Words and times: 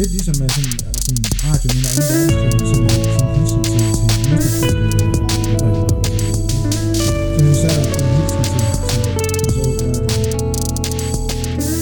lidt 0.00 0.12
ligesom 0.16 0.36
med 0.40 0.48
sådan, 0.56 0.74
øh, 0.86 0.94
sådan 1.04 1.24
radio 1.46 1.68
under 1.76 1.90
anden 1.92 2.06
verdenskrig, 2.10 2.62
sådan, 2.70 2.86
øh, 2.96 3.08
sådan 3.16 3.30
hilsen 3.36 3.62
til, 3.70 3.82
til 3.96 4.06
midterkrigen. 4.30 4.78
Så 7.34 7.40
så 7.46 7.54
satte 7.62 7.80
der 7.84 8.00
en 8.00 8.12
hilsen 8.16 8.42
til, 8.52 8.64
til, 8.90 9.02
til 9.02 9.54
så 9.54 9.60
var 9.66 9.74
der 9.78 9.98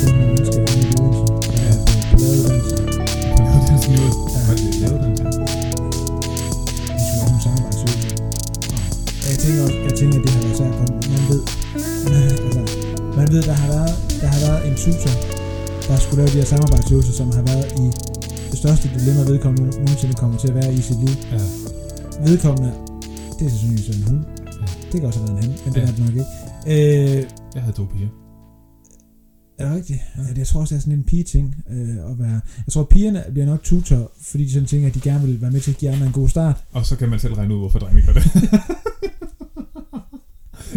500 0.03 0.29
mennesker 0.35 0.61
i 0.61 0.95
Odense, 1.01 1.27
der 1.54 1.62
er 1.68 1.77
på, 1.86 1.96
på 2.11 2.27
læreruddannelse. 2.50 2.77
De 3.68 3.77
skulle 3.82 4.00
lave 4.82 4.96
nogle 7.30 7.41
samarbejdsøvelser. 7.45 8.16
Jeg 9.30 9.37
tænker 9.43 9.61
også, 9.66 9.77
jeg 9.89 9.95
tænker, 10.00 10.16
at 10.19 10.25
det 10.25 10.30
har 10.35 10.41
været 10.45 10.57
svært 10.61 10.75
for. 10.79 10.87
Man 11.14 11.23
ved, 11.30 11.43
altså, 12.45 12.62
man 13.19 13.27
ved, 13.32 13.43
der 13.50 13.57
har 13.62 13.69
været, 13.75 13.93
der 14.21 14.29
har 14.35 14.41
været 14.46 14.61
en 14.69 14.75
tutor, 14.82 15.14
der 15.89 15.96
skulle 16.05 16.19
lave 16.23 16.30
de 16.35 16.39
her 16.43 16.48
samarbejdsøvelser, 16.55 17.12
som 17.12 17.29
har 17.39 17.43
været 17.43 17.69
i 17.85 18.07
det 18.58 18.62
største 18.68 18.89
dilemma, 18.98 19.22
vedkommende 19.32 19.62
nogen- 19.71 19.85
nogensinde 19.85 20.14
kommer 20.14 20.39
til 20.39 20.48
at 20.48 20.54
være 20.54 20.75
i 20.75 20.80
sit 20.89 20.99
liv. 21.04 21.14
Ja. 21.32 21.40
Vedkommende, 22.30 22.71
det 23.39 23.44
er 23.46 23.50
sandsynligvis 23.50 23.89
en 23.96 24.03
hund. 24.08 24.25
Ja. 24.61 24.66
Det 24.93 24.96
kan 25.00 25.04
også 25.08 25.18
have 25.21 25.29
været 25.29 25.44
en 25.44 25.50
han, 25.50 25.58
men 25.64 25.75
det 25.75 25.80
Ja. 25.80 25.86
er 25.86 25.90
det 25.96 26.04
nok 26.07 26.14
ikke. 26.22 26.32
Øh, 26.66 27.25
Jeg 27.54 27.63
havde 27.63 27.76
to 27.76 27.85
piger. 27.94 28.08
er 29.58 29.66
det 29.68 29.76
rigtigt? 29.76 29.99
Ja. 30.16 30.22
Jeg 30.36 30.46
tror 30.46 30.61
også, 30.61 30.75
det 30.75 30.79
er 30.80 30.82
sådan 30.82 30.99
en 30.99 31.04
pige-ting 31.04 31.54
øh, 31.71 32.11
at 32.11 32.19
være. 32.19 32.41
Jeg 32.66 32.72
tror, 32.72 32.84
pigerne 32.84 33.25
bliver 33.33 33.47
nok 33.47 33.62
tutor, 33.62 34.12
fordi 34.22 34.44
de 34.44 34.52
sådan 34.52 34.66
tænker, 34.66 34.88
at 34.88 34.94
de 34.94 35.00
gerne 35.00 35.27
vil 35.27 35.41
være 35.41 35.50
med 35.50 35.61
til 35.61 35.70
at 35.70 35.77
give 35.78 35.91
andre 35.91 36.06
en 36.06 36.12
god 36.12 36.28
start. 36.28 36.64
Og 36.72 36.86
så 36.86 36.97
kan 36.97 37.08
man 37.08 37.19
selv 37.19 37.34
regne 37.34 37.55
ud, 37.55 37.58
hvorfor 37.58 37.78
drengene 37.78 38.06
gør 38.06 38.12
det. 38.12 38.25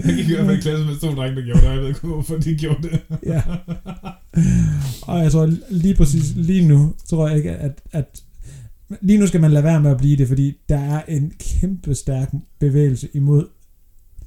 jeg 0.06 0.16
gik 0.16 0.30
i 0.30 0.34
hvert 0.34 0.46
fald 0.46 0.58
i 0.58 0.62
klasse 0.62 0.86
med 0.86 1.00
to 1.00 1.16
drenge, 1.16 1.36
der 1.36 1.46
gjorde 1.46 1.62
det, 1.62 1.68
jeg 1.70 1.78
ved 1.80 1.88
ikke, 1.88 2.08
hvorfor 2.08 2.36
de 2.38 2.56
gjorde 2.56 2.84
det. 2.84 3.00
Ja. 3.26 3.42
Og 5.02 5.20
jeg 5.24 5.32
tror 5.32 5.54
lige 5.70 5.96
præcis, 5.96 6.34
lige 6.36 6.68
nu, 6.68 6.94
tror 7.10 7.28
jeg 7.28 7.38
ikke, 7.38 7.52
at, 7.52 7.82
at 7.92 8.24
lige 9.02 9.20
nu 9.20 9.28
skal 9.28 9.42
man 9.42 9.52
lade 9.52 9.64
være 9.64 9.82
med 9.82 9.92
at 9.92 9.98
blive 9.98 10.18
det, 10.18 10.28
fordi 10.28 10.54
der 10.70 10.78
er 10.80 11.02
en 11.08 11.34
kæmpe 11.40 11.96
stærk 11.96 12.32
bevægelse 12.60 13.08
imod 13.14 13.48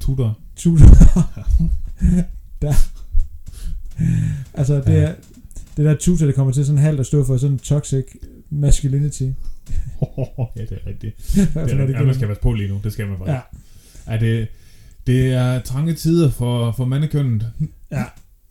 Tutor. 0.00 0.38
tutor. 0.56 0.86
der. 2.62 2.74
Altså, 4.54 4.74
det 4.74 4.86
Ja. 4.88 4.92
er, 5.00 5.14
det 5.76 5.84
der 5.84 5.96
tutor, 5.96 6.26
det 6.26 6.34
kommer 6.34 6.52
til 6.52 6.66
sådan 6.66 6.78
halvt 6.78 7.00
at 7.00 7.06
stå 7.06 7.24
for 7.24 7.36
sådan 7.36 7.58
toxic 7.58 8.04
masculinity. 8.50 9.22
ja, 10.56 10.62
det 10.62 10.72
er 10.72 10.86
rigtigt. 10.86 11.34
Hvert 11.52 11.66
Det 11.68 11.74
er, 11.74 11.78
rigtigt. 11.78 11.98
ja, 11.98 12.02
man 12.04 12.14
skal 12.14 12.28
passe 12.28 12.42
på 12.42 12.52
lige 12.52 12.68
nu. 12.68 12.80
Det 12.84 12.92
skal 12.92 13.06
man 13.08 13.18
faktisk. 13.18 13.34
Ja, 14.06 14.14
Er 14.14 14.18
det, 14.18 14.48
det 15.06 15.32
er 15.32 15.60
trange 15.60 15.94
tider 15.94 16.30
for, 16.30 16.72
for 16.72 16.84
mandekønnet. 16.84 17.52
ja. 17.92 18.04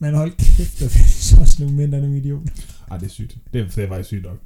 Men 0.04 0.16
hold 0.16 0.32
kæft, 0.38 0.80
der 0.80 0.88
findes 0.88 1.34
også 1.40 1.64
nogle 1.66 1.84
er 1.84 1.88
nogle 2.02 2.18
idioter. 2.18 2.52
Ej, 2.92 2.98
det 2.98 3.06
er 3.06 3.09
sygt. 3.09 3.38
Det 3.54 3.62
er, 3.62 3.68
det 3.68 3.84
er 3.84 3.88
faktisk 3.88 4.08
sygt 4.08 4.23
nok. 4.26 4.40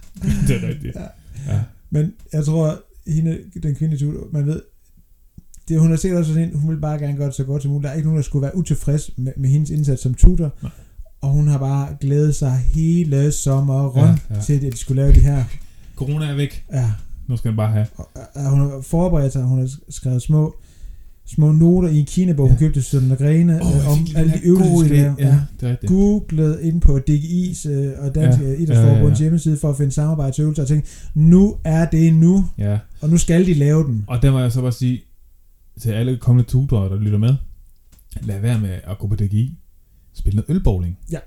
det 0.48 0.64
er 0.64 0.68
rigtigt. 0.68 0.96
Ja. 0.96 1.52
Ja. 1.54 1.60
Men 1.90 2.12
jeg 2.32 2.44
tror, 2.44 2.82
hende, 3.06 3.38
den 3.62 3.74
kvindelige 3.74 4.06
tutor, 4.06 4.26
man 4.32 4.46
ved, 4.46 4.62
det, 5.68 5.80
hun 5.80 5.90
har 5.90 5.96
sikkert 5.96 6.18
også 6.20 6.32
sådan 6.34 6.48
en, 6.48 6.58
hun 6.58 6.70
vil 6.70 6.80
bare 6.80 6.98
gerne 6.98 7.16
gøre 7.16 7.26
det 7.26 7.34
så 7.34 7.44
godt 7.44 7.62
som 7.62 7.70
muligt. 7.70 7.84
Der 7.84 7.90
er 7.90 7.94
ikke 7.94 8.06
nogen, 8.08 8.16
der 8.16 8.22
skulle 8.22 8.42
være 8.42 8.56
utilfreds 8.56 9.10
med, 9.16 9.32
med 9.36 9.50
hendes 9.50 9.70
indsats 9.70 10.02
som 10.02 10.14
tutor. 10.14 10.54
Nej. 10.62 10.70
Og 11.20 11.30
hun 11.30 11.48
har 11.48 11.58
bare 11.58 11.96
glædet 12.00 12.34
sig 12.34 12.52
hele 12.56 13.32
sommeren 13.32 14.18
Ja, 14.30 14.34
ja, 14.34 14.40
til, 14.40 14.52
at 14.66 14.72
de 14.72 14.76
skulle 14.76 15.02
lave 15.02 15.12
det 15.14 15.22
her. 15.22 15.44
Corona 15.96 16.26
er 16.26 16.34
væk. 16.34 16.64
Ja, 16.72 16.92
Nu 17.26 17.36
skal 17.36 17.48
den 17.48 17.56
bare 17.56 17.72
have. 17.72 17.86
og, 17.96 18.08
og 18.34 18.50
hun 18.50 18.60
har 18.60 18.80
forberedt 18.80 19.32
sig, 19.32 19.42
hun 19.42 19.58
har 19.58 19.70
skrevet 19.88 20.22
små, 20.22 20.56
små 21.26 21.52
noter 21.52 21.88
i 21.88 21.98
en 21.98 22.06
kinabog, 22.06 22.46
ja. 22.46 22.50
hun 22.52 22.58
Ja. 22.60 22.66
købte 22.66 22.82
Søren 22.82 23.16
Grene, 23.16 23.54
øh, 23.54 23.60
jeg 23.60 23.86
om 23.86 24.06
alle 24.16 24.32
de 24.32 24.40
øvelser, 24.44 25.14
idé. 25.14 25.22
Ja, 25.24 25.40
det 25.60 25.78
er. 25.82 25.86
Googlet 25.88 26.60
ind 26.60 26.80
på 26.80 27.00
DGI's 27.10 27.68
øh, 27.70 27.92
og 27.98 28.14
Dansk 28.14 28.38
Ja, 28.40 28.44
ja. 28.44 28.50
ja, 28.52 28.56
Idrætsforbunds 28.58 29.02
ja, 29.20 29.24
ja. 29.24 29.24
hjemmeside 29.24 29.56
for 29.56 29.70
at 29.70 29.76
finde 29.76 29.92
samarbejdsøvelser 29.92 30.62
og 30.62 30.68
tænke, 30.68 30.88
nu 31.14 31.56
er 31.64 31.90
det 31.90 32.14
nu, 32.14 32.44
Ja. 32.58 32.78
og 33.00 33.08
nu 33.10 33.18
skal 33.18 33.46
de 33.46 33.54
lave 33.54 33.84
den. 33.84 34.04
Og 34.08 34.22
der 34.22 34.30
må 34.30 34.38
jeg 34.40 34.52
så 34.52 34.60
bare 34.60 34.72
sige 34.72 35.00
til 35.80 35.90
alle 35.90 36.16
kommende 36.16 36.48
tutorer, 36.50 36.88
der 36.88 36.96
lytter 37.00 37.18
med. 37.18 37.34
Lad 38.22 38.40
være 38.40 38.60
med 38.60 38.70
at 38.84 38.98
gå 38.98 39.06
på 39.06 39.14
DGI. 39.16 39.58
Spil 40.14 40.34
noget 40.36 40.50
ølbowling. 40.50 40.98
Ja. 41.12 41.18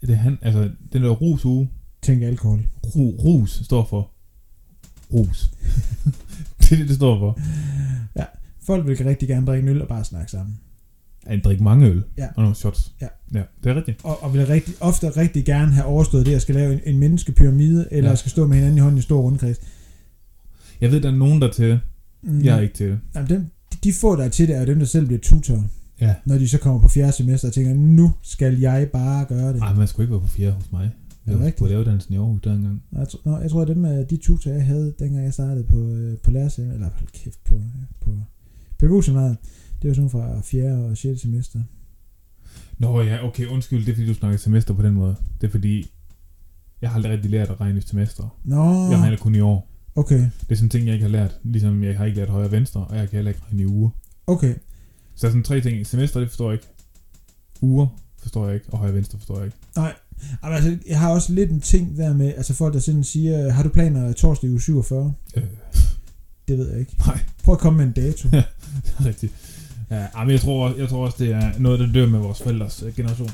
Det 0.00 0.10
er 0.10 0.14
han, 0.14 0.38
altså, 0.42 0.70
den 0.92 1.02
der 1.02 1.10
rus 1.10 1.44
uge. 1.44 1.70
Tænk 2.02 2.22
alkohol. 2.22 2.66
Ru, 2.84 3.10
rus 3.10 3.60
står 3.64 3.84
for 3.90 4.10
rus. 5.14 5.50
det 6.60 6.72
er 6.72 6.76
det, 6.76 6.88
det 6.88 6.96
står 6.96 7.18
for. 7.18 7.38
Folk 8.66 8.86
vil 8.86 8.96
rigtig 9.04 9.28
gerne 9.28 9.46
drikke 9.46 9.62
en 9.62 9.76
øl 9.76 9.82
og 9.82 9.88
bare 9.88 10.04
snakke 10.04 10.30
sammen. 10.30 10.58
At 11.26 11.44
drikke 11.44 11.62
mange 11.64 11.86
øl. 11.86 12.02
Ja. 12.18 12.26
Og 12.36 12.42
nogle 12.42 12.54
shots. 12.54 12.92
Ja. 13.00 13.06
ja 13.34 13.42
det 13.64 13.70
er 13.70 13.76
rigtigt. 13.76 14.00
Og, 14.04 14.22
og 14.22 14.34
vil 14.34 14.46
rigtig, 14.46 14.74
ofte 14.80 15.08
rigtig 15.08 15.44
gerne 15.44 15.72
have 15.72 15.84
overstået 15.86 16.26
det, 16.26 16.34
at 16.34 16.42
skal 16.42 16.54
lave 16.54 16.72
en, 16.72 16.80
en 16.84 16.98
menneskepyramide, 16.98 17.88
eller 17.90 18.10
Ja. 18.10 18.16
skal 18.16 18.30
stå 18.30 18.46
med 18.46 18.56
hinanden 18.56 18.78
i 18.78 18.80
hånden 18.80 18.96
i 18.96 18.98
en 18.98 19.02
stor 19.02 19.20
rundkreds. 19.20 19.56
Jeg 20.80 20.90
ved, 20.92 21.00
der 21.00 21.08
er 21.10 21.14
nogen, 21.16 21.42
der 21.42 21.48
er 21.48 21.52
til 21.52 21.64
det. 21.70 21.80
Mm. 22.22 22.44
Jeg 22.44 22.56
er 22.56 22.60
ikke 22.60 22.74
til 22.74 22.86
det. 22.90 22.98
Jamen, 23.14 23.28
dem, 23.28 23.46
de 23.84 23.92
få, 23.92 24.16
der 24.16 24.24
er 24.24 24.28
til 24.28 24.48
det, 24.48 24.56
er 24.56 24.60
jo 24.60 24.66
dem, 24.66 24.78
der 24.78 24.86
selv 24.86 25.06
bliver 25.06 25.20
tutor. 25.20 25.64
Ja. 26.00 26.14
Når 26.26 26.38
de 26.38 26.48
så 26.48 26.58
kommer 26.58 26.80
på 26.80 26.88
fjerde 26.88 27.12
semester 27.12 27.48
og 27.48 27.54
tænker, 27.54 27.74
nu 27.74 28.12
skal 28.22 28.58
jeg 28.60 28.88
bare 28.92 29.24
gøre 29.24 29.52
det. 29.52 29.60
Ej, 29.62 29.74
man 29.74 29.86
skulle 29.88 30.04
ikke 30.04 30.12
være 30.12 30.20
på 30.20 30.28
fjerde 30.28 30.52
hos 30.52 30.72
mig. 30.72 30.82
Det 30.82 30.90
Jeg 31.26 31.32
er 31.32 31.36
var 31.38 31.44
rigtigt. 31.46 31.58
på 31.62 31.66
lavedansen 31.66 32.14
i 32.14 32.16
Aarhus 32.16 32.40
dengang. 32.44 32.82
Og 32.92 32.98
Jeg, 32.98 33.08
tror, 33.08 33.20
nå, 33.24 33.38
jeg 33.38 33.50
tror, 33.50 33.62
at 33.62 33.68
dem, 33.68 33.84
øh, 33.84 34.10
de 34.10 34.16
tutor, 34.16 34.50
jeg 34.50 34.64
havde, 34.66 34.94
dengang 34.98 35.24
jeg 35.24 35.32
startede 35.32 35.64
på, 35.64 35.90
øh, 35.92 36.18
på 36.18 36.30
lærerseminariet, 36.30 36.74
eller 36.80 36.90
hold 36.98 37.08
kæft, 37.12 37.44
på, 37.44 37.60
på 38.00 38.10
pædagogseminariet, 38.78 39.36
det 39.82 39.88
var 39.88 39.94
sådan 39.94 40.10
fra 40.10 40.40
fjerde 40.40 40.84
og 40.84 40.96
sjette 40.96 41.20
semester. 41.20 41.60
Nå 42.78 43.00
ja, 43.02 43.26
okay, 43.26 43.46
undskyld, 43.46 43.80
det 43.86 43.88
er 43.92 43.94
fordi, 43.94 44.06
du 44.08 44.14
snakker 44.14 44.38
semester 44.38 44.74
på 44.74 44.82
den 44.82 44.94
måde. 44.94 45.16
Det 45.40 45.46
er 45.46 45.50
fordi, 45.50 45.90
jeg 46.82 46.90
har 46.90 46.96
aldrig 46.96 47.12
rigtig 47.12 47.30
lært 47.30 47.50
at 47.50 47.60
regne 47.60 47.78
i 47.78 47.82
semester. 47.82 48.38
Nå, 48.44 48.90
Jeg 48.90 48.98
regner 48.98 49.16
kun 49.16 49.34
i 49.34 49.40
år. 49.40 49.70
okay, 49.94 50.18
Det 50.20 50.30
er 50.50 50.54
sådan 50.54 50.66
en 50.66 50.70
ting, 50.70 50.86
jeg 50.86 50.92
ikke 50.94 51.04
har 51.04 51.10
lært. 51.12 51.38
Ligesom 51.44 51.82
jeg 51.84 51.98
har 51.98 52.04
ikke 52.04 52.18
lært 52.18 52.28
højre 52.28 52.44
og 52.46 52.52
venstre, 52.52 52.84
og 52.84 52.96
jeg 52.96 53.08
kan 53.08 53.16
heller 53.16 53.30
ikke 53.30 53.42
regne 53.46 53.62
i 53.62 53.66
uger. 53.66 53.90
okay. 54.26 54.54
Så 55.14 55.20
der 55.20 55.26
er 55.26 55.30
sådan 55.32 55.42
tre 55.42 55.60
ting. 55.60 55.86
Semester, 55.86 56.20
det 56.20 56.28
forstår 56.28 56.50
jeg 56.50 56.54
ikke. 56.54 56.66
Uger 57.60 57.86
forstår 58.22 58.46
jeg 58.46 58.54
ikke, 58.54 58.66
og 58.72 58.78
højre 58.78 58.90
og 58.90 58.96
venstre 58.96 59.18
forstår 59.18 59.36
jeg 59.36 59.44
ikke. 59.46 59.56
Jamen, 59.76 59.92
altså, 60.56 60.78
jeg 60.88 60.98
har 61.00 61.10
også 61.10 61.32
lidt 61.32 61.50
en 61.50 61.60
ting 61.60 61.96
der 61.96 62.14
med, 62.14 62.26
altså 62.36 62.54
folk 62.54 62.74
der 62.74 62.80
sådan 62.80 63.04
siger, 63.04 63.50
har 63.50 63.62
du 63.62 63.68
planer 63.68 64.12
torsdag 64.12 64.48
i 64.48 64.50
uge 64.50 64.60
47? 64.60 65.12
Øh, 65.36 65.42
Det 66.48 66.58
ved 66.58 66.70
jeg 66.70 66.80
ikke. 66.80 66.94
nej, 67.06 67.20
Prøv 67.44 67.52
at 67.52 67.58
komme 67.58 67.76
med 67.76 67.86
en 67.86 67.92
dato. 67.92 68.28
det 68.84 68.94
er 68.98 69.06
rigtigt. 69.06 69.32
Ja, 69.90 70.06
men 70.24 70.30
jeg 70.30 70.40
tror, 70.40 70.74
jeg 70.78 70.88
tror 70.88 71.04
også, 71.06 71.16
det 71.18 71.32
er 71.32 71.58
noget, 71.58 71.80
der 71.80 71.92
dør 71.92 72.06
med 72.06 72.18
vores 72.18 72.42
forældres 72.42 72.82
øh, 72.86 72.94
generation. 72.96 73.30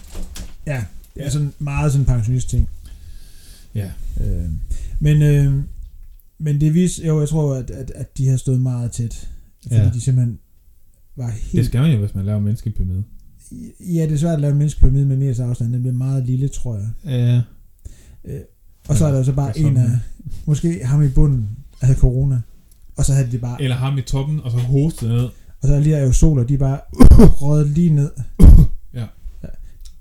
ja, 0.67 0.85
det 1.15 1.27
er 1.27 1.31
sådan 1.31 1.53
meget 1.59 1.93
sådan 1.93 2.03
en 2.03 2.07
pensionist 2.07 2.49
ting. 2.51 2.69
Ja. 3.75 3.91
Øh, 4.21 4.49
men, 5.01 5.23
øh, 5.23 5.63
men 6.39 6.61
det 6.61 6.75
viser, 6.75 7.07
jo, 7.07 7.21
jeg 7.21 7.29
tror, 7.29 7.55
at, 7.55 7.71
at, 7.71 7.93
at 7.95 8.19
de 8.19 8.29
har 8.29 8.37
stået 8.37 8.61
meget 8.61 8.93
tæt. 8.93 9.29
Fordi 9.63 9.75
Ja. 9.75 9.91
de 9.95 10.01
simpelthen 10.01 10.39
var 11.17 11.27
Det 11.27 11.35
helt... 11.35 11.67
skal 11.67 11.81
man 11.83 11.91
jo, 11.93 11.99
hvis 11.99 12.15
man 12.15 12.25
laver 12.25 12.41
menneskepyramide. 12.41 13.05
Ja, 13.81 14.03
det 14.03 14.13
er 14.13 14.17
svært 14.19 14.35
at 14.35 14.41
lave 14.41 14.51
en 14.53 14.59
menneskepyramide 14.59 15.07
med 15.07 15.17
meters 15.17 15.41
afstand. 15.41 15.73
Den 15.73 15.83
bliver 15.83 15.95
meget 15.97 16.27
lille, 16.27 16.49
tror 16.49 16.77
jeg. 16.77 16.89
Ja. 17.05 17.43
Øh, 18.33 18.41
og 18.89 18.97
så 18.97 19.07
er 19.07 19.13
der 19.13 19.23
så 19.23 19.33
bare 19.33 19.59
en 19.59 19.77
af... 19.77 19.89
Måske 20.47 20.85
ham 20.85 21.03
i 21.03 21.09
bunden 21.09 21.49
havde 21.83 21.99
corona. 21.99 22.41
Og 22.97 23.05
så 23.05 23.13
havde 23.13 23.33
de 23.33 23.39
bare... 23.39 23.63
Eller 23.63 23.77
ham 23.77 23.99
i 23.99 24.03
toppen, 24.03 24.41
og 24.41 24.51
så 24.51 24.59
hostet 24.59 25.09
ned. 25.09 25.25
Og 25.63 25.69
så 25.69 25.75
er 25.75 25.81
lige 25.81 25.97
aerosoler, 25.97 26.45
de 26.45 26.59
bare 26.59 26.81
røget 27.43 27.69
lige 27.69 27.91
ned. 27.95 28.11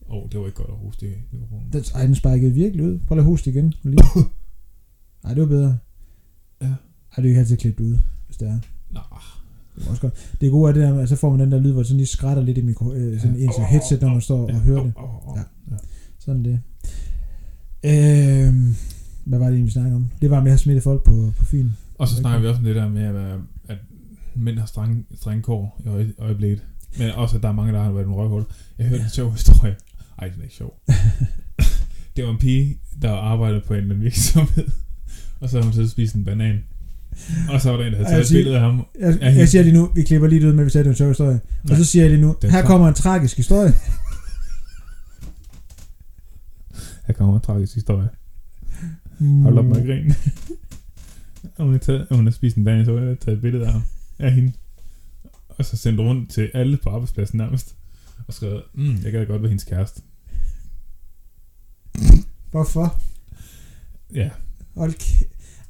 Åh, 0.09 0.18
oh, 0.18 0.29
det 0.31 0.40
var 0.40 0.46
ikke 0.46 0.56
godt 0.57 0.69
at 0.69 0.75
hoste 0.85 1.06
i 1.07 1.13
mikrofonen. 1.31 1.68
Den, 1.74 1.84
ej, 1.96 2.06
den 2.06 2.16
sparkede 2.16 2.51
virkelig 2.53 2.85
ud. 2.85 3.00
Prøv 3.07 3.16
lige 3.16 3.22
at 3.24 3.30
hoste 3.30 3.50
igen. 3.50 3.74
Lige. 3.84 4.03
Ej, 5.24 5.34
det 5.34 5.41
var 5.41 5.47
bedre. 5.47 5.78
Ja. 6.62 6.66
Ej, 6.68 6.74
det 7.16 7.24
er 7.24 7.28
ikke 7.28 7.40
altid 7.40 7.57
klippet 7.57 7.84
ud, 7.85 7.97
hvis 8.25 8.38
det 8.38 8.47
er. 8.47 8.59
Nå, 8.91 9.00
Det 9.75 9.85
er 9.85 9.90
også 9.90 10.01
godt. 10.01 10.13
Det 10.41 10.51
gode 10.51 10.69
er 10.69 10.74
det 10.74 10.84
der, 10.84 10.94
med, 10.94 11.01
at 11.03 11.09
så 11.09 11.16
får 11.16 11.30
man 11.30 11.40
den 11.40 11.51
der 11.51 11.59
lyd, 11.59 11.72
hvor 11.72 11.84
sådan 11.84 11.97
lige 11.97 12.07
skrætter 12.07 12.44
lidt 12.44 12.57
i 12.57 12.62
mikro, 12.62 12.94
øh, 12.94 13.19
sådan 13.22 13.35
Ja. 13.35 13.44
en 13.44 13.51
til 13.56 13.63
headset, 13.63 14.01
når 14.01 14.09
man 14.09 14.22
står 14.22 14.47
og 14.47 14.59
hører 14.59 14.84
det. 14.84 14.94
Oh, 14.96 15.28
oh, 15.30 15.38
Ja. 15.38 15.44
ja. 15.72 15.78
Sådan 16.19 16.44
det. 16.46 16.59
Øh, 17.83 18.54
hvad 19.25 19.39
var 19.39 19.45
det 19.45 19.54
egentlig, 19.54 19.66
vi 19.66 19.71
snakkede 19.71 19.95
om? 19.95 20.10
Det 20.21 20.30
var 20.30 20.44
med 20.44 20.51
at 20.51 20.60
smitte 20.60 20.81
folk 20.81 21.04
på, 21.04 21.33
på 21.38 21.45
Fyn. 21.45 21.69
Og 22.01 22.07
så 22.07 22.15
snakker 22.15 22.39
vi 22.39 22.48
også 22.48 22.59
om 22.59 22.63
det 22.65 22.75
der 22.75 22.89
med, 22.89 23.01
at, 23.03 23.39
at 23.69 23.77
mænd 24.36 24.59
har 24.59 24.65
strenge, 24.65 25.03
strenge 25.15 25.42
kår 25.44 25.81
i 25.86 25.88
øje- 25.88 26.13
øjeblikket. 26.19 26.63
Men 26.98 27.12
også, 27.12 27.38
at 27.38 27.44
der 27.44 27.50
er 27.50 27.53
mange, 27.53 27.74
der 27.74 27.83
har 27.83 27.92
været 27.92 28.06
en 28.06 28.13
røghul. 28.13 28.44
Jeg 28.77 28.86
hørte 28.88 29.00
Ja. 29.01 29.03
en 29.06 29.12
sjov 29.12 29.31
historie. 29.31 29.75
Ej, 30.19 30.27
den 30.27 30.39
er 30.39 30.44
ikke 30.44 30.56
sjov. 30.56 30.80
det 32.15 32.24
var 32.25 32.31
en 32.31 32.38
pige, 32.38 32.77
der 33.01 33.12
arbejdede 33.12 33.62
på 33.68 33.74
en 33.74 34.01
virksomhed. 34.01 34.68
Og 35.39 35.50
så 35.50 35.57
havde 35.62 35.71
hun 35.74 35.83
og 35.83 35.89
spist 35.89 36.15
en 36.15 36.25
banan. 36.25 36.63
Og 37.50 37.62
så 37.62 37.69
var 37.71 37.77
der 37.77 37.86
en, 37.86 37.92
der 37.92 37.98
havde 37.98 38.09
taget 38.09 38.31
jeg 38.31 38.38
et 38.38 38.44
billede 38.44 38.56
af 38.56 38.62
ham. 38.62 38.86
Jeg, 39.00 39.18
Ja, 39.21 39.33
jeg 39.33 39.50
siger 39.50 39.63
lige 39.63 39.74
nu, 39.74 39.89
vi 39.95 40.04
klipper 40.04 40.27
lige 40.27 40.42
det 40.42 40.47
ud 40.47 40.54
med, 40.54 40.59
at 40.59 40.65
vi 40.65 40.69
sagde, 40.71 40.83
det 40.83 40.89
en 40.89 40.95
sjov 40.95 41.07
historie. 41.07 41.33
Og 41.63 41.69
Nej. 41.69 41.77
så 41.77 41.86
siger 41.86 42.04
jeg 42.04 42.12
lige 42.12 42.21
nu, 42.21 42.36
her 42.44 42.65
kommer 42.65 42.88
en 42.88 42.94
tragisk 42.94 43.38
historie. 43.38 43.74
Her 47.07 47.13
kommer 47.13 47.36
en 47.36 47.42
tragisk 47.42 47.74
historie. 47.74 48.09
Hold 49.44 49.57
op 49.57 49.65
med 49.65 49.77
at 49.77 49.86
grine. 49.86 50.15
Og 51.56 51.66
hun 51.66 51.80
taget, 51.80 52.08
hun 52.12 52.26
har 52.26 52.32
spist 52.32 52.58
en 52.58 52.64
banan, 52.64 52.86
så 52.86 52.98
har 53.00 53.16
taget 53.16 53.36
et 53.36 53.42
billede 53.42 53.68
af. 53.68 53.74
Af 54.20 54.32
hende. 54.34 54.52
Og 55.50 55.66
så 55.66 55.78
sendt 55.78 56.00
rundt 56.00 56.32
til 56.32 56.52
alle 56.54 56.78
på 56.78 56.90
arbejdspladsen 56.90 57.38
nærmest. 57.38 57.76
Og 58.28 58.34
skrevet, 58.34 58.64
mm, 58.74 58.98
jeg 59.04 59.12
gad 59.12 59.26
godt 59.26 59.42
være 59.42 59.50
hendes 59.50 59.64
kæreste. 59.64 60.02
Hvorfor? 62.52 63.02
Ja, 64.14 64.30
Hold 64.76 64.94
kæ- 64.94 65.26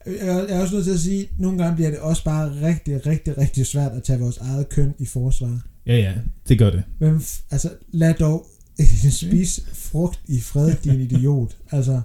jeg 0.05 0.45
jeg 0.49 0.57
er 0.57 0.61
også 0.61 0.73
nødt 0.75 0.85
til 0.85 0.93
at 0.93 0.99
sige, 0.99 1.21
at 1.23 1.29
nogle 1.39 1.57
gange 1.63 1.75
bliver 1.75 1.89
det 1.89 1.99
også 1.99 2.23
bare 2.23 2.61
rigtig, 2.67 3.05
rigtig, 3.05 3.37
rigtig 3.37 3.65
svært 3.65 3.91
at 3.91 4.03
tage 4.03 4.19
vores 4.19 4.37
eget 4.37 4.69
køn 4.69 4.93
i 4.99 5.05
forsvar. 5.05 5.61
ja, 5.85 5.95
ja, 5.97 6.13
det 6.47 6.59
gør 6.59 6.69
det. 6.69 6.83
Men 6.99 7.15
f- 7.17 7.41
altså, 7.51 7.73
lad 7.91 8.13
dog 8.13 8.47
spise 9.11 9.61
frugt 9.73 10.21
i 10.27 10.39
fred, 10.39 10.75
din 10.83 11.01
idiot. 11.01 11.57
Altså, 11.71 12.01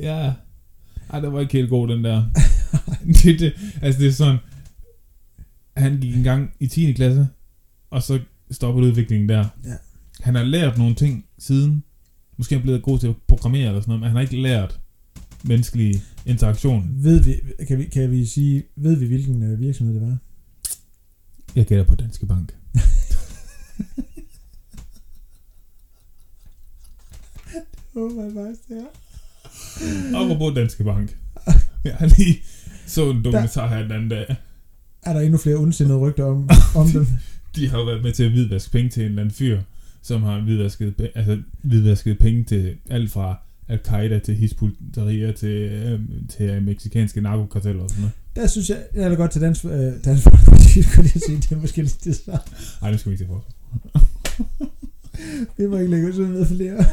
Ja. 0.00 0.32
Ej, 1.12 1.20
det 1.20 1.32
var 1.32 1.40
ikke 1.40 1.52
helt 1.52 1.70
god, 1.70 1.88
den 1.88 2.04
der. 2.04 2.24
det, 3.22 3.40
det, 3.40 3.52
altså, 3.82 4.00
det 4.00 4.08
er 4.08 4.12
sådan, 4.12 4.38
han 5.76 6.00
gik 6.00 6.16
en 6.16 6.22
gang 6.22 6.50
i 6.60 6.66
10. 6.66 6.92
klasse, 6.92 7.28
og 7.90 8.02
så 8.02 8.20
stoppede 8.50 8.86
udviklingen 8.86 9.28
der. 9.28 9.44
Ja. 9.64 9.74
Han 10.20 10.34
har 10.34 10.42
lært 10.42 10.78
nogle 10.78 10.94
ting 10.94 11.24
siden. 11.38 11.84
Måske 12.36 12.54
er 12.54 12.58
han 12.58 12.62
blevet 12.62 12.82
god 12.82 12.98
til 12.98 13.06
at 13.06 13.14
programmere 13.28 13.66
eller 13.66 13.80
sådan 13.80 13.90
noget, 13.90 14.00
men 14.00 14.08
han 14.08 14.16
har 14.16 14.22
ikke 14.22 14.42
lært 14.42 14.80
menneskelig 15.44 16.02
interaktion. 16.26 16.90
ved 16.94 17.22
vi, 17.22 17.34
kan 17.68 17.78
vi, 17.78 17.84
kan 17.84 18.10
vi 18.10 18.26
sige, 18.26 18.62
ved 18.76 18.96
vi 18.96 19.06
hvilken 19.06 19.42
øh, 19.42 19.60
virksomhed 19.60 19.94
det 19.94 20.02
var? 20.02 20.18
Jeg 21.56 21.66
gætter 21.66 21.84
på 21.84 21.94
Danske 21.94 22.26
Bank. 22.26 22.56
Åh, 27.96 28.14
hvad 28.14 28.34
faktisk 28.34 28.68
det 28.68 28.78
er. 28.78 29.09
Og 30.14 30.38
på 30.38 30.50
Danske 30.56 30.84
Bank. 30.84 31.16
Jeg 31.84 31.94
har 31.94 32.06
lige 32.06 32.38
så 32.86 33.10
en 33.10 33.24
dokumentar 33.24 33.68
her 33.68 33.82
den 33.82 33.92
anden 33.92 34.08
dag. 34.08 34.36
Er 35.02 35.12
der 35.12 35.20
endnu 35.20 35.38
flere 35.38 35.56
ondsindede 35.56 35.98
rygter 35.98 36.24
om, 36.24 36.50
om 36.80 36.88
dem? 36.88 37.06
De 37.56 37.68
har 37.68 37.78
jo 37.78 37.84
været 37.84 38.02
med 38.02 38.12
til 38.12 38.24
at 38.24 38.30
hvidvaske 38.30 38.70
penge 38.72 38.90
til 38.90 39.02
en 39.02 39.08
eller 39.08 39.22
anden 39.22 39.34
fyr, 39.34 39.60
som 40.02 40.22
har 40.22 40.40
hvidvasket, 40.40 41.10
altså, 41.14 41.38
hvidvasket 41.62 42.18
penge 42.18 42.44
til 42.44 42.76
alt 42.90 43.10
fra 43.10 43.36
Al-Qaida 43.68 44.18
til 44.18 44.34
Hizbut 44.34 44.70
Tahrir 44.94 45.32
til, 45.32 45.48
øh, 45.48 46.00
til 46.28 46.62
meksikanske 46.62 47.20
narkokarteller 47.20 47.82
og 47.82 47.90
sådan 47.90 48.00
noget. 48.00 48.14
Der 48.36 48.46
synes 48.46 48.70
jeg, 48.70 48.78
jeg 48.94 49.12
er 49.12 49.16
godt 49.16 49.30
til 49.30 49.40
Dansk, 49.40 49.64
øh, 49.64 49.70
Dansk 50.04 50.22
Folkeparti, 50.22 50.82
skulle 50.90 51.10
jeg 51.14 51.22
sige. 51.26 51.36
Det 51.36 51.52
er 51.52 51.60
måske 51.60 51.82
lidt 51.82 52.04
det 52.04 52.16
samme. 52.16 52.40
Ej, 52.82 52.90
det 52.90 53.00
skal 53.00 53.10
vi 53.10 53.14
ikke 53.14 53.24
se 53.24 53.28
for. 53.28 53.44
Vi 55.58 55.66
må 55.66 55.76
ikke 55.76 55.90
lægge 55.90 56.08
ud 56.08 56.26
med 56.26 56.46
flere. 56.46 56.84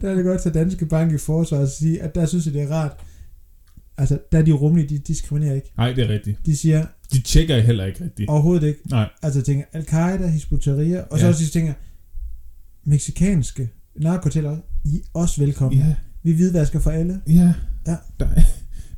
Der 0.00 0.10
er 0.10 0.14
det 0.14 0.24
godt 0.24 0.40
til 0.42 0.54
Danske 0.54 0.86
Bank 0.86 1.12
i 1.12 1.18
forsvar 1.18 1.58
at 1.58 1.70
sige, 1.70 2.02
at 2.02 2.14
der 2.14 2.26
synes 2.26 2.46
jeg, 2.46 2.54
det 2.54 2.62
er 2.62 2.68
rart. 2.70 2.92
Altså, 3.98 4.18
der 4.32 4.38
er 4.38 4.42
de 4.42 4.52
rummelige, 4.52 4.88
de 4.88 4.98
diskriminerer 4.98 5.54
ikke. 5.54 5.72
Nej, 5.76 5.92
det 5.92 6.04
er 6.04 6.08
rigtigt. 6.08 6.46
De 6.46 6.56
siger 6.56 6.86
De 7.12 7.20
tjekker 7.20 7.58
heller 7.60 7.84
ikke 7.84 8.04
rigtigt. 8.04 8.30
overhovedet 8.30 8.66
ikke. 8.68 8.80
Nej, 8.90 9.08
Altså, 9.22 9.38
jeg 9.38 9.44
tænker 9.44 9.64
Al-Qaida, 9.72 10.26
Hizbut 10.28 10.60
Tahrir, 10.60 11.00
og 11.00 11.18
så 11.18 11.24
Ja. 11.24 11.30
også 11.30 11.44
de 11.44 11.50
tænker, 11.50 11.72
meksikanske 12.84 13.68
narkoteller, 13.96 14.56
I 14.84 14.96
er 14.96 15.00
også 15.14 15.40
velkommen. 15.40 15.78
ja, 15.80 15.94
Vi 16.22 16.32
hvidvasker 16.32 16.80
for 16.80 16.90
alle. 16.90 17.20
ja. 17.28 17.54
Ja. 17.86 17.96
Der, 18.18 18.26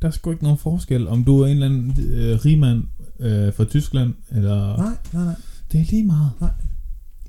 der 0.02 0.08
er 0.08 0.10
sgu 0.12 0.30
ikke 0.30 0.42
nogen 0.42 0.58
forskel, 0.58 1.08
om 1.08 1.24
du 1.24 1.38
er 1.40 1.46
en 1.46 1.52
eller 1.52 1.66
anden 1.66 2.04
øh, 2.12 2.38
rigmand 2.44 2.82
øh, 3.20 3.52
fra 3.54 3.64
Tyskland, 3.64 4.14
eller... 4.30 4.76
Nej, 4.76 4.94
nej, 5.12 5.24
nej. 5.24 5.34
Det 5.72 5.80
er 5.80 5.84
lige 5.90 6.04
meget. 6.06 6.30
Nej. 6.40 6.50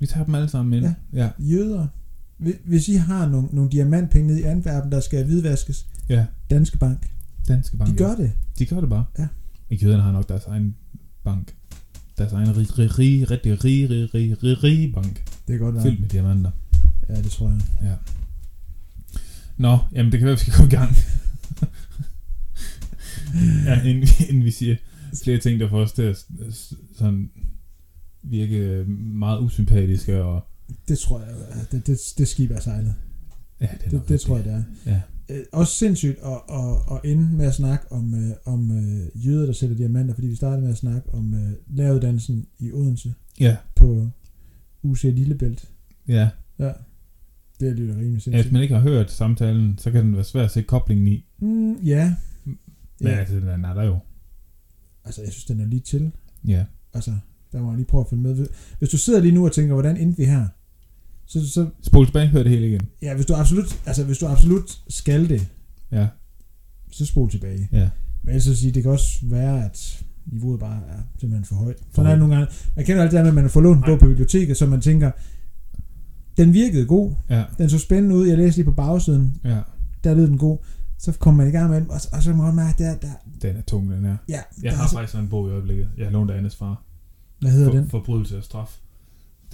Vi 0.00 0.06
tager 0.06 0.24
dem 0.24 0.34
alle 0.34 0.48
sammen 0.48 0.72
ind. 0.72 0.84
Ja. 0.84 0.94
Ja. 1.22 1.28
Jøder. 1.38 1.86
Hvi- 2.38 2.68
Hvis 2.68 2.88
I 2.88 2.94
har 2.94 3.28
nogle, 3.28 3.48
nogle 3.52 3.70
diamantpenge 3.70 4.26
nede 4.26 4.40
i 4.40 4.42
Antwerpen, 4.42 4.92
der 4.92 5.00
skal 5.00 5.24
hvidvaskes, 5.24 5.86
ja. 6.08 6.26
Danske 6.50 6.78
Bank, 6.78 7.10
Danske 7.48 7.76
Bank. 7.76 7.90
de 7.92 7.96
gør 7.96 8.14
det. 8.14 8.32
De 8.58 8.66
gør 8.66 8.80
det 8.80 8.88
bare. 8.88 9.04
Ja. 9.18 9.26
Ikke 9.70 9.84
jøderne 9.84 10.02
har 10.02 10.12
nok 10.12 10.28
deres 10.28 10.44
egen 10.44 10.76
bank. 11.24 11.54
Deres 12.18 12.32
egen 12.32 12.56
rig, 12.56 12.78
rig, 12.78 12.98
rig, 12.98 13.30
rigtig 13.30 13.64
rig, 13.64 13.90
rig, 13.90 14.14
rig, 14.14 14.42
rig, 14.44 14.64
rig 14.64 14.92
bank. 14.94 15.32
Det 15.48 15.54
er 15.54 15.58
godt 15.58 15.76
Ja. 15.76 15.84
Fyldt 15.84 16.00
med 16.00 16.08
diamanter. 16.08 16.50
Ja, 17.08 17.16
det 17.22 17.30
tror 17.30 17.50
jeg. 17.50 17.60
Ja. 17.82 17.94
Nå, 19.56 19.78
jamen 19.92 20.12
det 20.12 20.20
kan 20.20 20.26
være, 20.26 20.36
vi 20.36 20.40
skal 20.40 20.52
komme 20.52 20.72
i 20.72 20.76
gang. 20.76 20.94
ja, 23.66 23.82
inden, 23.82 24.08
inden 24.28 24.44
vi 24.44 24.50
siger 24.50 24.76
flere 25.24 25.38
ting, 25.38 25.60
der 25.60 25.68
får 25.68 25.78
os 25.80 25.92
til 25.92 26.02
at 26.02 26.24
sådan 26.96 27.30
virke 28.22 28.84
meget 28.98 29.40
usympatiske. 29.40 30.22
Og, 30.22 30.46
Det 30.88 30.98
tror 30.98 31.20
jeg, 31.20 31.28
det, 31.72 31.86
det, 31.86 31.98
det 32.18 32.28
skib 32.28 32.50
er 32.50 32.60
sejlet. 32.60 32.94
ja, 33.60 33.68
det, 33.84 33.86
er 33.86 33.90
Det, 33.98 34.08
det 34.08 34.20
tror 34.20 34.36
jeg, 34.36 34.44
det 34.44 34.52
er. 34.52 34.62
Ja. 34.86 35.00
Øh, 35.28 35.44
også 35.52 35.72
sindssygt 35.74 36.18
at, 36.24 36.40
at, 36.56 36.76
at 36.92 37.10
ende 37.10 37.36
med 37.36 37.46
at 37.46 37.54
snakke 37.54 37.92
om, 37.92 38.14
øh, 38.14 38.30
om 38.44 38.70
øh, 38.78 39.26
jøder, 39.26 39.46
der 39.46 39.52
sælger 39.52 39.76
diamanter, 39.76 40.14
fordi 40.14 40.26
vi 40.26 40.36
startede 40.36 40.62
med 40.62 40.70
at 40.70 40.76
snakke 40.76 41.14
om 41.14 41.34
øh, 41.34 41.52
læreruddannelsen 41.66 42.46
i 42.58 42.72
Odense 42.72 43.14
Ja, 43.40 43.56
på 43.74 44.08
UC 44.82 45.02
Lillebælt. 45.02 45.68
ja. 46.08 46.28
Ja, 46.58 46.72
det 47.60 47.68
er 47.68 47.74
lidt 47.74 47.90
rimelig 47.90 48.06
ja. 48.06 48.12
Hvis 48.12 48.22
sindssygt. 48.22 48.52
man 48.52 48.62
ikke 48.62 48.74
har 48.74 48.80
hørt 48.82 49.10
samtalen, 49.10 49.78
så 49.78 49.90
kan 49.90 50.04
den 50.04 50.14
være 50.14 50.24
svær 50.24 50.44
at 50.44 50.50
se 50.50 50.62
koblingen 50.62 51.06
i. 51.08 51.24
Mm, 51.38 51.74
ja. 51.74 52.14
Men 52.44 52.56
ja. 53.00 53.08
altså, 53.08 53.34
den 53.36 53.64
er 53.64 53.74
der 53.74 53.82
jo. 53.82 53.98
Altså, 55.04 55.22
jeg 55.22 55.32
synes, 55.32 55.44
den 55.44 55.60
er 55.60 55.66
lige 55.66 55.80
til. 55.80 56.12
Ja. 56.48 56.64
Altså, 56.94 57.14
der 57.54 57.62
må 57.62 57.68
jeg 57.68 57.76
lige 57.76 57.86
prøve 57.86 58.00
at 58.00 58.06
følge 58.10 58.22
med. 58.22 58.46
Hvis 58.78 58.88
du 58.88 58.98
sidder 58.98 59.20
lige 59.20 59.34
nu 59.34 59.44
og 59.44 59.52
tænker, 59.52 59.74
hvordan 59.74 59.96
endte 59.96 60.16
vi 60.16 60.24
her? 60.24 60.46
Så, 61.26 61.50
så 61.52 61.66
Spol 61.82 62.06
tilbage, 62.06 62.26
hør 62.26 62.42
det 62.42 62.50
hele 62.52 62.68
igen. 62.68 62.80
ja, 63.02 63.14
hvis 63.14 63.26
du 63.26 63.34
absolut, 63.34 63.80
altså, 63.86 64.04
hvis 64.04 64.18
du 64.18 64.26
absolut 64.26 64.78
skal 64.88 65.28
det, 65.28 65.48
Ja, 65.92 66.06
så 66.92 67.06
spol 67.06 67.30
tilbage. 67.30 67.68
ja. 67.72 67.88
Men 68.22 68.40
så 68.40 68.56
sige, 68.56 68.72
det 68.72 68.82
kan 68.82 68.92
også 68.92 69.18
være, 69.22 69.64
at 69.64 70.04
niveauet 70.26 70.60
bare 70.60 70.80
er 70.88 70.98
simpelthen 71.20 71.44
for 71.44 71.54
højt. 71.54 71.76
For 71.78 71.86
Sådan 71.94 72.06
er 72.06 72.10
det 72.10 72.18
nogle 72.18 72.34
gange. 72.36 72.52
Man 72.76 72.84
kender 72.84 73.02
alt 73.02 73.12
det 73.12 73.16
der 73.16 73.22
med, 73.22 73.28
at 73.28 73.34
man 73.34 73.50
får 73.50 73.60
lånt 73.60 73.78
en 73.78 73.84
bog 73.86 73.98
på 73.98 74.06
biblioteket, 74.06 74.56
så 74.56 74.66
man 74.66 74.80
tænker, 74.80 75.10
den 76.36 76.52
virkede 76.52 76.86
god. 76.86 77.12
Ja, 77.30 77.44
Den 77.58 77.68
så 77.70 77.78
spændende 77.78 78.16
ud. 78.16 78.26
Jeg 78.26 78.38
læste 78.38 78.58
lige 78.58 78.64
på 78.64 78.72
bagsiden. 78.72 79.36
ja. 79.44 79.58
Der 80.04 80.14
lød 80.14 80.26
den 80.26 80.38
god. 80.38 80.58
Så 80.98 81.12
kommer 81.12 81.44
man 81.44 81.48
i 81.52 81.56
gang 81.56 81.70
med 81.70 81.80
den, 81.80 81.90
og, 81.90 82.00
så- 82.00 82.08
og 82.12 82.22
så 82.22 82.32
må 82.32 82.42
man 82.42 82.54
mærke, 82.54 82.82
der, 82.84 82.96
der, 82.96 83.08
Den 83.42 83.56
er 83.56 83.62
tung, 83.62 83.90
den 83.90 84.04
her. 84.04 84.16
ja, 84.28 84.40
Jeg 84.62 84.76
har 84.76 84.86
så, 84.88 84.94
faktisk 84.94 85.12
sådan 85.12 85.24
en 85.24 85.30
bog 85.30 85.48
i 85.48 85.52
øjeblikket. 85.52 85.88
Jeg 85.98 86.06
har 86.06 86.12
lånt 86.12 86.30
af 86.30 86.36
Annes 86.38 86.56
far. 86.56 86.82
Hvad 87.44 87.52
hedder 87.52 87.70
For, 87.72 87.78
den? 87.78 87.90
Forbrydelse 87.90 88.36
og 88.38 88.44
straf. 88.44 88.76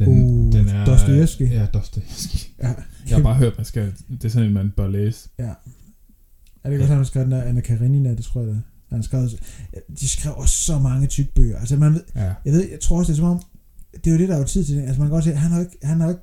Uh, 0.06 0.52
Dostojevskij. 0.86 1.46
Ja, 1.46 1.66
Dostojevskij. 1.74 2.40
Ja, 2.62 2.74
Jeg 3.08 3.16
har 3.16 3.22
bare 3.22 3.34
hørt, 3.34 3.52
man 3.56 3.64
skal, 3.64 3.92
det 4.10 4.24
er 4.24 4.28
sådan 4.28 4.48
en, 4.48 4.54
man 4.54 4.72
bør 4.76 4.88
læse. 4.88 5.28
ja. 5.38 5.44
Er 6.64 6.68
det 6.68 6.72
ikke 6.72 6.82
også, 6.84 6.92
han 6.92 6.96
har 6.98 7.04
skrevet 7.04 7.26
den 7.26 7.32
der 7.38 7.42
Anna 7.42 7.60
Karenina, 7.60 8.10
det 8.14 8.24
tror 8.24 8.40
jeg, 8.40 8.48
det 8.48 8.56
er. 8.56 8.60
Han 8.88 8.98
har 8.98 9.02
skrevet, 9.02 9.40
de 10.00 10.08
skrev 10.08 10.32
også 10.36 10.54
så 10.54 10.78
mange 10.78 11.06
tykke 11.06 11.32
bøger. 11.34 11.58
Altså, 11.58 11.76
man 11.76 11.94
ved, 11.94 12.00
Ja. 12.16 12.32
Jeg 12.44 12.52
ved, 12.52 12.68
jeg 12.70 12.80
tror 12.80 12.98
også, 12.98 13.12
det 13.12 13.18
er 13.18 13.20
som 13.22 13.30
om, 13.30 13.42
det 14.04 14.06
er 14.06 14.10
jo 14.14 14.18
det, 14.18 14.28
der 14.28 14.34
er 14.34 14.38
jo 14.38 14.44
tid 14.44 14.64
til 14.64 14.76
det. 14.76 14.82
Altså 14.82 14.98
man 15.00 15.08
kan 15.08 15.14
godt 15.14 15.24
se, 15.24 15.34
han 15.34 15.50
har 15.50 15.60
ikke, 15.60 15.76
han 15.82 16.00
har 16.00 16.08
ikke, 16.08 16.20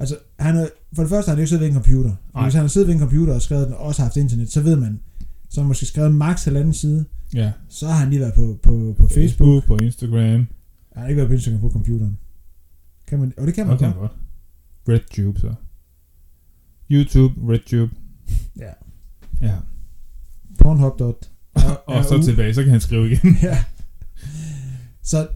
altså 0.00 0.16
han 0.38 0.56
er, 0.56 0.66
for 0.94 1.02
det 1.02 1.10
første 1.10 1.28
har 1.28 1.34
han 1.34 1.40
ikke 1.42 1.48
siddet 1.48 1.60
ved 1.62 1.68
en 1.68 1.74
computer. 1.74 2.12
Nej. 2.34 2.42
Hvis 2.42 2.54
han 2.54 2.60
har 2.62 2.68
siddet 2.68 2.86
ved 2.88 2.94
en 2.94 3.00
computer 3.00 3.34
og 3.34 3.42
skrevet 3.42 3.66
den, 3.66 3.74
og 3.74 3.80
også 3.80 4.02
haft 4.02 4.16
internet, 4.16 4.52
så 4.52 4.60
ved 4.60 4.76
man, 4.76 5.00
så 5.50 5.60
har 5.60 5.62
han 5.62 5.68
måske 5.68 5.86
skrevet 5.86 6.14
max 6.14 6.44
halvanden 6.44 6.74
side, 6.74 7.04
Ja. 7.34 7.52
så 7.68 7.86
har 7.86 7.94
han 7.94 8.10
lige 8.10 8.20
været 8.20 8.34
på, 8.34 8.58
på, 8.62 8.94
på 8.98 9.08
Facebook. 9.08 9.64
på 9.64 9.76
Instagram. 9.76 10.46
Han 10.96 11.02
har 11.02 11.08
ikke 11.08 11.16
været 11.16 11.28
på 11.28 11.34
Instagram 11.34 11.60
på 11.60 11.70
computeren. 11.70 12.18
Kan 13.08 13.18
man, 13.18 13.32
og 13.38 13.46
det 13.46 13.54
kan 13.54 13.66
man 13.66 13.74
Okay, 13.74 13.86
godt. 13.86 13.96
godt. 13.96 14.12
RedTube 14.88 15.40
så. 15.40 15.54
YouTube, 16.90 17.34
RedTube. 17.52 17.94
Ja. 18.58 18.70
Ja. 19.40 19.54
Pornhub. 20.58 21.00
Og 21.86 22.04
så 22.04 22.22
tilbage, 22.24 22.54
så 22.54 22.62
kan 22.62 22.70
han 22.70 22.80
skrive 22.80 23.10
igen. 23.12 23.36
ja. 23.42 23.58
Så, 25.02 25.28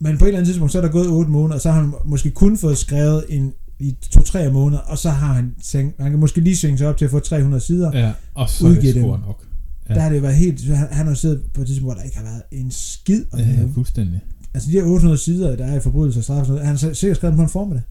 men 0.00 0.18
på 0.18 0.24
et 0.24 0.28
eller 0.28 0.38
andet 0.38 0.46
tidspunkt, 0.48 0.72
så 0.72 0.78
er 0.78 0.82
der 0.82 0.88
gået 0.92 1.08
8 1.08 1.30
måneder, 1.30 1.54
og 1.54 1.60
så 1.60 1.70
har 1.70 1.80
han 1.80 1.92
måske 2.04 2.30
kun 2.30 2.58
fået 2.58 2.78
skrevet 2.78 3.24
en, 3.28 3.52
i 3.78 3.96
2-3 4.04 4.48
måneder, 4.50 4.80
og 4.82 4.98
så 4.98 5.10
har 5.10 5.32
han 5.34 5.54
tænkt, 5.62 6.00
han 6.00 6.10
kan 6.10 6.20
måske 6.20 6.40
lige 6.40 6.56
svinge 6.56 6.78
sig 6.78 6.88
op 6.88 6.96
til 6.96 7.04
at 7.04 7.10
få 7.10 7.18
300 7.18 7.60
sider. 7.64 7.98
Ja, 7.98 8.12
og 8.34 8.48
så 8.48 8.66
er 8.66 8.70
Udgive 8.70 8.92
det 8.92 9.02
sgu 9.02 9.16
nok. 9.16 9.46
Ja. 9.88 9.94
Der 9.94 10.00
har 10.00 10.08
det 10.10 10.22
været 10.22 10.34
helt... 10.36 10.74
Han, 10.74 10.88
han 10.92 11.06
har 11.06 11.14
siddet 11.14 11.42
på 11.54 11.60
et 11.60 11.66
tidspunkt, 11.66 11.86
hvor 11.86 11.94
der 11.94 12.02
ikke 12.02 12.16
har 12.16 12.24
været 12.24 12.42
en 12.52 12.70
skid 12.70 13.24
at 13.32 13.38
Ja, 13.38 13.44
lave. 13.56 13.72
fuldstændig. 13.74 14.20
Altså 14.56 14.70
de 14.70 14.76
her 14.76 14.82
800 14.84 15.18
sider, 15.18 15.56
der 15.56 15.64
er 15.66 15.76
i 15.76 15.80
forbrydelse 15.80 16.20
og 16.20 16.24
straf, 16.24 16.38
og 16.40 16.46
sådan 16.46 16.54
noget, 16.54 16.66
han 16.66 16.76
har 16.88 16.94
sikkert 16.94 17.16
skrevet 17.16 17.32
dem 17.32 17.36
på 17.36 17.42
en 17.42 17.48
formiddag. 17.48 17.82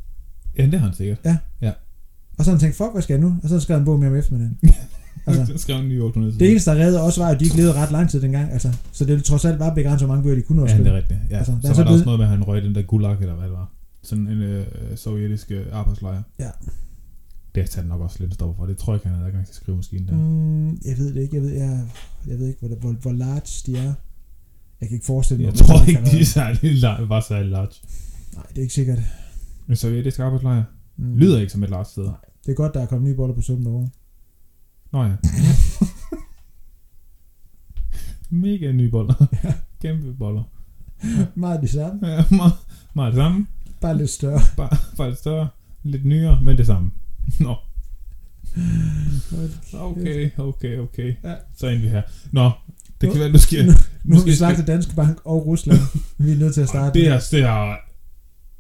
Ja, 0.58 0.66
det 0.66 0.80
har 0.80 0.88
han 0.88 0.96
sikkert. 0.96 1.20
Og 2.38 2.46
så 2.46 2.52
har 2.52 2.56
han 2.56 2.60
tænkt, 2.60 2.76
fuck, 2.78 2.90
hvad 2.94 3.02
skal 3.02 3.14
jeg 3.14 3.22
nu? 3.22 3.28
Og 3.28 3.42
så 3.42 3.48
har 3.48 3.56
han 3.56 3.62
skrevet 3.62 3.80
en 3.80 3.86
bog 3.86 4.00
mere 4.00 4.10
om 4.10 4.16
eftermiddagen. 4.16 4.58
Altså, 5.28 5.46
Så 5.54 5.58
skrev 5.58 5.76
han 5.78 5.88
lige 5.90 6.02
800 6.02 6.40
det 6.40 6.52
eneste, 6.52 6.72
der 6.72 6.78
reddede 6.78 7.02
også 7.02 7.22
var, 7.24 7.30
at 7.30 7.40
de 7.40 7.46
ikke 7.46 7.58
levede 7.58 7.74
ret 7.74 7.92
lang 7.92 8.10
tid 8.10 8.22
dengang. 8.22 8.52
Altså, 8.52 8.74
så 8.92 9.06
det 9.06 9.24
trods 9.24 9.46
alt 9.46 9.60
var 9.60 9.74
begrænset, 9.74 10.08
hvor 10.08 10.16
mange 10.16 10.24
bøger 10.24 10.36
de 10.36 10.42
kunne 10.42 10.64
at 10.64 10.70
Ja, 10.72 10.78
det 10.78 10.88
er 10.88 10.94
rigtigt. 10.98 11.20
Ja. 11.30 11.38
Altså, 11.38 11.52
der 11.52 11.58
så 11.62 11.68
så 11.68 11.68
var 11.68 11.76
der 11.76 11.84
blevet- 11.84 11.94
også 11.94 12.06
noget 12.06 12.20
med, 12.20 12.26
at 12.26 12.32
han 12.32 12.44
røg 12.44 12.62
den 12.62 12.76
der 12.76 12.82
gulag, 12.82 13.18
eller 13.22 13.36
hvad 13.36 13.44
det 13.46 13.54
var. 13.54 13.72
Sådan 14.04 14.28
en 14.28 14.42
øh, 14.42 14.66
sovjetisk 14.96 15.52
øh, 15.52 15.66
arbejdslejr. 15.72 16.22
Ja. 16.40 16.50
Det 17.56 17.64
har 17.64 17.68
taget 17.68 17.88
nok 17.88 18.02
også 18.02 18.18
lidt 18.20 18.34
stop 18.34 18.56
for. 18.58 18.66
Det 18.66 18.78
tror 18.78 18.94
jeg 18.94 18.98
ikke, 18.98 19.08
han 19.08 19.16
havde 19.16 19.28
adgang 19.28 19.46
til 19.46 19.56
skrivemaskinen 19.56 20.08
der. 20.08 20.14
Mm, 20.14 20.68
jeg 20.86 20.98
ved 20.98 21.14
det 21.14 21.22
ikke. 21.22 21.36
Jeg 21.36 21.44
ved, 21.44 21.52
jeg, 21.54 21.80
jeg 22.28 22.40
ved 22.40 22.48
ikke, 22.48 22.60
hvor, 22.60 22.76
hvor, 22.76 22.92
hvor 22.92 23.12
large 23.12 23.62
de 23.66 23.78
er. 23.78 23.94
Jeg 24.82 24.90
kan 24.90 24.96
ikke 24.96 25.06
forestille 25.06 25.44
mig, 25.44 25.52
Jeg 25.52 25.60
tror 25.60 25.86
ikke, 25.90 26.02
de 26.12 26.20
er 26.20 26.26
særlig 26.26 27.10
var 27.10 27.20
særlig 27.20 27.52
large. 27.52 27.74
Nej, 28.34 28.46
det 28.50 28.58
er 28.58 28.62
ikke 28.62 28.74
sikkert. 28.74 29.00
En 29.70 29.76
sovjetisk 29.76 30.20
arbejdslejr 30.20 30.64
Mm. 30.98 31.16
lyder 31.18 31.40
ikke 31.40 31.52
som 31.52 31.64
et 31.64 31.70
large 31.70 31.86
sted. 31.86 32.04
Nej. 32.04 32.14
Det 32.46 32.52
er 32.52 32.56
godt, 32.56 32.74
der 32.74 32.82
er 32.82 32.86
kommet 32.86 33.10
nye 33.10 33.16
boller 33.16 33.36
på 33.36 33.42
suppen 33.42 33.66
derovre. 33.66 33.90
Nå 34.92 35.04
ja. 35.04 35.16
Mega 38.30 38.72
nye 38.72 38.90
boller. 38.92 39.26
Kæmpe 39.82 40.14
boller. 40.14 40.44
Meget 41.36 41.62
det 41.62 41.70
samme. 41.70 42.08
Ja, 42.08 42.24
meget, 42.32 42.54
meget 42.94 43.14
det 43.14 43.20
samme. 43.20 43.48
Bare 43.82 43.98
lidt 43.98 44.10
større. 44.10 44.42
Bare, 44.58 44.78
bare 44.98 45.08
lidt 45.10 45.20
større. 45.20 45.48
Lidt 45.84 46.06
nyere, 46.06 46.42
men 46.42 46.58
det 46.58 46.66
samme. 46.66 46.92
Nå. 47.40 47.56
Okay, 49.74 50.32
okay, 50.38 50.78
okay. 50.78 51.16
Ja. 51.24 51.36
Så 51.58 51.68
er 51.68 51.76
vi 51.78 51.88
her. 51.88 52.02
Nå, 52.32 52.52
det 53.02 53.12
kan 53.12 53.20
være, 53.20 53.30
nu 53.32 53.38
skal 53.38 53.66
Nu, 54.06 54.16
har 54.16 54.24
vi 54.24 54.30
skal- 54.32 54.38
snakket 54.38 54.58
til 54.66 54.68
Danske 54.74 54.96
Bank 54.96 55.20
og 55.26 55.46
Rusland. 55.46 55.80
vi 56.18 56.32
er 56.32 56.36
nødt 56.38 56.54
til 56.54 56.62
at 56.62 56.68
starte. 56.70 57.00
Det 57.00 57.08
er, 57.08 57.20
det 57.32 57.40
er, 57.40 57.76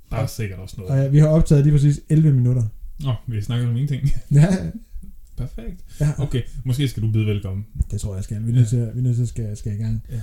der 0.09 0.17
er 0.17 0.27
sikkert 0.27 0.59
også 0.59 0.75
Og 0.81 0.87
noget. 0.87 1.03
ja, 1.03 1.07
vi 1.07 1.17
har 1.19 1.27
optaget 1.27 1.63
lige 1.63 1.73
præcis 1.73 1.99
11 2.09 2.33
minutter. 2.33 2.63
Nå, 2.99 3.13
vi 3.27 3.41
snakker 3.41 3.67
om 3.69 3.75
ingenting. 3.77 4.09
Ja, 4.31 4.47
Perfekt. 5.37 5.83
ja. 5.99 6.11
Okay, 6.17 6.41
måske 6.65 6.87
skal 6.87 7.03
du 7.03 7.11
byde 7.11 7.25
velkommen. 7.25 7.65
det 7.91 8.01
tror 8.01 8.15
jeg 8.15 8.23
skal. 8.23 8.45
Vi 8.45 8.51
er 8.51 8.55
nødt 8.55 8.67
til, 8.69 8.79
vi 8.93 8.99
er 8.99 9.03
nødt 9.03 9.15
til 9.15 9.23
at 9.23 9.29
skal, 9.29 9.57
skal 9.57 9.73
i 9.79 9.83
gang. 9.83 10.03
Ja. 10.11 10.21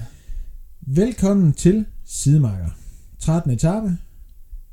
Velkommen 0.81 1.52
til 1.52 1.85
Sidemarker. 2.05 2.71
13. 3.19 3.50
etape. 3.50 3.97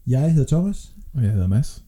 Jeg 0.07 0.33
hedder 0.33 0.47
Thomas. 0.57 0.91
Og 1.13 1.23
jeg 1.23 1.31
hedder 1.31 1.47
Mads. 1.47 1.83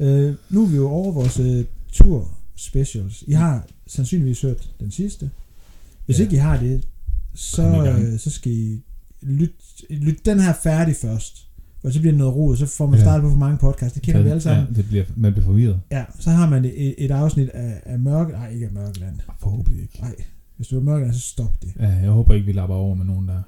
Øh, 0.00 0.34
nu 0.50 0.62
er 0.62 0.66
vi 0.68 0.76
jo 0.76 0.88
over 0.88 1.12
vores 1.12 1.38
øh, 1.40 1.64
tur 1.92 2.30
specials. 2.56 3.24
I 3.26 3.32
har 3.32 3.66
sandsynligvis 3.86 4.40
hørt 4.42 4.70
den 4.80 4.90
sidste. 4.90 5.30
Hvis 6.06 6.18
Ja. 6.18 6.24
ikke 6.24 6.36
I 6.36 6.38
har 6.38 6.56
det, 6.60 6.88
så, 7.36 7.94
øh, 8.12 8.18
så 8.18 8.30
skal 8.30 8.52
I 8.52 8.82
lytte, 9.22 9.54
lyt 9.90 10.26
den 10.26 10.40
her 10.40 10.52
færdig 10.62 10.96
først. 10.96 11.42
Og 11.84 11.92
så 11.92 12.00
bliver 12.00 12.12
det 12.12 12.18
noget 12.18 12.34
rod, 12.34 12.56
så 12.56 12.66
får 12.66 12.86
man 12.86 12.98
Ja. 12.98 13.04
startet 13.04 13.22
på 13.22 13.30
for 13.30 13.36
mange 13.38 13.58
podcasts. 13.58 13.94
Det 13.94 14.02
kender 14.02 14.22
vi 14.22 14.28
alle 14.28 14.40
sammen. 14.40 14.66
Ja, 14.70 14.74
det 14.76 14.84
bliver, 14.88 15.04
man 15.16 15.32
bliver 15.32 15.44
forvirret. 15.46 15.80
Ja, 15.90 16.04
så 16.18 16.30
har 16.30 16.50
man 16.50 16.64
et, 16.64 16.94
et 16.98 17.10
afsnit 17.10 17.48
af, 17.48 17.82
af 17.86 17.98
Mørke... 17.98 18.32
Nej, 18.32 18.50
ikke 18.52 18.66
af 18.66 18.72
Mørkeland. 18.72 19.18
Forhåbentlig 19.40 19.82
ikke. 19.82 19.98
Nej, 20.00 20.14
hvis 20.56 20.68
du 20.68 20.76
er 20.78 20.82
Mørkeland, 20.82 21.14
så 21.14 21.20
stop 21.20 21.62
det. 21.62 21.72
Ja, 21.78 21.88
jeg 21.88 22.10
håber 22.10 22.34
ikke, 22.34 22.46
vi 22.46 22.52
lapper 22.52 22.74
over 22.74 22.94
med 22.94 23.04
nogen 23.04 23.28
der. 23.28 23.42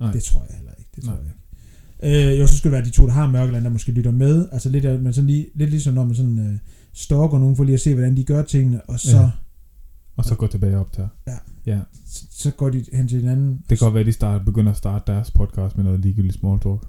Nej. 0.00 0.12
Det 0.12 0.22
tror 0.22 0.46
jeg 0.48 0.56
heller 0.56 0.72
ikke. 0.78 0.90
Det 0.96 1.04
tror 1.04 1.12
Nej. 1.12 1.20
jeg 1.22 2.12
ikke. 2.22 2.32
Øh, 2.32 2.40
jo, 2.40 2.46
så 2.46 2.56
skulle 2.56 2.76
det 2.76 2.82
være 2.82 2.86
de 2.90 2.94
to, 2.96 3.06
der 3.06 3.12
har 3.12 3.26
Mørkeland, 3.30 3.64
der 3.64 3.70
måske 3.70 3.92
lytter 3.92 4.10
med. 4.10 4.48
Altså 4.52 4.68
lidt, 4.68 5.02
men 5.02 5.12
sådan 5.12 5.26
lige, 5.26 5.46
lidt 5.54 5.70
ligesom 5.70 5.94
når 5.94 6.04
man 6.04 6.14
sådan 6.14 6.38
øh, 6.38 6.58
stalker 6.92 7.38
nogen 7.38 7.56
for 7.56 7.64
lige 7.64 7.74
at 7.74 7.80
se, 7.80 7.94
hvordan 7.94 8.16
de 8.16 8.24
gør 8.24 8.42
tingene, 8.42 8.80
og 8.82 9.00
så, 9.00 9.16
Ja. 9.16 9.30
Og 10.16 10.24
så 10.24 10.34
gå 10.34 10.46
tilbage 10.46 10.78
op 10.78 10.92
til. 10.92 11.04
Ja. 11.26 11.36
Ja. 11.72 11.78
så, 12.06 12.24
så 12.30 12.50
går 12.50 12.70
de 12.70 12.84
hen 12.92 13.08
til 13.08 13.20
hinanden. 13.20 13.52
Det 13.70 13.78
kan 13.78 13.84
godt 13.86 13.94
være, 13.94 14.00
at 14.00 14.06
de 14.06 14.12
start, 14.12 14.44
begynder 14.44 14.70
at 14.72 14.78
starte 14.78 15.12
deres 15.12 15.30
podcast 15.30 15.76
med 15.76 15.84
noget 15.84 16.00
ligegyldigt 16.00 16.34
small 16.40 16.60
talk. 16.60 16.82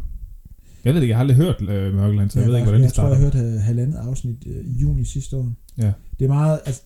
Jeg 0.85 0.93
ved 0.93 1.01
ikke, 1.01 1.09
jeg 1.11 1.17
har 1.17 1.21
aldrig 1.23 1.37
hørt 1.37 1.61
øh, 1.61 1.93
Mørkeland, 1.95 2.29
så 2.29 2.39
jeg, 2.39 2.43
jeg, 2.43 2.51
ved 2.51 2.57
ikke, 2.57 2.57
jeg, 2.57 2.63
hvordan 2.63 2.79
de 2.81 2.85
jeg 2.85 2.93
tror, 2.93 3.03
starter. 3.03 3.15
jeg 3.15 3.23
hørte 3.23 3.55
øh, 3.55 3.61
halvandet 3.61 3.97
afsnit 3.97 4.47
øh, 4.47 4.65
i 4.65 4.81
juni 4.81 5.03
sidste 5.05 5.37
år. 5.37 5.53
Ja. 5.77 5.91
Det 6.19 6.25
er 6.25 6.29
meget, 6.29 6.59
altså, 6.65 6.81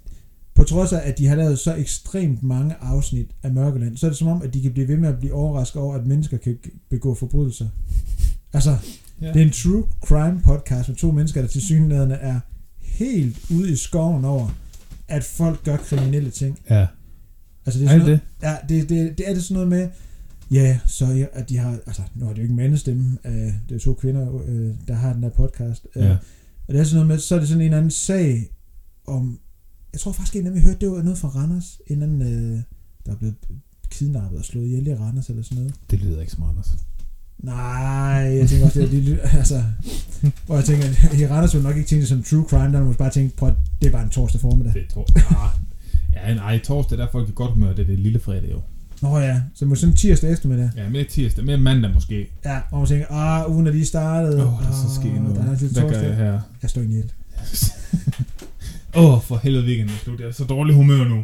på 0.55 0.63
trods 0.63 0.93
af, 0.93 1.01
at 1.03 1.17
de 1.17 1.27
har 1.27 1.35
lavet 1.35 1.59
så 1.59 1.75
ekstremt 1.75 2.43
mange 2.43 2.75
afsnit 2.81 3.27
af 3.43 3.51
Mørkeland, 3.51 3.97
så 3.97 4.05
er 4.05 4.09
det 4.09 4.17
som 4.17 4.27
om, 4.27 4.41
at 4.41 4.53
de 4.53 4.61
kan 4.61 4.71
blive 4.73 4.87
ved 4.87 4.97
med 4.97 5.09
at 5.09 5.19
blive 5.19 5.33
overrasket 5.33 5.81
over, 5.81 5.95
at 5.95 6.05
mennesker 6.07 6.37
kan 6.37 6.57
begå 6.89 7.15
forbrydelser. 7.15 7.67
Altså, 8.53 8.75
Ja. 9.21 9.27
det 9.33 9.41
er 9.41 9.45
en 9.45 9.51
true 9.51 9.83
crime 10.05 10.41
podcast 10.43 10.89
med 10.89 10.95
to 10.95 11.11
mennesker, 11.11 11.41
der 11.41 11.47
til 11.47 11.61
synligheden 11.61 12.11
er 12.11 12.39
helt 12.81 13.37
ude 13.51 13.71
i 13.71 13.75
skoven 13.75 14.25
over, 14.25 14.49
at 15.07 15.23
folk 15.23 15.63
gør 15.63 15.77
kriminelle 15.77 16.29
ting. 16.29 16.59
Ja. 16.69 16.87
Altså, 17.65 17.79
det 17.79 17.87
er 17.87 17.91
Er 17.91 17.99
sådan 17.99 18.11
det 18.11 18.19
noget, 18.41 18.57
ja, 18.69 18.75
det, 18.79 18.89
det, 18.89 19.17
det 19.17 19.29
er 19.29 19.33
det 19.33 19.43
sådan 19.43 19.53
noget 19.53 19.67
med, 19.69 19.89
ja, 20.51 20.79
så 20.85 21.05
ja, 21.05 21.25
at 21.33 21.49
de 21.49 21.57
har, 21.57 21.71
altså, 21.87 22.01
nu 22.15 22.25
har 22.25 22.33
de 22.33 22.37
jo 22.37 22.43
ikke 22.43 22.55
mandestemme, 22.55 23.17
øh, 23.25 23.53
det 23.69 23.75
er 23.75 23.79
to 23.79 23.93
kvinder, 23.93 24.41
øh, 24.47 24.73
der 24.87 24.93
har 24.93 25.13
den 25.13 25.23
der 25.23 25.29
podcast. 25.29 25.87
Øh, 25.95 26.03
Ja. 26.03 26.17
og 26.67 26.73
det 26.73 26.79
er 26.79 26.83
sådan 26.83 26.95
noget 26.95 27.07
med, 27.07 27.19
så 27.19 27.35
er 27.35 27.39
det 27.39 27.47
sådan 27.47 27.61
en 27.61 27.65
eller 27.65 27.77
anden 27.77 27.91
sag 27.91 28.49
om, 29.07 29.39
jeg 29.93 29.99
tror 29.99 30.11
faktisk 30.11 30.33
dem, 30.33 30.53
vi 30.53 30.59
hørte, 30.59 30.77
det 30.81 30.91
var 30.91 31.01
noget 31.01 31.17
fra 31.17 31.27
Randers, 31.27 31.81
en 31.87 32.01
eller 32.01 32.05
anden, 32.13 32.53
øh, 32.53 32.59
der 33.05 33.11
er 33.11 33.15
blevet 33.15 33.35
kidnappet 33.91 34.39
og 34.39 34.45
slået 34.45 34.65
ihjel 34.65 34.87
i 34.87 34.95
Randers 34.95 35.29
eller 35.29 35.43
sådan 35.43 35.57
noget. 35.57 35.75
Det 35.91 35.99
lyder 35.99 36.19
ikke 36.21 36.31
som 36.33 36.43
Anders. 36.43 36.69
Nej, 37.39 37.55
jeg 38.37 38.49
tænker 38.49 38.65
også, 38.65 38.79
det 38.79 38.85
er 38.87 38.91
lige, 38.91 39.19
altså, 39.41 39.63
hvor 40.45 40.55
jeg 40.55 40.65
tænker, 40.65 40.85
at 41.11 41.19
i 41.19 41.27
Randers 41.27 41.55
vil 41.55 41.63
nok 41.63 41.77
ikke 41.77 41.87
tænke 41.89 42.01
det 42.01 42.09
som 42.09 42.23
true 42.23 42.45
crime, 42.49 42.73
der 42.73 42.83
man 42.83 42.95
bare 42.95 43.09
tænke 43.11 43.35
på, 43.37 43.45
at 43.47 43.53
det 43.81 43.87
er 43.87 43.91
bare 43.91 44.03
en 44.03 44.09
torsdag 44.09 44.41
formiddag. 44.41 44.73
Det 44.73 44.81
er 44.83 44.93
torsdag. 44.93 45.23
Ja, 46.15 46.33
nej, 46.33 46.59
torsdag, 46.59 46.97
der 46.97 47.07
er 47.07 47.11
folk 47.11 47.29
i 47.29 47.31
godt 47.35 47.51
humør, 47.51 47.73
det 47.73 47.79
er 47.79 47.85
det 47.85 47.99
lille 47.99 48.19
fredag 48.19 48.51
jo. 48.51 48.61
Nå 49.01 49.17
ja, 49.17 49.41
så 49.55 49.65
måske 49.65 49.81
sådan 49.81 49.95
tirsdag 49.95 50.31
eftermiddag. 50.31 50.69
Ja, 50.77 50.89
mere 50.89 51.03
tirsdag, 51.03 51.45
mere 51.45 51.57
mandag 51.57 51.93
måske. 51.93 52.29
Ja, 52.45 52.59
hvor 52.69 52.77
man 52.77 52.87
tænker, 52.87 53.11
ah, 53.11 53.51
ugen 53.51 53.67
er 53.67 53.71
lige 53.71 53.85
startet. 53.85 54.41
Åh, 54.41 54.53
oh, 54.53 54.61
der 54.61 54.69
er 54.69 54.73
så 54.73 54.95
sket 55.01 55.21
noget. 55.21 55.35
Der 55.35 55.51
er 55.51 55.55
til 55.55 55.67
Hvad 55.67 55.89
gør 55.89 56.01
jeg 56.01 56.15
her? 56.15 56.39
Jeg 56.61 56.69
står 56.69 56.81
i 56.81 56.85
hjælp. 56.85 57.11
Åh, 58.95 59.13
oh, 59.13 59.21
for 59.21 59.37
helvede 59.37 59.65
weekenden 59.65 59.95
er 59.95 59.99
slut. 60.03 60.19
Jeg 60.19 60.27
er 60.27 60.31
så 60.31 60.43
dårlig 60.43 60.75
humør 60.75 61.03
nu. 61.03 61.23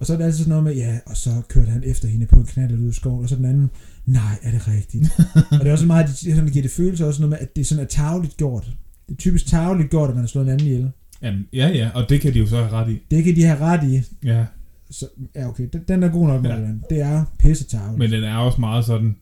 Og 0.00 0.06
så 0.06 0.12
er 0.12 0.16
det 0.16 0.24
altid 0.24 0.38
sådan 0.38 0.48
noget 0.48 0.64
med, 0.64 0.74
ja, 0.74 0.98
og 1.06 1.16
så 1.16 1.30
kørte 1.48 1.70
han 1.70 1.82
efter 1.86 2.08
hende 2.08 2.26
på 2.26 2.36
en 2.36 2.46
knald 2.46 2.78
ud 2.78 2.90
i 2.90 2.92
skoven, 2.92 3.22
og 3.22 3.28
så 3.28 3.36
den 3.36 3.44
anden, 3.44 3.70
nej, 4.06 4.38
er 4.42 4.50
det 4.50 4.68
rigtigt? 4.68 5.10
og 5.52 5.58
det 5.58 5.68
er 5.68 5.72
også 5.72 5.86
meget, 5.86 6.04
at 6.04 6.10
de 6.10 6.34
sådan 6.34 6.48
giver 6.48 6.62
det 6.62 6.70
følelse 6.70 7.06
også 7.06 7.20
noget 7.20 7.30
med, 7.30 7.38
at 7.38 7.56
det 7.56 7.66
sådan 7.66 7.84
er 7.84 7.88
tageligt 7.88 8.36
gjort. 8.36 8.64
Det 9.08 9.14
er 9.14 9.18
typisk 9.18 9.46
tageligt 9.46 9.90
gjort, 9.90 10.08
at 10.08 10.14
man 10.14 10.22
har 10.22 10.28
slået 10.28 10.46
en 10.46 10.52
anden 10.52 10.66
ihjel. 10.66 10.90
Jamen, 11.22 11.46
ja, 11.52 11.68
ja, 11.68 11.90
og 11.94 12.08
det 12.08 12.20
kan 12.20 12.34
de 12.34 12.38
jo 12.38 12.46
så 12.46 12.56
have 12.56 12.70
ret 12.70 12.90
i. 12.92 12.98
Det 13.10 13.24
kan 13.24 13.36
de 13.36 13.42
have 13.44 13.58
ret 13.60 13.90
i. 13.90 14.02
Ja, 14.26 14.46
Så, 14.90 15.08
ja, 15.34 15.48
okay, 15.48 15.68
den, 15.72 15.82
den 15.88 16.02
er 16.02 16.08
god 16.08 16.26
nok, 16.26 16.44
Ja. 16.44 16.56
ja. 16.56 16.68
Det 16.90 17.00
er 17.00 17.24
pisse 17.38 17.64
tageligt. 17.64 17.98
men 17.98 18.10
den 18.12 18.24
er 18.24 18.36
også 18.36 18.60
meget 18.60 18.84
sådan, 18.84 19.16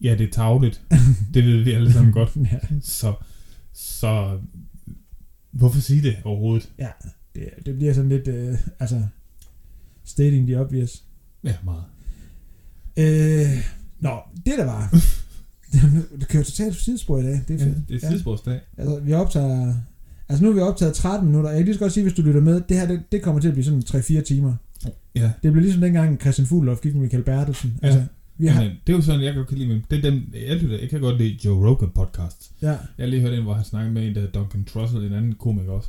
ja, 0.00 0.14
det 0.18 0.28
er 0.28 0.32
tavligt. 0.32 0.82
det 1.34 1.44
ved 1.44 1.62
vi 1.64 1.72
alle 1.72 1.92
sammen 1.92 2.12
godt. 2.12 2.36
ja, 2.52 2.58
Så, 2.80 3.14
så, 3.72 4.38
hvorfor 5.50 5.80
sige 5.80 6.02
det 6.02 6.16
overhovedet? 6.24 6.70
ja 6.78 6.88
det, 7.34 7.48
det 7.66 7.76
bliver 7.76 7.92
sådan 7.92 8.08
lidt, 8.08 8.28
øh, 8.28 8.54
altså, 8.80 9.02
stating 10.04 10.46
the 10.46 10.60
obvious. 10.60 11.02
Ja, 11.44 11.54
meget. 11.64 11.84
Øh, 12.96 13.64
nå, 14.00 14.18
det 14.46 14.54
der 14.58 14.64
var, 14.64 14.90
det 16.20 16.28
kører 16.28 16.42
totalt 16.44 16.76
sidespor 16.76 17.18
i 17.18 17.22
dag. 17.22 17.40
Det 17.48 17.60
er 17.60 17.64
Ja, 17.66 17.70
fedt. 17.72 17.88
det 17.88 18.04
er 18.04 18.10
tidsbordsdag. 18.10 18.60
Altså, 18.78 19.00
vi 19.00 19.12
optager... 19.12 19.74
Altså, 20.28 20.44
nu 20.44 20.50
har 20.50 20.54
vi 20.54 20.60
optaget 20.60 20.94
13 20.94 21.26
minutter. 21.26 21.50
Jeg 21.50 21.58
kan 21.58 21.64
lige 21.64 21.74
så 21.74 21.80
godt 21.80 21.92
sige, 21.92 22.02
hvis 22.04 22.14
du 22.14 22.22
lytter 22.22 22.40
med, 22.40 22.60
det 22.68 22.76
her, 22.76 22.86
det, 22.86 23.02
det 23.12 23.22
kommer 23.22 23.40
til 23.40 23.48
at 23.48 23.54
blive 23.54 23.64
sådan 23.64 23.82
3-4 24.20 24.22
timer. 24.22 24.54
Ja. 25.14 25.32
Det 25.42 25.52
bliver 25.52 25.60
ligesom 25.60 25.80
dengang 25.80 26.20
Christian 26.20 26.46
Fuglendorf 26.46 26.80
gik 26.80 26.94
med 26.94 27.02
Michael 27.02 27.22
Bertelsen. 27.22 27.78
Ja. 27.82 27.86
Altså, 27.86 28.04
vi 28.38 28.46
har... 28.46 28.62
Jamen, 28.62 28.76
det 28.86 28.92
er 28.92 28.96
jo 28.96 29.02
sådan, 29.02 29.22
jeg 29.22 29.34
godt 29.34 29.48
kan 29.48 29.58
lide, 29.58 29.68
men 29.68 29.84
det 29.90 29.98
er 29.98 30.10
dem, 30.10 30.22
jeg, 30.48 30.56
lytter, 30.56 30.78
jeg 30.78 30.90
kan 30.90 31.00
godt 31.00 31.18
lide 31.18 31.38
Joe 31.44 31.68
Rogan 31.70 31.90
podcast. 31.94 32.52
Ja, 32.62 32.68
Jeg 32.68 32.78
har 32.98 33.06
lige 33.06 33.22
hørt 33.22 33.34
en, 33.34 33.42
hvor 33.42 33.54
han 33.54 33.64
snakkede 33.64 33.94
med 33.94 34.06
en, 34.08 34.14
der 34.14 34.20
hedder 34.20 34.40
Duncan 34.40 34.64
Trussell, 34.64 35.04
en 35.06 35.12
anden 35.12 35.34
komiker 35.34 35.72
også. 35.72 35.88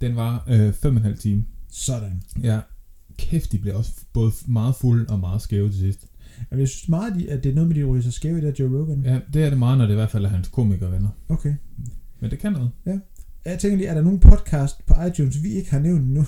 Den 0.00 0.16
var 0.16 0.44
øh, 0.48 0.72
fem 0.72 0.96
og 0.96 1.00
en 1.00 1.04
halv 1.04 1.18
time. 1.18 1.44
sådan. 1.70 2.22
Ja, 2.42 2.60
kæft, 3.18 3.52
de 3.52 3.58
blev 3.58 3.76
også 3.76 3.92
både 4.12 4.32
meget 4.46 4.74
fulde 4.74 5.06
og 5.08 5.18
meget 5.20 5.42
skæve 5.42 5.68
til 5.68 5.78
sidst. 5.78 6.06
Altså, 6.38 6.56
jeg 6.58 6.68
synes 6.68 6.88
meget, 6.88 7.26
at 7.28 7.44
det 7.44 7.50
er 7.50 7.54
noget 7.54 7.68
med, 7.68 7.76
de 7.76 7.84
ryger 7.84 8.02
så 8.02 8.10
skæve 8.10 8.38
i 8.38 8.40
der 8.40 8.52
Joe 8.58 8.80
Rogan. 8.80 9.02
Ja, 9.04 9.18
det 9.32 9.44
er 9.44 9.48
det 9.50 9.58
meget, 9.58 9.78
når 9.78 9.84
det 9.86 9.92
i 9.92 9.96
hvert 9.96 10.10
fald 10.10 10.24
er 10.24 10.28
hans 10.28 10.48
komikervenner. 10.48 11.08
Okay. 11.28 11.54
Men 12.20 12.30
det 12.30 12.38
kan 12.38 12.52
noget. 12.52 12.70
Jeg 13.46 13.58
tænker 13.58 13.76
lige, 13.76 13.88
er 13.88 13.94
der 13.94 14.02
nogen 14.02 14.20
podcast 14.20 14.86
på 14.86 14.94
iTunes, 15.08 15.42
vi 15.42 15.48
ikke 15.52 15.70
har 15.70 15.78
nævnt 15.78 16.10
nu? 16.10 16.24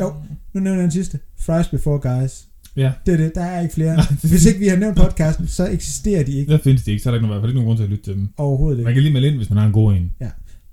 Jo. 0.00 0.12
Nu 0.52 0.60
nævner 0.60 0.72
jeg 0.78 0.82
den 0.82 0.90
sidste. 0.90 1.18
Fries 1.38 1.68
Before 1.68 2.00
Guys. 2.20 2.44
Ja, 2.76 2.92
Det 3.06 3.12
er 3.14 3.16
det. 3.18 3.32
Der 3.34 3.42
er 3.42 3.60
ikke 3.60 3.74
flere. 3.74 3.96
Nej. 3.96 4.04
Hvis 4.22 4.44
ikke 4.46 4.58
vi 4.60 4.68
har 4.68 4.76
nævnt 4.76 4.96
podcasten, 4.96 5.46
så 5.46 5.68
eksisterer 5.70 6.22
de 6.24 6.32
ikke 6.32 6.52
der 6.52 6.58
findes 6.58 6.82
de 6.84 6.90
ikke, 6.90 7.02
så 7.02 7.08
er 7.08 7.10
der 7.10 7.18
ikke, 7.18 7.28
nogen, 7.28 7.44
ikke 7.44 7.54
nogen 7.54 7.66
grund 7.66 7.78
til 7.78 7.84
at 7.84 7.90
lytte 7.90 8.04
til 8.04 8.14
dem. 8.14 8.28
overhovedet 8.36 8.78
ikke. 8.78 8.84
Man 8.84 8.94
kan 8.94 9.02
lige 9.02 9.12
melde 9.12 9.28
ind, 9.28 9.36
hvis 9.36 9.50
man 9.50 9.58
har 9.58 9.66
en 9.66 9.72
god 9.72 9.92
en. 9.94 10.12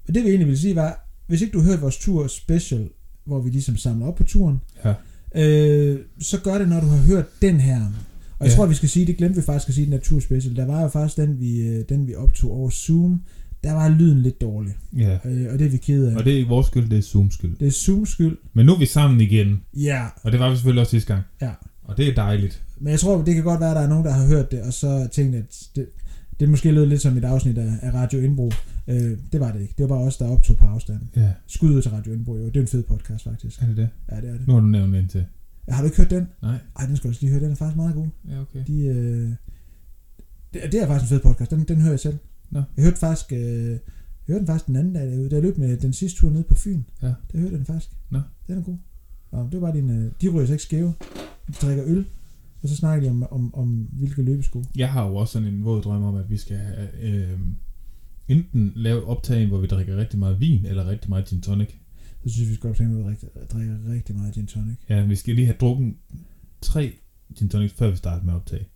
Og 0.08 0.14
det 0.16 0.24
vi 0.24 0.30
egentlig 0.30 0.48
ville 0.48 0.60
sige 0.60 0.76
var, 0.76 1.10
hvis 1.28 1.42
ikke 1.42 1.54
du 1.54 1.60
har 1.60 1.68
hørt 1.70 1.82
vores 1.82 1.98
tur 1.98 2.28
special, 2.28 2.90
hvor 3.26 3.42
vi 3.42 3.50
ligesom 3.50 3.78
samler 3.78 4.06
op 4.08 4.16
på 4.16 4.24
turen, 4.24 4.60
Ja. 4.86 4.94
øh, 5.36 6.00
så 6.22 6.40
gør 6.42 6.58
det, 6.58 6.70
når 6.70 6.80
du 6.80 6.88
har 6.88 6.98
hørt 6.98 7.26
den 7.42 7.60
her. 7.60 7.82
Og 8.40 8.46
jeg 8.46 8.52
Ja. 8.52 8.56
tror, 8.56 8.66
vi 8.66 8.74
skal 8.76 8.90
sige, 8.90 9.06
det 9.06 9.18
glemte 9.18 9.36
vi 9.36 9.42
faktisk 9.46 9.70
at 9.70 9.76
sige, 9.76 9.86
den 9.86 9.94
her 9.94 10.00
tur 10.00 10.20
special. 10.20 10.56
Der 10.56 10.66
var 10.66 10.82
jo 10.82 10.88
faktisk 10.88 11.18
den, 11.18 11.40
vi, 11.40 11.62
øh, 11.62 11.84
den, 11.90 12.08
vi 12.08 12.16
optog 12.16 12.52
over 12.52 12.70
Zoom. 12.70 13.22
Der 13.64 13.74
var 13.74 13.90
lyden 13.90 14.22
lidt 14.22 14.42
dårlig. 14.42 14.74
Ja. 14.98 15.18
Øh, 15.26 15.54
og 15.54 15.60
det 15.60 15.66
er 15.68 15.70
vi 15.72 15.78
ked 15.78 16.06
af. 16.08 16.16
Og 16.16 16.26
det 16.26 16.34
er 16.34 16.38
ikke 16.38 16.50
vores 16.50 16.68
skyld, 16.68 16.90
det 16.90 16.98
er 16.98 17.02
Zooms 17.02 17.34
skyld. 17.34 17.56
det 17.58 17.68
er 17.68 17.72
Zoom 17.72 18.06
skyld. 18.06 18.38
Men 18.54 18.66
nu 18.66 18.74
er 18.74 18.80
vi 18.80 18.86
sammen 18.86 19.22
igen, 19.22 19.62
Ja, 19.74 20.06
og 20.24 20.32
det 20.32 20.40
var 20.40 20.50
vi 20.50 20.56
selvfølgelig 20.56 20.82
også 20.82 20.92
sidste 20.92 21.14
gang. 21.14 21.24
Ja. 21.42 21.52
Og 21.84 21.98
det 21.98 22.08
er 22.08 22.16
dejligt. 22.16 22.64
men 22.80 22.92
jeg 22.92 23.00
tror, 23.00 23.22
det 23.24 23.36
kan 23.36 23.44
godt 23.44 23.60
være, 23.60 23.70
at 23.70 23.76
der 23.76 23.82
er 23.82 23.90
nogen, 23.90 24.06
der 24.06 24.12
har 24.12 24.28
hørt 24.28 24.52
det, 24.52 24.62
og 24.62 24.74
så 24.74 25.08
tænkt, 25.12 25.36
at 25.36 25.64
det, 25.76 25.86
det 26.40 26.50
måske 26.50 26.72
lød 26.72 26.86
lidt 26.86 27.02
som 27.02 27.18
et 27.18 27.24
afsnit 27.26 27.58
af, 27.58 27.72
af 27.82 27.94
Radio 27.94 28.20
Indbro. 28.20 28.52
Øh, 28.88 29.18
det 29.32 29.40
var 29.40 29.52
det 29.52 29.62
ikke. 29.62 29.74
Det 29.78 29.84
var 29.84 29.96
bare 29.96 30.06
os, 30.06 30.18
der 30.18 30.28
optog 30.28 30.58
på 30.58 30.66
afstand. 30.66 31.00
Ja, 31.16 31.32
Skud 31.48 31.70
ud 31.76 31.82
til 31.82 31.92
Radio 31.92 32.14
Indbro, 32.14 32.36
jo. 32.38 32.46
Det 32.46 32.56
er 32.58 32.62
en 32.62 32.68
fed 32.68 32.84
podcast, 32.84 33.24
faktisk. 33.24 33.62
er 33.62 33.66
det 33.66 33.78
det? 33.78 33.90
Ja, 34.12 34.16
det 34.16 34.30
er 34.30 34.34
det. 34.38 34.48
Nu 34.48 34.54
har 34.54 34.60
du 34.60 34.66
nævnt 34.68 34.94
den 34.94 35.08
til. 35.08 35.26
Ja, 35.68 35.74
har 35.74 35.82
du 35.82 35.86
ikke 35.86 35.98
hørt 35.98 36.10
den? 36.10 36.28
Nej. 36.42 36.56
Ej, 36.80 36.86
den 36.86 36.98
skal 36.98 37.08
du 37.08 37.12
også 37.12 37.22
lige 37.22 37.32
høre. 37.32 37.44
Den 37.44 37.52
er 37.52 37.56
faktisk 37.56 37.76
meget 37.78 37.96
god. 37.96 38.08
Ja, 38.30 38.42
okay. 38.42 38.64
De, 38.68 38.86
øh, 38.86 39.30
det, 40.54 40.62
det 40.72 40.82
er 40.82 40.88
faktisk 40.88 41.12
en 41.12 41.16
fed 41.18 41.24
podcast. 41.24 41.52
Den, 41.52 41.64
den 41.64 41.82
hører 41.82 41.92
jeg 41.92 42.00
selv. 42.00 42.18
Nå. 42.52 42.64
Jeg 42.78 42.84
hørte 42.84 42.98
faktisk, 42.98 43.32
øh, 43.32 43.70
jeg 43.70 43.80
hørte 44.28 44.40
den 44.40 44.48
faktisk 44.48 44.68
den 44.68 44.76
anden 44.76 44.94
dag 44.94 45.08
derude. 45.12 45.30
Da 45.30 45.36
jeg 45.36 45.44
løb 45.44 45.58
med 45.58 45.78
den 45.78 45.94
sidste 45.94 46.20
tur 46.20 46.30
ned 46.30 46.44
på 46.44 46.56
Fyn. 46.56 46.84
Ja. 47.02 47.08
Der 47.08 47.38
hørte 47.40 47.52
jeg 47.52 47.58
den 47.58 47.66
faktisk. 47.66 47.92
Nå. 48.10 48.22
Den 48.48 48.58
er 48.58 48.62
god. 48.62 48.78
Nå, 49.32 49.44
det 49.44 49.54
var 49.54 49.60
bare 49.60 49.78
din, 49.78 49.90
øh, 49.90 50.12
de 50.22 50.28
ryger 50.30 50.46
sig 50.46 50.54
ikke 50.54 50.64
skæve. 50.64 50.94
De 51.48 51.54
drikker 51.54 51.84
øl. 51.88 52.06
Og 52.62 52.70
så 52.70 52.76
snakker 52.76 53.08
de 53.08 53.10
om, 53.10 53.24
om, 53.32 53.56
om 53.56 53.88
hvilke 53.92 54.22
løbesko. 54.22 54.64
Jeg 54.76 54.92
har 54.92 55.08
jo 55.08 55.16
også 55.16 55.32
sådan 55.34 55.48
en 55.48 55.66
våd 55.66 55.82
drøm 55.82 56.04
om, 56.04 56.16
at 56.16 56.30
vi 56.30 56.38
skal 56.38 56.58
have, 56.58 57.02
øh, 57.02 57.40
enten 58.28 58.72
lave 58.76 59.06
optag, 59.06 59.48
hvor 59.48 59.58
vi 59.58 59.68
drikker 59.68 59.98
rigtig 59.98 60.20
meget 60.20 60.40
vin, 60.40 60.66
eller 60.66 60.88
rigtig 60.88 61.10
meget 61.10 61.26
gin 61.26 61.42
tonic. 61.42 61.70
Så 62.24 62.30
synes 62.30 62.50
vi 62.50 62.56
skal 62.56 62.70
optage 62.70 62.90
med 62.90 63.00
at 63.00 63.06
drikke, 63.06 63.28
drikke 63.54 63.78
rigtig 63.90 64.16
meget 64.16 64.34
gin 64.34 64.48
tonic. 64.48 64.76
Ja, 64.90 65.06
vi 65.06 65.16
skal 65.16 65.36
lige 65.36 65.46
have 65.46 65.58
drukket 65.60 65.94
tre 66.62 66.94
gin 67.36 67.50
tonics, 67.50 67.74
før 67.74 67.90
vi 67.90 67.96
starter 67.96 68.26
med 68.26 68.34
optag. 68.34 68.70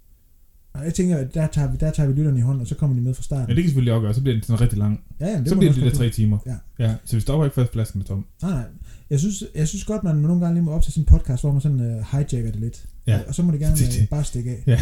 Og 0.73 0.85
jeg 0.85 0.93
tænker, 0.93 1.17
at 1.17 1.33
der 1.33 1.47
tager 1.47 1.71
vi, 1.71 1.77
der 1.77 1.91
tager 1.91 2.09
vi 2.09 2.13
lytterne 2.15 2.37
i 2.39 2.41
hånden, 2.41 2.61
og 2.61 2.67
så 2.67 2.75
kommer 2.75 2.95
de 2.95 3.01
med 3.01 3.13
fra 3.13 3.23
starten. 3.23 3.49
Ja, 3.49 3.55
det 3.55 3.63
kan 3.63 3.69
selvfølgelig 3.69 3.93
også 3.93 4.01
gøre, 4.05 4.13
så 4.13 4.21
bliver 4.21 4.35
det 4.35 4.45
sådan 4.45 4.61
rigtig 4.61 4.77
lang. 4.79 5.01
Ja, 5.19 5.27
ja, 5.27 5.39
det 5.39 5.49
så 5.49 5.55
bliver 5.55 5.73
det 5.73 5.81
de 5.81 5.89
der 5.89 5.95
tre 5.95 6.09
timer. 6.09 6.37
Ja. 6.45 6.55
ja. 6.85 6.95
Så 7.05 7.15
vi 7.15 7.21
stopper 7.21 7.45
ikke, 7.45 7.55
før 7.55 7.65
flasken 7.73 8.01
er 8.01 8.05
tom. 8.05 8.25
Nej, 8.41 8.51
nej. 8.51 8.63
Jeg 9.09 9.19
synes, 9.19 9.43
jeg 9.55 9.67
synes 9.67 9.83
godt, 9.83 10.03
man 10.03 10.15
nogle 10.15 10.41
gange 10.41 10.53
lige 10.55 10.63
må 10.63 10.71
op 10.71 10.81
til 10.83 10.93
sin 10.93 11.05
podcast, 11.05 11.43
hvor 11.43 11.51
man 11.51 11.61
sådan 11.61 11.79
uh, 11.79 12.05
hijacker 12.11 12.51
det 12.51 12.59
lidt. 12.59 12.85
Ja. 13.07 13.19
Og 13.27 13.35
så 13.35 13.43
må 13.43 13.51
det 13.51 13.59
gerne 13.59 13.75
Det- 13.75 13.91
det- 13.91 14.01
uh, 14.01 14.07
bare 14.07 14.23
stikke 14.23 14.51
af. 14.51 14.63
Ja. 14.67 14.79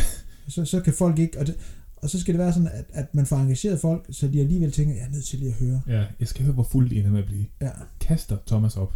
Så, 0.48 0.66
så 0.66 0.80
kan 0.80 0.94
folk 0.94 1.20
ikke... 1.20 1.40
Og, 1.40 1.48
det, 1.48 1.56
og 1.98 2.10
så 2.10 2.20
skal 2.20 2.34
det 2.34 2.40
være 2.40 2.54
sådan, 2.54 2.70
at, 2.74 2.86
at 2.94 3.16
man 3.16 3.26
får 3.26 3.38
engageret 3.38 3.80
folk, 3.80 4.06
så 4.12 4.28
de 4.28 4.40
alligevel 4.42 4.72
tænker, 4.72 4.94
jeg 4.96 5.04
er 5.04 5.10
nødt 5.12 5.26
til 5.26 5.40
lige 5.40 5.50
at 5.60 5.66
høre. 5.68 5.82
Ja, 5.88 6.04
jeg 6.20 6.28
skal 6.28 6.44
høre, 6.46 6.54
hvor 6.54 6.68
fuld 6.72 6.92
en 6.92 7.06
er 7.06 7.10
med 7.10 7.20
at 7.20 7.26
blive. 7.26 7.46
Ja, 7.62 7.70
Kaster 8.02 8.38
Thomas 8.48 8.78
op. 8.78 8.94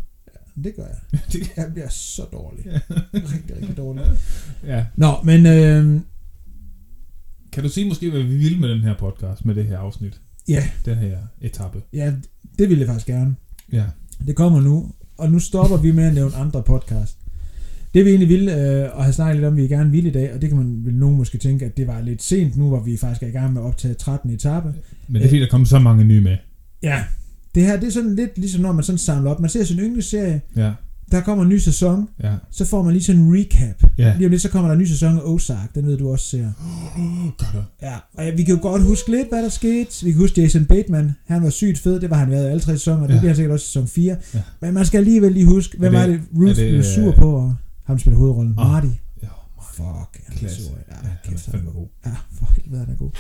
det 0.64 0.75
gør 0.75 0.84
jeg. 0.84 1.20
Det- 1.32 1.52
Jeg 1.58 1.70
bliver 1.74 1.90
så 1.90 2.22
dårlig. 2.32 2.66
Ja. 2.66 2.80
rigtig, 3.14 3.56
rigtig 3.62 3.78
dårlig. 3.78 4.04
ja. 4.66 4.86
Nå, 4.96 5.14
men 5.24 5.46
øh, 5.46 6.02
Kan 7.55 7.63
du 7.63 7.69
sige 7.69 7.88
måske, 7.88 8.09
hvad 8.09 8.21
vi 8.24 8.38
vil 8.38 8.59
med 8.59 8.69
den 8.69 8.81
her 8.81 8.93
podcast, 9.00 9.45
med 9.45 9.55
det 9.55 9.65
her 9.65 9.77
afsnit? 9.77 10.21
Ja. 10.47 10.63
Den 10.85 10.97
her 10.97 11.17
etape. 11.41 11.81
ja, 11.93 12.13
det 12.59 12.69
vil 12.69 12.77
jeg 12.77 12.88
faktisk 12.88 13.07
gerne. 13.07 13.35
Ja. 13.74 13.83
Det 14.27 14.35
kommer 14.35 14.62
nu, 14.62 14.91
og 15.17 15.31
nu 15.31 15.39
stopper 15.39 15.77
vi 15.77 15.91
med 15.91 16.03
at 16.03 16.13
nævne 16.13 16.35
andre 16.35 16.63
podcast. 16.63 17.17
Det 17.93 18.05
vi 18.05 18.09
egentlig 18.09 18.29
ville, 18.29 18.55
øh, 18.85 18.97
og 18.97 19.03
have 19.03 19.13
snakket 19.13 19.35
lidt 19.35 19.45
om, 19.45 19.57
vi 19.57 19.67
gerne 19.67 19.91
ville 19.91 20.09
i 20.09 20.13
dag, 20.13 20.33
og 20.33 20.41
det 20.41 20.50
kan 20.50 20.57
man 20.57 20.85
vel 20.85 20.93
nogen 20.93 21.17
måske 21.17 21.38
tænke, 21.38 21.65
at 21.65 21.77
det 21.77 21.88
var 21.88 22.01
lidt 22.01 22.24
sent 22.24 22.57
nu, 22.57 22.67
hvor 22.67 22.79
vi 22.83 22.97
faktisk 22.97 23.24
er 23.24 23.27
i 23.27 23.31
gang 23.31 23.53
med 23.53 23.62
at 23.62 23.65
optage 23.65 23.93
13. 23.93 24.29
etape. 24.31 24.74
Men 25.07 25.15
det 25.15 25.24
er 25.24 25.27
fordi, 25.29 25.39
der 25.41 25.47
kommer 25.47 25.67
så 25.67 25.79
mange 25.79 26.03
nye 26.03 26.21
med. 26.21 26.38
Ja, 26.83 27.03
det 27.55 27.63
her 27.63 27.79
det 27.79 27.88
er 27.88 27.91
sådan 27.91 28.15
lidt 28.15 28.38
ligesom 28.38 28.62
når 28.62 28.71
man 28.71 28.83
sådan 28.83 28.97
samler 29.00 29.31
op. 29.31 29.39
Man 29.39 29.50
ser 29.50 29.63
sin 29.63 29.79
yndlingsserie, 29.79 30.41
Ja. 30.55 30.71
Der 31.12 31.21
kommer 31.21 31.43
en 31.43 31.50
ny 31.50 31.57
sæson, 31.57 32.07
Ja. 32.24 32.33
så 32.51 32.65
får 32.65 32.83
man 32.83 32.93
lige 32.93 33.03
sådan 33.03 33.21
en 33.21 33.33
recap. 33.39 33.91
Ja. 33.97 34.13
Lige 34.17 34.27
om 34.27 34.31
lidt, 34.31 34.41
så 34.41 34.50
kommer 34.50 34.67
der 34.69 34.74
en 34.75 34.81
ny 34.81 34.85
sæson 34.85 35.17
af 35.17 35.21
Ozark, 35.24 35.75
den 35.75 35.85
ved 35.88 35.97
du 35.97 36.12
også 36.12 36.25
ser. 36.25 36.50
Ja, 37.81 37.93
og 38.17 38.25
ja, 38.25 38.35
vi 38.35 38.43
kan 38.43 38.55
jo 38.55 38.62
godt 38.62 38.83
huske 38.83 39.12
lidt, 39.12 39.29
hvad 39.29 39.43
der 39.43 39.50
skete. 39.50 40.05
Vi 40.05 40.12
kan 40.12 40.21
huske 40.21 40.41
Jason 40.41 40.65
Bateman, 40.65 41.12
han 41.27 41.43
var 41.43 41.50
sygt 41.50 41.79
fed, 41.79 42.00
det 42.00 42.09
var 42.09 42.17
han 42.17 42.31
været 42.31 42.43
i 42.47 42.47
alle 42.50 42.59
tre 42.62 42.71
sæsoner, 42.71 43.07
det 43.07 43.13
Ja. 43.13 43.19
bliver 43.19 43.29
han 43.29 43.35
sikkert 43.35 43.53
også 43.53 43.63
i 43.63 43.67
sæson 43.67 43.88
4. 43.88 44.15
Ja. 44.33 44.41
Men 44.62 44.74
man 44.74 44.85
skal 44.85 44.97
alligevel 44.97 45.31
lige 45.31 45.45
huske, 45.45 45.77
hvem 45.77 45.95
Er 45.95 46.07
det- 46.07 46.09
det, 46.19 46.21
Ruth 46.41 46.50
er 46.50 46.55
blev 46.55 46.74
øh, 46.77 46.83
sur 46.83 47.12
på, 47.12 47.31
og 47.31 47.55
ham 47.83 48.00
spiller 48.00 48.17
hovedrollen. 48.17 48.53
Ah, 48.57 48.67
Marty. 48.71 48.88
Ja. 49.79 49.84
Fuck, 49.84 50.22
han 50.27 50.38
Klasse. 50.38 50.62
Ja, 50.63 50.77
Ja, 50.89 50.96
han 51.01 51.05
er 51.12 51.29
kæft, 51.29 51.46
han 51.51 51.67
er 51.67 51.72
god. 51.72 51.88
Ja, 52.05 52.12
for 52.34 52.53
helvede, 52.58 52.79
han 52.86 52.89
er 52.94 52.98
god. 52.98 53.12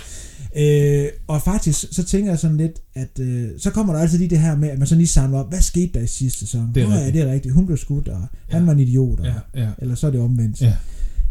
Øh, 0.57 1.09
og 1.27 1.41
faktisk, 1.41 1.85
så 1.91 2.03
tænker 2.03 2.31
jeg 2.31 2.39
sådan 2.39 2.57
lidt, 2.57 2.79
at 2.93 3.19
øh, 3.19 3.49
så 3.57 3.71
kommer 3.71 3.93
der 3.93 3.99
altid 4.01 4.17
lige 4.17 4.29
det 4.29 4.39
her 4.39 4.55
med, 4.57 4.69
at 4.69 4.77
man 4.79 4.87
så 4.87 4.95
lige 4.95 5.07
samler 5.07 5.39
op, 5.39 5.49
hvad 5.49 5.61
skete 5.61 5.93
der 5.93 5.99
i 5.99 6.07
sidste 6.07 6.39
sæson? 6.39 6.71
Det 6.75 6.83
er 6.83 6.87
Nå, 6.87 6.93
ja, 6.93 6.97
rigtigt. 6.97 7.13
det 7.23 7.29
er 7.29 7.33
rigtigt. 7.33 7.53
Hun 7.53 7.65
blev 7.65 7.77
skudt, 7.77 8.07
og 8.07 8.19
han 8.49 8.61
Ja. 8.61 8.65
var 8.65 8.71
en 8.71 8.79
idiot, 8.79 9.19
og, 9.19 9.25
Ja, 9.25 9.33
ja. 9.55 9.69
eller 9.77 9.95
så 9.95 10.07
er 10.07 10.11
det 10.11 10.19
omvendt. 10.21 10.61
Ja. 10.61 10.75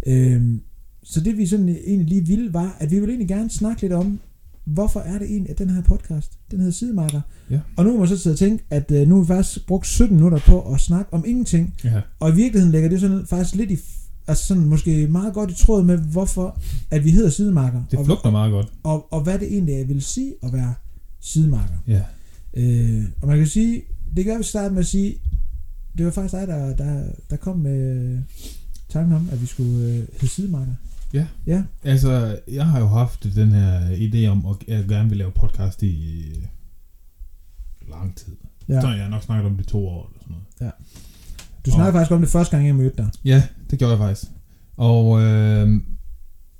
Øhm, 0.06 0.60
så 1.02 1.20
det 1.20 1.36
vi 1.38 1.46
sådan 1.46 1.68
egentlig 1.68 2.08
lige 2.08 2.26
ville, 2.26 2.54
var, 2.54 2.76
at 2.80 2.90
vi 2.90 2.94
ville 2.98 3.12
egentlig 3.12 3.28
gerne 3.28 3.50
snakke 3.50 3.82
lidt 3.82 3.92
om, 3.92 4.20
hvorfor 4.64 5.00
er 5.00 5.18
det 5.18 5.30
egentlig, 5.30 5.50
at 5.50 5.58
den 5.58 5.70
her 5.70 5.82
podcast, 5.82 6.32
den 6.50 6.58
hedder 6.58 6.72
Sidemarker. 6.72 7.20
Ja. 7.50 7.60
Og 7.76 7.84
nu 7.84 7.92
må 7.92 7.98
man 7.98 8.08
så 8.08 8.16
sidde 8.18 8.34
og 8.34 8.38
tænke, 8.38 8.64
at 8.70 8.90
øh, 8.90 9.08
nu 9.08 9.14
har 9.14 9.22
vi 9.22 9.26
faktisk 9.26 9.66
brugt 9.66 9.86
17 9.86 10.16
minutter 10.16 10.38
på 10.38 10.72
at 10.74 10.80
snakke 10.80 11.12
om 11.14 11.24
ingenting, 11.26 11.74
Ja. 11.84 12.00
og 12.20 12.30
i 12.30 12.34
virkeligheden 12.34 12.72
lægger 12.72 12.88
det 12.88 13.00
sådan 13.00 13.26
faktisk 13.26 13.54
lidt 13.54 13.70
i, 13.70 13.78
altså 14.26 14.44
sådan 14.44 14.64
måske 14.64 15.06
meget 15.06 15.34
godt 15.34 15.50
i 15.50 15.54
tråd 15.64 15.84
med, 15.84 15.98
hvorfor 15.98 16.58
at 16.90 17.04
vi 17.04 17.10
hedder 17.10 17.30
Sidemarker. 17.30 17.82
Det 17.90 17.98
og, 17.98 18.04
flugter 18.04 18.30
meget 18.30 18.52
godt. 18.52 18.72
og, 18.82 19.12
og 19.12 19.20
hvad 19.20 19.38
det 19.38 19.52
egentlig 19.52 19.74
er, 19.74 19.84
vil 19.84 20.02
sige 20.02 20.34
at 20.42 20.52
være 20.52 20.74
Sidemarker. 21.20 21.74
Ja. 21.86 22.02
Øh, 22.54 23.04
og 23.22 23.28
man 23.28 23.38
kan 23.38 23.46
sige, 23.46 23.82
det 24.16 24.26
at 24.28 24.38
vi 24.38 24.44
starter 24.44 24.70
med 24.70 24.78
at 24.80 24.86
sige, 24.86 25.16
det 25.98 26.06
var 26.06 26.12
faktisk 26.12 26.34
dig, 26.34 26.46
der, 26.48 26.76
der, 26.76 27.04
der 27.30 27.36
kom 27.36 27.56
med 27.56 27.96
øh, 27.96 28.18
tanken 28.88 29.12
om, 29.12 29.28
at 29.32 29.42
vi 29.42 29.46
skulle 29.46 29.84
øh, 29.84 29.94
hedde 29.94 30.28
Sidemarker. 30.28 30.74
Ja. 31.12 31.26
Ja, 31.46 31.62
Altså, 31.84 32.38
jeg 32.48 32.66
har 32.66 32.80
jo 32.80 32.86
haft 32.86 33.24
den 33.34 33.50
her 33.52 33.80
idé 33.96 34.26
om, 34.26 34.46
at 34.46 34.68
jeg 34.68 34.84
gerne 34.88 35.08
vil 35.08 35.18
lave 35.18 35.30
podcast 35.30 35.82
i 35.82 36.24
lang 37.90 38.16
tid. 38.16 38.32
ja. 38.68 38.74
Ja. 38.74 38.80
Så 38.80 38.86
har 38.86 38.96
jeg 38.96 39.08
nok 39.08 39.22
snakket 39.22 39.46
om 39.50 39.56
det 39.56 39.66
to 39.66 39.86
år 39.88 40.06
eller 40.08 40.18
sådan 40.20 40.36
noget. 40.60 40.72
Du 41.66 41.70
snakkede 41.70 41.92
faktisk 41.92 42.12
om 42.12 42.20
det 42.20 42.28
første 42.30 42.56
gang, 42.56 42.66
jeg 42.66 42.74
mødte 42.74 42.96
dig. 42.96 43.10
Ja, 43.24 43.42
det 43.74 43.78
gjorde 43.78 43.92
jeg 43.92 43.98
faktisk. 43.98 44.30
Og, 44.76 45.22
øh, 45.22 45.80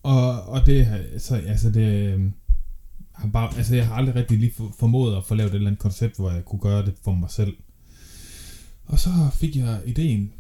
og, 0.03 0.43
og 0.43 0.67
det, 0.67 0.89
så, 1.19 1.37
altså 1.37 1.71
det, 1.71 2.15
øh, 2.15 2.31
har 3.13 3.29
bare, 3.29 3.57
altså 3.57 3.75
jeg 3.77 3.87
har 3.87 3.95
aldrig 3.95 4.15
rigtig 4.15 4.39
lige 4.39 4.53
for- 4.57 4.75
formået 4.79 5.17
at 5.17 5.25
få 5.25 5.35
lavet 5.35 5.51
et 5.51 5.55
eller 5.55 5.67
andet 5.67 5.81
koncept, 5.81 6.17
hvor 6.17 6.31
jeg 6.31 6.45
kunne 6.45 6.61
gøre 6.61 6.87
det 6.87 6.95
for 7.05 7.13
mig 7.13 7.31
selv. 7.31 7.57
Og 8.87 8.99
så 8.99 9.11
fik 9.35 9.57
jeg 9.57 9.81
ideen, 9.87 10.33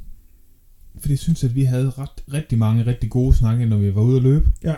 fordi 0.99 1.13
jeg 1.13 1.19
synes, 1.19 1.45
at 1.45 1.55
vi 1.55 1.65
havde 1.65 1.91
ret, 1.91 2.23
rigtig 2.33 2.59
mange 2.59 2.87
rigtig 2.87 3.11
gode 3.11 3.35
snakke, 3.37 3.67
når 3.67 3.77
vi 3.77 3.95
var 3.95 4.03
ude 4.03 4.17
at 4.17 4.23
løbe. 4.23 4.53
Ja. 4.65 4.75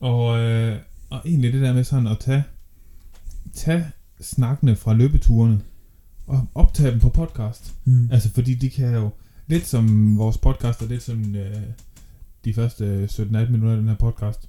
Og, 0.00 0.38
øh, 0.38 0.78
og 1.10 1.20
egentlig 1.24 1.52
det 1.52 1.62
der 1.62 1.72
med 1.72 1.84
sådan 1.84 2.06
at 2.06 2.18
tage, 2.18 2.44
tage 3.54 3.84
snakkene 4.20 4.76
fra 4.76 4.94
løbeturene 4.94 5.60
og 6.26 6.46
optage 6.54 6.90
dem 6.90 7.00
på 7.00 7.08
podcast. 7.08 7.74
Mm. 7.84 8.08
Altså, 8.12 8.30
fordi 8.30 8.54
de 8.54 8.70
kan 8.70 8.94
jo, 8.94 9.10
lidt 9.50 9.66
som 9.66 10.16
vores 10.18 10.38
podcast, 10.38 10.82
og 10.82 10.88
lidt 10.88 11.02
som 11.02 11.34
øh, 11.34 11.56
de 12.44 12.54
første 12.54 13.08
17-18 13.12 13.26
minutter 13.26 13.70
af 13.70 13.76
den 13.76 13.88
her 13.88 13.96
podcast, 13.96 14.48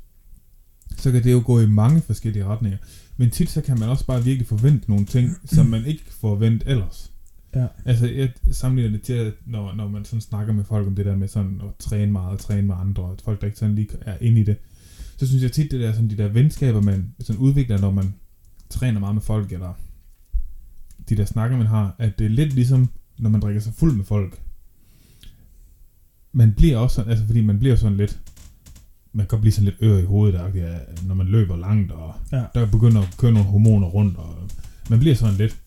så 0.98 1.12
kan 1.12 1.24
det 1.24 1.32
jo 1.32 1.42
gå 1.46 1.60
i 1.60 1.68
mange 1.68 2.02
forskellige 2.02 2.46
retninger. 2.46 2.78
Men 3.18 3.30
tit 3.30 3.50
så 3.50 3.62
kan 3.62 3.80
man 3.80 3.90
også 3.90 4.06
bare 4.06 4.24
virkelig 4.24 4.48
forvente 4.48 4.90
nogle 4.90 5.06
ting, 5.06 5.38
som 5.46 5.66
man 5.66 5.86
ikke 5.86 6.04
forvente 6.10 6.68
ellers. 6.68 7.12
Ja. 7.56 7.68
Altså, 7.86 8.08
jeg 8.08 8.32
sammenligner 8.52 8.98
det 8.98 9.06
til, 9.06 9.14
at 9.14 9.34
når, 9.46 9.76
når 9.76 9.88
man 9.88 10.06
sådan 10.06 10.22
snakker 10.22 10.54
med 10.54 10.64
folk 10.64 10.88
om 10.88 10.96
det 10.96 11.06
der 11.06 11.16
med 11.16 11.28
sådan 11.28 11.62
at 11.64 11.76
træne 11.80 12.12
meget, 12.12 12.32
og 12.32 12.40
træne 12.40 12.68
med 12.68 12.76
andre, 12.80 13.04
og 13.04 13.18
folk, 13.24 13.42
der 13.42 13.48
ikke 13.48 13.60
sådan 13.60 13.76
lige 13.76 13.90
er 14.02 14.18
inde 14.22 14.42
i 14.42 14.44
det, 14.44 14.58
så 15.18 15.28
synes 15.28 15.44
jeg 15.44 15.52
tit, 15.52 15.72
det 15.72 15.80
der, 15.80 15.94
sådan 15.94 16.10
de 16.10 16.18
der 16.18 16.28
venskaber, 16.28 16.82
man 16.82 17.14
sådan 17.20 17.42
udvikler, 17.42 17.78
når 17.78 17.92
man 17.92 18.14
træner 18.70 19.00
meget 19.00 19.16
med 19.16 19.22
folk, 19.22 19.52
eller 19.52 19.74
de 21.10 21.18
der 21.18 21.26
snakker, 21.26 21.58
man 21.58 21.68
har, 21.68 21.96
at 22.00 22.20
det 22.20 22.26
er 22.26 22.30
lidt 22.30 22.54
ligesom, 22.54 22.90
når 23.20 23.30
man 23.30 23.42
drikker 23.42 23.62
sig 23.62 23.74
fuld 23.74 23.96
med 23.96 24.06
folk. 24.06 24.42
Man 26.34 26.54
bliver 26.54 26.78
også 26.78 26.96
sådan, 26.96 27.12
altså 27.12 27.26
fordi 27.26 27.42
man 27.42 27.60
bliver 27.60 27.76
sådan 27.76 27.98
lidt, 27.98 28.20
man 29.14 29.28
kan 29.28 29.42
blive 29.42 29.52
sådan 29.52 29.66
lidt 29.66 29.78
ør 29.82 29.98
i 29.98 30.04
hovedet, 30.04 30.34
der, 30.54 30.80
når 31.08 31.16
man 31.16 31.28
løber 31.28 31.58
langt, 31.58 31.92
og 31.92 32.14
Ja. 32.32 32.44
der 32.54 32.66
begynder 32.66 33.02
at 33.02 33.16
køre 33.18 33.32
nogle 33.32 33.48
hormoner 33.48 33.88
rundt, 33.88 34.18
og 34.18 34.50
man 34.90 35.00
bliver 35.00 35.16
sådan 35.16 35.36
lidt 35.36 35.58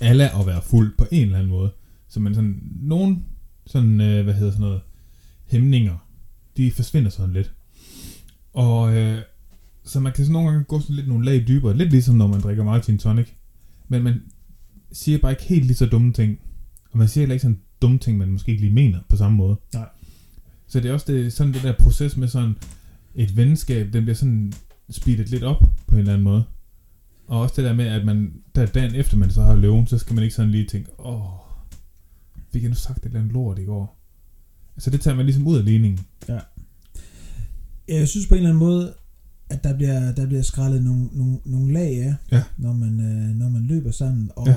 alle 0.00 0.38
at 0.40 0.46
være 0.46 0.62
fuld 0.62 0.96
på 0.98 1.06
en 1.10 1.22
eller 1.22 1.38
anden 1.38 1.50
måde. 1.50 1.70
Så 2.08 2.20
man 2.20 2.34
sådan, 2.34 2.60
nogen 2.80 3.24
sådan, 3.66 4.00
øh, 4.00 4.24
hvad 4.24 4.34
hedder 4.34 4.52
sådan 4.52 4.66
noget, 4.66 4.80
hæmninger, 5.46 5.96
de 6.56 6.72
forsvinder 6.72 7.10
sådan 7.10 7.32
lidt. 7.32 7.52
Og 8.52 8.96
øh, 8.96 9.18
så 9.84 10.00
man 10.00 10.12
kan 10.12 10.24
sådan 10.24 10.32
nogle 10.32 10.50
gange 10.50 10.64
gå 10.64 10.80
sådan 10.80 10.96
lidt 10.96 11.08
nogle 11.08 11.24
lag 11.24 11.44
dybere, 11.48 11.76
lidt 11.76 11.90
ligesom 11.90 12.14
når 12.16 12.26
man 12.26 12.40
drikker 12.40 12.64
meget 12.64 12.84
gin 12.86 12.98
tonic. 12.98 13.28
Men 13.88 14.02
man 14.02 14.22
siger 14.92 15.18
bare 15.18 15.32
ikke 15.32 15.42
helt 15.42 15.64
lige 15.64 15.76
så 15.76 15.86
dumme 15.86 16.12
ting. 16.12 16.38
Og 16.92 16.98
man 16.98 17.08
siger 17.08 17.22
heller 17.22 17.34
ikke 17.34 17.42
sådan 17.42 17.60
dumme 17.82 17.98
ting, 17.98 18.18
man 18.18 18.28
måske 18.30 18.50
ikke 18.50 18.62
lige 18.62 18.74
mener 18.74 18.98
på 19.08 19.16
samme 19.16 19.36
måde. 19.36 19.56
Nej. 19.74 19.88
Så 20.66 20.80
det 20.80 20.88
er 20.88 20.92
også 20.92 21.12
det, 21.12 21.32
sådan 21.32 21.52
det 21.52 21.62
der 21.62 21.72
proces 21.78 22.16
med 22.16 22.28
sådan 22.28 22.54
et 23.14 23.36
venskab, 23.36 23.92
den 23.92 24.02
bliver 24.02 24.14
sådan 24.16 24.52
speedet 24.90 25.28
lidt 25.30 25.42
op 25.42 25.60
på 25.86 25.94
en 25.94 25.98
eller 25.98 26.12
anden 26.12 26.24
måde. 26.24 26.44
Og 27.26 27.40
også 27.40 27.54
det 27.56 27.64
der 27.64 27.72
med, 27.74 27.86
at 27.86 28.06
man, 28.06 28.32
der 28.54 28.66
dagen 28.66 28.94
efter 28.94 29.16
man 29.16 29.30
så 29.30 29.42
har 29.42 29.54
løven, 29.56 29.86
så 29.86 29.98
skal 29.98 30.14
man 30.14 30.24
ikke 30.24 30.34
sådan 30.36 30.50
lige 30.50 30.66
tænke, 30.66 30.90
åh, 31.00 31.22
fik 32.52 32.62
jeg 32.62 32.68
nu 32.68 32.74
sagt 32.74 32.98
et 32.98 33.04
eller 33.04 33.18
andet 33.20 33.32
lort 33.32 33.58
i 33.58 33.64
går? 33.64 33.98
Altså 34.76 34.90
det 34.90 35.00
tager 35.00 35.14
man 35.16 35.24
ligesom 35.26 35.46
ud 35.46 35.58
af 35.58 35.64
ligningen. 35.64 36.00
Jeg 37.88 38.08
synes 38.08 38.26
på 38.26 38.34
en 38.34 38.38
eller 38.38 38.48
anden 38.50 38.58
måde, 38.58 38.94
at 39.50 39.64
der 39.64 39.76
bliver, 39.76 40.12
der 40.14 40.26
bliver 40.26 40.42
skrællet 40.42 40.82
nogle, 40.84 41.08
nogle, 41.12 41.38
nogle 41.44 41.72
lag 41.72 42.02
af, 42.04 42.14
Ja. 42.32 42.42
når, 42.56 42.72
man, 42.72 43.00
øh, 43.00 43.36
når 43.36 43.48
man 43.48 43.62
løber 43.62 43.90
sammen. 43.90 44.30
Og, 44.36 44.46
Ja. 44.46 44.56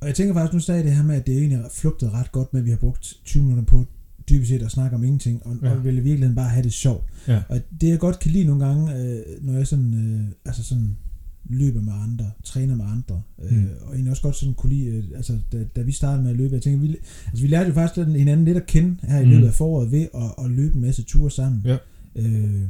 Og 0.00 0.06
jeg 0.06 0.14
tænker 0.14 0.34
faktisk, 0.34 0.52
nu 0.54 0.60
sagde 0.60 0.82
det 0.84 0.92
her 0.92 1.02
med, 1.02 1.14
at 1.16 1.26
det 1.26 1.38
egentlig 1.38 1.58
har 1.58 1.68
flugtet 1.72 2.12
ret 2.12 2.32
godt 2.32 2.52
med, 2.52 2.60
at 2.60 2.64
vi 2.66 2.70
har 2.70 2.76
brugt 2.78 3.14
20 3.24 3.42
minutter 3.42 3.64
på 3.64 3.84
dybest 4.30 4.48
set 4.48 4.62
at 4.62 4.70
snakke 4.70 4.96
om 4.96 5.04
ingenting, 5.04 5.46
og, 5.46 5.56
ja. 5.62 5.70
Og 5.70 5.84
vil 5.84 5.92
i 5.98 6.00
virkeligheden 6.00 6.34
bare 6.36 6.48
have 6.48 6.62
det 6.62 6.72
sjovt. 6.72 7.04
Ja. 7.28 7.42
Og 7.48 7.60
det 7.80 7.88
jeg 7.88 7.98
godt 7.98 8.18
kan 8.18 8.30
lide 8.30 8.44
nogle 8.44 8.66
gange, 8.66 8.96
øh, 8.98 9.20
når 9.42 9.52
jeg 9.52 9.66
sådan, 9.66 9.94
øh, 9.94 10.24
altså 10.44 10.64
sådan 10.64 10.96
løber 11.44 11.80
med 11.82 11.92
andre, 11.92 12.30
træner 12.44 12.76
med 12.76 12.84
andre, 12.88 13.22
øh, 13.42 13.52
Mm. 13.58 13.68
og 13.82 13.92
egentlig 13.92 14.10
også 14.10 14.22
godt 14.22 14.36
sådan 14.36 14.54
kunne 14.54 14.72
lide, 14.74 14.86
øh, 14.86 15.04
altså 15.16 15.38
da, 15.52 15.64
da 15.76 15.82
vi 15.82 15.92
startede 15.92 16.22
med 16.22 16.30
at 16.30 16.36
løbe, 16.36 16.54
jeg 16.54 16.62
tænker, 16.62 16.80
vi, 16.80 16.96
altså 17.26 17.42
vi 17.44 17.48
lærte 17.48 17.68
jo 17.68 17.74
faktisk 17.74 18.06
hinanden 18.06 18.44
lidt 18.44 18.56
at 18.56 18.66
kende 18.66 18.96
her 19.02 19.20
i 19.20 19.24
Mm. 19.24 19.30
løbet 19.30 19.46
af 19.46 19.54
foråret 19.54 19.90
ved 19.92 20.06
at, 20.14 20.44
at 20.44 20.50
løbe 20.50 20.74
en 20.74 20.80
masse 20.80 21.02
ture 21.02 21.30
sammen. 21.30 21.62
Ja. 21.64 21.76
Øh, 22.16 22.62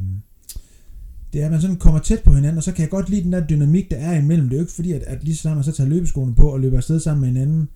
det 1.33 1.41
er, 1.41 1.45
at 1.45 1.51
man 1.53 1.61
sådan 1.61 1.77
kommer 1.77 2.01
tæt 2.01 2.23
på 2.23 2.35
hinanden, 2.35 2.57
og 2.57 2.63
så 2.63 2.73
kan 2.73 2.83
jeg 2.83 2.91
godt 2.91 3.09
lide 3.09 3.23
den 3.23 3.33
der 3.33 3.47
dynamik, 3.47 3.91
der 3.91 3.97
er 3.97 4.19
imellem. 4.19 4.49
Det 4.49 4.55
er 4.55 4.59
jo 4.59 4.63
ikke 4.63 4.73
fordi, 4.73 4.93
at, 4.93 5.03
at 5.03 5.25
lige 5.25 5.37
så 5.37 5.41
snart 5.41 5.57
man 5.57 5.65
så 5.65 5.73
tager 5.73 5.91
løbeskoene 5.91 6.35
på 6.35 6.49
og 6.49 6.61
løber 6.61 6.77
afsted 6.77 7.01
sammen 7.01 7.21
med 7.21 7.29
hinanden, 7.29 7.69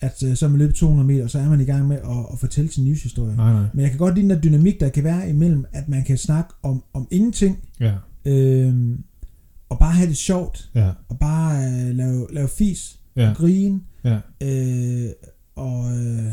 at 0.00 0.22
øh, 0.22 0.36
så 0.36 0.48
man 0.48 0.58
løbet 0.58 0.74
200 0.74 1.06
meter, 1.06 1.26
så 1.26 1.38
er 1.38 1.48
man 1.48 1.60
i 1.60 1.64
gang 1.64 1.88
med 1.88 1.96
at, 1.96 2.26
at 2.32 2.38
fortælle 2.38 2.70
sin 2.70 2.84
livshistorie. 2.84 3.36
Nej, 3.36 3.52
nej. 3.52 3.64
Men 3.74 3.82
jeg 3.82 3.90
kan 3.90 3.98
godt 3.98 4.14
lide 4.14 4.22
den 4.22 4.30
der 4.30 4.40
dynamik, 4.40 4.80
der 4.80 4.88
kan 4.88 5.04
være 5.04 5.30
imellem, 5.30 5.64
at 5.72 5.88
man 5.88 6.04
kan 6.04 6.18
snakke 6.18 6.54
om, 6.62 6.82
om 6.92 7.08
ingenting, 7.10 7.58
Ja, 7.80 7.94
øh, 8.24 8.98
og 9.68 9.78
bare 9.78 9.92
have 9.92 10.08
det 10.08 10.16
sjovt, 10.16 10.70
ja, 10.74 10.90
og 11.08 11.18
bare 11.18 11.64
øh, 11.64 11.96
lave, 11.96 12.26
lave 12.32 12.48
fis, 12.48 12.98
ja, 13.16 13.30
og 13.30 13.36
grine, 13.36 13.80
ja. 14.04 14.18
øh, 14.40 15.10
og 15.56 15.96
øh, 15.96 16.32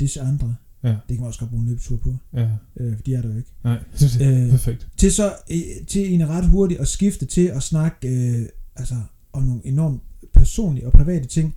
disse 0.00 0.20
andre. 0.20 0.54
Ja. 0.84 0.88
Det 0.88 0.98
kan 1.08 1.16
man 1.18 1.26
også 1.26 1.40
godt 1.40 1.50
bruge 1.50 1.62
en 1.62 1.68
løbetur 1.68 1.96
på, 1.96 2.16
Ja. 2.34 2.48
øh, 2.76 2.94
for 2.96 3.02
de 3.02 3.14
er 3.14 3.22
der 3.22 3.28
jo 3.28 3.36
ikke. 3.36 3.50
Nej, 3.64 3.78
er 4.20 4.44
Øh, 4.44 4.50
perfekt. 4.50 4.88
Til 4.96 5.12
så 5.12 5.34
øh, 5.50 5.86
til 5.88 6.00
egentlig 6.02 6.28
ret 6.28 6.48
hurtigt 6.48 6.80
at 6.80 6.88
skifte 6.88 7.26
til 7.26 7.46
at 7.46 7.62
snakke 7.62 8.08
øh, 8.08 8.46
altså, 8.76 8.94
om 9.32 9.42
nogle 9.42 9.60
enormt 9.64 10.02
personlige 10.34 10.86
og 10.86 10.92
private 10.92 11.26
ting. 11.28 11.54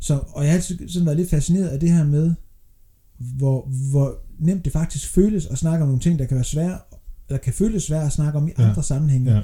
Så, 0.00 0.20
og 0.28 0.44
jeg 0.44 0.52
har 0.52 0.56
altid 0.56 0.88
sådan 0.88 1.06
været 1.06 1.16
lidt 1.18 1.30
fascineret 1.30 1.68
af 1.68 1.80
det 1.80 1.92
her 1.92 2.04
med, 2.04 2.34
hvor, 3.18 3.70
hvor 3.90 4.14
nemt 4.38 4.64
det 4.64 4.72
faktisk 4.72 5.08
føles 5.08 5.46
at 5.46 5.58
snakke 5.58 5.82
om 5.82 5.88
nogle 5.88 6.00
ting, 6.00 6.18
der 6.18 6.24
kan 6.24 6.34
være 6.34 6.44
svære, 6.44 6.78
eller 7.28 7.38
kan 7.38 7.52
føles 7.52 7.82
svære 7.82 8.06
at 8.06 8.12
snakke 8.12 8.38
om 8.38 8.48
i 8.48 8.52
Ja. 8.58 8.68
andre 8.68 8.82
sammenhænge. 8.82 9.32
Ja. 9.32 9.40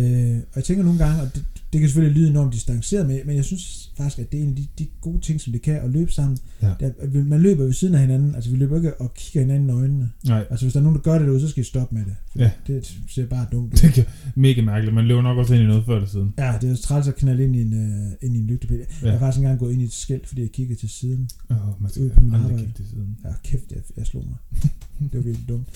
Øh, 0.00 0.36
og 0.38 0.56
jeg 0.56 0.64
tænker 0.64 0.84
nogle 0.84 0.98
gange, 0.98 1.22
og 1.22 1.34
det, 1.34 1.44
det 1.74 1.80
kan 1.80 1.88
selvfølgelig 1.90 2.16
lyde 2.20 2.30
enormt 2.30 2.52
distanceret, 2.54 3.06
men, 3.06 3.20
men 3.26 3.36
jeg 3.36 3.44
synes 3.44 3.92
faktisk, 3.96 4.18
at 4.18 4.32
det 4.32 4.38
er 4.38 4.42
en 4.42 4.48
af 4.48 4.56
de, 4.56 4.66
de 4.78 4.86
gode 5.00 5.20
ting, 5.20 5.40
som 5.40 5.52
det 5.52 5.62
kan 5.62 5.74
at 5.76 5.90
løbe 5.90 6.12
sammen. 6.12 6.38
Ja. 6.62 6.72
Er, 6.80 7.06
vi- 7.06 7.22
man 7.22 7.40
løber 7.40 7.64
ved 7.64 7.72
siden 7.72 7.94
af 7.94 8.00
hinanden, 8.00 8.34
altså 8.34 8.50
vi 8.50 8.56
løber 8.56 8.76
ikke 8.76 9.00
og 9.00 9.14
kigger 9.14 9.40
hinanden 9.40 9.68
i 9.68 9.72
øjnene. 9.72 10.10
Nej, 10.26 10.44
Altså 10.50 10.64
hvis 10.64 10.72
der 10.72 10.80
er 10.80 10.82
nogen, 10.84 10.96
der 10.96 11.02
gør 11.02 11.12
det 11.18 11.26
derude, 11.26 11.40
så 11.40 11.48
skal 11.48 11.60
I 11.60 11.64
stoppe 11.64 11.94
med 11.94 12.04
det. 12.04 12.14
Ja. 12.36 12.50
Det 12.66 12.94
ser 13.08 13.26
bare 13.26 13.46
dumt 13.52 13.72
ud. 13.74 13.88
det 13.88 13.98
er 13.98 14.04
mega 14.34 14.62
mærkeligt. 14.62 14.94
Man 14.94 15.04
løber 15.04 15.22
nok 15.22 15.38
også 15.38 15.54
ind 15.54 15.62
i 15.62 15.66
noget 15.66 15.84
før 15.86 15.94
eller 15.96 16.08
siden. 16.08 16.34
Ja, 16.38 16.54
det 16.60 16.70
er 16.70 16.76
træls 16.76 17.08
at 17.08 17.16
knalde 17.16 17.44
ind 17.44 17.56
i 17.56 17.62
en, 17.62 17.72
uh, 17.72 18.12
ind 18.26 18.36
i 18.36 18.38
en 18.38 18.46
lygtepæl. 18.46 18.78
Ja. 18.78 18.84
Jeg 19.02 19.12
har 19.12 19.18
faktisk 19.18 19.38
engang 19.38 19.58
gået 19.58 19.72
ind 19.72 19.82
i 19.82 19.84
et 19.84 19.92
skilt, 19.92 20.26
fordi 20.28 20.40
jeg 20.42 20.50
kiggede 20.50 20.80
til 20.80 20.88
siden. 20.88 21.28
Åh, 21.50 21.56
man 21.82 21.90
skal 21.90 22.02
Ude 22.02 22.10
på 22.10 22.20
min 22.20 22.34
aldrig 22.34 22.56
kigge 22.58 22.72
til 22.76 22.84
siden. 22.90 23.16
Ja, 23.24 23.30
kæft, 23.44 23.64
jeg, 23.72 23.80
jeg 23.96 24.06
slog 24.06 24.24
mig. 24.26 24.36
det 25.12 25.14
var 25.18 25.20
virkelig 25.20 25.48
dumt. 25.48 25.68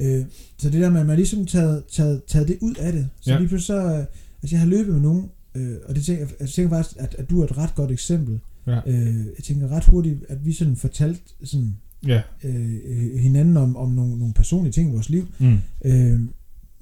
Øh, 0.00 0.24
så 0.58 0.70
det 0.70 0.80
der 0.80 0.90
med, 0.90 1.00
at 1.00 1.06
man 1.06 1.16
ligesom 1.16 1.46
taget, 1.46 1.82
taget, 1.92 2.22
taget 2.28 2.48
det 2.48 2.58
ud 2.60 2.74
af 2.74 2.92
det. 2.92 3.08
Så 3.20 3.30
Ja. 3.30 3.34
ja. 3.34 3.38
lige 3.40 3.48
pludselig 3.48 3.66
så... 3.66 3.96
øh, 3.98 4.04
Altså 4.42 4.56
jeg 4.56 4.60
har 4.60 4.68
løbet 4.68 4.92
med 4.92 5.00
nogen, 5.02 5.28
øh, 5.54 5.76
og 5.88 5.94
det 5.94 6.04
tænker, 6.04 6.26
jeg 6.40 6.48
tænker 6.48 6.76
faktisk, 6.76 6.96
at, 6.98 7.14
at 7.18 7.30
du 7.30 7.40
er 7.40 7.44
et 7.44 7.58
ret 7.58 7.74
godt 7.74 7.90
eksempel. 7.90 8.40
Ja. 8.66 8.80
Øh, 8.86 9.16
jeg 9.16 9.44
tænker 9.44 9.68
ret 9.68 9.84
hurtigt, 9.84 10.24
at 10.28 10.46
vi 10.46 10.52
sådan 10.52 10.76
fortalte 10.76 11.20
sådan, 11.44 11.76
Ja. 12.06 12.22
øh, 12.44 13.18
hinanden 13.18 13.56
om, 13.56 13.76
om 13.76 13.90
nogle, 13.90 14.18
nogle 14.18 14.34
personlige 14.34 14.72
ting 14.72 14.88
i 14.88 14.92
vores 14.92 15.08
liv. 15.10 15.28
Mm. 15.38 15.58
Øh, 15.84 16.20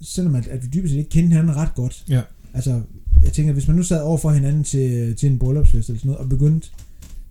selvom 0.02 0.34
at, 0.34 0.46
at 0.48 0.62
vi 0.62 0.68
dybest 0.74 0.92
set 0.92 0.98
ikke 0.98 1.10
kendte 1.10 1.28
hinanden 1.28 1.56
ret 1.56 1.74
godt. 1.74 2.04
Ja. 2.08 2.22
Altså, 2.54 2.80
jeg 3.22 3.32
tænker, 3.32 3.52
hvis 3.52 3.66
man 3.68 3.76
nu 3.76 3.82
sad 3.82 4.00
over 4.02 4.18
for 4.18 4.30
hinanden 4.30 4.64
til, 4.64 5.16
til 5.16 5.30
en 5.32 5.38
bryllupsfest 5.38 5.88
eller 5.88 5.98
sådan 6.00 6.08
noget, 6.10 6.24
og 6.24 6.28
begyndte, 6.28 6.68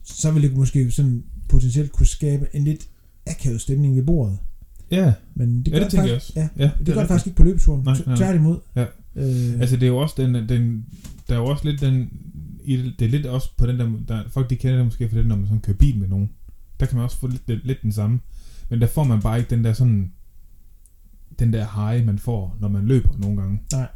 så 0.03 0.31
ville 0.31 0.47
det 0.49 0.57
måske 0.57 0.91
sådan 0.91 1.23
potentielt 1.49 1.91
kunne 1.91 2.05
skabe 2.07 2.47
en 2.53 2.63
lidt 2.63 2.87
akavet 3.27 3.61
stemning 3.61 3.95
ved 3.95 4.03
bordet. 4.03 4.37
Ja, 4.91 5.13
Men 5.35 5.59
det 5.63 5.71
ja 5.71 5.77
gør 5.77 5.83
det 5.83 5.91
tænker 5.91 6.07
jeg 6.07 6.13
faktisk, 6.21 6.37
også. 6.37 6.39
Ja, 6.57 6.63
Ja, 6.65 6.71
det, 6.79 6.87
det 6.87 6.93
gør 6.93 7.01
det 7.01 7.07
faktisk 7.07 7.27
ikke 7.27 7.37
på 7.37 7.43
løbeturen. 7.43 7.83
Nej, 7.83 7.93
T- 7.93 8.05
nej. 8.05 8.15
Tværtimod. 8.15 8.57
Ja. 8.75 8.85
Øh, 9.17 9.59
Altså 9.59 9.75
det 9.75 9.83
er 9.83 9.87
jo 9.87 9.97
også 9.97 10.15
den, 10.17 10.49
den 10.49 10.85
der 11.29 11.35
er 11.35 11.39
jo 11.39 11.45
også 11.45 11.69
lidt 11.69 11.81
den, 11.81 12.09
i 12.63 12.77
det 12.77 12.93
det 12.99 13.05
er 13.05 13.09
lidt 13.09 13.25
også 13.25 13.49
på 13.57 13.67
den 13.67 13.79
der, 13.79 13.91
der 14.07 14.23
folk 14.29 14.49
de 14.49 14.55
kender 14.55 14.75
det 14.75 14.85
måske 14.85 15.09
for 15.09 15.17
det, 15.17 15.27
når 15.27 15.35
man 15.35 15.45
sådan 15.45 15.59
kører 15.59 15.77
bil 15.77 15.99
med 15.99 16.07
nogen. 16.07 16.29
Der 16.79 16.85
kan 16.85 16.95
man 16.95 17.03
også 17.03 17.17
få 17.17 17.27
lidt, 17.27 17.65
lidt, 17.65 17.81
den 17.81 17.91
samme. 17.91 18.19
Men 18.69 18.81
der 18.81 18.87
får 18.87 19.03
man 19.03 19.21
bare 19.21 19.37
ikke 19.37 19.49
den 19.49 19.63
der 19.63 19.73
sådan, 19.73 20.11
den 21.39 21.53
der 21.53 21.91
high, 21.91 22.05
man 22.05 22.19
får, 22.19 22.57
når 22.59 22.67
man 22.67 22.85
løber 22.85 23.09
nogle 23.17 23.41
gange. 23.41 23.59
Nej. 23.71 23.87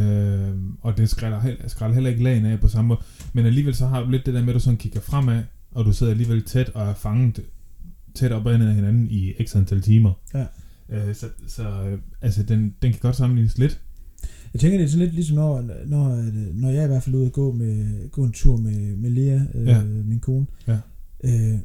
Øh, 0.00 0.56
og 0.80 0.96
det 0.96 1.10
skræller, 1.10 1.40
heller, 1.40 1.68
skræller 1.68 1.94
heller 1.94 2.10
ikke 2.10 2.22
lagen 2.22 2.46
af 2.46 2.60
på 2.60 2.68
samme 2.68 2.88
måde. 2.88 3.00
Men 3.32 3.46
alligevel 3.46 3.74
så 3.74 3.86
har 3.86 4.02
du 4.02 4.10
lidt 4.10 4.26
det 4.26 4.34
der 4.34 4.40
med, 4.40 4.48
at 4.48 4.54
du 4.54 4.60
sådan 4.60 4.76
kigger 4.76 5.00
fremad, 5.00 5.42
og 5.70 5.84
du 5.84 5.92
sidder 5.92 6.12
alligevel 6.12 6.42
tæt 6.44 6.68
og 6.68 6.88
er 6.88 6.94
fanget 6.94 7.40
tæt 8.14 8.32
op 8.32 8.46
ad 8.46 8.58
hinanden 8.58 9.08
i 9.10 9.32
x 9.44 9.56
antal 9.56 9.82
timer. 9.82 10.12
Ja. 10.34 10.46
Øh, 10.88 11.14
så 11.14 11.26
så 11.46 11.62
øh, 11.62 11.98
altså, 12.20 12.42
den, 12.42 12.74
den 12.82 12.92
kan 12.92 13.00
godt 13.00 13.16
sammenlignes 13.16 13.58
lidt. 13.58 13.80
Jeg 14.52 14.60
tænker, 14.60 14.78
det 14.78 14.84
er 14.84 14.88
sådan 14.88 15.04
lidt 15.04 15.14
ligesom, 15.14 15.36
når, 15.36 15.64
når, 15.86 16.16
øh, 16.16 16.54
når 16.56 16.70
jeg 16.70 16.84
i 16.84 16.86
hvert 16.86 17.02
fald 17.02 17.14
er 17.14 17.18
ude 17.18 17.26
og 17.26 17.32
gå, 17.32 17.52
med, 17.52 18.08
gå 18.10 18.24
en 18.24 18.32
tur 18.32 18.56
med, 18.56 18.96
med 18.96 19.10
Lea, 19.10 19.40
øh, 19.54 19.66
Ja. 19.66 19.82
min 19.84 20.20
kone. 20.20 20.46
Ja. 20.68 20.78
Øh, 21.24 21.58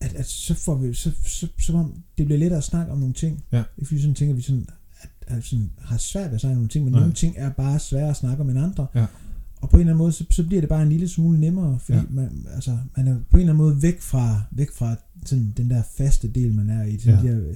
at, 0.00 0.14
at 0.14 0.26
så 0.26 0.54
får 0.54 0.74
vi, 0.74 0.94
så, 0.94 1.10
så, 1.26 1.48
som 1.58 1.74
om 1.74 1.94
det 2.18 2.26
bliver 2.26 2.38
lettere 2.38 2.58
at 2.58 2.64
snakke 2.64 2.92
om 2.92 2.98
nogle 2.98 3.14
ting. 3.14 3.44
Ja. 3.52 3.62
Ikke 3.78 3.86
fordi 3.88 4.00
sådan 4.00 4.14
tænker, 4.14 4.32
at 4.32 4.36
vi 4.36 4.42
sådan, 4.42 4.66
at, 5.00 5.08
at 5.26 5.44
sådan 5.44 5.70
har 5.78 5.96
svært 5.98 6.26
ved 6.30 6.34
at 6.34 6.40
snakke 6.40 6.52
om 6.54 6.58
nogle 6.58 6.68
ting, 6.68 6.84
men 6.84 6.92
Nej. 6.92 7.00
nogle 7.00 7.14
ting 7.14 7.34
er 7.38 7.50
bare 7.50 7.78
svære 7.78 8.10
at 8.10 8.16
snakke 8.16 8.42
om 8.42 8.50
end 8.50 8.58
andre. 8.58 8.86
Ja. 8.94 9.06
Og 9.60 9.70
på 9.70 9.76
en 9.76 9.80
eller 9.80 9.92
anden 9.92 9.98
måde, 9.98 10.12
så, 10.12 10.24
så 10.30 10.46
bliver 10.46 10.60
det 10.60 10.68
bare 10.68 10.82
en 10.82 10.88
lille 10.88 11.08
smule 11.08 11.40
nemmere, 11.40 11.78
fordi 11.78 11.98
Ja. 11.98 12.04
man, 12.10 12.46
altså, 12.54 12.78
man 12.96 13.08
er 13.08 13.14
på 13.30 13.36
en 13.36 13.40
eller 13.40 13.52
anden 13.52 13.64
måde 13.64 13.82
væk 13.82 14.00
fra, 14.00 14.42
væk 14.50 14.70
fra 14.72 14.96
sådan, 15.24 15.52
den 15.56 15.70
der 15.70 15.82
faste 15.98 16.28
del, 16.28 16.54
man 16.54 16.70
er 16.70 16.84
i. 16.84 16.98
Sådan 16.98 17.24
Ja. 17.26 17.32
de 17.32 17.36
øh, 17.36 17.54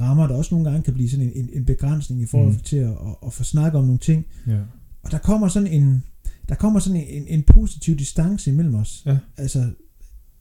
rammer, 0.00 0.26
der 0.26 0.34
også 0.34 0.54
nogle 0.54 0.70
gange 0.70 0.82
kan 0.84 0.94
blive 0.94 1.10
sådan 1.10 1.26
en, 1.26 1.32
en, 1.34 1.48
en 1.52 1.64
begrænsning 1.64 2.22
i 2.22 2.26
forhold 2.26 2.52
Mm. 2.52 2.58
til 2.60 2.76
at, 2.76 2.88
at, 2.90 3.14
at 3.26 3.32
få 3.32 3.44
snakket 3.44 3.78
om 3.78 3.84
nogle 3.84 3.98
ting. 3.98 4.24
Ja. 4.46 4.58
Og 5.02 5.10
der 5.10 5.18
kommer 5.18 5.48
sådan 5.48 5.68
en, 5.68 6.02
der 6.48 6.54
kommer 6.54 6.80
sådan 6.80 7.00
en, 7.08 7.24
en 7.28 7.42
positiv 7.42 7.96
distance 7.96 8.50
imellem 8.50 8.74
os. 8.74 9.02
Ja. 9.06 9.18
Altså, 9.36 9.70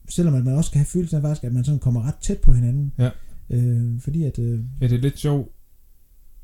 selvom 0.09 0.33
at 0.35 0.43
man 0.45 0.53
også 0.53 0.71
kan 0.71 0.79
have 0.79 0.85
følelsen 0.85 1.17
af 1.17 1.21
faktisk, 1.23 1.43
at 1.43 1.53
man 1.53 1.63
sådan 1.63 1.79
kommer 1.79 2.07
ret 2.07 2.15
tæt 2.21 2.37
på 2.37 2.53
hinanden. 2.53 2.91
Ja. 2.97 3.09
Øh, 3.49 3.99
fordi 4.01 4.23
at, 4.23 4.39
øh, 4.39 4.59
Ja, 4.81 4.87
det 4.87 4.95
er 4.95 5.01
lidt 5.01 5.19
sjovt, 5.19 5.49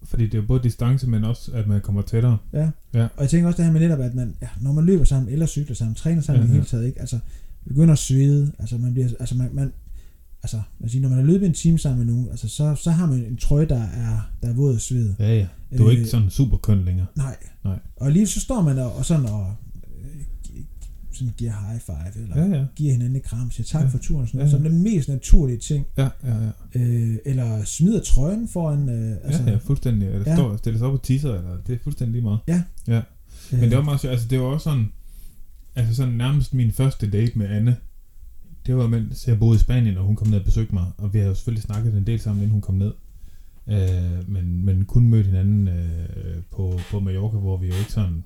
fordi 0.06 0.24
det 0.26 0.34
er 0.34 0.38
jo 0.38 0.48
både 0.48 0.64
distance, 0.64 1.10
men 1.10 1.24
også, 1.24 1.52
at 1.52 1.68
man 1.68 1.82
kommer 1.82 2.02
tættere. 2.02 2.38
ja. 2.54 2.70
Ja. 2.94 3.04
Og 3.04 3.22
jeg 3.22 3.30
tænker 3.30 3.48
også 3.48 3.58
det 3.58 3.66
her 3.66 3.72
med 3.72 3.82
netop, 3.82 4.00
at 4.00 4.16
man, 4.16 4.36
ja, 4.42 4.48
når 4.62 4.74
man 4.74 4.86
løber 4.86 5.04
sammen, 5.04 5.34
eller 5.34 5.46
cykler 5.46 5.76
sammen, 5.76 5.96
træner 5.96 6.22
sammen 6.22 6.44
Ja, 6.44 6.48
ja, 6.48 6.54
i 6.54 6.56
hele 6.56 6.66
taget, 6.66 6.86
ikke? 6.86 7.00
Altså, 7.00 7.20
begynder 7.68 7.92
at 7.94 8.00
svede, 8.00 8.52
altså 8.60 8.78
man 8.78 8.94
bliver, 8.94 9.10
altså 9.20 9.36
man, 9.36 9.50
man 9.54 9.72
altså, 10.44 10.62
man 10.80 10.90
siger, 10.90 11.02
når 11.02 11.10
man 11.10 11.18
har 11.18 11.26
løbet 11.26 11.46
en 11.46 11.54
time 11.54 11.80
sammen 11.80 12.06
med 12.06 12.14
nogen, 12.14 12.30
altså 12.30 12.50
så, 12.50 12.76
så 12.76 12.92
har 12.92 13.06
man 13.06 13.20
en 13.26 13.38
trøje, 13.38 13.66
der 13.66 13.82
er, 13.82 14.30
der 14.42 14.50
er 14.50 14.54
våd 14.54 14.74
af 14.76 14.82
sved. 14.82 15.14
Ja, 15.20 15.36
ja. 15.38 15.48
Du 15.78 15.84
er 15.84 15.88
Øh, 15.92 15.94
ikke 15.98 16.08
sådan 16.10 16.30
super 16.30 16.58
køn 16.58 16.86
længere. 16.86 17.08
Nej. 17.16 17.36
Nej. 17.64 17.80
Og 17.96 18.12
lige 18.12 18.28
så 18.28 18.40
står 18.40 18.62
man 18.62 18.80
og, 18.80 18.96
og 18.96 19.06
sådan 19.06 19.26
og 19.26 19.56
sådan 21.16 21.34
giver 21.38 21.52
high 21.70 21.82
five, 21.82 22.24
eller 22.24 22.38
Ja, 22.42 22.58
ja. 22.60 22.66
giver 22.76 22.92
hinanden 22.92 23.16
et 23.16 23.24
kram, 23.24 23.52
siger 23.52 23.66
tak 23.68 23.82
Ja. 23.82 23.86
ja. 23.86 23.92
for 23.92 23.98
turen, 23.98 24.28
sådan 24.28 24.40
Ja, 24.40 24.46
noget, 24.46 24.64
ja. 24.64 24.70
som 24.70 24.72
den 24.72 24.84
mest 24.84 25.10
naturlige 25.10 25.58
ting. 25.58 25.86
Ja, 25.98 26.10
ja, 26.24 26.36
ja. 26.76 26.80
Øh, 26.82 27.18
eller 27.26 27.64
smider 27.64 28.02
trøjen 28.04 28.48
foran, 28.48 28.90
øh, 28.90 29.18
altså, 29.24 29.44
ja, 29.44 29.52
ja, 29.52 29.58
fuldstændig. 29.58 30.08
Eller 30.08 30.24
Ja. 30.32 30.36
står 30.36 30.60
sig 30.78 30.82
op 30.88 30.94
og 30.94 31.02
tisser, 31.04 31.34
eller 31.34 31.58
det 31.68 31.76
er 31.76 31.80
fuldstændig 31.84 32.12
lige 32.14 32.24
meget. 32.24 32.40
øh, 32.88 33.60
Men 33.60 33.70
det 33.70 33.78
var 33.78 33.84
meget 33.84 34.06
altså 34.06 34.28
det 34.28 34.40
var 34.40 34.46
også 34.46 34.64
sådan, 34.64 34.86
altså 35.76 35.96
sådan 35.96 36.14
nærmest 36.14 36.54
min 36.54 36.72
første 36.72 37.10
date 37.12 37.38
med 37.38 37.48
Anne, 37.48 37.78
det 38.66 38.76
var 38.76 38.88
mens 38.88 39.28
jeg 39.28 39.40
boede 39.40 39.56
i 39.56 39.60
Spanien, 39.60 39.98
og 39.98 40.06
hun 40.06 40.16
kom 40.16 40.28
ned 40.28 40.40
og 40.40 40.46
besøgte 40.46 40.74
mig, 40.74 40.86
og 40.98 41.14
vi 41.14 41.18
havde 41.18 41.30
jo 41.30 41.36
selvfølgelig 41.36 41.64
snakket 41.64 41.98
en 41.98 42.08
del 42.08 42.20
sammen, 42.20 42.42
inden 42.44 42.52
hun 42.52 42.62
kom 42.62 42.76
ned. 42.76 42.94
Øh, 43.68 44.30
men, 44.30 44.66
men 44.66 44.86
kun 44.86 45.08
mødt 45.10 45.26
hinanden 45.26 45.68
øh, 45.68 46.42
på, 46.52 46.80
på 46.92 47.00
Mallorca, 47.00 47.38
hvor 47.38 47.58
vi 47.58 47.68
jo 47.68 47.74
ikke 47.74 47.92
sådan, 47.92 48.24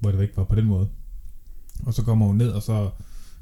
hvor 0.00 0.12
det 0.12 0.22
ikke 0.22 0.36
var 0.36 0.44
på 0.44 0.54
den 0.54 0.64
måde. 0.64 0.88
Og 1.82 1.94
så 1.94 2.02
kommer 2.02 2.26
hun 2.26 2.36
ned, 2.36 2.48
og 2.48 2.62
så 2.62 2.90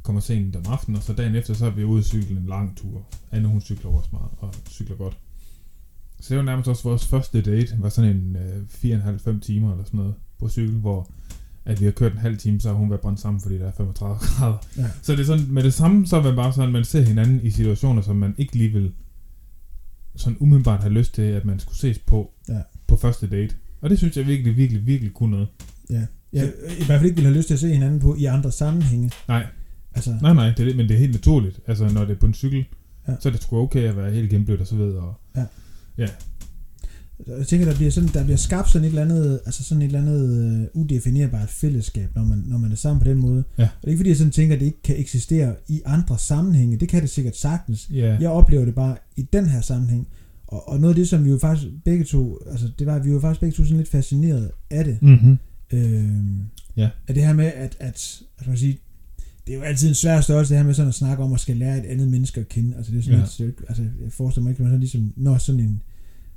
kommer 0.02 0.20
sent 0.20 0.56
om 0.56 0.62
aftenen, 0.68 0.96
og 0.96 1.02
så 1.02 1.12
dagen 1.12 1.34
efter, 1.34 1.54
så 1.54 1.66
er 1.66 1.70
vi 1.70 1.84
ude 1.84 1.98
at 1.98 2.04
cykle 2.04 2.36
en 2.36 2.46
lang 2.46 2.76
tur. 2.76 3.06
Anne, 3.30 3.48
hun 3.48 3.60
cykler 3.60 3.90
også 3.90 4.08
meget, 4.12 4.30
og 4.38 4.54
cykler 4.70 4.96
godt. 4.96 5.18
Så 6.20 6.28
det 6.28 6.36
var 6.36 6.42
nærmest 6.44 6.68
også 6.68 6.82
vores 6.82 7.06
første 7.06 7.42
date, 7.42 7.76
var 7.78 7.88
sådan 7.88 8.16
en 8.16 8.36
øh, 8.36 8.62
4,5-5 9.34 9.40
timer 9.40 9.70
eller 9.72 9.84
sådan 9.84 9.98
noget 10.00 10.14
på 10.38 10.48
cykel, 10.48 10.74
hvor 10.74 11.10
at 11.64 11.80
vi 11.80 11.84
har 11.84 11.92
kørt 11.92 12.12
en 12.12 12.18
halv 12.18 12.38
time, 12.38 12.60
så 12.60 12.68
har 12.68 12.76
hun 12.76 12.90
været 12.90 13.00
brændt 13.00 13.20
sammen, 13.20 13.40
fordi 13.40 13.58
der 13.58 13.66
er 13.66 13.72
35 13.76 14.18
grader. 14.20 14.56
Ja. 14.76 14.90
Så 15.02 15.12
det 15.12 15.20
er 15.20 15.24
sådan, 15.24 15.46
med 15.48 15.62
det 15.62 15.74
samme, 15.74 16.06
så 16.06 16.16
er 16.16 16.22
man 16.22 16.36
bare 16.36 16.52
sådan, 16.52 16.72
man 16.72 16.84
ser 16.84 17.00
hinanden 17.02 17.40
i 17.42 17.50
situationer, 17.50 18.02
som 18.02 18.16
man 18.16 18.34
ikke 18.38 18.56
lige 18.56 18.72
vil 18.72 18.92
sådan 20.16 20.36
umiddelbart 20.40 20.80
have 20.80 20.92
lyst 20.92 21.14
til, 21.14 21.22
at 21.22 21.44
man 21.44 21.58
skulle 21.60 21.78
ses 21.78 21.98
på, 21.98 22.32
Ja. 22.48 22.60
på 22.86 22.96
første 22.96 23.26
date. 23.26 23.54
Og 23.80 23.90
det 23.90 23.98
synes 23.98 24.16
jeg 24.16 24.26
virkelig, 24.26 24.56
virkelig, 24.56 24.86
virkelig 24.86 25.14
kunne 25.14 25.30
noget. 25.30 25.48
Ja. 25.90 26.06
Jeg 26.32 26.52
i 26.80 26.84
hvert 26.84 27.00
fald 27.00 27.04
ikke 27.04 27.16
ville 27.16 27.28
have 27.28 27.36
lyst 27.36 27.46
til 27.46 27.54
at 27.54 27.60
se 27.60 27.72
hinanden 27.72 28.00
på 28.00 28.14
i 28.18 28.24
andre 28.24 28.52
sammenhænge. 28.52 29.10
Nej, 29.28 29.46
Altså, 29.94 30.14
nej, 30.22 30.34
nej, 30.34 30.46
det 30.48 30.60
er 30.60 30.64
det, 30.64 30.76
men 30.76 30.88
det 30.88 30.94
er 30.94 30.98
helt 30.98 31.12
naturligt. 31.12 31.60
Altså, 31.66 31.88
når 31.88 32.04
det 32.04 32.10
er 32.16 32.20
på 32.20 32.26
en 32.26 32.34
cykel, 32.34 32.64
Ja. 33.08 33.12
ja. 33.12 33.16
så 33.20 33.28
er 33.28 33.32
det 33.32 33.42
sgu 33.42 33.56
okay 33.58 33.80
at 33.80 33.96
være 33.96 34.10
helt 34.12 34.30
gennemblødt 34.30 34.60
og 34.60 34.66
så 34.66 34.76
videre. 34.76 35.02
Og, 35.02 35.14
jeg 37.38 37.46
tænker, 37.46 37.66
der 37.66 37.74
bliver, 37.74 37.90
sådan, 37.90 38.08
der 38.14 38.24
bliver 38.24 38.36
skabt 38.36 38.70
sådan 38.70 38.84
et 38.84 38.88
eller 38.88 39.02
andet, 39.02 39.40
altså 39.46 39.64
sådan 39.64 39.82
et 39.82 39.86
eller 39.86 39.98
andet 40.00 40.68
uh, 40.74 40.80
udefinerbart 40.82 41.48
fællesskab, 41.48 42.14
når 42.14 42.24
man, 42.24 42.42
når 42.46 42.58
man 42.58 42.72
er 42.72 42.76
sammen 42.76 43.02
på 43.02 43.08
den 43.08 43.18
måde. 43.18 43.44
Ja. 43.58 43.62
Og 43.62 43.68
det 43.80 43.84
er 43.86 43.88
ikke 43.88 43.98
fordi, 43.98 44.08
jeg 44.08 44.16
sådan 44.16 44.30
tænker, 44.32 44.54
at 44.54 44.60
det 44.60 44.66
ikke 44.66 44.82
kan 44.82 45.00
eksistere 45.00 45.54
i 45.68 45.80
andre 45.86 46.18
sammenhænge. 46.18 46.76
Det 46.76 46.88
kan 46.88 47.02
det 47.02 47.10
sikkert 47.10 47.36
sagtens. 47.36 47.90
ja, 47.92 48.16
Jeg 48.20 48.30
oplever 48.30 48.64
det 48.64 48.74
bare 48.74 48.96
i 49.16 49.22
den 49.22 49.46
her 49.46 49.60
sammenhæng. 49.60 50.08
Og, 50.46 50.68
og 50.68 50.80
noget 50.80 50.94
af 50.94 50.96
det, 50.96 51.08
som 51.08 51.24
vi 51.24 51.30
jo 51.30 51.38
faktisk 51.38 51.68
begge 51.84 52.04
to, 52.04 52.38
altså 52.50 52.68
det 52.78 52.86
var, 52.86 52.94
at 52.94 53.04
vi 53.04 53.14
var 53.14 53.20
faktisk 53.20 53.40
begge 53.40 53.56
to 53.56 53.62
sådan 53.64 53.76
lidt 53.76 53.88
fascineret 53.88 54.50
af 54.70 54.84
det. 54.84 55.02
mm-hmm. 55.02 55.38
Øh, 55.72 56.10
Ja. 56.76 56.88
At 57.08 57.14
det 57.14 57.24
her 57.24 57.32
med, 57.32 57.44
at, 57.46 57.76
at, 57.80 58.20
at 58.38 58.46
man 58.46 58.56
sige, 58.56 58.78
det 59.46 59.52
er 59.52 59.56
jo 59.58 59.62
altid 59.62 59.88
en 59.88 59.94
svær 59.94 60.20
størrelse, 60.20 60.54
det 60.54 60.58
her 60.60 60.66
med 60.66 60.74
sådan 60.74 60.88
at 60.88 60.94
snakke 60.94 61.22
om 61.24 61.32
at 61.32 61.40
skal 61.40 61.56
lære 61.56 61.78
et 61.78 61.84
andet 61.84 62.08
menneske 62.08 62.40
at 62.40 62.48
kende. 62.48 62.76
Altså 62.76 62.92
det 62.92 62.98
er 62.98 63.02
sådan 63.02 63.18
Ja. 63.18 63.44
lidt, 63.44 63.58
er 63.60 63.64
altså 63.68 63.82
jeg 63.82 64.12
forestiller 64.12 64.42
mig 64.42 64.50
ikke, 64.50 64.58
at 64.60 64.64
man 64.64 64.70
sådan 64.70 64.80
ligesom 64.80 65.12
når 65.16 65.38
sådan 65.38 65.60
en, 65.60 65.82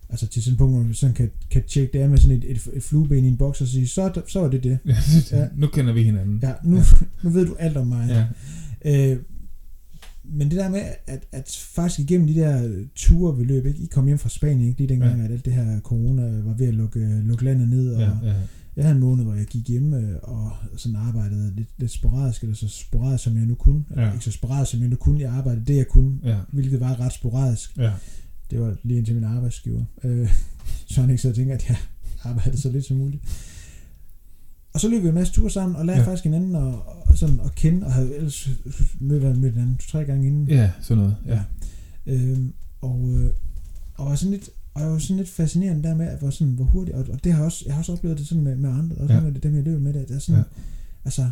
altså 0.10 0.28
til 0.28 0.44
sådan 0.44 0.54
en 0.54 0.58
punkt, 0.58 0.76
hvor 0.76 0.84
man 0.84 0.94
sådan 0.94 1.16
kan, 1.16 1.32
kan 1.52 1.64
tjekke 1.68 1.94
det 1.94 2.00
af 2.00 2.10
med 2.10 2.18
sådan 2.18 2.38
et, 2.38 2.52
et, 2.52 2.68
et 2.74 2.84
flueben 2.84 3.26
i 3.26 3.28
en 3.28 3.38
boks 3.38 3.62
og 3.62 3.68
sige, 3.68 3.88
så, 3.88 4.02
er 4.02 4.22
så 4.28 4.40
er 4.44 4.50
det 4.50 4.64
det. 4.64 4.78
ja, 4.86 4.96
Ja. 5.32 5.48
nu 5.56 5.68
kender 5.68 5.94
vi 5.94 6.04
hinanden. 6.04 6.40
Ja, 6.44 6.54
nu, 6.64 6.78
Ja. 6.78 6.84
nu 7.24 7.30
ved 7.30 7.46
du 7.46 7.56
alt 7.60 7.78
om 7.78 7.88
mig. 7.88 8.28
ja. 8.86 9.12
Øh, 9.12 9.18
men 10.24 10.50
det 10.52 10.58
der 10.58 10.70
med, 10.70 10.82
at, 11.08 11.24
at 11.32 11.68
faktisk 11.74 12.00
igennem 12.00 12.28
de 12.28 12.36
der 12.36 12.84
ture 12.96 13.38
vi 13.38 13.44
løb, 13.44 13.66
ikke? 13.66 13.80
I 13.80 13.86
kom 13.86 14.06
hjem 14.06 14.18
fra 14.18 14.30
Spanien, 14.30 14.68
ikke? 14.68 14.80
Lige 14.80 14.90
dengang, 14.90 15.20
ja. 15.20 15.26
at 15.26 15.32
alt 15.32 15.46
det 15.46 15.54
her 15.54 15.80
corona 15.80 16.22
var 16.42 16.54
ved 16.54 16.68
at 16.68 16.74
lukke, 16.74 17.22
lukke 17.24 17.46
landet 17.46 17.70
ned, 17.70 17.94
og 17.94 18.02
ja, 18.02 18.12
ja. 18.24 18.34
Jeg 18.76 18.84
havde 18.86 18.96
en 18.96 19.02
måned, 19.02 19.24
hvor 19.24 19.34
jeg 19.34 19.46
gik 19.46 19.68
hjemme 19.68 19.98
øh, 19.98 20.16
og 20.22 20.52
sådan 20.78 20.96
arbejdede 20.96 21.56
lidt, 21.56 21.70
lidt 21.78 21.92
sporadisk, 21.92 22.42
eller 22.44 22.56
så 22.56 22.68
sporadisk, 22.68 23.24
som 23.24 23.38
jeg 23.38 23.46
nu 23.46 23.56
kunne. 23.56 23.84
Ja. 23.96 24.02
Ja. 24.02 24.14
Ikke 24.14 24.26
så 24.26 24.32
sporadisk, 24.32 24.72
som 24.72 24.80
jeg 24.82 24.90
nu 24.90 24.96
kunne. 24.96 25.20
Jeg 25.22 25.32
arbejdede 25.32 25.66
det, 25.66 25.76
jeg 25.76 25.88
kunne, 25.88 26.20
Ja. 26.24 26.38
hvilket 26.52 26.80
var 26.80 27.00
ret 27.00 27.14
sporadisk. 27.14 27.78
Ja. 27.78 27.92
Det 28.52 28.60
var 28.62 28.76
lige 28.84 28.98
indtil 28.98 29.16
min 29.16 29.24
arbejdsgiver. 29.24 29.84
Øh, 30.04 30.30
så 30.92 31.02
han 31.02 31.10
ikke 31.10 31.22
så 31.22 31.34
tænker, 31.34 31.54
at 31.56 31.70
jeg 31.70 31.78
arbejdede 32.24 32.62
så 32.62 32.70
lidt 32.72 32.86
som 32.86 32.98
muligt. 32.98 33.24
Og 34.74 34.80
så 34.80 34.90
løb 34.90 35.04
vi 35.04 35.08
en 35.08 35.14
masse 35.14 35.34
ture 35.34 35.50
sammen, 35.50 35.76
og 35.76 35.86
lærte 35.86 35.98
ja. 36.00 36.04
Ja. 36.04 36.10
faktisk 36.10 36.24
hinanden 36.24 36.56
og, 36.56 36.86
og 37.08 37.18
sådan 37.18 37.40
at 37.46 37.56
kende, 37.56 37.86
og 37.86 37.94
havde 37.94 38.16
ellers 38.16 38.50
mødt, 39.00 39.40
mødt 39.40 39.54
hinanden 39.54 39.78
to-tre 39.78 40.06
gange 40.06 40.28
inden. 40.28 40.48
Ja, 40.48 40.72
sådan 40.82 41.04
noget. 41.04 41.16
Ja. 41.28 41.42
Øhm, 42.06 42.54
og, 42.82 43.12
øh, 43.14 43.30
og 43.94 44.06
var 44.06 44.16
sådan 44.16 44.32
lidt, 44.32 44.50
og 44.74 44.82
jeg 44.82 44.90
var 44.92 44.98
sådan 44.98 45.18
lidt 45.18 45.30
fascinerende 45.30 45.84
der 45.88 45.96
med, 45.96 46.06
at 46.08 46.20
hvor, 46.20 46.30
sådan, 46.30 46.54
hvor 46.54 46.66
hurtigt, 46.66 46.98
og, 46.98 47.06
og 47.14 47.24
det 47.24 47.34
har 47.34 47.44
også, 47.44 47.64
jeg 47.66 47.74
har 47.74 47.80
også 47.80 47.92
oplevet 47.92 48.18
det 48.18 48.28
sådan 48.28 48.44
med, 48.44 48.56
med 48.56 48.70
andre, 48.70 48.96
og 48.96 49.08
Ja. 49.10 49.16
ja. 49.16 49.22
med 49.22 49.32
dem, 49.34 49.56
jeg 49.56 49.64
løber 49.64 49.80
med, 49.80 49.94
det, 49.94 50.08
det 50.08 50.16
er 50.16 50.20
sådan, 50.20 50.40
Ja. 50.40 50.44
altså, 51.06 51.30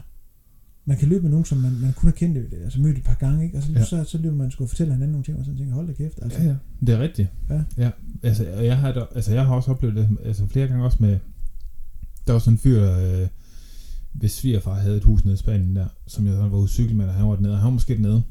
man 0.85 0.97
kan 0.97 1.09
løbe 1.09 1.21
med 1.21 1.29
nogen, 1.31 1.45
som 1.45 1.57
man, 1.57 1.71
man 1.81 1.93
kun 1.93 2.07
har 2.07 2.15
kendt, 2.15 2.53
altså 2.63 2.81
mødt 2.81 2.97
et 2.97 3.03
par 3.03 3.13
gange, 3.15 3.45
ikke? 3.45 3.57
og 3.57 3.63
så, 3.63 3.71
Ja. 3.71 3.83
så, 3.85 4.03
så 4.03 4.17
løber 4.17 4.35
man 4.35 4.51
skulle 4.51 4.67
fortælle 4.67 4.93
hinanden 4.93 5.11
nogle 5.11 5.25
ting, 5.25 5.39
og 5.39 5.45
sådan 5.45 5.57
tænker, 5.57 5.73
hold 5.73 5.87
da 5.87 5.93
kæft, 5.93 6.19
altså, 6.21 6.39
Ja, 6.41 6.47
ja. 6.47 6.55
Det 6.85 6.89
er 6.89 6.99
rigtigt. 6.99 7.29
Ja. 7.49 7.63
ja. 7.77 7.91
Altså, 8.23 8.51
og 8.57 8.65
jeg 8.65 8.77
har, 8.77 9.07
altså, 9.15 9.33
jeg 9.33 9.45
har 9.45 9.55
også 9.55 9.71
oplevet 9.71 9.95
det 9.95 10.17
altså, 10.23 10.47
flere 10.47 10.67
gange 10.67 10.85
også 10.85 10.97
med... 11.01 11.19
Der 12.27 12.33
var 12.33 12.39
sådan 12.39 12.53
en 12.53 12.57
fyr, 12.57 12.83
øh, 12.83 13.27
hvis 14.13 14.31
svigerfar 14.31 14.73
havde 14.73 14.97
et 14.97 15.03
hus 15.03 15.23
nede 15.25 15.33
i 15.33 15.37
Spanien 15.37 15.75
der, 15.75 15.87
som 16.07 16.25
jeg 16.25 16.33
sådan 16.35 16.51
var 16.51 16.57
ude 16.57 16.63
at 16.63 16.69
cykle 16.69 16.95
med, 16.95 17.07
og 17.07 17.13
han 17.13 17.25
var 17.27 17.35
dernede, 17.35 17.53
og 17.53 17.57
han 17.59 17.65
var 17.65 17.71
måske 17.71 17.93
dernede 17.95 18.23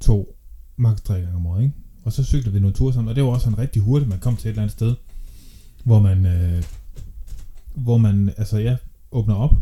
to, 0.00 0.36
maks 0.76 1.00
tre 1.00 1.14
gange 1.20 1.36
om 1.36 1.46
året, 1.46 1.62
ikke? 1.62 1.74
Og 2.08 2.12
så 2.12 2.24
cyklede 2.24 2.52
vi 2.52 2.60
nogle 2.60 2.76
ture 2.76 2.92
sammen, 2.92 3.08
og 3.08 3.16
det 3.16 3.24
var 3.24 3.30
også 3.30 3.44
sådan 3.44 3.58
rigtig 3.58 3.82
hurtigt, 3.82 4.08
man 4.08 4.18
kom 4.18 4.36
til 4.36 4.48
et 4.48 4.50
eller 4.50 4.62
andet 4.62 4.72
sted, 4.72 4.94
hvor 5.84 6.00
man, 6.00 6.26
øh, 6.26 6.62
hvor 7.74 7.98
man, 7.98 8.28
altså 8.36 8.58
ja, 8.58 8.76
åbner 9.12 9.34
op, 9.34 9.54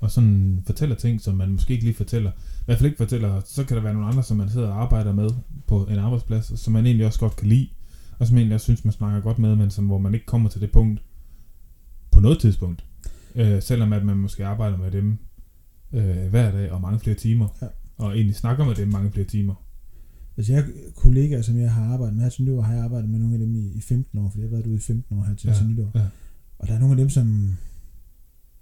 og 0.00 0.10
sådan 0.10 0.62
fortæller 0.66 0.96
ting, 0.96 1.20
som 1.20 1.34
man 1.34 1.48
måske 1.48 1.72
ikke 1.72 1.84
lige 1.84 1.96
fortæller. 1.96 2.30
I 2.30 2.64
hvert 2.64 2.78
fald 2.78 2.86
ikke 2.86 2.96
fortæller, 2.96 3.40
så 3.46 3.64
kan 3.64 3.76
der 3.76 3.82
være 3.82 3.92
nogle 3.94 4.08
andre, 4.08 4.22
som 4.22 4.36
man 4.36 4.50
sidder 4.50 4.68
og 4.68 4.82
arbejder 4.82 5.12
med 5.12 5.30
på 5.66 5.84
en 5.84 5.98
arbejdsplads, 5.98 6.60
som 6.60 6.72
man 6.72 6.86
egentlig 6.86 7.06
også 7.06 7.18
godt 7.18 7.36
kan 7.36 7.48
lide, 7.48 7.68
og 8.18 8.26
som 8.26 8.36
egentlig 8.36 8.54
også 8.54 8.64
synes, 8.64 8.84
man 8.84 8.92
snakker 8.92 9.20
godt 9.20 9.38
med, 9.38 9.56
men 9.56 9.70
som, 9.70 9.86
hvor 9.86 9.98
man 9.98 10.14
ikke 10.14 10.26
kommer 10.26 10.48
til 10.48 10.60
det 10.60 10.70
punkt 10.70 11.02
på 12.10 12.20
noget 12.20 12.38
tidspunkt. 12.38 12.84
Øh, 13.34 13.62
selvom 13.62 13.92
at 13.92 14.04
man 14.04 14.16
måske 14.16 14.46
arbejder 14.46 14.76
med 14.76 14.90
dem 14.90 15.18
øh, 15.92 16.26
hver 16.30 16.50
dag 16.50 16.72
og 16.72 16.80
mange 16.80 16.98
flere 17.00 17.16
timer, 17.16 17.48
Ja. 17.62 17.66
og 17.98 18.14
egentlig 18.16 18.36
snakker 18.36 18.64
med 18.64 18.74
dem 18.74 18.88
mange 18.88 19.12
flere 19.12 19.26
timer. 19.26 19.54
Altså 20.36 20.52
jeg 20.52 20.64
kollegaer, 20.96 21.42
som 21.42 21.56
jeg 21.58 21.72
har 21.72 21.84
arbejdet 21.92 22.14
med 22.16 22.22
her 22.22 22.30
til 22.30 22.44
nytår, 22.44 22.60
har 22.62 22.74
jeg 22.74 22.84
arbejdet 22.84 23.10
med 23.10 23.18
nogle 23.18 23.34
af 23.34 23.38
dem 23.40 23.54
i, 23.54 23.68
i 23.72 23.80
15 23.80 24.18
år, 24.18 24.28
fordi 24.28 24.42
jeg 24.42 24.48
har 24.50 24.56
været 24.56 24.66
ude 24.66 24.76
i 24.76 24.80
15 24.80 25.16
år 25.18 25.22
her 25.24 25.34
til, 25.34 25.48
Ja, 25.48 25.54
til 25.54 25.66
nytår. 25.66 25.90
ja. 25.94 26.06
Og 26.58 26.68
der 26.68 26.74
er 26.74 26.78
nogle 26.78 26.92
af 26.92 26.96
dem, 26.96 27.08
som, 27.10 27.56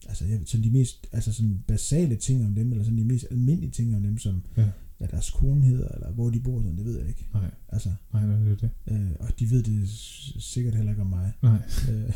altså 0.08 0.24
jeg, 0.24 0.40
sådan 0.44 0.64
de 0.64 0.70
mest, 0.70 1.06
altså 1.12 1.32
sådan 1.32 1.64
basale 1.68 2.16
ting 2.16 2.46
om 2.46 2.54
dem, 2.54 2.70
eller 2.72 2.84
sådan 2.84 2.98
de 2.98 3.04
mest 3.04 3.26
almindelige 3.30 3.70
ting 3.70 3.96
om 3.96 4.02
dem, 4.02 4.18
som, 4.18 4.42
Ja. 4.56 4.68
hvad 4.98 5.08
deres 5.08 5.30
kone 5.30 5.64
hedder, 5.64 5.88
eller 5.88 6.10
hvor 6.12 6.30
de 6.30 6.40
bor, 6.40 6.62
sådan, 6.62 6.76
det 6.76 6.84
ved 6.84 6.98
jeg 6.98 7.08
ikke. 7.08 7.26
Nej, 7.34 7.50
Altså, 7.68 7.90
nej, 8.12 8.26
nej, 8.26 8.36
det 8.36 8.52
er 8.52 8.56
det. 8.56 8.70
øh, 8.94 9.10
og 9.20 9.28
de 9.38 9.50
ved 9.50 9.62
det 9.62 9.88
sikkert 10.42 10.74
heller 10.74 10.90
ikke 10.92 11.02
om 11.02 11.08
mig. 11.08 11.32
Nej. 11.42 11.58
Øh, 11.92 12.10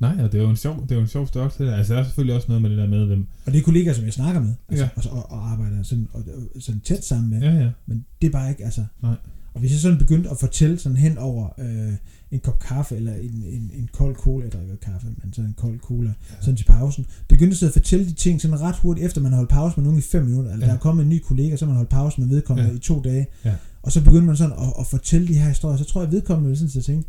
Nej, 0.00 0.16
og 0.24 0.32
det 0.32 0.38
er 0.38 0.42
jo 0.42 0.50
en 0.50 0.56
sjov, 0.56 0.82
det 0.82 0.90
er 0.90 0.94
jo 0.94 1.00
en 1.00 1.08
sjov 1.08 1.26
størrelse. 1.26 1.64
der. 1.64 1.76
Altså, 1.76 1.94
der 1.94 2.00
er 2.00 2.04
selvfølgelig 2.04 2.34
også 2.36 2.48
noget 2.48 2.62
med 2.62 2.70
det 2.70 2.78
der 2.78 2.86
med, 2.86 3.06
hvem... 3.06 3.26
og 3.46 3.52
det 3.52 3.58
er 3.58 3.62
kollegaer, 3.62 3.94
som 3.94 4.04
jeg 4.04 4.12
snakker 4.12 4.40
med, 4.40 4.54
altså, 4.68 4.84
Ja. 4.84 4.90
og, 4.96 5.02
så- 5.02 5.08
og, 5.08 5.30
og, 5.32 5.50
arbejder 5.50 5.82
sådan, 5.82 6.08
og, 6.12 6.22
og, 6.54 6.62
sådan 6.62 6.80
tæt 6.80 7.04
sammen 7.04 7.30
med, 7.30 7.40
Ja, 7.40 7.54
ja. 7.64 7.70
men 7.86 8.04
det 8.20 8.26
er 8.26 8.30
bare 8.32 8.50
ikke, 8.50 8.64
altså... 8.64 8.84
Nej. 9.02 9.14
Og 9.54 9.60
hvis 9.60 9.72
jeg 9.72 9.80
sådan 9.80 9.98
begyndte 9.98 10.30
at 10.30 10.36
fortælle 10.38 10.78
sådan 10.78 10.96
hen 10.96 11.18
over 11.18 11.48
øh, 11.58 11.92
en 12.30 12.40
kop 12.40 12.58
kaffe, 12.58 12.96
eller 12.96 13.14
en, 13.14 13.44
en, 13.46 13.70
en 13.74 13.88
kold 13.92 14.16
cola, 14.16 14.44
jeg 14.44 14.52
drikker 14.52 14.72
ikke 14.72 14.84
kaffe, 14.84 15.06
men 15.22 15.32
sådan 15.32 15.48
en 15.50 15.54
kold 15.58 15.78
cola, 15.80 16.08
ja. 16.08 16.34
sådan 16.40 16.56
til 16.56 16.64
pausen, 16.64 17.06
begyndte 17.28 17.52
at 17.52 17.56
sidde 17.58 17.70
og 17.70 17.72
fortælle 17.72 18.06
de 18.06 18.12
ting 18.12 18.40
sådan 18.40 18.60
ret 18.60 18.76
hurtigt, 18.76 19.06
efter 19.06 19.20
man 19.20 19.30
har 19.32 19.36
holdt 19.36 19.50
pause 19.50 19.76
med 19.76 19.84
nogen 19.84 19.98
i 19.98 20.02
fem 20.02 20.24
minutter, 20.24 20.52
eller 20.52 20.66
Ja. 20.66 20.70
ja. 20.70 20.72
der 20.72 20.78
er 20.78 20.82
kommet 20.82 21.02
en 21.02 21.08
ny 21.08 21.20
kollega, 21.28 21.56
så 21.56 21.64
har 21.64 21.70
man 21.70 21.76
holdt 21.76 21.90
pause 21.90 22.20
med 22.20 22.28
vedkommende 22.28 22.70
Ja. 22.70 22.76
i 22.76 22.78
to 22.80 23.00
dage, 23.00 23.26
Ja. 23.44 23.54
og 23.82 23.92
så 23.92 24.04
begynder 24.04 24.24
man 24.26 24.36
sådan 24.36 24.52
at, 24.58 24.72
at 24.80 24.86
fortælle 24.86 25.28
de 25.28 25.34
her 25.34 25.48
historier, 25.48 25.76
så 25.76 25.84
tror 25.84 26.00
jeg, 26.00 26.06
at 26.08 26.12
vedkommende 26.12 26.48
vil 26.48 26.58
sådan 26.58 26.78
at 26.80 26.84
tænke, 26.84 27.08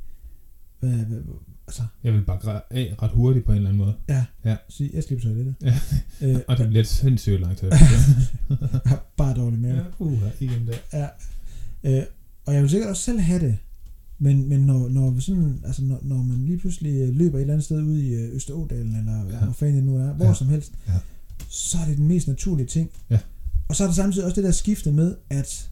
hvad, 0.79 0.89
hvad, 0.89 1.17
altså, 1.69 1.83
Jeg 2.03 2.13
vil 2.13 2.21
bare 2.21 2.37
græ- 2.37 2.67
af 2.69 2.95
ret 3.01 3.11
hurtigt 3.11 3.45
på 3.45 3.51
en 3.51 3.55
eller 3.57 3.69
anden 3.69 3.83
måde. 3.85 3.95
sige, 4.69 4.89
jeg 4.93 5.03
slipper 5.03 5.23
toilettet. 5.23 5.55
Ja. 5.61 5.79
Øh, 6.21 6.39
Og 6.47 6.57
det 6.57 6.67
bliver 6.69 6.83
sindssygt 6.83 7.41
langt 7.41 7.61
har 8.85 9.05
bare 9.17 9.33
dårlig 9.35 9.59
mave. 9.59 9.75
ja, 9.75 9.83
uh, 9.99 10.21
igen 10.39 10.67
der. 10.67 10.77
Ja. 10.93 11.07
Øh, 11.97 12.03
og 12.45 12.53
jeg 12.53 12.61
vil 12.61 12.69
sikkert 12.69 12.89
også 12.89 13.03
selv 13.03 13.19
have 13.19 13.39
det. 13.39 13.57
Men, 14.21 14.49
men 14.49 14.59
når, 14.59 14.89
når, 14.89 15.09
vi 15.11 15.21
sådan, 15.21 15.61
altså 15.65 15.83
når, 15.83 15.99
når 16.03 16.17
man 16.23 16.45
lige 16.45 16.57
pludselig 16.57 17.01
øh, 17.01 17.15
løber 17.15 17.37
et 17.37 17.41
eller 17.41 17.53
andet 17.53 17.65
sted 17.65 17.83
ud 17.83 17.97
i 17.97 18.13
øh, 18.13 18.35
Østerådalen, 18.35 18.95
eller 18.95 19.25
Ja. 19.25 19.37
ja. 19.37 19.43
hvor 19.43 19.53
fanden 19.53 19.75
det 19.75 19.83
nu 19.83 19.95
er, 19.97 20.13
hvor 20.13 20.25
Ja. 20.25 20.29
ja. 20.29 20.35
som 20.35 20.47
helst, 20.47 20.71
Ja. 20.87 20.93
så 21.49 21.77
er 21.77 21.85
det 21.85 21.97
den 21.97 22.07
mest 22.07 22.27
naturlige 22.27 22.67
ting. 22.67 22.89
Ja. 23.09 23.19
Og 23.67 23.75
så 23.75 23.83
er 23.83 23.87
der 23.87 23.93
samtidig 23.95 24.25
også 24.25 24.35
det 24.35 24.43
der 24.43 24.51
skifte 24.51 24.91
med, 24.91 25.15
at, 25.29 25.69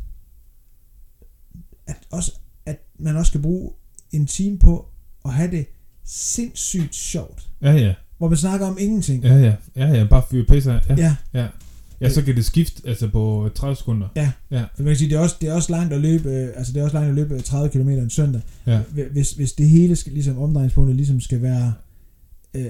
at, 1.87 1.97
også, 2.11 2.31
at 2.65 2.77
man 2.99 3.15
også 3.17 3.29
skal 3.29 3.41
bruge 3.41 3.71
en 4.11 4.25
time 4.25 4.59
på 4.59 4.85
at 5.25 5.33
have 5.33 5.51
det 5.51 5.65
sindssygt 6.07 6.95
sjovt. 6.95 7.47
Ja, 7.61 7.71
ja. 7.71 7.93
Hvor 8.17 8.27
man 8.27 8.37
snakker 8.37 8.67
om 8.67 8.77
ingenting. 8.79 9.23
Ja, 9.23 9.35
ja. 9.35 9.53
Ja, 9.75 9.87
ja. 9.87 10.03
Bare 10.03 10.23
fyre 10.31 10.45
pisse 10.45 10.71
af. 10.71 10.89
Ja. 10.89 10.95
ja. 10.95 11.15
ja. 11.33 11.47
Ja, 12.01 12.09
så 12.09 12.21
kan 12.21 12.35
det 12.35 12.45
skifte 12.45 12.81
altså 12.89 13.07
på 13.07 13.49
30 13.55 13.75
sekunder. 13.75 14.07
For 14.75 14.83
man 14.83 14.89
kan 14.89 14.95
sige, 14.95 15.09
det 15.09 15.15
er 15.15 15.19
også, 15.19 15.35
det 15.41 15.49
er 15.49 15.53
også 15.53 15.71
langt 15.71 15.93
at 15.93 16.01
løbe, 16.01 16.29
øh, 16.29 16.49
altså 16.55 16.73
det 16.73 16.79
er 16.79 16.83
også 16.83 16.97
langt 16.97 17.09
at 17.09 17.15
løbe 17.15 17.41
30 17.41 17.69
km 17.69 17.89
en 17.89 18.09
søndag. 18.09 18.41
Ja. 18.67 18.81
Hvis, 19.11 19.31
hvis 19.31 19.53
det 19.53 19.69
hele 19.69 19.95
skal, 19.95 20.13
ligesom 20.13 20.37
omdrejningspunktet 20.37 20.95
ligesom 20.95 21.21
skal 21.21 21.41
være 21.41 21.73
øh, 22.53 22.65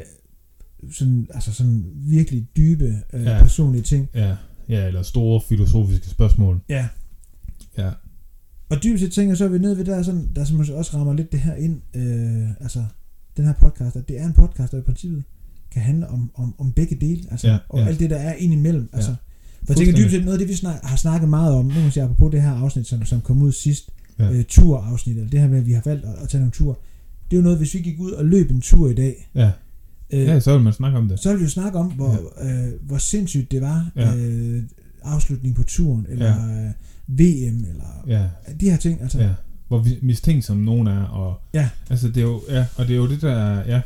sådan, 0.91 1.27
altså 1.33 1.53
sådan 1.53 1.85
virkelig 1.95 2.47
dybe 2.57 2.97
øh, 3.13 3.23
Ja. 3.23 3.31
ja. 3.35 3.39
personlige 3.43 3.81
ting. 3.83 4.09
Ja. 4.13 4.35
Ja, 4.69 4.87
eller 4.87 5.01
store 5.01 5.41
filosofiske 5.49 6.09
spørgsmål. 6.09 6.59
Ja. 6.69 6.87
Ja. 7.77 7.89
Og 8.69 8.83
dybest 8.83 9.03
set 9.03 9.13
tænker 9.13 9.35
så 9.35 9.43
er 9.45 9.49
vi 9.49 9.57
nede 9.57 9.77
ved 9.77 9.85
der, 9.85 10.03
sådan, 10.03 10.29
der 10.35 10.45
som 10.45 10.57
måske 10.57 10.75
også 10.75 10.97
rammer 10.97 11.13
lidt 11.13 11.31
det 11.31 11.39
her 11.39 11.55
ind, 11.55 11.81
øh, 11.95 12.49
altså 12.61 12.83
den 13.37 13.45
her 13.45 13.53
podcast, 13.53 13.95
at 13.95 14.07
det 14.09 14.19
er 14.21 14.25
en 14.25 14.33
podcast, 14.33 14.71
der 14.71 14.77
i 14.77 14.81
princippet 14.81 15.23
kan 15.71 15.81
handle 15.81 16.07
om, 16.09 16.31
om, 16.35 16.55
om 16.57 16.71
begge 16.71 16.95
dele, 17.01 17.21
altså, 17.31 17.47
Ja, 17.47 17.57
og 17.69 17.79
ja. 17.79 17.85
alt 17.87 17.99
det, 17.99 18.09
der 18.09 18.15
er 18.17 18.33
indimellem. 18.33 18.89
Altså, 18.93 19.09
Ja. 19.09 19.15
For 19.65 19.73
jeg 19.73 19.77
tænker 19.77 19.93
dybest 19.95 20.11
set 20.15 20.25
noget 20.25 20.33
af 20.37 20.39
det, 20.39 20.47
vi 20.49 20.53
snak, 20.55 20.75
har 20.83 20.95
snakket 20.95 21.29
meget 21.29 21.53
om, 21.53 21.65
nu 21.65 21.73
må 21.73 21.89
jeg 21.95 22.03
apropos 22.03 22.31
det 22.31 22.41
her 22.41 22.51
afsnit, 22.51 22.87
som, 22.87 23.05
som 23.05 23.21
kom 23.21 23.41
ud 23.41 23.51
sidst, 23.51 23.89
Ja. 24.19 24.25
ja. 24.25 24.31
øh, 24.31 24.43
turafsnit, 24.47 25.17
eller 25.17 25.29
det 25.29 25.39
her 25.39 25.47
med, 25.47 25.57
at 25.59 25.65
vi 25.67 25.71
har 25.71 25.81
valgt 25.85 26.05
at, 26.05 26.13
at 26.23 26.29
tage 26.29 26.39
nogle 26.41 26.51
tur. 26.51 26.79
Det 27.31 27.37
er 27.37 27.39
jo 27.39 27.43
noget, 27.43 27.57
hvis 27.57 27.73
vi 27.73 27.79
gik 27.79 27.99
ud 27.99 28.11
og 28.11 28.25
løb 28.25 28.51
en 28.51 28.61
tur 28.61 28.89
i 28.89 28.93
dag, 28.93 29.29
Ja. 29.35 29.51
øh, 30.13 30.19
ja, 30.25 30.39
så 30.39 30.53
vil 30.53 30.63
man 30.63 30.73
snakke 30.73 30.97
om 30.97 31.09
det. 31.09 31.19
så 31.19 31.29
vil 31.29 31.39
vi 31.39 31.43
jo 31.43 31.49
snakke 31.49 31.79
om, 31.79 31.91
hvor, 31.91 32.33
øh, 32.41 32.73
hvor 32.81 32.97
sindssygt 32.97 33.51
det 33.51 33.61
var, 33.61 33.89
Ja. 33.95 34.15
øh, 34.15 34.63
afslutning 35.03 35.55
på 35.55 35.63
turen, 35.63 36.05
eller 36.09 36.35
øh, 36.49 36.71
VM, 37.19 37.65
eller 37.69 38.03
Ja. 38.07 38.25
de 38.59 38.69
her 38.69 38.77
ting. 38.77 39.01
Altså, 39.01 39.19
Ja. 39.19 39.29
Hvor 39.67 39.79
vi- 39.79 39.99
mistænkt 40.01 40.45
som 40.45 40.57
nogen 40.57 40.87
er, 40.87 41.03
og... 41.03 41.41
Ja. 41.53 41.69
Altså, 41.89 42.07
det 42.07 42.17
er 42.17 42.21
jo... 42.21 42.41
Ja, 42.49 42.65
og 42.77 42.87
det 42.87 42.93
er 42.93 42.97
jo 42.97 43.09
det, 43.09 43.21
der... 43.21 43.63
Ja. 43.65 43.81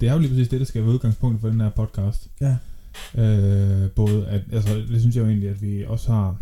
Det 0.00 0.08
er 0.08 0.12
jo 0.12 0.18
lige 0.18 0.28
præcis 0.28 0.48
det, 0.48 0.60
der 0.60 0.66
skal 0.66 0.82
være 0.82 0.92
udgangspunktet 0.92 1.40
for 1.40 1.48
den 1.48 1.60
her 1.60 1.70
podcast. 1.70 2.28
Ja. 2.40 2.56
Øh, 3.14 3.90
både 3.90 4.26
at... 4.26 4.42
Altså, 4.52 4.74
det 4.88 5.00
synes 5.00 5.16
jeg 5.16 5.22
jo 5.22 5.28
egentlig, 5.28 5.48
at 5.48 5.62
vi 5.62 5.84
også 5.84 6.12
har... 6.12 6.36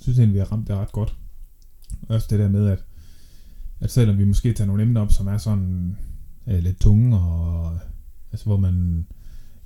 synes 0.00 0.18
egentlig, 0.18 0.34
vi 0.34 0.38
har 0.38 0.52
ramt 0.52 0.68
det 0.68 0.76
ret 0.76 0.92
godt. 0.92 1.14
Også 2.08 2.26
det 2.30 2.38
der 2.38 2.48
med, 2.48 2.68
at, 2.68 2.84
at 3.80 3.90
selvom 3.90 4.18
vi 4.18 4.24
måske 4.24 4.52
tager 4.52 4.66
nogle 4.66 4.82
emner 4.82 5.00
op, 5.00 5.12
som 5.12 5.26
er 5.26 5.38
sådan 5.38 5.96
øh, 6.46 6.58
lidt 6.62 6.80
tunge, 6.80 7.18
og 7.18 7.78
altså, 8.32 8.46
hvor 8.46 8.56
man 8.56 9.06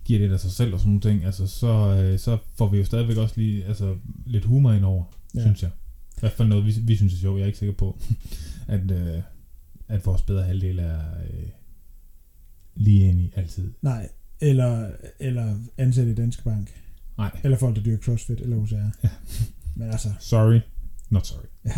giver 0.05 0.19
det 0.19 0.33
af 0.33 0.41
sig 0.41 0.51
selv 0.51 0.75
og 0.75 0.81
sådan 0.81 0.89
nogle 0.91 1.01
ting, 1.01 1.25
altså, 1.25 1.47
så, 1.47 1.67
øh, 2.03 2.19
så 2.19 2.39
får 2.59 2.69
vi 2.69 2.79
jo 2.79 2.85
stadigvæk 2.85 3.17
også 3.17 3.35
lige 3.37 3.65
altså, 3.65 3.95
lidt 4.27 4.45
humor 4.45 4.73
ind 4.73 4.85
over, 4.85 5.05
ja. 5.35 5.41
Ja. 5.41 5.45
synes 5.47 5.63
jeg. 5.63 5.71
I 6.17 6.21
hvert 6.21 6.33
fald 6.33 6.49
noget, 6.49 6.67
vi, 6.67 6.75
vi 6.83 6.97
synes 6.97 7.15
er 7.15 7.19
sjovt. 7.19 7.39
Jeg 7.39 7.43
er 7.43 7.47
ikke 7.47 7.59
sikker 7.59 7.75
på, 7.75 7.99
at, 8.69 8.91
øh, 8.91 9.23
at 9.89 10.07
vores 10.07 10.23
bedre 10.23 10.43
halvdel 10.43 10.79
er 10.79 11.01
øh, 11.21 11.49
lige 12.75 13.11
enige 13.11 13.33
altid. 13.37 13.73
Nej, 13.83 14.09
eller, 14.41 14.91
eller 15.21 15.57
ansætte 15.79 16.13
i 16.13 16.15
Danske 16.15 16.43
Bank, 16.43 16.83
Nej, 17.19 17.41
eller 17.45 17.59
folk, 17.59 17.77
der 17.77 17.83
dyrker 17.83 18.03
CrossFit, 18.03 18.41
eller 18.41 18.57
OCR. 18.57 18.75
Ja. 18.75 19.09
Men 19.77 19.91
altså, 19.91 20.09
sorry, 20.21 20.61
not 21.11 21.27
sorry. 21.27 21.45
Ja. 21.65 21.73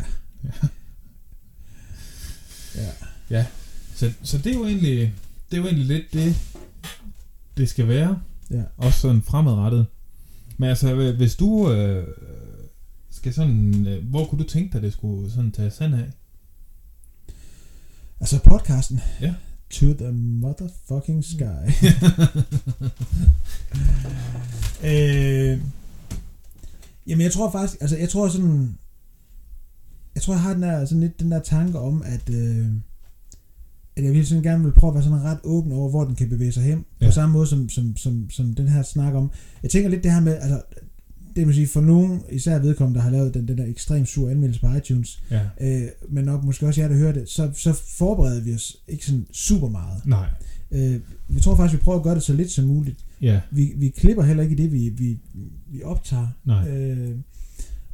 ja. 2.77 2.90
ja. 3.31 3.46
Så, 3.94 4.12
så 4.22 4.38
det 4.38 4.46
er 4.46 4.55
jo 4.55 4.64
egentlig, 4.64 5.14
det 5.51 5.57
er 5.57 5.61
jo 5.61 5.64
egentlig 5.64 5.87
lidt 5.87 6.12
det, 6.12 6.37
det 7.57 7.68
skal 7.68 7.88
være. 7.88 8.20
Ja. 8.51 8.62
Også 8.77 9.01
sådan 9.01 9.22
fremadrettet. 9.22 9.87
Men 10.57 10.68
altså, 10.68 11.12
hvis 11.12 11.37
du 11.37 11.72
øh, 11.72 12.07
skal 13.33 13.35
sådan, 13.45 13.87
øh, 13.87 14.09
hvor 14.09 14.25
kunne 14.25 14.45
du 14.45 14.49
tænke 14.49 14.73
dig, 14.73 14.83
det 14.83 14.93
skulle 14.93 15.31
sådan 15.31 15.53
tage 15.53 15.71
sand 15.71 15.95
af? 15.95 16.11
Altså 18.21 18.43
podcasten. 18.45 19.01
Ja. 19.21 19.35
To 19.71 19.87
the 19.93 20.12
motherfucking 20.12 21.25
sky. 21.25 21.43
øh, 24.91 25.61
jamen 27.07 27.23
jeg 27.23 27.33
tror 27.33 27.51
faktisk, 27.51 27.81
altså 27.81 27.97
jeg 27.97 28.09
tror 28.09 28.29
sådan, 28.29 28.79
jeg 30.14 30.23
tror 30.23 30.35
jeg 30.35 30.43
har 30.43 30.53
den 30.53 30.62
der, 30.62 30.85
sådan 30.85 31.01
lidt 31.01 31.21
den 31.21 31.31
der 31.31 31.41
tanke 31.41 31.79
om, 31.79 32.03
at, 32.03 32.31
øh, 32.31 32.67
at 33.97 34.05
jeg 34.05 34.12
virkelig 34.12 34.27
sådan 34.27 34.43
gerne 34.43 34.64
vil 34.64 34.73
prøve 34.73 34.91
at 34.91 34.95
være 34.95 35.05
sådan 35.05 35.23
ret 35.23 35.41
åben 35.45 35.73
over, 35.73 35.91
hvor 35.91 36.05
den 36.05 36.14
kan 36.14 36.29
bevæge 36.29 36.53
sig 36.53 36.62
hen. 36.62 36.79
Ja. 36.79 37.05
Ja. 37.05 37.11
På 37.11 37.14
samme 37.14 37.33
måde 37.33 37.47
som, 37.47 37.69
som, 37.69 37.97
som, 37.97 38.31
som 38.31 38.55
den 38.55 38.69
her 38.69 38.83
snak 38.83 39.14
om. 39.14 39.31
Jeg 39.62 39.71
tænker 39.71 39.91
lidt 39.91 40.05
det 40.05 40.12
her 40.12 40.21
med, 40.21 40.37
altså, 40.37 40.62
det 41.37 41.47
vil 41.47 41.55
sige, 41.55 41.67
for 41.67 41.81
nogen, 41.81 42.23
især 42.31 42.59
vedkommende, 42.59 42.99
der 42.99 43.05
har 43.05 43.11
lavet 43.11 43.35
den, 43.35 43.49
den 43.49 43.59
der 43.59 43.64
ekstremt 43.67 44.09
sur 44.09 44.31
anmeldelse 44.31 44.61
på 44.61 44.75
iTunes, 44.75 45.23
Ja. 45.31 45.41
øh, 45.61 45.88
men 46.09 46.25
nok 46.25 46.45
måske 46.45 46.67
også 46.67 46.81
jer, 46.81 46.88
der 46.88 46.97
hører 46.97 47.12
det, 47.12 47.29
så, 47.29 47.51
så 47.55 47.73
forbereder 47.73 48.41
vi 48.41 48.55
os 48.55 48.77
ikke 48.88 49.07
sådan 49.07 49.27
super 49.33 49.69
meget. 49.69 50.07
Nej. 50.07 50.29
Øh, 50.71 51.01
vi 51.29 51.41
tror 51.41 51.57
faktisk, 51.57 51.81
vi 51.81 51.85
prøver 51.85 51.99
at 51.99 52.05
gøre 52.05 52.14
det 52.14 52.23
så 52.23 52.33
lidt 52.33 52.51
som 52.51 52.64
muligt. 52.64 53.05
Ja. 53.23 53.41
Vi, 53.51 53.73
vi 53.77 53.88
klipper 53.88 54.23
heller 54.23 54.43
ikke 54.43 54.53
i 54.55 54.62
det, 54.62 54.73
vi, 54.73 54.88
vi, 54.88 55.19
vi 55.67 55.83
optager. 55.83 56.29
Nej. 56.45 56.69
Øh, 56.71 57.17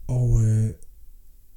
og, 0.06 0.44
øh, 0.44 0.70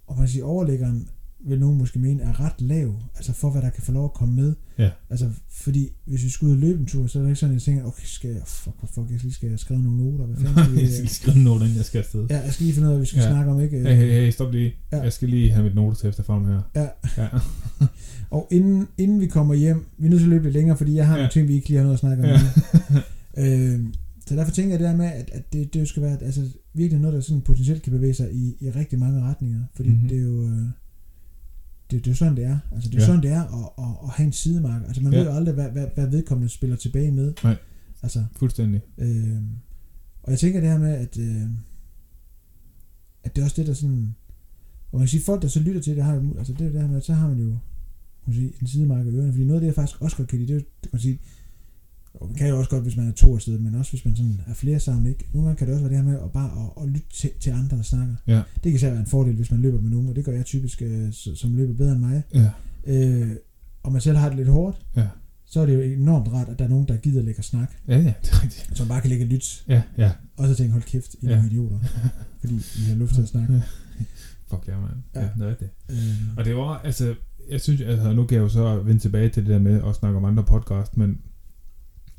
og 0.08 0.16
man 0.18 0.26
kan 0.26 0.28
sige, 0.32 0.44
overlæggeren 0.46 1.08
vil 1.48 1.60
nogen 1.60 1.78
måske 1.78 2.00
mene, 2.00 2.24
er 2.24 2.40
ret 2.40 2.62
lav, 2.62 3.02
altså 3.16 3.34
for 3.34 3.50
hvad 3.52 3.62
der 3.62 3.70
kan 3.70 3.84
få 3.84 3.92
lov 3.92 4.06
at 4.06 4.14
komme 4.14 4.36
med. 4.36 4.56
Ja. 4.78 4.90
Altså, 5.10 5.30
fordi 5.50 5.90
hvis 6.06 6.24
vi 6.24 6.30
skulle 6.30 6.50
ud 6.52 6.56
og 6.58 6.62
løbe 6.62 6.80
en 6.80 6.86
tur, 6.86 7.08
så 7.08 7.20
er 7.20 7.24
det 7.24 7.30
ikke 7.30 7.40
sådan, 7.40 7.56
at 7.56 7.60
jeg 7.60 7.62
tænker, 7.62 7.84
okay, 7.84 8.06
skal 8.06 8.30
jeg, 8.30 8.42
fuck, 8.46 8.76
fuck, 8.94 9.12
jeg 9.12 9.20
skal 9.20 9.28
lige 9.28 9.34
skal 9.34 9.50
jeg 9.50 9.60
skrive 9.60 9.82
nogle 9.84 9.98
noter, 10.12 10.26
hvad 10.26 10.36
fanden 10.38 10.64
skal 10.66 10.74
jeg 10.84 10.90
skal 10.92 11.02
lige 11.04 11.14
skrive 11.14 11.44
noget, 11.44 11.62
inden 11.62 11.78
jeg 11.78 11.86
skal 11.86 12.00
afsted. 12.00 12.26
ja, 12.30 12.40
jeg 12.40 12.54
skal 12.54 12.64
lige 12.64 12.74
finde 12.74 12.88
ud 12.88 12.92
af, 12.92 12.98
hvad 12.98 13.06
vi 13.06 13.08
skal 13.10 13.22
Ja. 13.22 13.30
snakke 13.32 13.52
om, 13.52 13.62
ikke? 13.62 13.80
Hey, 13.80 13.96
hey, 13.96 14.12
hey, 14.12 14.32
stop 14.32 14.52
lige. 14.52 14.74
Ja. 14.92 15.02
Jeg 15.02 15.14
skal 15.14 15.30
lige 15.30 15.52
have 15.52 15.64
mit 15.64 15.76
noter 15.76 16.12
til 16.12 16.24
frem 16.24 16.46
her. 16.46 16.62
Ja. 16.76 16.88
Ja. 17.18 17.28
Og 18.38 18.48
inden, 18.52 18.88
inden 18.98 19.20
vi 19.20 19.28
kommer 19.28 19.56
hjem, 19.56 19.86
vi 19.98 20.06
er 20.06 20.10
nødt 20.10 20.20
til 20.20 20.26
at 20.26 20.30
løbe 20.30 20.44
lidt 20.44 20.54
længere, 20.54 20.78
fordi 20.78 20.96
jeg 20.96 21.08
har 21.08 21.14
ja. 21.14 21.20
Nogle 21.20 21.32
ting, 21.32 21.48
vi 21.48 21.54
ikke 21.54 21.68
lige 21.68 21.78
har 21.78 21.84
noget 21.84 21.94
at 21.96 22.00
snakke 22.00 22.24
om. 22.24 22.30
Ja. 22.30 22.40
Ja. 23.38 23.74
øh, 23.74 23.80
så 24.28 24.36
derfor 24.36 24.52
tænker 24.52 24.72
jeg 24.74 24.80
det 24.80 24.88
der 24.88 24.96
med, 24.96 25.06
at, 25.06 25.30
at 25.34 25.54
det, 25.54 25.74
det 25.74 25.88
skal 25.88 26.04
være 26.04 26.18
altså, 26.24 26.42
virkelig 26.74 27.02
noget, 27.02 27.16
der 27.16 27.22
sådan 27.22 27.42
potentielt 27.42 27.82
kan 27.82 27.92
bevæge 27.94 28.14
sig 28.14 28.34
i, 28.34 28.56
i 28.60 28.70
rigtig 28.70 29.00
mange 29.00 29.22
retninger. 29.22 29.60
Fordi 29.76 29.90
mm-hmm. 29.90 30.02
Mhm. 30.04 30.10
det 30.10 30.18
er 30.18 30.24
jo... 30.24 30.44
Øh, 30.44 30.66
det, 31.92 32.06
det 32.06 32.12
er 32.12 32.16
sådan, 32.16 32.36
det 32.36 32.46
er. 32.46 32.60
Altså, 32.72 32.90
det 32.90 32.96
er 32.96 33.02
ja. 33.02 33.06
Sådan, 33.06 33.24
det 33.24 33.32
er 33.32 33.42
at, 33.42 33.70
at, 33.78 33.96
at 34.04 34.10
have 34.10 34.28
en 34.28 34.34
sidemark. 34.34 34.82
Altså, 34.88 35.04
man 35.04 35.14
ja. 35.14 35.20
Ved 35.20 35.26
jo 35.26 35.34
aldrig, 35.34 35.54
hvad, 35.54 35.70
hvad, 35.70 35.88
hvad 35.96 36.08
vedkommende 36.08 36.50
spiller 36.50 36.76
tilbage 36.76 37.12
med. 37.12 37.34
Nej. 37.44 37.56
Altså, 38.04 38.26
Fuldstændig. 38.36 38.82
øh, 38.98 39.42
og 40.24 40.32
jeg 40.32 40.40
tænker 40.40 40.60
det 40.60 40.70
her 40.70 40.80
med, 40.80 40.94
at, 40.94 41.18
øh, 41.18 41.44
at 43.24 43.36
det 43.36 43.42
er 43.42 43.46
også 43.46 43.62
det, 43.62 43.68
der 43.68 43.74
sådan... 43.74 44.16
Og 44.92 45.00
man 45.00 45.02
kan 45.02 45.08
sige, 45.08 45.24
folk, 45.24 45.42
der 45.42 45.48
så 45.48 45.60
lytter 45.60 45.82
til 45.82 45.96
det, 45.96 46.04
har 46.04 46.34
altså 46.38 46.54
det 46.54 46.68
er 46.68 46.72
det 46.72 46.82
her 46.82 46.88
med, 46.88 46.98
at 46.98 47.06
så 47.06 47.14
har 47.14 47.28
man 47.28 47.38
jo 47.40 47.58
man 48.28 48.36
sige, 48.36 48.54
en 48.62 48.68
sidemark 48.68 49.06
i 49.06 49.10
ørerne. 49.10 49.32
Fordi 49.32 49.46
noget 49.46 49.56
af 49.56 49.62
det, 49.62 49.68
jeg 49.68 49.76
faktisk 49.76 50.02
også 50.02 50.18
godt 50.18 50.28
kan 50.28 50.40
lide, 50.40 50.54
det 50.54 50.62
er 50.62 50.66
jo, 50.84 50.90
man 50.92 51.02
sige, 51.02 51.20
og 52.22 52.28
man 52.28 52.36
kan 52.36 52.50
jo 52.50 52.58
også 52.58 52.70
godt, 52.70 52.84
hvis 52.84 52.96
man 52.98 53.08
er 53.08 53.12
to 53.12 53.36
afsted, 53.36 53.60
men 53.60 53.76
også 53.76 53.92
hvis 53.92 54.06
man 54.06 54.16
sådan 54.16 54.42
er 54.48 54.54
flere 54.54 54.80
sammen, 54.80 55.06
ikke? 55.06 55.26
Nogle 55.34 55.48
gange 55.48 55.58
kan 55.60 55.68
det 55.68 55.74
også 55.74 55.88
være 55.88 55.98
det 55.98 56.04
her 56.06 56.12
med 56.12 56.20
at 56.24 56.32
bare 56.32 56.52
at, 56.78 56.84
at 56.84 56.90
lytte 56.90 57.08
til, 57.14 57.30
til 57.40 57.52
andre, 57.52 57.78
der 57.78 57.84
snakker. 57.84 58.16
Ja. 58.28 58.36
Det 58.36 58.64
kan 58.64 58.74
især 58.74 58.90
være 58.92 59.00
en 59.00 59.06
fordel, 59.08 59.36
hvis 59.36 59.52
man 59.52 59.60
løber 59.62 59.82
med 59.82 59.90
nogen, 59.90 60.10
og 60.10 60.16
det 60.16 60.26
gør 60.26 60.32
jeg 60.32 60.46
typisk, 60.46 60.82
øh, 60.82 61.14
som 61.14 61.56
løber 61.56 61.74
bedre 61.74 61.92
end 61.92 62.00
mig. 62.00 62.24
Ja. 62.34 62.50
Øh, 62.88 63.32
og 63.84 63.92
man 63.92 64.02
selv 64.02 64.18
har 64.18 64.28
det 64.30 64.38
lidt 64.38 64.48
hårdt, 64.50 64.78
Ja. 64.96 65.08
så 65.46 65.60
er 65.62 65.66
det 65.66 65.74
jo 65.76 65.82
enormt 65.82 66.34
rart, 66.34 66.50
at 66.50 66.60
der 66.60 66.66
er 66.66 66.70
nogen, 66.70 66.88
der 66.88 66.98
gider 66.98 67.22
lægge 67.22 67.40
og 67.40 67.44
snak, 67.44 67.72
Ja, 67.88 67.98
ja, 67.98 68.14
det 68.24 68.30
er 68.32 68.44
rigtigt. 68.44 68.78
som 68.78 68.88
bare 68.88 69.02
kan 69.02 69.10
lægge 69.10 69.26
og 69.26 69.30
lytte, 69.30 69.48
Ja, 69.68 69.82
ja. 69.98 70.12
og 70.38 70.48
så 70.48 70.56
tænke, 70.56 70.72
hold 70.72 70.84
kæft, 70.84 71.14
I 71.22 71.26
er 71.26 71.30
Ja. 71.30 71.46
idioter, 71.46 71.80
fordi 72.40 72.56
I 72.56 72.82
har 72.90 72.96
luft 72.96 73.14
til 73.16 73.22
at 73.22 73.28
snakke. 73.28 73.64
Fuck 74.50 74.68
ja, 74.68 74.80
mand. 74.80 74.92
Ja. 75.16 75.22
Ja, 75.22 75.28
det 75.46 75.50
er 75.52 75.56
det. 75.56 75.70
Øh, 75.92 76.38
Og 76.38 76.46
det 76.46 76.56
var, 76.56 76.78
altså, 76.84 77.16
jeg 77.52 77.62
synes, 77.62 77.82
altså, 77.82 78.14
nu 78.14 78.26
kan 78.26 78.36
jeg 78.36 78.42
jo 78.44 78.50
så 78.50 78.80
vende 78.80 79.00
tilbage 79.00 79.30
til 79.30 79.44
det 79.44 79.50
der 79.52 79.60
med 79.60 79.82
at 79.90 79.96
snakke 79.96 80.18
om 80.18 80.26
andre 80.26 80.44
podcast, 80.44 80.98
men 80.98 81.18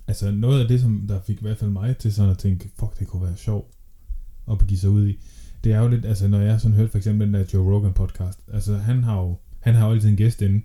altså 0.08 0.30
noget 0.30 0.62
af 0.62 0.68
det, 0.68 0.80
som 0.80 1.04
der 1.08 1.20
fik 1.20 1.36
i 1.36 1.42
hvert 1.42 1.58
fald 1.58 1.70
mig 1.70 1.96
til 1.96 2.12
sådan 2.12 2.30
at 2.30 2.38
tænke, 2.38 2.70
fuck, 2.78 2.98
det 2.98 3.06
kunne 3.06 3.22
være 3.22 3.36
sjovt 3.36 3.74
at 4.50 4.58
begive 4.58 4.78
sig 4.78 4.90
ud 4.90 5.08
i, 5.08 5.18
det 5.64 5.72
er 5.72 5.80
jo 5.80 5.88
lidt, 5.88 6.04
altså 6.04 6.28
når 6.28 6.40
jeg 6.40 6.60
sådan 6.60 6.76
hørte 6.76 6.90
for 6.90 6.98
eksempel 6.98 7.26
den 7.26 7.34
der 7.34 7.44
Joe 7.54 7.74
Rogan 7.74 7.92
podcast, 7.92 8.40
altså 8.52 8.76
han 8.76 9.04
har 9.04 9.20
jo, 9.20 9.36
han 9.60 9.74
har 9.74 9.86
jo 9.86 9.92
altid 9.92 10.08
en 10.08 10.16
gæst 10.16 10.42
inde, 10.42 10.62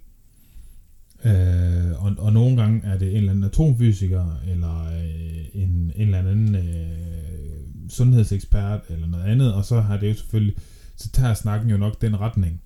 øh, 1.25 2.03
og, 2.03 2.15
og 2.17 2.34
nogle 2.34 2.62
gange 2.62 2.82
er 2.84 2.97
det 2.97 3.12
en 3.12 3.17
eller 3.17 3.32
anden 3.32 3.43
atomfysiker, 3.43 4.39
eller 4.47 4.86
øh, 4.86 5.45
en, 5.53 5.69
en 5.69 5.93
eller 5.95 6.17
anden 6.17 6.56
øh, 6.56 7.89
sundhedsekspert, 7.89 8.82
eller 8.89 9.08
noget 9.08 9.23
andet, 9.23 9.53
og 9.53 9.65
så 9.65 9.82
har 9.82 9.97
det 9.97 10.10
jo 10.10 10.13
selvfølgelig, 10.13 10.56
så 10.95 11.12
tager 11.12 11.34
snakken 11.34 11.69
jo 11.69 11.77
nok 11.77 12.01
den 12.01 12.19
retning. 12.19 12.62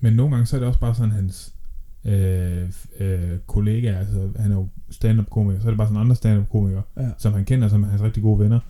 Men 0.00 0.12
nogle 0.12 0.34
gange 0.34 0.46
så 0.46 0.56
er 0.56 0.60
det 0.60 0.68
også 0.68 0.80
bare 0.80 0.94
sådan 0.94 1.12
hans 1.12 1.54
øh, 2.04 2.70
øh, 3.00 3.38
kollegaer, 3.46 3.98
altså 3.98 4.28
han 4.38 4.52
er 4.52 4.56
jo 4.56 4.68
stand-up 4.90 5.30
komiker, 5.30 5.60
så 5.60 5.66
er 5.66 5.70
det 5.70 5.78
bare 5.78 5.88
sådan 5.88 6.00
andre 6.00 6.16
stand-up 6.16 6.48
komikere, 6.48 6.82
ja. 6.96 7.08
som 7.18 7.32
han 7.32 7.44
kender, 7.44 7.68
som 7.68 7.82
er 7.82 7.88
hans 7.88 8.02
rigtig 8.02 8.22
gode 8.22 8.38
venner. 8.38 8.60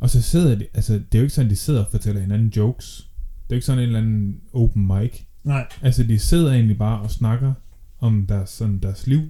Og 0.00 0.10
så 0.10 0.22
sidder 0.22 0.54
de, 0.54 0.66
altså 0.74 0.92
det 0.92 1.14
er 1.14 1.18
jo 1.18 1.22
ikke 1.22 1.34
sådan, 1.34 1.50
de 1.50 1.56
sidder 1.56 1.84
og 1.84 1.90
fortæller 1.90 2.20
hinanden 2.20 2.48
jokes. 2.56 3.10
Det 3.48 3.52
er 3.52 3.54
jo 3.54 3.54
ikke 3.56 3.66
sådan 3.66 3.82
en 3.82 3.86
eller 3.86 3.98
anden 3.98 4.40
open 4.52 4.86
mic. 4.86 5.20
Nej, 5.44 5.66
Altså 5.82 6.02
de 6.02 6.18
sidder 6.18 6.52
egentlig 6.52 6.78
bare 6.78 7.00
og 7.00 7.10
snakker 7.10 7.52
om 7.98 8.26
deres, 8.26 8.50
sådan, 8.50 8.78
deres 8.78 9.06
liv. 9.06 9.20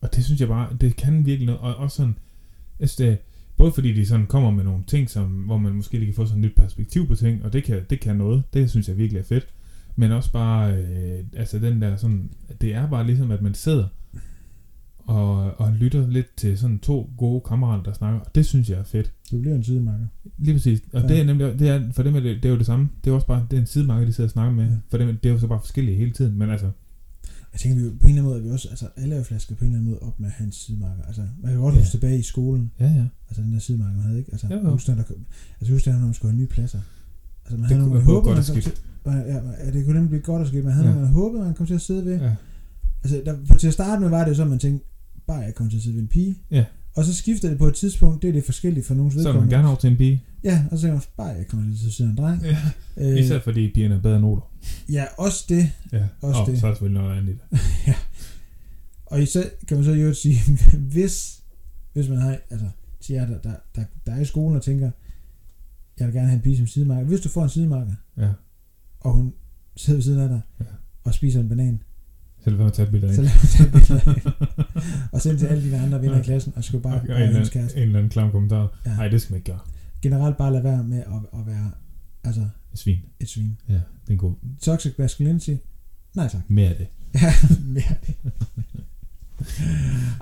Og 0.00 0.14
det 0.14 0.24
synes 0.24 0.40
jeg 0.40 0.48
bare, 0.48 0.76
det 0.80 0.96
kan 0.96 1.26
virkelig 1.26 1.46
noget. 1.46 1.60
Og 1.60 1.76
også 1.76 1.96
sådan, 1.96 2.16
altså 2.80 3.04
det, 3.04 3.18
både 3.56 3.72
fordi 3.72 3.92
de 3.92 4.06
sådan 4.06 4.26
kommer 4.26 4.50
med 4.50 4.64
nogle 4.64 4.84
ting, 4.86 5.10
som, 5.10 5.26
hvor 5.26 5.58
man 5.58 5.72
måske 5.72 5.98
lige 5.98 6.06
kan 6.06 6.14
få 6.14 6.26
sådan 6.26 6.44
et 6.44 6.50
nyt 6.50 6.56
perspektiv 6.56 7.06
på 7.06 7.14
ting, 7.14 7.44
og 7.44 7.52
det 7.52 7.64
kan, 7.64 7.84
det 7.90 8.00
kan 8.00 8.16
noget. 8.16 8.42
Det 8.54 8.70
synes 8.70 8.88
jeg 8.88 8.98
virkelig 8.98 9.20
er 9.20 9.24
fedt. 9.24 9.48
Men 9.96 10.12
også 10.12 10.32
bare, 10.32 10.72
øh, 10.76 11.24
altså 11.36 11.58
den 11.58 11.82
der 11.82 11.96
sådan, 11.96 12.30
det 12.60 12.74
er 12.74 12.90
bare 12.90 13.06
ligesom, 13.06 13.30
at 13.30 13.42
man 13.42 13.54
sidder 13.54 13.86
og, 14.98 15.60
og 15.60 15.72
lytter 15.72 16.08
lidt 16.10 16.36
til 16.36 16.58
sådan 16.58 16.78
to 16.78 17.10
gode 17.18 17.40
kammerater, 17.48 17.82
der 17.82 17.92
snakker. 17.92 18.20
Og 18.20 18.34
det 18.34 18.46
synes 18.46 18.70
jeg 18.70 18.78
er 18.78 18.82
fedt. 18.84 19.12
du 19.30 19.40
bliver 19.40 19.56
en 19.56 19.64
sidemarker. 19.64 20.06
Lige 20.38 20.54
præcis. 20.54 20.80
Og 20.92 21.02
Ja. 21.02 21.08
det 21.08 21.20
er 21.20 21.24
nemlig, 21.24 21.58
det 21.58 21.68
er, 21.68 21.92
for 21.92 22.02
dem 22.02 22.16
er 22.16 22.20
det, 22.20 22.36
det 22.36 22.44
er 22.44 22.52
jo 22.52 22.58
det 22.58 22.66
samme. 22.66 22.88
Det 23.04 23.10
er 23.10 23.14
også 23.14 23.26
bare, 23.26 23.46
det 23.50 23.56
er 23.56 23.60
en 23.60 23.66
sidemarked, 23.66 24.06
de 24.06 24.12
sidder 24.12 24.28
og 24.28 24.32
snakker 24.32 24.52
med. 24.54 24.64
Ja. 24.64 24.76
For 24.90 24.98
dem, 24.98 25.16
det 25.16 25.28
er 25.28 25.32
jo 25.32 25.38
så 25.38 25.46
bare 25.46 25.60
forskellige 25.60 25.96
hele 25.96 26.10
tiden. 26.12 26.38
Men 26.38 26.50
altså, 26.50 26.70
Jeg 27.52 27.60
tænker, 27.60 27.82
vi, 27.84 27.90
på 27.90 28.06
en 28.06 28.08
eller 28.08 28.08
anden 28.08 28.24
måde 28.24 28.38
er 28.38 28.42
vi 28.42 28.50
også, 28.50 28.68
altså 28.68 28.88
alle 28.96 29.14
er 29.14 29.18
jo 29.18 29.24
flasket 29.24 29.56
på 29.56 29.64
en 29.64 29.70
eller 29.70 29.78
anden 29.78 29.90
måde 29.90 30.02
op 30.02 30.20
med 30.20 30.30
hans 30.30 30.54
sidemarker. 30.56 31.02
Altså, 31.06 31.22
man 31.42 31.52
kan 31.52 31.60
godt 31.60 31.74
Ja. 31.74 31.80
huske 31.80 31.90
tilbage 31.90 32.18
i 32.18 32.22
skolen, 32.22 32.72
ja, 32.80 32.86
ja. 32.86 33.04
altså 33.28 33.42
den 33.42 33.52
der 33.52 33.58
sidemarker, 33.58 33.94
man 33.96 34.02
havde, 34.04 34.18
ikke? 34.18 34.32
Altså, 34.32 34.46
jeg 34.50 34.60
jo. 34.64 34.70
husker, 34.70 34.94
der, 34.94 35.02
altså, 35.60 35.72
husker, 35.72 35.92
når 35.92 35.98
man 36.04 36.14
skulle 36.14 36.32
have 36.32 36.40
nye 36.40 36.46
pladser. 36.48 36.80
Altså, 37.44 37.56
man 37.56 37.60
Det 37.62 37.68
havde 37.68 37.80
kunne 37.82 37.94
man 37.94 38.02
håbede, 38.02 38.22
godt 38.34 38.38
at 38.38 38.46
kom 38.46 38.60
skifte. 38.62 38.80
ja, 39.06 39.64
ja, 39.64 39.70
det 39.72 39.84
kunne 39.84 39.94
nemlig 39.94 40.08
blive 40.10 40.22
godt 40.22 40.42
at 40.42 40.48
ske. 40.48 40.62
Man 40.62 40.72
havde 40.72 40.86
Ja. 40.88 40.92
ja. 40.94 40.98
man 41.00 41.08
håbede, 41.08 41.44
man 41.44 41.54
kom 41.54 41.66
til 41.66 41.74
at 41.74 41.80
sidde 41.80 42.04
ved. 42.04 42.20
ja. 42.20 42.34
Altså, 43.04 43.22
der, 43.26 43.56
til 43.58 43.66
at 43.66 43.72
starte 43.72 44.00
med 44.00 44.08
var 44.08 44.24
det 44.24 44.36
sådan, 44.36 44.50
man 44.50 44.58
tænkte, 44.58 44.86
bare 45.26 45.38
jeg 45.38 45.54
kommer 45.54 45.70
til 45.70 45.76
at 45.76 45.82
sidde 45.82 45.96
ved 45.96 46.02
en 46.02 46.08
pige. 46.08 46.38
Ja. 46.50 46.64
Og 46.96 47.04
så 47.04 47.14
skifter 47.14 47.48
det 47.48 47.58
på 47.58 47.66
et 47.68 47.74
tidspunkt, 47.74 48.22
det 48.22 48.28
er 48.28 48.32
det 48.32 48.44
forskellige 48.44 48.84
for 48.84 48.94
nogens 48.94 49.14
Så 49.14 49.18
vil 49.18 49.24
man 49.24 49.32
vedkommende. 49.34 49.56
gerne 49.56 49.68
over 49.68 49.76
til 49.76 49.90
en 49.90 49.96
pige. 49.96 50.22
Ja, 50.44 50.64
og 50.70 50.78
så 50.78 50.82
tænker 50.82 50.94
man, 50.94 51.02
bare 51.16 51.26
jeg 51.28 51.46
kommer 51.46 51.76
til 51.76 51.86
at 51.86 51.92
sidde 51.92 52.08
ved 52.10 52.18
en 52.18 52.24
dreng. 52.24 52.42
Ja. 52.42 52.58
Øh, 52.96 53.18
Især 53.18 53.40
fordi 53.40 53.70
pigerne 53.74 53.94
er 53.94 54.00
bedre 54.00 54.20
noter. 54.20 54.42
ja, 54.88 55.04
også 55.18 55.44
det. 55.48 55.70
Ja. 55.92 56.02
Også 56.20 56.40
og 56.40 56.46
det. 56.46 56.60
så 56.60 56.66
er 56.66 56.70
der 56.70 56.74
selvfølgelig 56.76 57.02
noget 57.02 57.16
andet 57.18 57.38
det. 57.50 57.58
Og 59.06 59.18
så 59.28 59.50
kan 59.68 59.76
man 59.76 59.84
så 59.84 59.92
jo 59.92 60.14
sige, 60.14 60.38
hvis, 60.92 61.40
hvis 61.92 62.08
man 62.08 62.18
har, 62.18 62.36
altså, 62.50 62.66
til 63.00 63.12
jer, 63.14 63.26
der, 63.26 63.38
der, 63.38 63.52
der, 63.76 63.84
der 64.06 64.12
er 64.12 64.20
i 64.20 64.24
skolen 64.24 64.56
og 64.56 64.62
tænker, 64.62 64.90
jeg 66.02 66.08
vil 66.08 66.14
gerne 66.14 66.28
have 66.28 66.36
en 66.36 66.42
pige 66.42 66.56
som 66.56 66.66
sidemarker. 66.66 67.06
Hvis 67.06 67.20
du 67.20 67.28
får 67.28 67.42
en 67.42 67.48
sidemarker, 67.48 67.92
Ja. 68.16 68.30
og 69.00 69.12
hun 69.12 69.32
sidder 69.76 69.96
ved 69.96 70.02
siden 70.02 70.20
af 70.20 70.28
dig, 70.28 70.40
Ja. 70.60 70.64
og 71.04 71.14
spiser 71.14 71.40
en 71.40 71.48
banan, 71.48 71.74
et 71.74 71.80
af. 72.38 72.44
så 72.44 72.50
lad 72.50 72.58
mig 72.58 72.72
tage 72.72 72.86
et 72.86 72.92
billede 72.92 73.12
af 73.12 73.16
hende. 73.16 74.20
Og 75.12 75.20
send 75.20 75.38
til 75.38 75.46
alle 75.46 75.64
dine 75.64 75.78
andre 75.78 76.02
venner 76.02 76.20
i 76.20 76.22
klassen, 76.22 76.52
og 76.56 76.64
skal 76.64 76.80
bare, 76.80 77.00
og 77.00 77.06
bare 77.06 77.16
en, 77.24 77.28
anden, 77.28 77.46
kæreste. 77.48 77.76
en 77.76 77.82
eller 77.82 77.98
anden 77.98 78.10
klam 78.10 78.30
kommentar. 78.30 78.80
Ja. 78.86 78.94
Nej, 78.96 79.08
det 79.08 79.20
skal 79.22 79.32
man 79.32 79.36
ikke 79.38 79.50
gøre. 79.50 79.60
Generelt 80.02 80.36
bare 80.36 80.52
lade 80.52 80.64
være 80.64 80.84
med 80.84 80.98
at, 80.98 81.40
at 81.40 81.46
være 81.46 81.70
altså, 82.24 82.46
Svin. 82.74 82.98
et 83.20 83.28
svin. 83.28 83.58
Ja, 83.68 83.74
det 83.74 83.80
er 84.08 84.12
en 84.12 84.18
god. 84.18 84.34
Toxic 84.60 84.92
masculinity? 84.98 85.54
Nej 86.14 86.28
tak. 86.28 86.40
Mere 86.50 86.68
af 86.68 86.76
det. 86.76 86.86
Ja, 87.22 87.32
mere. 87.60 87.94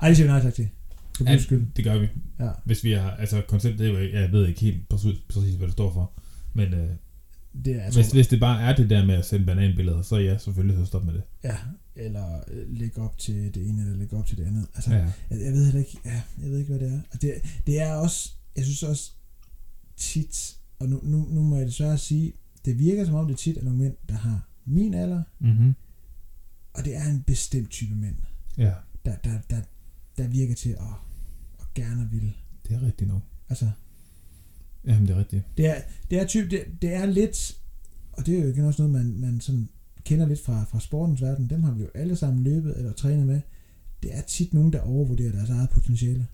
Ej, 0.01 0.07
det 0.07 0.17
siger 0.17 0.27
vi 0.27 0.31
nej 0.31 0.41
tak 0.41 0.53
til. 0.53 0.69
For 1.25 1.31
guds 1.33 1.43
skyld. 1.43 1.67
det 1.75 1.83
gør 1.85 1.97
vi. 1.99 2.07
Ja. 2.39 2.49
Hvis 2.65 2.83
vi 2.83 2.91
har, 2.91 3.11
altså 3.11 3.41
koncept, 3.47 3.79
det 3.79 3.87
er 3.87 3.91
jo 3.91 4.09
jeg 4.21 4.31
ved 4.31 4.47
ikke 4.47 4.61
helt 4.61 4.89
præcis, 4.89 5.19
præcis 5.29 5.55
hvad 5.55 5.67
det 5.67 5.73
står 5.73 5.93
for. 5.93 6.11
Men 6.53 6.73
øh, 6.73 6.89
Det 7.65 7.75
er, 7.75 7.91
hvis, 7.91 8.07
tror, 8.07 8.13
hvis 8.13 8.27
det 8.27 8.39
bare 8.39 8.61
er 8.61 8.75
det 8.75 8.89
der 8.89 9.05
med 9.05 9.15
at 9.15 9.25
sende 9.25 9.45
bananbilleder, 9.45 10.01
så 10.01 10.17
ja, 10.17 10.37
selvfølgelig 10.37 10.77
så 10.77 10.85
stop 10.85 11.05
med 11.05 11.13
det. 11.13 11.23
ja, 11.43 11.57
eller 11.95 12.39
øh, 12.51 12.77
lægge 12.77 13.01
op 13.01 13.17
til 13.17 13.55
det 13.55 13.69
ene, 13.69 13.81
eller 13.81 13.95
lægge 13.97 14.17
op 14.17 14.25
til 14.27 14.37
det 14.37 14.43
andet. 14.47 14.67
Altså, 14.75 14.91
Ja. 14.91 14.97
jeg, 14.97 15.41
jeg 15.41 15.53
ved 15.53 15.65
heller 15.65 15.79
ikke, 15.79 15.97
ja, 16.05 16.21
jeg 16.41 16.51
ved 16.51 16.57
ikke, 16.59 16.69
hvad 16.69 16.79
det 16.87 16.93
er. 16.93 16.99
Og 17.13 17.21
det, 17.21 17.33
det 17.67 17.81
er 17.81 17.93
også, 17.93 18.31
jeg 18.55 18.63
synes 18.63 18.83
også 18.83 19.11
tit, 19.97 20.55
og 20.79 20.89
nu, 20.89 20.99
nu, 21.03 21.27
nu 21.29 21.43
må 21.43 21.57
jeg 21.57 21.65
desværre 21.67 21.97
sige, 21.97 22.33
det 22.65 22.79
virker 22.79 23.05
som 23.05 23.15
om 23.15 23.27
det 23.27 23.37
tit 23.37 23.57
er 23.57 23.63
nogle 23.63 23.79
mænd, 23.79 23.93
der 24.09 24.15
har 24.15 24.47
min 24.65 24.93
alder, 24.93 25.23
Mm-hmm. 25.39 25.75
og 26.73 26.85
det 26.85 26.95
er 26.95 27.05
en 27.09 27.21
bestemt 27.23 27.69
type 27.69 27.95
mænd, 27.95 28.15
Ja, 28.57 28.73
der, 29.05 29.15
der, 29.23 29.39
der, 29.49 29.61
der 30.17 30.27
virker 30.27 30.55
til 30.55 30.69
at 30.69 30.77
gerne 31.75 32.09
ville. 32.11 32.33
det 32.67 32.75
er 32.75 32.81
rigtigt 32.85 33.07
nok. 33.09 33.21
Altså, 33.49 33.69
Jamen, 34.85 35.07
det 35.07 35.15
er 35.15 35.19
rigtigt. 35.19 35.43
det 35.57 35.67
er, 35.67 35.75
det 36.11 36.19
er, 36.21 36.25
typ, 36.27 36.51
det, 36.51 36.63
det 36.81 36.93
er 36.93 37.05
lidt, 37.05 37.57
og 38.11 38.25
det 38.25 38.37
er 38.39 38.43
jo 38.43 38.49
igen 38.49 38.65
også 38.65 38.87
noget, 38.87 39.05
man, 39.05 39.19
man 39.19 39.41
sådan 39.41 39.69
kender 40.03 40.27
lidt 40.27 40.41
fra, 40.41 40.63
fra 40.63 40.79
sportens 40.79 41.21
verden, 41.21 41.49
dem 41.49 41.63
har 41.63 41.71
vi 41.71 41.81
jo 41.81 41.89
alle 41.95 42.15
sammen 42.15 42.43
løbet 42.43 42.77
eller 42.77 42.93
trænet 42.93 43.25
med. 43.27 43.41
Det 44.03 44.17
er 44.17 44.21
tit 44.21 44.53
nogen, 44.53 44.73
der 44.73 44.79
overvurderer 44.81 45.31
deres 45.31 45.49
eget 45.49 45.69
potentiale. 45.69 46.27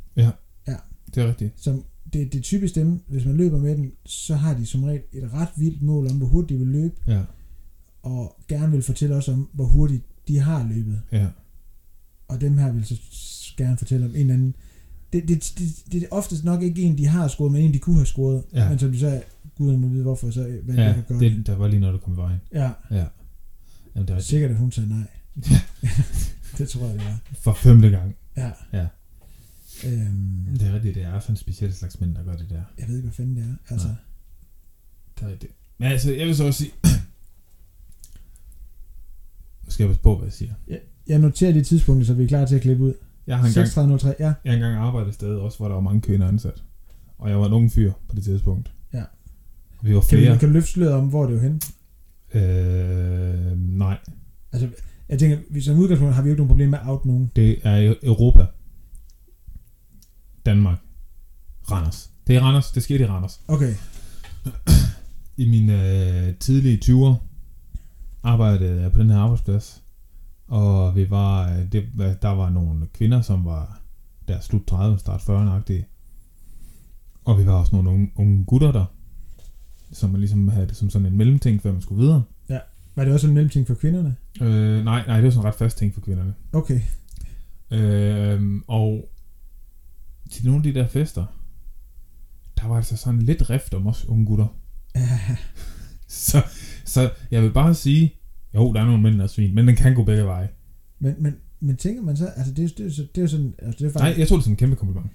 Det 1.16 1.24
er 1.24 1.28
rigtigt. 1.28 1.54
Som 1.56 1.86
det, 2.14 2.34
det 2.34 2.40
er 2.40 2.42
typisk 2.42 2.76
dem, 2.76 3.00
hvis 3.08 3.26
man 3.26 3.38
løber 3.38 3.58
med 3.60 3.76
dem, 3.78 3.96
så 4.06 4.36
har 4.36 4.54
de 4.58 4.66
som 4.66 4.84
regel 4.84 5.02
et 5.14 5.34
ret 5.34 5.50
vildt 5.58 5.82
mål 5.82 6.08
om, 6.08 6.18
hvor 6.18 6.28
hurtigt 6.28 6.50
de 6.50 6.66
vil 6.66 6.68
løbe, 6.74 6.96
Ja, 7.08 7.24
og 8.04 8.36
gerne 8.48 8.72
vil 8.72 8.82
fortælle 8.84 9.16
os 9.16 9.28
om, 9.28 9.50
hvor 9.54 9.66
hurtigt 9.66 10.04
de 10.28 10.40
har 10.40 10.68
løbet. 10.68 11.02
ja. 11.12 11.28
og 12.28 12.42
dem 12.42 12.58
her 12.58 12.72
vil 12.72 12.86
så 12.86 12.96
gerne 13.58 13.78
fortælle 13.78 14.06
om 14.06 14.12
en 14.12 14.18
eller 14.18 14.34
anden, 14.34 14.56
det, 15.14 15.28
det, 15.28 15.54
det, 15.58 15.84
det 15.92 16.04
er 16.04 16.08
oftest 16.12 16.44
nok 16.44 16.62
ikke 16.62 16.82
en, 16.82 16.98
de 16.98 17.06
har 17.08 17.28
scoret, 17.28 17.52
men 17.52 17.62
en, 17.62 17.74
de 17.74 17.80
kunne 17.80 17.96
have 17.96 18.06
scoret, 18.06 18.44
Ja. 18.54 18.70
men 18.70 18.80
som 18.80 18.92
de 18.92 19.00
så, 19.00 19.22
guderne 19.58 19.78
må 19.78 19.88
vide 19.88 20.04
hvorfor, 20.04 20.32
så 20.32 20.60
hvad 20.64 20.76
ja, 20.76 20.84
Ja, 20.88 20.94
kan 20.94 21.04
gøre. 21.08 21.20
det, 21.20 21.48
der 21.48 21.56
var 21.56 21.68
lige 21.68 21.80
noget, 21.80 21.94
der 21.94 22.00
kom 22.00 22.14
i 22.14 22.18
vejen. 22.18 22.40
Ja, 22.54 22.72
Ja. 22.92 23.06
Jamen, 23.96 24.08
det 24.08 24.16
er 24.16 24.20
sikkert 24.20 24.52
at 24.52 24.58
hun 24.58 24.72
sagde 24.72 24.90
nej. 24.90 25.08
Ja. 25.50 25.62
det 26.58 26.70
tror 26.70 26.86
jeg, 26.86 26.94
det 26.94 27.04
var. 27.06 27.20
for 27.42 27.54
femte 27.54 27.90
gang. 27.90 28.16
Ja. 28.38 28.52
Ja. 28.74 28.88
Øhm, 29.86 30.46
Det 30.60 30.68
er 30.68 30.74
rigtigt, 30.74 30.96
det 30.96 31.04
er 31.04 31.20
sådan 31.20 31.34
en 31.34 31.38
speciel 31.38 31.74
slags 31.74 32.00
mænd, 32.02 32.16
der 32.16 32.24
gør 32.24 32.36
det 32.38 32.50
der. 32.50 32.62
jeg 32.80 32.88
ved 32.88 32.96
ikke, 32.96 33.06
hvad 33.08 33.14
fanden 33.14 33.36
det 33.36 33.44
er. 33.44 33.74
Altså, 33.74 33.88
Nej. 33.88 33.96
Det 35.20 35.26
er 35.28 35.32
rigtigt. 35.32 35.54
Men 35.78 35.92
altså, 35.92 36.14
jeg 36.14 36.28
vil 36.28 36.36
så 36.36 36.44
også 36.46 36.58
sige... 36.64 36.72
Skal 39.70 39.84
jeg 39.84 39.90
passe 39.90 40.02
på, 40.02 40.16
hvad 40.18 40.26
jeg 40.28 40.34
siger. 40.34 40.54
jeg 41.08 41.20
noterer 41.20 41.52
de 41.54 41.64
tidspunkter, 41.64 42.06
så 42.08 42.14
vi 42.14 42.24
er 42.24 42.28
klar 42.28 42.46
til 42.46 42.56
at 42.56 42.62
klippe 42.62 42.84
ud. 42.84 42.94
Jeg 43.28 43.38
har 43.38 43.48
engang, 43.48 43.68
3603, 43.68 44.16
ja. 44.20 44.26
jeg 44.26 44.52
har 44.52 44.54
engang 44.54 44.76
arbejdet 44.76 45.08
et 45.08 45.14
sted 45.14 45.36
også, 45.36 45.58
hvor 45.58 45.68
der 45.68 45.74
var 45.76 45.82
mange 45.82 46.02
kvinder 46.02 46.28
ansat. 46.28 46.64
Og 47.18 47.30
jeg 47.30 47.40
var 47.40 47.46
en 47.46 47.54
ung 47.54 47.72
fyr 47.72 47.92
på 48.10 48.16
det 48.16 48.24
tidspunkt. 48.24 48.72
Ja. 48.94 49.04
Vi 49.82 49.96
var 49.96 50.02
Kan, 50.02 50.10
flere. 50.10 50.34
vi, 50.34 50.38
kan 50.38 50.48
du 50.50 50.54
løfte 50.54 50.72
sløret 50.72 50.94
om, 50.94 51.08
hvor 51.08 51.26
det 51.26 51.36
er 51.38 51.42
henne? 51.42 51.60
Øh, 52.34 53.58
nej, 53.58 53.98
Altså, 54.52 54.70
jeg 55.10 55.20
tænker, 55.20 55.38
vi 55.50 55.62
som 55.62 55.78
udgangspunkt 55.80 56.16
har 56.16 56.22
vi 56.22 56.28
jo 56.30 56.34
ikke 56.34 56.40
nogen 56.40 56.50
problem 56.50 56.70
med 56.70 56.80
at 56.80 56.88
out 56.88 57.06
nogen. 57.06 57.32
det 57.36 57.60
er 57.64 57.76
i 57.78 57.96
Europa. 58.04 58.46
Danmark. 60.46 60.78
Randers. 61.72 62.10
Det 62.28 62.36
er 62.36 62.42
Randers. 62.42 62.72
Det 62.72 62.84
skete 62.84 63.04
i 63.04 63.08
Randers. 63.08 63.42
Okay, 63.48 63.74
I 65.38 65.50
mine 65.50 65.74
øh, 66.28 66.36
tidlige 66.40 66.80
20'er 66.86 67.16
arbejdede 68.24 68.82
jeg 68.82 68.92
på 68.92 69.00
den 69.00 69.10
her 69.10 69.18
arbejdsplads. 69.18 69.84
Og 70.48 70.96
vi 70.96 71.10
var, 71.10 71.52
øh, 71.52 71.72
det, 71.72 71.88
der 72.22 72.30
var 72.30 72.50
nogle 72.50 72.88
kvinder, 72.94 73.22
som 73.22 73.46
var 73.46 73.82
der 74.28 74.40
slut 74.40 74.66
30, 74.68 75.00
start 75.00 75.22
40'erne-agtige. 75.22 75.86
Og 77.26 77.40
vi 77.40 77.46
var 77.46 77.54
også 77.54 77.76
nogle 77.76 77.90
unge, 77.90 78.12
unge 78.16 78.46
gutter 78.46 78.72
der, 78.72 78.86
som 79.92 80.10
man 80.10 80.20
ligesom 80.20 80.48
havde 80.48 80.68
det 80.68 80.76
som 80.76 80.90
sådan 80.90 81.06
en 81.06 81.18
mellemting, 81.18 81.62
før 81.62 81.72
man 81.72 81.82
skulle 81.82 82.02
videre. 82.02 82.24
var 82.96 83.04
det 83.06 83.14
også 83.14 83.28
en 83.28 83.34
mellemting 83.34 83.68
for 83.68 83.76
kvinderne? 83.76 84.16
Øh, 84.42 84.84
nej, 84.84 85.04
nej, 85.08 85.16
det 85.16 85.24
var 85.24 85.30
sådan 85.30 85.42
en 85.42 85.48
ret 85.48 85.56
fast 85.56 85.78
ting 85.78 85.94
for 85.94 86.02
kvinderne. 86.02 86.34
Okay, 86.54 86.82
Øh, 87.72 88.62
og 88.68 89.10
til 90.32 90.46
nogle 90.46 90.58
af 90.58 90.64
de 90.64 90.80
der 90.80 90.88
fester, 90.88 91.26
der 92.58 92.68
var 92.68 92.76
altså 92.78 92.98
sådan 92.98 93.22
lidt 93.22 93.50
rift 93.50 93.74
om 93.74 93.88
os 93.88 94.06
unge 94.06 94.26
gutter. 94.26 94.48
ja, 94.96 95.20
Så, 96.08 96.44
så 96.86 97.12
jeg 97.32 97.44
vil 97.44 97.52
bare 97.54 97.74
sige, 97.74 98.16
jo, 98.56 98.74
der 98.74 98.82
er 98.82 98.86
nogle 98.86 99.02
mænd, 99.02 99.18
der 99.18 99.24
er 99.24 99.28
svin, 99.28 99.56
men 99.56 99.68
den 99.68 99.76
kan 99.76 99.94
gå 99.96 100.04
begge 100.04 100.24
veje. 100.24 100.50
men, 101.00 101.16
men, 101.20 101.36
men 101.60 101.78
tænker 101.78 102.02
man 102.02 102.18
så, 102.18 102.26
altså 102.28 102.54
det, 102.54 102.66
er- 102.66 102.74
det, 102.78 102.86
er, 102.86 102.90
så- 102.92 103.02
det 103.02 103.18
er 103.18 103.22
jo 103.22 103.28
sådan, 103.28 103.54
altså 103.60 103.78
det 103.80 103.86
er 103.96 104.00
Nej, 104.00 104.04
faktisk, 104.04 104.20
jeg 104.20 104.28
tog 104.28 104.38
det 104.38 104.44
som 104.44 104.54
en 104.54 104.58
kæmpe 104.58 104.76
kompliment. 104.76 105.12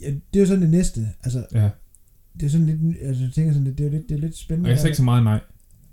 ja, 0.00 0.06
det 0.06 0.36
er 0.36 0.40
jo 0.40 0.46
sådan 0.46 0.62
det 0.62 0.70
næste, 0.70 1.08
altså 1.24 1.46
Ja, 1.52 1.70
det 2.40 2.46
er 2.46 2.50
sådan 2.50 2.66
lidt, 2.66 2.96
altså 3.02 3.22
jeg 3.24 3.32
tænker 3.32 3.52
sådan, 3.52 3.66
det, 3.66 3.78
det 3.78 3.86
er 3.86 3.90
jo 3.90 3.96
lidt, 3.96 4.08
det 4.08 4.14
er 4.14 4.20
lidt 4.20 4.32
og 4.32 4.38
spændende. 4.38 4.70
jeg 4.70 4.78
sagde 4.78 4.88
ikke 4.88 4.96
så 4.96 5.02
meget 5.02 5.22
nej. 5.24 5.32
Jeg 5.32 5.40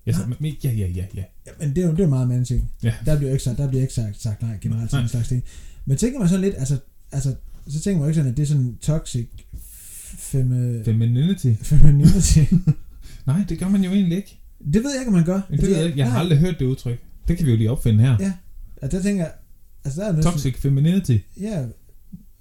Nej. 0.06 0.14
sagde, 0.14 0.36
men, 0.40 0.54
ja, 0.64 0.72
ja, 0.72 0.88
ja, 0.88 1.06
ja. 1.16 1.24
Ja, 1.46 1.52
men 1.60 1.70
det 1.76 1.84
er 1.84 1.88
jo, 1.88 1.96
det 1.96 2.04
er 2.04 2.08
meget 2.08 2.24
anden 2.24 2.46
ting. 2.46 2.72
Ja. 2.84 2.94
Der 3.06 3.18
bliver 3.18 3.30
jo 3.30 3.34
ikke 3.34 3.44
sagt, 3.44 3.58
der 3.58 3.68
bliver 3.68 3.82
ikke 3.82 3.94
sagt, 3.94 4.22
sagt 4.22 4.42
nej 4.42 4.58
generelt 4.62 4.92
Nej. 4.92 5.02
en 5.02 5.08
slags 5.08 5.28
ting. 5.28 5.44
Men 5.86 5.98
tænker 5.98 6.20
man 6.20 6.28
sådan 6.30 6.42
lidt, 6.46 6.56
altså, 6.58 6.78
altså 7.12 7.36
så 7.68 7.80
tænker 7.82 7.98
man 8.00 8.06
jo 8.06 8.08
ikke 8.10 8.16
sådan, 8.16 8.32
at 8.32 8.38
det 8.38 8.44
er 8.44 8.48
sådan 8.48 8.78
toxic 8.82 9.28
femme, 10.18 10.84
Femininity. 10.86 11.54
femininity. 11.62 12.40
Nej, 13.28 13.46
det 13.50 13.60
gør 13.60 13.70
man 13.70 13.84
jo 13.84 13.92
egentlig 13.92 14.18
ikke. 14.18 14.40
Det 14.66 14.84
ved 14.84 14.92
jeg 14.92 15.00
ikke, 15.02 15.08
om 15.10 15.14
man 15.14 15.26
gør. 15.26 15.42
Det 15.52 15.62
ved 15.62 15.76
jeg 15.78 15.86
ikke. 15.86 15.98
Jeg 15.98 16.06
har 16.06 16.14
Nej. 16.14 16.22
aldrig 16.22 16.40
hørt 16.40 16.60
det 16.60 16.66
udtryk. 16.66 17.00
Det 17.28 17.38
kan 17.38 17.46
vi 17.46 17.52
jo 17.52 17.58
lige 17.58 17.72
opfinde 17.72 18.00
her. 18.04 18.18
Ja. 18.20 18.34
Altså 18.82 18.98
der 18.98 19.04
tænker 19.04 19.24
jeg, 19.24 19.34
altså 19.84 20.02
der 20.02 20.08
er 20.08 20.12
næsten, 20.12 20.32
Toxic 20.32 20.56
femininity. 20.58 21.18
ja, 21.40 21.68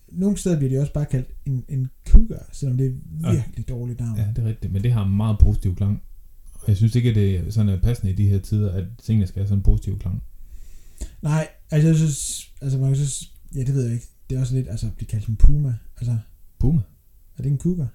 nogle 0.08 0.36
steder 0.36 0.56
bliver 0.58 0.70
det 0.70 0.80
også 0.80 0.92
bare 0.92 1.06
kaldt 1.06 1.28
en, 1.46 1.64
en 1.68 1.88
cougar, 2.08 2.48
selvom 2.52 2.78
det 2.78 2.86
er 2.86 3.32
virkelig 3.32 3.68
dårligt 3.68 4.00
navn. 4.00 4.18
Ja, 4.18 4.26
det 4.36 4.44
er 4.44 4.48
rigtigt, 4.48 4.72
men 4.72 4.82
det 4.82 4.92
har 4.92 5.04
en 5.04 5.16
meget 5.16 5.38
positiv 5.38 5.76
klang. 5.76 6.02
Og 6.54 6.68
jeg 6.68 6.76
synes 6.76 6.94
ikke, 6.94 7.08
at 7.08 7.14
det 7.14 7.36
er 7.36 7.50
sådan 7.50 7.68
er 7.68 7.80
passende 7.80 8.12
i 8.12 8.16
de 8.16 8.28
her 8.28 8.38
tider, 8.38 8.72
at 8.72 8.84
tingene 9.02 9.26
skal 9.26 9.40
have 9.40 9.46
sådan 9.48 9.58
en 9.58 9.62
positiv 9.62 9.98
klang. 9.98 10.22
Nej, 11.22 11.48
altså 11.70 11.88
jeg 11.88 11.96
synes, 11.96 12.50
altså 12.60 12.78
man 12.78 12.94
synes, 12.94 13.32
ja 13.54 13.60
det 13.60 13.74
ved 13.74 13.84
jeg 13.84 13.92
ikke, 13.94 14.06
det 14.30 14.36
er 14.36 14.40
også 14.40 14.54
lidt, 14.54 14.68
altså 14.68 14.86
at 14.86 14.92
blive 14.96 15.08
kaldt 15.08 15.26
en 15.26 15.36
puma, 15.36 15.74
altså 15.96 16.16
Puma. 16.58 16.80
er 17.38 17.42
det 17.42 17.52
en 17.52 17.58
cougar? 17.58 17.88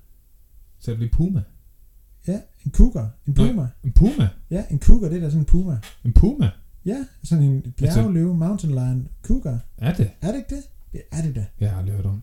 Så 0.79 0.91
det 0.91 0.97
bliver 0.97 1.11
Puma. 1.11 1.41
Ja, 2.27 2.39
en 2.65 2.71
cougar, 2.71 3.09
en 3.27 3.33
Nej. 3.37 3.47
puma. 3.47 3.67
En 3.83 3.91
Puma. 3.91 4.27
Ja, 4.49 4.63
en 4.71 4.79
cougar, 4.79 5.09
det 5.09 5.17
er 5.17 5.21
da 5.21 5.27
sådan 5.29 5.39
en 5.39 5.45
puma. 5.45 5.79
En 6.05 6.13
Puma. 6.13 6.49
Ja, 6.85 7.05
sådan 7.23 7.43
en 7.43 7.73
bjergløve, 7.77 8.35
mountain 8.37 8.73
lion, 8.75 9.07
cougar. 9.23 9.59
Er 9.77 9.93
det? 9.93 10.11
Er 10.21 10.27
det 10.31 10.37
ikke 10.37 10.55
det? 10.55 10.63
Det 10.91 11.01
er 11.11 11.21
det 11.21 11.35
da. 11.35 11.45
Jeg 11.59 11.71
har 11.71 11.77
aldrig 11.79 11.95
hørt 11.95 12.05
om. 12.05 12.21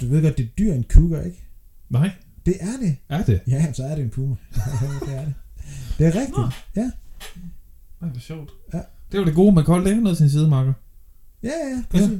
Du 0.00 0.06
ved 0.06 0.22
godt, 0.22 0.38
det 0.38 0.44
er 0.44 0.48
dyr 0.58 0.72
en 0.72 0.84
cougar, 0.84 1.22
ikke? 1.22 1.44
Nej, 1.90 2.10
Det 2.46 2.56
er 2.60 2.76
det. 2.82 2.96
er 3.08 3.24
det? 3.24 3.40
Ja, 3.46 3.72
så 3.72 3.84
er 3.84 3.94
det 3.94 4.04
en 4.04 4.10
puma. 4.10 4.36
det 5.06 5.14
er 5.14 5.24
det. 5.24 5.34
Det 5.98 6.06
er 6.06 6.14
rigtigt. 6.14 6.36
Nå. 6.38 6.48
Ja. 6.76 6.90
Nej, 8.00 8.10
hvor 8.10 8.20
sjovt. 8.20 8.50
Ja. 8.74 8.80
Det 9.12 9.18
var 9.20 9.24
det 9.26 9.34
gode, 9.34 9.54
man 9.54 9.64
kan 9.64 9.74
holde 9.74 9.90
det 9.90 10.02
noget 10.02 10.18
sin 10.18 10.30
side, 10.30 10.48
Marker. 10.48 10.72
Ja, 11.42 11.48
ja, 11.48 11.68
ja. 11.76 11.82
Præcis. 11.90 12.08
Ja, 12.10 12.16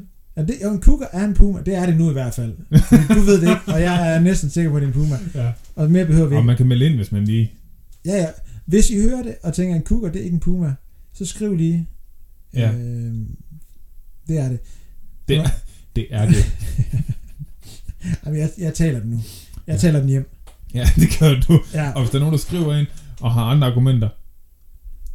det, 0.47 0.55
jo, 0.65 0.73
en 0.73 0.83
cougar 0.83 1.09
er 1.13 1.25
en 1.25 1.35
puma. 1.35 1.63
Det 1.63 1.75
er 1.75 1.87
det 1.87 1.97
nu 1.97 2.11
i 2.11 2.13
hvert 2.13 2.35
fald. 2.35 2.53
Du 3.15 3.21
ved 3.21 3.41
det 3.41 3.49
ikke, 3.49 3.61
og 3.75 3.83
jeg 3.83 4.15
er 4.15 4.21
næsten 4.21 4.51
sikker 4.51 4.71
på, 4.71 4.77
at 4.77 4.83
det 4.83 4.89
er 4.89 4.93
en 4.93 5.01
puma. 5.01 5.19
Ja. 5.35 5.53
Og 5.77 5.91
mere 5.91 6.07
behøver 6.07 6.29
vi 6.29 6.35
Og 6.35 6.41
ikke. 6.41 6.47
man 6.47 6.57
kan 6.57 6.67
melde 6.67 6.87
ind, 6.87 6.95
hvis 6.97 7.13
man 7.13 7.25
lige... 7.25 7.53
Ja, 8.05 8.17
ja. 8.17 8.27
Hvis 8.67 8.91
I 8.91 9.01
hører 9.01 9.23
det, 9.23 9.37
og 9.43 9.55
tænker, 9.55 9.77
en 9.77 9.83
cougar, 9.83 10.11
det 10.11 10.21
er 10.21 10.25
ikke 10.25 10.35
en 10.35 10.41
puma, 10.41 10.75
så 11.13 11.27
skriv 11.27 11.57
lige. 11.57 11.89
Ja. 12.55 12.73
Øh, 12.73 13.15
det 14.29 14.39
er 14.39 14.49
det. 14.49 14.59
Det, 15.29 15.39
Nå. 15.39 15.45
det 15.97 16.07
er 16.11 16.27
det. 16.27 16.53
Jamen, 18.27 18.41
jeg, 18.41 18.51
jeg 18.59 18.75
taler 18.75 19.01
den 19.01 19.11
nu. 19.11 19.21
Jeg 19.67 19.73
Ja. 19.75 19.79
taler 19.79 20.01
den 20.01 20.09
hjem. 20.09 20.31
Ja, 20.75 20.89
det 20.97 21.09
gør 21.21 21.35
du. 21.49 21.61
Ja. 21.75 21.91
Og 21.91 22.01
hvis 22.01 22.11
der 22.11 22.17
er 22.17 22.21
nogen, 22.21 22.33
der 22.33 22.39
skriver 22.39 22.77
ind 22.77 22.87
og 23.21 23.33
har 23.33 23.43
andre 23.45 23.67
argumenter, 23.67 24.09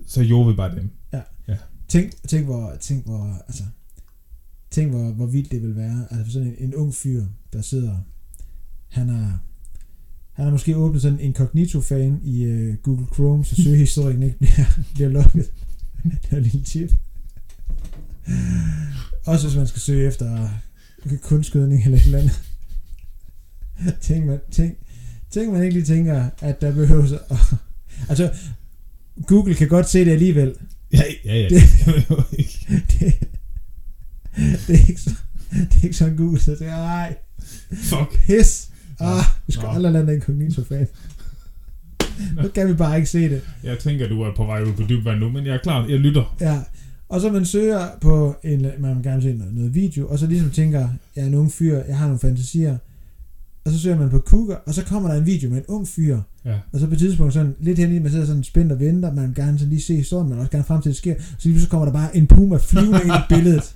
så 0.07 0.21
jo 0.21 0.41
vi 0.41 0.53
bare 0.53 0.76
dem. 0.76 0.89
Tænk, 1.88 2.11
tænk 2.28 2.45
hvor, 2.45 2.74
tænk 2.82 3.05
hvor, 3.05 3.43
altså, 3.47 3.63
tænk 4.74 4.91
hvor, 4.91 5.11
hvor 5.11 5.26
vildt 5.26 5.51
det 5.51 5.61
vil 5.61 5.76
være. 5.76 6.07
Altså 6.11 6.32
sådan 6.34 6.47
en, 6.47 6.55
en 6.59 6.76
ung 6.76 6.95
fyr, 6.95 7.24
der 7.53 7.61
sidder, 7.61 7.97
han 8.89 9.09
har, 9.09 9.39
han 10.34 10.45
har 10.45 10.51
måske 10.51 10.78
åbnet 10.78 11.01
sådan 11.01 11.19
en 11.19 11.26
incognito-fan 11.26 12.19
i 12.24 12.45
uh, 12.45 12.76
Google 12.76 13.05
Chrome, 13.13 13.45
så 13.45 13.55
søgehistorien 13.63 14.24
ikke 14.24 14.38
bliver, 14.38 14.65
bliver 14.93 15.09
lukket. 15.09 15.51
det 16.03 16.19
er 16.32 16.38
en 16.38 16.43
lille 16.43 16.63
tip. 16.63 16.91
Også 19.26 19.47
hvis 19.47 19.57
man 19.57 19.67
skal 19.67 19.82
søge 19.82 20.07
efter 20.07 20.49
kunstskydning 21.21 21.84
eller 21.86 21.97
et 21.97 22.05
eller 22.05 22.19
andet. 22.19 22.41
tænk, 24.01 24.26
man, 24.26 24.39
tænk, 24.51 24.78
tænk 25.30 25.53
man 25.53 25.61
ikke 25.63 25.74
lige 25.74 25.86
tænker, 25.86 26.30
at 26.41 26.61
der 26.61 26.71
behøves 26.76 27.11
at, 27.11 27.19
altså, 28.09 28.34
Google 29.28 29.55
kan 29.55 29.67
godt 29.67 29.89
se 29.89 30.05
det 30.05 30.11
alligevel, 30.11 30.55
Ja, 30.93 31.03
ja, 31.26 31.36
ja. 31.41 31.49
Det- 31.49 31.63
Det. 32.99 33.13
det, 34.68 34.76
er 34.76 34.88
ikke 34.90 35.02
så, 35.02 35.10
det 35.52 35.80
er 35.80 35.84
ikke 35.84 35.96
sådan 35.96 36.18
Google, 36.18 36.40
så 36.40 36.52
det 36.52 36.68
er, 36.68 36.78
nej, 36.78 37.16
Fuck. 37.74 38.26
pis. 38.26 38.70
Ah, 39.00 39.24
vi 39.48 39.54
skal 39.54 39.64
Nå. 39.66 39.72
aldrig 39.72 39.94
lade 39.94 40.08
den 40.08 40.16
incognito 40.16 40.64
fan. 40.64 40.88
Nu 42.44 42.48
kan 42.48 42.68
vi 42.68 42.74
bare 42.74 42.96
ikke 42.98 43.10
se 43.10 43.30
det. 43.30 43.42
Jeg 43.64 43.80
tænker, 43.80 44.08
du 44.08 44.22
er 44.22 44.36
på 44.36 44.46
vej 44.46 44.64
ud 44.64 44.74
på 44.74 44.84
dyb 44.90 45.06
vand 45.06 45.20
nu, 45.20 45.30
men 45.30 45.46
jeg 45.46 45.54
er 45.54 45.60
klar. 45.64 45.88
Jeg 45.88 46.00
lytter. 46.00 46.36
Ja. 46.42 46.60
Og 47.10 47.22
så 47.22 47.32
man 47.32 47.46
søger 47.46 47.88
på 48.02 48.36
en, 48.44 48.68
man 48.80 48.96
vil 48.96 49.04
gerne 49.04 49.22
se 49.22 49.34
noget, 49.34 49.54
noget 49.54 49.76
video, 49.76 50.08
og 50.08 50.20
så 50.20 50.28
ligesom 50.28 50.50
tænker, 50.50 50.90
jeg 51.16 51.22
er 51.22 51.26
en 51.28 51.36
ung 51.36 51.52
fyr, 51.52 51.84
jeg 51.88 51.98
har 51.98 52.06
nogle 52.06 52.20
fantasier, 52.20 52.78
og 53.66 53.72
så 53.72 53.80
søger 53.80 53.97
man 53.99 54.09
på 54.09 54.20
Cougar, 54.20 54.55
og 54.66 54.74
så 54.74 54.84
kommer 54.86 55.09
der 55.11 55.20
en 55.20 55.26
video 55.26 55.49
med 55.49 55.57
en 55.57 55.64
ung 55.68 55.88
fyr, 55.88 56.22
Ja. 56.45 56.59
og 56.72 56.80
så 56.80 56.88
på 56.88 56.93
et 56.93 56.99
tidspunkt 56.99 57.34
sådan, 57.34 57.55
lidt 57.59 57.80
hen 57.80 57.95
i, 57.95 57.99
man 57.99 58.11
sidder 58.11 58.26
sådan 58.26 58.43
spændt 58.43 58.72
og 58.72 58.80
venter, 58.80 59.14
man 59.14 59.28
vil 59.28 59.36
gerne 59.36 59.59
sådan 59.59 59.70
lige 59.70 59.82
se 59.82 59.95
historien, 59.95 60.30
men 60.30 60.39
også 60.39 60.51
gerne 60.51 60.64
frem 60.64 60.82
til, 60.82 60.89
det 60.89 60.97
sker, 60.97 61.16
så 61.38 61.49
lige 61.49 61.61
så 61.61 61.70
kommer 61.70 61.86
der 61.86 61.93
bare 61.93 62.18
en 62.18 62.28
puma 62.28 62.57
flyvende 62.57 62.99
ind 63.03 63.14
i 63.14 63.36
billedet. 63.36 63.76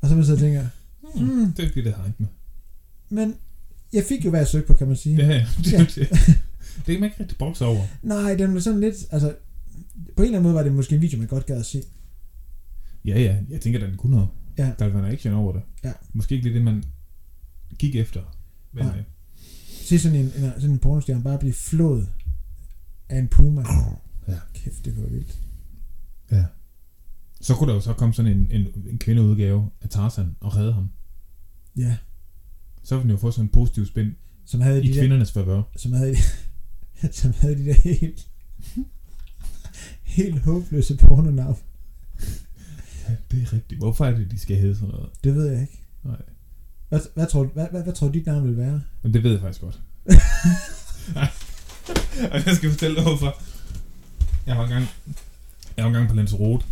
Og 0.00 0.08
så 0.08 0.14
man 0.14 0.24
så 0.24 0.36
tænker, 0.36 0.64
Hmm. 1.14 1.28
Hmm. 1.28 1.52
Det 1.52 1.62
er 1.62 1.68
ikke 1.68 1.84
det, 1.84 1.98
regnet 1.98 2.20
med. 2.20 2.28
men 3.08 3.34
jeg 3.92 4.04
fik 4.08 4.24
jo 4.24 4.30
hvad 4.30 4.40
jeg 4.40 4.48
søgte 4.48 4.66
på, 4.66 4.74
kan 4.74 4.86
man 4.86 4.96
sige. 4.96 5.16
Ja, 5.16 5.26
ja. 5.28 5.46
Det, 5.64 5.72
Ja. 5.72 5.78
det, 5.78 5.96
det 6.76 6.84
kan 6.86 7.00
man 7.00 7.04
ikke 7.04 7.16
rigtig 7.20 7.38
bokse 7.38 7.64
over. 7.64 7.80
Nej, 8.02 8.34
den 8.34 8.54
var 8.54 8.60
sådan 8.60 8.80
lidt, 8.80 8.94
altså, 9.10 9.34
på 10.16 10.22
en 10.22 10.26
eller 10.26 10.38
anden 10.38 10.42
måde 10.42 10.54
var 10.54 10.62
det 10.62 10.72
måske 10.72 10.94
en 10.94 11.00
video, 11.02 11.18
man 11.18 11.26
godt 11.26 11.46
gad 11.46 11.56
at 11.56 11.66
se. 11.66 11.82
Ja, 13.04 13.20
ja. 13.20 13.36
Jeg 13.50 13.60
tænker, 13.60 13.80
den 13.86 13.96
kunne 13.96 14.12
noget. 14.12 14.28
Ja. 14.58 14.70
Der 14.78 14.84
vil 14.84 14.94
være 14.94 15.06
en 15.06 15.12
action 15.12 15.34
over 15.34 15.52
det. 15.52 15.62
Ja. 15.84 15.92
Måske 16.12 16.34
ikke 16.34 16.44
lige 16.46 16.54
det, 16.56 16.64
man 16.64 16.84
gik 17.78 17.96
efter. 17.96 18.36
Men, 18.72 18.84
Nej. 18.84 18.98
øh, 18.98 19.04
Se 19.68 19.98
sådan 19.98 20.18
en, 20.18 20.24
en, 20.24 20.32
sådan 20.56 20.70
en 20.70 20.78
pornostjerne 20.78 21.22
bare 21.22 21.38
blive 21.38 21.52
flået 21.52 22.08
af 23.08 23.18
en 23.18 23.28
puma. 23.28 23.64
Ja. 24.28 24.38
Kæft, 24.54 24.84
det 24.84 24.96
var 25.02 25.08
vildt. 25.08 25.38
ja. 26.30 26.44
Så 27.40 27.54
kunne 27.54 27.68
der 27.68 27.74
jo 27.74 27.80
så 27.80 27.92
komme 27.92 28.14
sådan 28.14 28.32
en, 28.32 28.48
en, 28.50 28.66
en 28.90 28.98
kvindeudgave 28.98 29.70
af 29.80 29.88
Tarzan 29.88 30.36
og 30.40 30.56
redde 30.56 30.72
ham. 30.72 30.90
Ja, 31.76 31.96
Så 32.82 32.94
ville 32.96 33.02
den 33.02 33.10
jo 33.10 33.16
få 33.16 33.30
sådan 33.30 33.44
en 33.44 33.48
positiv 33.52 33.86
spin 33.86 34.10
som 34.44 34.60
havde 34.60 34.84
i 34.84 34.88
de 34.88 34.94
der, 34.94 35.00
kvindernes 35.00 35.32
favør. 35.32 35.62
som 35.76 35.92
havde, 35.92 36.16
som 37.12 37.32
havde 37.36 37.58
de 37.58 37.64
der 37.64 37.72
helt, 37.74 38.28
helt 40.02 40.38
håbløse 40.40 40.96
pornonavn. 40.96 41.56
Ja, 43.08 43.16
det 43.30 43.42
er 43.42 43.52
rigtigt. 43.52 43.80
Hvorfor 43.80 44.04
er 44.06 44.16
det, 44.16 44.30
de 44.30 44.38
skal 44.38 44.56
hedde 44.56 44.74
sådan 44.74 44.88
noget? 44.88 45.10
Det 45.24 45.34
ved 45.34 45.46
jeg 45.46 45.60
ikke. 45.60 45.78
Nej. 46.04 46.22
Hvad, 46.90 47.00
hvad, 47.14 47.26
tror, 47.26 47.44
hvad, 47.44 47.66
hvad, 47.70 47.82
hvad 47.82 47.92
tror 47.92 48.06
du, 48.06 48.12
dit 48.12 48.26
navn 48.26 48.48
vil 48.48 48.56
være? 48.56 48.82
Men 49.02 49.14
det 49.14 49.22
ved 49.22 49.30
jeg 49.30 49.40
faktisk 49.40 49.60
godt. 49.60 49.80
Nej. 51.14 51.28
Og 52.32 52.46
jeg 52.46 52.56
skal 52.56 52.70
fortælle 52.70 52.96
dig 52.96 53.04
hvorfor. 53.04 53.42
Jeg 54.46 54.56
var 54.56 54.64
engang, 54.64 54.86
jeg 55.76 55.84
var 55.84 55.88
engang 55.88 56.08
på 56.08 56.14
Lanzarote. 56.14 56.64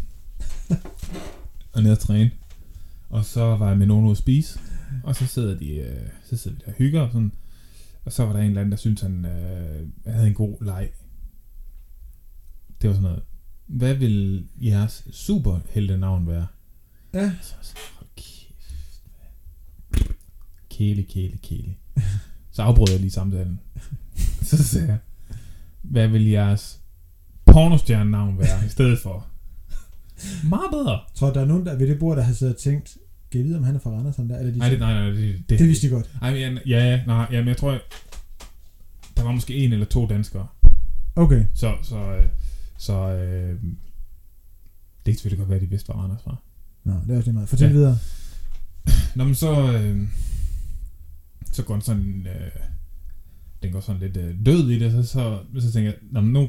og 1.73 1.83
nede 1.83 1.93
at 1.93 1.99
træne. 1.99 2.31
Og 3.11 3.25
så 3.25 3.57
var 3.57 3.69
jeg 3.69 3.79
med 3.79 3.87
nogen 3.87 4.05
ude 4.05 4.11
at 4.11 4.17
spise. 4.19 4.61
Og 5.05 5.17
så 5.17 5.27
sidder, 5.27 5.59
de, 5.59 5.75
øh, 5.75 6.09
så 6.25 6.37
sidder 6.37 6.57
vi 6.57 6.63
der 6.65 6.73
og 6.73 6.79
hygger 6.79 7.01
og 7.01 7.13
sådan. 7.13 7.33
Og 8.05 8.13
så 8.13 8.25
var 8.25 8.33
der 8.33 8.41
en 8.41 8.47
eller 8.47 8.61
anden, 8.61 8.73
der 8.73 8.77
syntes, 8.77 9.03
han 9.03 9.25
øh, 9.25 9.89
havde 10.07 10.29
en 10.29 10.35
god 10.35 10.65
leg. 10.65 10.91
Det 12.83 12.89
var 12.89 12.95
sådan 12.95 13.09
noget. 13.09 13.23
Hvad 13.67 13.95
vil 13.95 14.47
jeres 14.61 15.09
superheltenavn 15.11 16.27
være? 16.27 16.47
Ja. 17.15 17.33
Så, 17.43 17.55
så. 17.63 17.75
Kæle, 20.79 21.03
kæle, 21.03 21.39
kæle. 21.43 21.75
Så 22.51 22.63
afbrød 22.63 22.91
jeg 22.91 23.01
lige 23.01 23.11
samtalen. 23.11 23.61
Så 24.43 24.65
sagde 24.65 24.87
jeg, 24.87 24.99
hvad 25.83 26.09
vil 26.09 26.27
jeres 26.27 26.81
pornostjerne-navn 27.47 28.39
være 28.39 28.67
i 28.67 28.69
stedet 28.69 28.99
for? 28.99 29.27
Meget 30.45 30.71
bedre. 30.71 31.01
Tror 31.15 31.33
der 31.33 31.41
er 31.41 31.45
nogen 31.45 31.67
der 31.67 31.77
ved 31.77 31.89
det 31.89 31.99
bord, 31.99 32.17
der 32.17 32.23
har 32.23 32.33
siddet 32.33 32.55
og 32.55 32.61
tænkt, 32.61 32.97
kan 33.31 33.39
jeg 33.39 33.45
vide, 33.47 33.57
om 33.57 33.65
han 33.65 33.75
er 33.75 33.79
fra 33.79 33.91
Randers, 33.91 34.17
der? 34.17 34.39
Eller 34.39 34.53
de 34.53 34.59
Nej, 34.59 34.69
det, 34.69 34.79
nej, 34.79 34.95
nej, 34.95 35.11
det, 35.11 35.35
det, 35.49 35.59
det 35.59 35.69
vidste 35.69 35.87
de 35.87 35.93
godt. 35.93 36.11
Ej, 36.23 36.31
men, 36.31 36.59
ja, 36.67 36.91
ja, 36.91 37.05
nej, 37.07 37.27
ja, 37.31 37.39
men 37.39 37.49
jeg 37.49 37.57
tror, 37.57 37.71
jeg, 37.71 37.81
der 39.17 39.23
var 39.23 39.33
måske 39.33 39.55
en 39.55 39.73
eller 39.73 39.87
to 39.87 40.07
danskere. 40.07 40.47
Okay. 41.17 41.45
Så, 41.55 41.75
så, 41.83 41.97
øh, 41.97 42.25
så 42.79 42.95
øh, 42.95 43.51
det 43.51 43.59
kan 45.05 45.15
selvfølgelig 45.15 45.39
godt 45.39 45.49
være, 45.49 45.57
at 45.57 45.63
de 45.63 45.71
vidste, 45.71 45.93
hvor 45.93 46.03
Anders 46.03 46.27
var. 46.27 46.43
Nå, 46.85 46.93
det 47.07 47.13
er 47.13 47.17
også 47.17 47.27
lige 47.27 47.35
meget. 47.35 47.49
Fortæl 47.49 47.67
ja. 47.67 47.73
videre. 47.73 47.99
Nå, 49.15 49.25
men 49.25 49.35
så, 49.35 49.73
øh, 49.73 50.09
så 51.53 51.63
går 51.63 51.75
den 51.75 51.83
sådan, 51.83 52.27
øh, 52.27 52.51
den 53.63 53.73
går 53.73 53.81
sådan 53.81 54.01
lidt 54.01 54.17
øh, 54.17 54.47
død 54.47 54.71
i 54.71 54.79
det, 54.79 54.93
så, 54.93 55.03
så, 55.03 55.39
så 55.61 55.73
tænker 55.73 55.93
jeg, 56.13 56.23
nu 56.23 56.49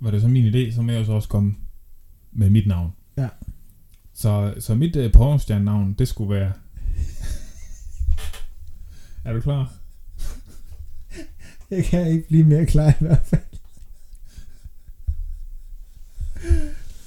var 0.00 0.10
det 0.10 0.20
så 0.20 0.28
min 0.28 0.54
idé, 0.54 0.74
så 0.74 0.82
må 0.82 0.92
jeg 0.92 1.06
så 1.06 1.12
også 1.12 1.28
komme 1.28 1.54
med 2.32 2.50
mit 2.50 2.66
navn. 2.66 2.92
Ja. 3.16 3.28
Så, 4.14 4.54
så 4.58 4.74
mit 4.74 4.96
øh, 4.96 5.12
pornostjerne-navn, 5.12 5.94
det 5.98 6.08
skulle 6.08 6.34
være... 6.34 6.52
er 9.24 9.32
du 9.32 9.40
klar? 9.40 9.72
Jeg 11.70 11.84
kan 11.84 12.06
ikke 12.06 12.28
blive 12.28 12.44
mere 12.44 12.66
klar 12.66 12.90
i 12.90 13.04
hvert 13.04 13.26
fald. 13.26 13.42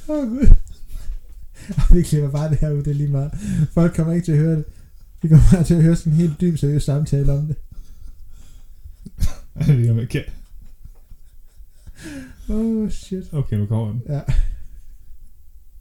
Åh 0.09 0.17
oh, 0.17 0.29
gud. 0.29 0.55
Vi 1.95 2.01
klipper 2.01 2.31
bare 2.31 2.49
det 2.49 2.57
her 2.57 2.71
ud, 2.71 2.83
det 2.83 2.87
er 2.87 2.93
lige 2.93 3.09
meget. 3.09 3.31
Folk 3.73 3.95
kommer 3.95 4.13
ikke 4.13 4.25
til 4.25 4.31
at 4.31 4.37
høre 4.37 4.55
det. 4.55 4.65
Vi 5.23 5.27
kommer 5.27 5.45
bare 5.51 5.63
til 5.63 5.73
at 5.73 5.83
høre 5.83 5.95
sådan 5.95 6.13
en 6.13 6.19
helt 6.19 6.41
dyb, 6.41 6.57
seriøs 6.57 6.83
samtale 6.83 7.31
om 7.33 7.47
det. 7.47 7.55
Jeg 9.55 9.67
ved 9.67 9.79
ikke, 9.79 9.91
om 9.91 9.99
jeg 9.99 10.09
kan. 10.09 10.23
Oh 12.49 12.89
shit. 12.89 13.33
Okay, 13.33 13.57
nu 13.57 13.65
kommer 13.65 13.91
den. 13.91 14.01
Ja. 14.09 14.21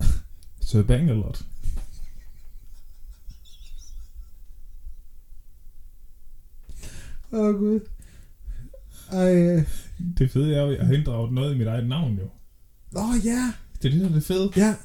Sir 0.67 0.83
Bangalot. 0.83 1.45
Åh 7.33 7.41
oh, 7.41 7.55
gud. 7.55 7.81
Ej. 9.13 9.35
øh. 9.37 9.69
Det 10.19 10.31
fede 10.31 10.55
er 10.55 10.63
jo, 10.63 10.71
at 10.71 10.79
jeg 10.79 10.87
har 10.87 10.95
inddraget 10.95 11.33
noget 11.33 11.55
i 11.55 11.59
mit 11.59 11.67
eget 11.67 11.89
navn 11.89 12.19
jo. 12.19 12.29
Åh 12.97 13.11
oh, 13.11 13.27
ja. 13.27 13.53
Det 13.83 13.89
er 13.89 13.93
det, 13.93 14.01
der 14.01 14.09
er 14.09 14.13
det 14.13 14.25
fede. 14.25 14.53
Ja. 14.57 14.77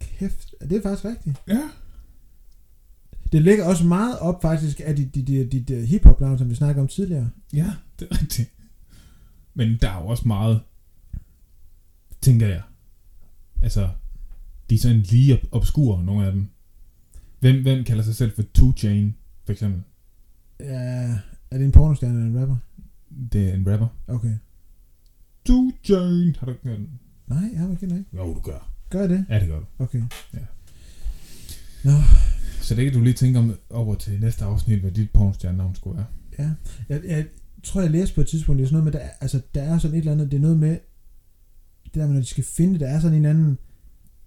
Kæft. 0.00 0.54
Det 0.60 0.72
er 0.72 0.82
faktisk 0.82 1.04
rigtigt. 1.04 1.36
Ja. 1.48 1.68
Det 3.32 3.42
ligger 3.42 3.64
også 3.64 3.84
meget 3.84 4.18
op 4.18 4.42
faktisk 4.42 4.80
af 4.84 4.96
dit, 4.96 5.14
dit, 5.14 5.26
dit, 5.26 5.52
dit 5.52 5.70
uh, 5.70 5.82
hiphop-navn, 5.82 6.38
som 6.38 6.50
vi 6.50 6.54
snakkede 6.54 6.82
om 6.82 6.88
tidligere. 6.88 7.30
Ja, 7.52 7.72
det 7.98 8.08
er 8.10 8.20
rigtigt. 8.22 8.50
Men 9.54 9.78
der 9.80 9.90
er 9.90 10.02
jo 10.02 10.06
også 10.06 10.28
meget, 10.28 10.60
tænker 12.20 12.46
jeg. 12.46 12.62
Altså, 13.62 13.88
de 14.70 14.74
er 14.74 14.78
sådan 14.78 15.00
lige 15.00 15.34
ob- 15.34 15.48
obskure, 15.50 16.04
nogle 16.04 16.26
af 16.26 16.32
dem. 16.32 16.48
Hvem, 17.40 17.62
hvem 17.62 17.84
kalder 17.84 18.02
sig 18.02 18.14
selv 18.14 18.34
for 18.34 18.42
Two 18.54 18.72
Chain, 18.76 19.16
for 19.44 19.52
eksempel? 19.52 19.82
Ja. 20.60 21.18
Er 21.50 21.58
det 21.58 21.64
en 21.64 21.72
pornostjerne 21.72 22.14
eller 22.14 22.30
en 22.30 22.40
rapper? 22.40 22.56
Det 23.32 23.50
er 23.50 23.54
en 23.54 23.72
rapper. 23.72 23.88
Okay. 24.08 24.34
Two 25.46 25.72
Chain. 25.84 26.36
Har 26.38 26.46
du 26.46 26.52
ikke 26.52 26.64
hørt 26.64 26.78
den? 26.78 27.00
Nej, 27.26 27.50
jeg 27.52 27.60
har 27.60 27.70
ikke 27.70 27.84
ikke. 27.84 28.04
Jo, 28.16 28.34
du 28.34 28.40
gør. 28.40 28.72
Gør 28.90 29.00
jeg 29.00 29.08
det? 29.08 29.26
Ja, 29.28 29.40
det 29.40 29.48
gør 29.48 29.58
du. 29.58 29.66
Okay. 29.78 30.02
Så 32.62 32.74
det 32.74 32.84
kan 32.84 32.92
du 32.92 33.00
lige 33.00 33.14
tænke 33.14 33.38
om 33.38 33.54
over 33.70 33.94
til 33.94 34.20
næste 34.20 34.44
afsnit, 34.44 34.80
hvad 34.80 34.90
dit 34.90 35.10
pornostjerne-navn 35.10 35.74
skulle 35.74 35.96
være. 35.96 36.06
Ja. 36.38 36.50
Jeg, 36.88 37.00
jeg 37.08 37.24
tror, 37.62 37.80
jeg 37.80 37.90
læste 37.90 38.14
på 38.14 38.20
et 38.20 38.26
tidspunkt, 38.26 38.58
det 38.58 38.64
er 38.64 38.68
sådan 38.68 38.82
noget 38.84 38.84
med, 38.94 39.00
der, 39.00 39.06
er- 39.06 39.12
altså, 39.20 39.40
der 39.54 39.62
er 39.62 39.78
sådan 39.78 39.94
et 39.96 39.98
eller 39.98 40.12
andet, 40.12 40.30
det 40.30 40.36
er 40.36 40.40
noget 40.40 40.58
med, 40.58 40.70
det 41.84 41.94
der 41.94 42.06
med, 42.06 42.14
når 42.14 42.20
de 42.20 42.26
skal 42.26 42.44
finde 42.44 42.72
det, 42.72 42.80
der 42.80 42.86
er 42.86 43.00
sådan 43.00 43.16
en 43.18 43.24
anden, 43.24 43.58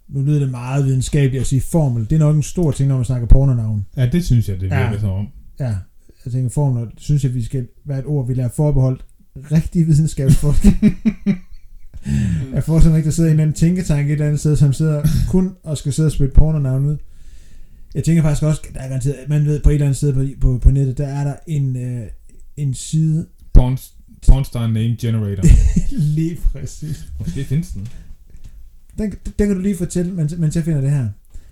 nu 0.08 0.22
lyder 0.22 0.40
det 0.40 0.52
meget 0.52 0.86
videnskabeligt 0.86 1.42
at 1.42 1.48
sige 1.48 1.62
formel, 1.62 2.04
det 2.10 2.16
er 2.16 2.20
nok 2.20 2.36
en 2.36 2.44
stor 2.44 2.72
ting, 2.72 2.90
når 2.90 2.96
man 2.96 3.06
snakker 3.06 3.28
pornonavn. 3.28 3.86
Ja, 3.98 4.10
det 4.10 4.26
synes 4.26 4.50
jeg, 4.50 4.60
det 4.60 4.68
Ja. 4.68 4.84
virker 4.90 5.00
som 5.00 5.10
om. 5.10 5.28
Ja, 5.60 5.76
jeg 6.26 6.34
tænker 6.34 6.50
formler, 6.50 6.82
det 6.86 6.94
synes 6.98 7.24
jeg, 7.24 7.34
vi 7.34 7.44
skal 7.44 7.68
være 7.86 8.00
et 8.00 8.06
ord, 8.06 8.28
vi 8.28 8.34
lader 8.34 8.50
forbeholdt 8.50 9.06
rigtig 9.52 9.88
videnskabsfolk. 9.88 10.66
jeg 12.54 12.64
får 12.64 12.80
simpelthen 12.80 12.96
ikke, 12.96 13.06
der 13.06 13.12
sidder 13.12 13.30
en 13.30 13.34
eller 13.34 13.44
anden 13.44 13.56
tænketank 13.56 14.08
et 14.08 14.12
eller 14.12 14.26
andet 14.26 14.40
sted, 14.40 14.56
som 14.56 14.74
sidder 14.74 15.04
kun 15.30 15.56
og 15.64 15.78
skal 15.78 15.94
sidde 15.94 16.08
og 16.08 16.12
spille 16.12 16.32
pornonavn 16.34 16.86
ud. 16.86 16.98
Jeg 17.96 18.04
tænker 18.04 18.24
faktisk 18.24 18.44
også, 18.44 18.62
der 18.74 18.80
er 18.80 18.88
garanteret, 18.88 19.30
man 19.30 19.46
ved 19.46 19.60
på 19.60 19.70
et 19.70 19.74
eller 19.74 19.86
andet 19.86 19.98
sted 19.98 20.14
på, 20.14 20.26
på, 20.42 20.58
på 20.58 20.72
nettet, 20.72 20.98
der 20.98 21.08
er 21.08 21.24
der 21.24 21.36
en, 21.48 21.76
øh, 21.76 22.08
en 22.58 22.74
side, 22.74 23.26
Porn, 23.54 23.78
pornstar 24.28 24.68
name 24.68 24.96
generator. 25.00 25.44
lige 26.18 26.38
præcis. 26.52 27.06
Måske 27.20 27.44
findes 27.44 27.72
den. 27.72 27.88
Den, 28.98 29.14
den 29.40 29.48
kan 29.48 29.56
du 29.56 29.62
lige 29.62 29.78
fortælle, 29.78 30.12
mens, 30.12 30.38
mens 30.38 30.56
jeg 30.56 30.64
finder 30.64 30.82
det 30.82 30.92
her. 30.92 31.10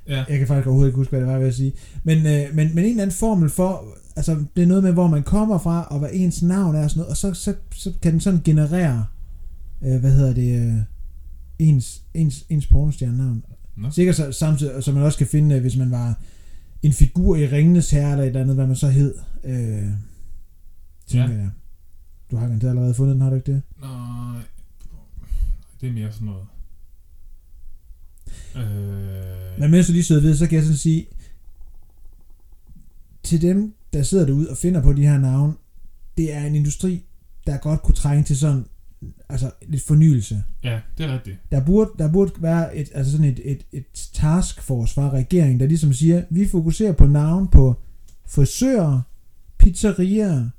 Ja. 0.08 0.24
Jeg 0.30 0.38
kan 0.38 0.48
faktisk 0.48 0.68
overhovedet 0.68 0.89
ikke 0.89 0.98
huske, 0.98 1.10
hvad 1.10 1.20
det 1.20 1.28
var, 1.28 1.34
jeg 1.34 1.46
vil 1.46 1.54
sige. 1.54 1.74
Men, 2.04 2.18
øh, 2.18 2.56
men, 2.56 2.76
men 2.76 2.78
en 2.78 2.89
eller 2.89 3.02
anden 3.02 3.16
formel 3.16 3.50
for, 3.50 3.86
altså 4.16 4.44
det 4.56 4.64
er 4.64 4.68
noget 4.68 4.84
med, 4.84 4.91
hvor 4.91 5.08
man 5.08 5.24
kommer 5.24 5.58
fra, 5.58 5.88
og 5.91 6.00
hvad 6.00 6.10
ens 6.14 6.41
navn 6.41 6.76
er 6.76 6.84
og 6.84 6.89
sådan 6.89 7.00
noget, 7.00 7.12
og 7.12 7.18
så, 7.18 7.34
så, 7.34 7.54
så 7.76 7.94
kan 8.02 8.12
den 8.12 8.20
sådan 8.20 8.41
generere, 8.44 9.06
øh, 9.84 10.00
hvad 10.00 10.12
hedder 10.12 10.34
det, 10.34 10.68
øh, 10.68 10.74
ens, 11.60 12.02
ens, 12.14 12.46
ens 12.50 12.68
pornostjerne-navn. 12.68 13.44
Nå. 13.78 13.91
Sikkert 13.91 14.16
så, 14.16 14.32
samtidig, 14.32 14.84
så 14.84 14.91
man 14.91 15.04
også 15.04 15.18
kan 15.18 15.28
finde, 15.28 15.56
øh, 15.56 15.62
hvis 15.62 15.78
man 15.78 15.91
var 15.91 16.22
en 16.84 16.94
figur 16.94 17.36
i 17.36 17.48
Ringenes 17.48 17.92
Herre, 17.92 18.12
eller 18.12 18.24
et 18.24 18.28
eller 18.28 18.42
andet, 18.42 18.56
hvad 18.56 18.68
man 18.68 18.76
så 18.76 18.90
hed. 18.90 19.16
Øh, 19.44 19.90
tænker 21.08 21.34
Ja. 21.36 21.40
jeg. 21.42 21.50
Du 22.32 22.36
har 22.38 22.46
garanteret 22.48 22.70
allerede 22.70 22.94
fundet 22.94 23.14
den, 23.14 23.22
har 23.22 23.30
du 23.30 23.36
ikke 23.36 23.52
det? 23.52 23.62
Nej. 23.82 24.42
Det 25.82 25.90
er 25.90 25.94
mere 25.94 26.12
sådan 26.12 26.26
noget. 26.28 26.46
Øh, 28.56 29.60
Men 29.60 29.72
mens 29.72 29.88
du 29.88 29.94
lige 29.94 30.04
sidder 30.04 30.22
ved, 30.22 30.36
så 30.36 30.48
kan 30.48 30.56
jeg 30.56 30.64
sådan 30.64 30.78
sige, 30.78 31.08
til 33.24 33.42
dem, 33.42 33.74
der 33.94 34.04
sidder 34.04 34.26
derude 34.26 34.50
og 34.50 34.58
finder 34.58 34.82
på 34.82 34.94
de 34.94 35.02
her 35.08 35.18
navne, 35.18 35.54
det 36.18 36.34
er 36.34 36.44
en 36.46 36.56
industri, 36.56 37.04
der 37.48 37.58
godt 37.58 37.82
kunne 37.82 37.96
trænge 37.96 38.24
til 38.24 38.38
sådan, 38.38 38.66
altså 39.30 39.51
lidt 39.68 39.84
fornyelse. 39.84 40.43
ja, 40.64 40.80
det 40.97 41.06
er 41.06 41.14
rigtigt. 41.14 41.38
Der 41.51 41.66
burde, 41.66 41.91
der 41.99 42.12
burde 42.12 42.32
være 42.39 42.76
et, 42.78 42.89
altså 42.93 43.12
sådan 43.12 43.26
et, 43.26 43.39
et, 43.43 43.66
et 43.72 43.86
taskforce 44.14 44.93
fra 44.93 45.10
regeringen, 45.10 45.60
der 45.60 45.66
ligesom 45.66 45.93
siger, 45.93 46.24
vi 46.30 46.47
fokuserer 46.47 46.93
på 46.93 47.06
navn 47.08 47.47
på 47.47 47.82
frisører, 48.28 49.01
pizzerier 49.58 50.49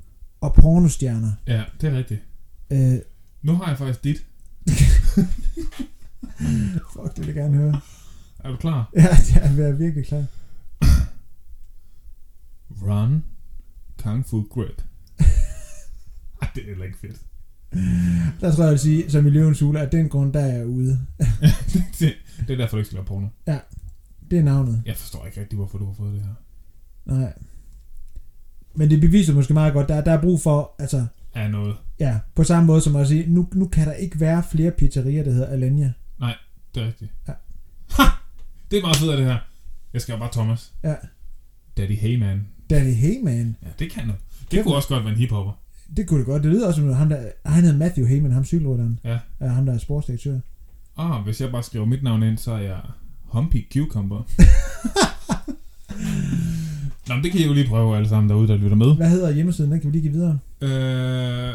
og 0.41 0.55
pornostjerner. 0.55 1.33
Ja, 1.47 1.63
det 1.81 1.93
er 1.93 1.99
rigtigt. 1.99 2.21
Øh, 2.71 2.99
Nu 3.43 3.55
har 3.57 3.69
jeg 3.69 3.79
faktisk 3.79 4.05
dit. 4.05 4.27
fuck, 6.93 7.17
det 7.17 7.19
vil 7.19 7.27
jeg 7.27 7.35
gerne 7.35 7.57
høre. 7.57 7.81
Er 8.39 8.51
du 8.51 8.57
klar? 8.57 8.91
Ja, 8.97 9.01
det 9.27 9.37
er 9.37 9.53
jeg 9.55 9.69
er 9.69 9.73
virkelig 9.73 10.07
klar. 10.07 10.25
Run. 12.83 13.25
Kung 14.03 14.27
Fu 14.27 14.43
Grip. 14.51 14.83
Ej, 16.43 16.49
det 16.55 16.63
er 16.63 16.67
heller 16.69 16.85
ikke 16.85 16.99
fedt. 16.99 17.21
Der 18.41 18.53
tror 18.53 18.63
jeg, 18.63 18.67
jeg 18.67 18.71
vil 18.71 18.79
sige, 18.79 19.11
som 19.11 19.27
i 19.27 19.31
løvens 19.31 19.61
hule, 19.61 19.81
at 19.81 19.93
den 19.93 20.09
grund, 20.09 20.33
der 20.33 20.41
er 20.41 20.55
jeg 20.57 20.67
ude. 20.67 21.01
det, 21.99 22.15
det 22.47 22.51
er 22.51 22.57
derfor, 22.57 22.77
du 22.77 22.79
ikke 22.79 22.87
skal 22.87 22.97
lave 22.97 23.07
porno. 23.07 23.27
Det 24.31 24.39
er 24.39 24.43
navnet. 24.43 24.83
Jeg 24.87 24.97
forstår 24.97 25.27
ikke 25.27 25.41
rigtig, 25.41 25.57
hvorfor 25.57 25.79
du 25.79 25.87
har 25.87 25.93
fået 25.93 26.13
det 26.15 26.23
her. 26.23 26.35
Nej. 27.15 27.33
Men 28.75 28.91
det 28.91 29.01
beviser 29.01 29.35
måske 29.35 29.55
meget 29.55 29.73
godt, 29.73 29.89
der, 29.89 30.01
der 30.01 30.13
er 30.13 30.21
brug 30.21 30.41
for, 30.41 30.75
altså, 30.79 31.07
Er 31.35 31.49
noget. 31.49 31.77
ja, 32.01 32.19
på 32.35 32.45
samme 32.45 32.67
måde 32.67 32.81
som 32.81 32.97
at 32.97 33.09
sige, 33.09 33.25
nu, 33.27 33.49
nu 33.55 33.69
kan 33.69 33.87
der 33.87 33.93
ikke 33.93 34.21
være 34.21 34.43
flere 34.51 34.71
pizzerier, 34.71 35.25
der 35.25 35.33
hedder 35.33 35.47
Alanya. 35.47 35.93
Det 36.75 36.83
er 36.83 36.87
rigtigt. 36.87 37.13
Ja. 37.29 37.33
Ha! 37.91 38.03
Det 38.71 38.79
er 38.79 38.83
meget 38.83 38.97
fedt, 38.97 39.19
det 39.19 39.27
her. 39.27 39.39
Jeg 39.93 40.01
skal 40.01 40.19
bare 40.19 40.33
Thomas. 40.33 40.73
Ja. 40.85 40.95
Daddy 41.77 41.97
Heyman. 41.97 42.47
Daddy 42.71 42.95
Heyman. 42.95 43.57
Ja, 43.63 43.69
det 43.79 43.91
kan 43.91 44.07
noget. 44.07 44.21
Det 44.41 44.49
Kæft, 44.51 44.63
kunne 44.65 44.75
også 44.75 44.89
godt 44.89 45.05
være 45.05 45.13
en 45.13 45.19
hiphopper. 45.19 45.53
Det 45.97 46.07
kunne 46.07 46.19
det 46.19 46.27
godt. 46.27 46.43
Det 46.43 46.51
lyder 46.51 46.67
også 46.67 46.81
som 46.81 46.93
ham, 46.93 47.09
der, 47.09 47.23
han 47.47 47.63
hedder 47.65 47.79
Matthew 47.79 48.07
Heyman, 48.07 48.33
ham 48.33 48.45
cykelrytteren. 48.45 48.99
Ja. 49.05 49.19
ja. 49.41 49.47
ham, 49.47 49.67
der 49.67 49.75
er 49.75 49.79
sportsdirektør. 49.79 50.39
Ah, 50.97 51.23
hvis 51.25 51.41
jeg 51.41 51.51
bare 51.51 51.63
skriver 51.63 51.85
mit 51.87 52.03
navn 52.03 52.23
ind, 52.23 52.39
så 52.39 52.53
er 52.53 52.59
jeg 52.59 52.81
Humpy 53.23 53.67
Cucumber. 53.73 54.23
Nå, 57.09 57.15
men 57.15 57.25
det 57.25 57.33
kan 57.33 57.41
I 57.41 57.47
jo 57.47 57.53
lige 57.53 57.69
prøve 57.69 57.97
alle 57.97 58.09
sammen 58.09 58.31
derude, 58.31 58.49
der 58.49 58.57
lytter 58.57 58.77
med. 58.77 58.97
Hvad 58.97 59.11
hedder 59.11 59.31
hjemmesiden? 59.31 59.73
Den 59.73 59.81
kan 59.81 59.93
vi 59.93 59.99
lige 59.99 60.03
give 60.03 60.13
videre. 60.13 60.39
Øh, 60.61 61.55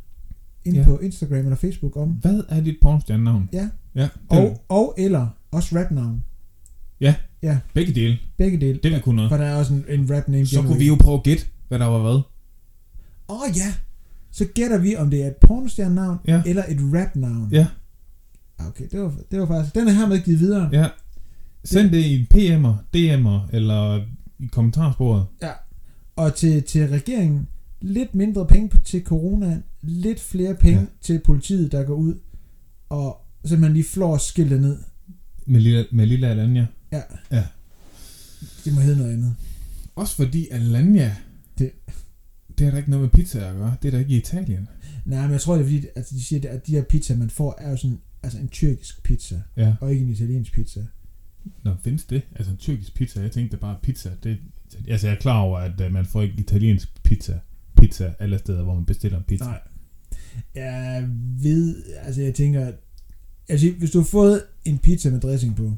ind 0.66 0.76
Ja. 0.76 0.84
på 0.84 0.98
Instagram 1.00 1.38
eller 1.40 1.56
Facebook 1.56 1.98
om, 1.98 2.10
Hvad 2.10 2.44
er 2.50 2.62
dit 2.62 2.76
pornstjerne-navn? 2.82 3.50
Ja. 3.54 3.70
Ja, 3.96 4.02
det, 4.02 4.12
og, 4.30 4.62
og 4.70 4.96
eller 4.98 5.28
også 5.52 5.80
rapnavn. 5.80 6.24
begge 7.74 7.94
dele. 7.94 8.18
Begge 8.38 8.58
dele. 8.62 8.80
Det 8.84 8.92
vil 8.92 9.02
kunne 9.02 9.16
noget. 9.16 9.32
For 9.32 9.38
der 9.38 9.46
er 9.46 9.56
også 9.56 9.74
en, 9.74 9.86
en 9.90 10.16
rap 10.16 10.28
name 10.28 10.46
Så 10.46 10.62
kunne 10.62 10.78
vi 10.80 10.88
jo 10.88 10.96
prøve 10.96 11.18
at 11.18 11.24
gætte, 11.24 11.46
hvad 11.68 11.80
der 11.80 11.86
var 11.86 12.02
hvad. 12.02 12.12
Åh 13.30 13.42
oh, 13.42 13.58
ja! 13.58 13.74
Så 14.32 14.46
gætter 14.56 14.78
vi, 14.78 14.96
om 14.96 15.10
det 15.10 15.24
er 15.24 15.28
et 15.28 15.36
pornostjernenavn, 15.36 16.18
Ja. 16.28 16.42
eller 16.46 16.64
et 16.70 16.78
rapnavn. 16.94 17.50
Ja. 17.52 17.68
Ah, 18.60 18.68
Okay, 18.68 18.86
det 18.92 19.00
var, 19.02 19.14
det 19.32 19.40
var 19.40 19.46
faktisk... 19.48 19.76
Den 19.76 19.88
er 19.88 19.92
hermed 19.92 20.20
givet 20.24 20.40
videre. 20.40 20.70
Ja. 20.72 20.88
Send 21.64 21.90
det 21.92 21.98
i 21.98 22.20
en 22.20 22.28
PM'er, 22.34 22.74
DM'er, 22.98 23.56
eller 23.56 24.02
i 24.40 24.46
kommentarsporet. 24.52 25.26
Og 26.16 26.36
til, 26.36 26.64
til 26.64 26.88
regeringen, 26.90 27.48
lidt 27.82 28.16
mindre 28.16 28.48
penge 28.48 28.72
til 28.84 29.04
corona, 29.04 29.62
lidt 29.82 30.20
flere 30.20 30.56
penge 30.56 30.76
Ja. 30.80 30.82
ja. 30.82 30.88
til 31.02 31.22
politiet, 31.26 31.72
der 31.72 31.84
går 31.84 31.94
ud 31.96 32.16
og 32.90 33.22
simpelthen 33.46 33.74
lige 33.74 33.84
flår 33.84 34.18
skiltet 34.18 34.62
ned. 34.62 34.78
Med 35.46 35.60
lille, 35.60 35.86
med 35.92 36.06
lille 36.06 36.28
Alanya. 36.28 36.66
Det 38.66 38.74
må 38.74 38.80
hedde 38.82 38.98
noget 38.98 39.14
andet. 39.14 39.36
Også 39.96 40.16
fordi 40.16 40.48
Alanya, 40.52 41.16
Det- 41.60 41.72
det 42.58 42.68
er 42.68 42.72
der 42.72 42.78
ikke 42.78 42.90
noget 42.90 43.02
med 43.02 43.10
pizza 43.10 43.50
at 43.50 43.56
gøre. 43.56 43.76
Det 43.82 43.88
er 43.88 43.92
der 43.92 44.00
ikke 44.00 44.14
i 44.14 44.18
Italien. 44.18 44.68
Nej, 45.06 45.22
men 45.22 45.32
jeg 45.32 45.42
tror, 45.42 45.54
det 45.56 45.62
er 45.62 45.66
fordi, 45.66 45.86
altså, 45.96 46.16
de 46.16 46.24
siger, 46.24 46.50
at 46.52 46.68
de 46.68 46.72
her 46.72 46.84
pizza, 46.84 47.16
man 47.16 47.30
får, 47.30 47.56
er 47.58 47.70
jo 47.70 47.78
sådan 47.78 48.00
altså 48.24 48.40
en 48.40 48.48
tyrkisk 48.48 49.04
pizza, 49.04 49.42
Ja. 49.58 49.76
og 49.82 49.92
ikke 49.92 50.04
en 50.06 50.12
italiensk 50.12 50.54
pizza. 50.54 50.86
Nå, 51.64 51.76
findes 51.84 52.04
det? 52.06 52.22
Altså 52.36 52.52
en 52.52 52.58
tyrkisk 52.58 52.94
pizza. 52.94 53.22
Jeg 53.22 53.32
tænkte 53.32 53.58
bare 53.58 53.78
pizza. 53.84 54.12
Det, 54.24 54.38
altså 54.88 55.08
jeg 55.08 55.16
er 55.16 55.20
klar 55.20 55.40
over, 55.40 55.60
at 55.60 55.82
uh, 55.86 55.92
man 55.94 56.06
får 56.06 56.22
ikke 56.22 56.36
italiensk 56.40 57.04
pizza. 57.04 57.40
Pizza 57.88 58.14
alle 58.20 58.38
steder, 58.40 58.64
hvor 58.64 58.74
man 58.76 58.86
bestiller 58.86 59.18
en 59.18 59.24
pizza. 59.28 59.46
Nej. 59.46 59.60
Jeg 60.56 61.08
ved, 61.42 61.84
altså 62.04 62.22
jeg 62.22 62.34
tænker, 62.36 62.72
altså 63.50 63.72
hvis 63.78 63.92
du 63.92 63.98
har 64.00 64.06
fået 64.06 64.44
en 64.66 64.78
pizza 64.78 65.10
med 65.10 65.20
dressing 65.22 65.56
på 65.56 65.72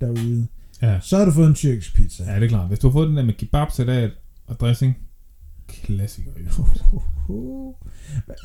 derude, 0.00 0.46
Ja. 0.82 1.00
så 1.02 1.16
har 1.18 1.24
du 1.24 1.30
fået 1.30 1.46
en 1.48 1.54
tyrkisk 1.54 1.94
pizza. 1.94 2.24
ja, 2.24 2.34
det 2.36 2.42
er 2.44 2.48
klart. 2.48 2.68
Hvis 2.68 2.78
du 2.78 2.88
har 2.88 2.92
fået 2.92 3.08
den 3.08 3.16
der 3.16 3.24
med 3.24 3.34
kebab, 3.34 3.70
salat 3.70 4.10
og 4.46 4.60
dressing. 4.60 4.96
Klassiker. 5.68 6.30
Jo. 6.46 6.64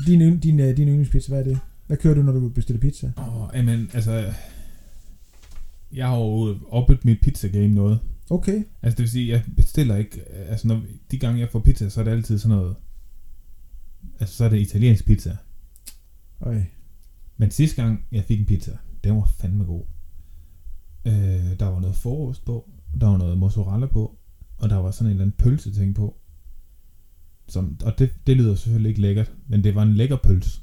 Din, 0.08 0.40
din, 0.40 0.60
øh, 0.60 0.78
din 0.78 0.88
yndlingspizza, 0.88 1.30
hvad 1.32 1.40
er 1.40 1.44
det? 1.44 1.60
Hvad 1.88 1.98
kører 1.98 2.14
du, 2.16 2.22
når 2.22 2.32
du 2.32 2.50
bestiller 2.50 2.80
pizza? 2.80 3.12
Åh, 3.18 3.42
oh, 3.42 3.50
jamen, 3.56 3.90
altså... 3.94 4.34
Jeg 5.94 6.08
har 6.08 6.18
jo 6.18 6.58
opbygget 6.70 7.06
mit 7.06 7.22
pizza 7.22 7.48
game 7.48 7.68
noget. 7.68 8.00
Okay. 8.30 8.64
Altså 8.82 8.98
det 8.98 9.00
vil 9.04 9.10
sige, 9.10 9.30
jeg 9.32 9.44
bestiller 9.58 9.96
ikke... 9.96 10.22
Altså 10.50 10.68
når, 10.68 10.82
de 11.12 11.18
gange 11.18 11.40
jeg 11.40 11.50
får 11.52 11.60
pizza, 11.60 11.90
så 11.90 12.00
er 12.00 12.04
det 12.04 12.12
altid 12.12 12.40
sådan 12.40 12.58
noget... 12.58 12.76
Altså 14.22 14.36
så 14.36 14.46
er 14.46 14.50
det 14.50 14.60
italiensk 14.60 15.06
pizza. 15.06 15.38
Øj. 16.42 16.64
Men 17.38 17.52
sidste 17.52 17.82
gang 17.82 18.06
jeg 18.12 18.24
fik 18.24 18.40
en 18.40 18.46
pizza, 18.46 18.78
den 19.04 19.16
var 19.16 19.26
fandme 19.26 19.64
god. 19.64 19.86
Øh, 21.06 21.60
der 21.60 21.66
var 21.66 21.80
noget 21.80 21.96
forost 21.96 22.46
på, 22.46 22.70
der 23.02 23.08
var 23.08 23.18
noget 23.18 23.38
mozzarella 23.38 23.86
på, 23.86 24.20
og 24.58 24.70
der 24.70 24.76
var 24.76 24.92
sådan 24.92 25.06
en 25.06 25.12
eller 25.12 25.24
anden 25.24 25.38
pølseting 25.38 25.96
på. 25.96 26.18
Som, 27.48 27.78
og 27.84 28.00
det, 28.00 28.14
det 28.28 28.38
lyder 28.38 28.56
selvfølgelig 28.56 28.90
ikke 28.90 29.02
lækkert, 29.02 29.34
men 29.48 29.64
det 29.64 29.76
var 29.76 29.84
en 29.84 29.94
lækker 29.94 30.18
pølse. 30.18 30.62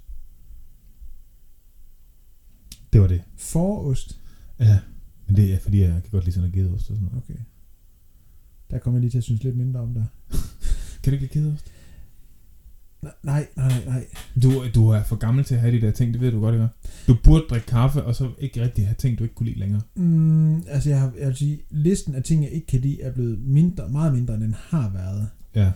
Det 2.93 3.01
var 3.01 3.07
det. 3.07 3.23
Forost. 3.37 4.21
Ja, 4.61 4.81
men 5.27 5.37
det 5.37 5.55
er 5.55 5.59
fordi, 5.59 5.81
jeg 5.81 6.03
kan 6.03 6.11
godt 6.11 6.25
lide 6.25 6.35
sådan 6.35 6.51
noget 6.51 6.67
gedeost 6.67 6.91
og 6.91 6.97
sådan 6.97 7.09
noget. 7.09 7.23
Okay. 7.25 7.41
Der 8.71 8.79
kommer 8.79 8.99
jeg 8.99 9.01
lige 9.01 9.11
til 9.11 9.19
at 9.19 9.25
synes 9.25 9.43
lidt 9.43 9.57
mindre 9.57 9.81
om 9.81 9.95
dig. 9.95 10.07
Kan 11.03 11.11
du 11.11 11.11
ikke 11.11 11.27
lide 11.35 11.41
gedeost? 11.41 11.73
Nej, 13.23 13.47
nej, 13.57 13.85
nej. 13.87 14.07
Du, 14.43 14.65
du 14.75 14.89
er 14.89 15.03
for 15.03 15.17
gammel 15.17 15.45
til 15.45 15.55
at 15.55 15.61
have 15.61 15.77
de 15.77 15.81
der 15.81 15.91
ting, 15.91 16.13
det 16.13 16.21
ved 16.21 16.33
du 16.33 16.41
godt, 16.41 16.55
ikke? 16.55 16.69
Du 17.07 17.17
burde 17.25 17.45
drikke 17.51 17.67
kaffe, 17.67 18.05
og 18.05 18.15
så 18.15 18.31
ikke 18.39 18.63
rigtig 18.63 18.87
have 18.87 18.95
ting, 18.99 19.19
du 19.19 19.25
ikke 19.25 19.35
kunne 19.35 19.49
lide 19.49 19.59
længere. 19.59 19.81
Mm, 19.95 20.63
altså 20.69 20.89
jeg, 20.91 21.01
har, 21.01 21.13
jeg 21.19 21.27
vil 21.27 21.37
sige, 21.37 21.61
listen 21.71 22.15
af 22.15 22.23
ting, 22.23 22.45
jeg 22.45 22.51
ikke 22.51 22.67
kan 22.67 22.81
lide, 22.81 23.03
er 23.03 23.13
blevet 23.13 23.39
mindre, 23.41 23.89
meget 23.89 24.15
mindre, 24.15 24.35
end 24.35 24.43
den 24.43 24.55
har 24.55 24.91
været. 24.93 25.29
Ja. 25.55 25.73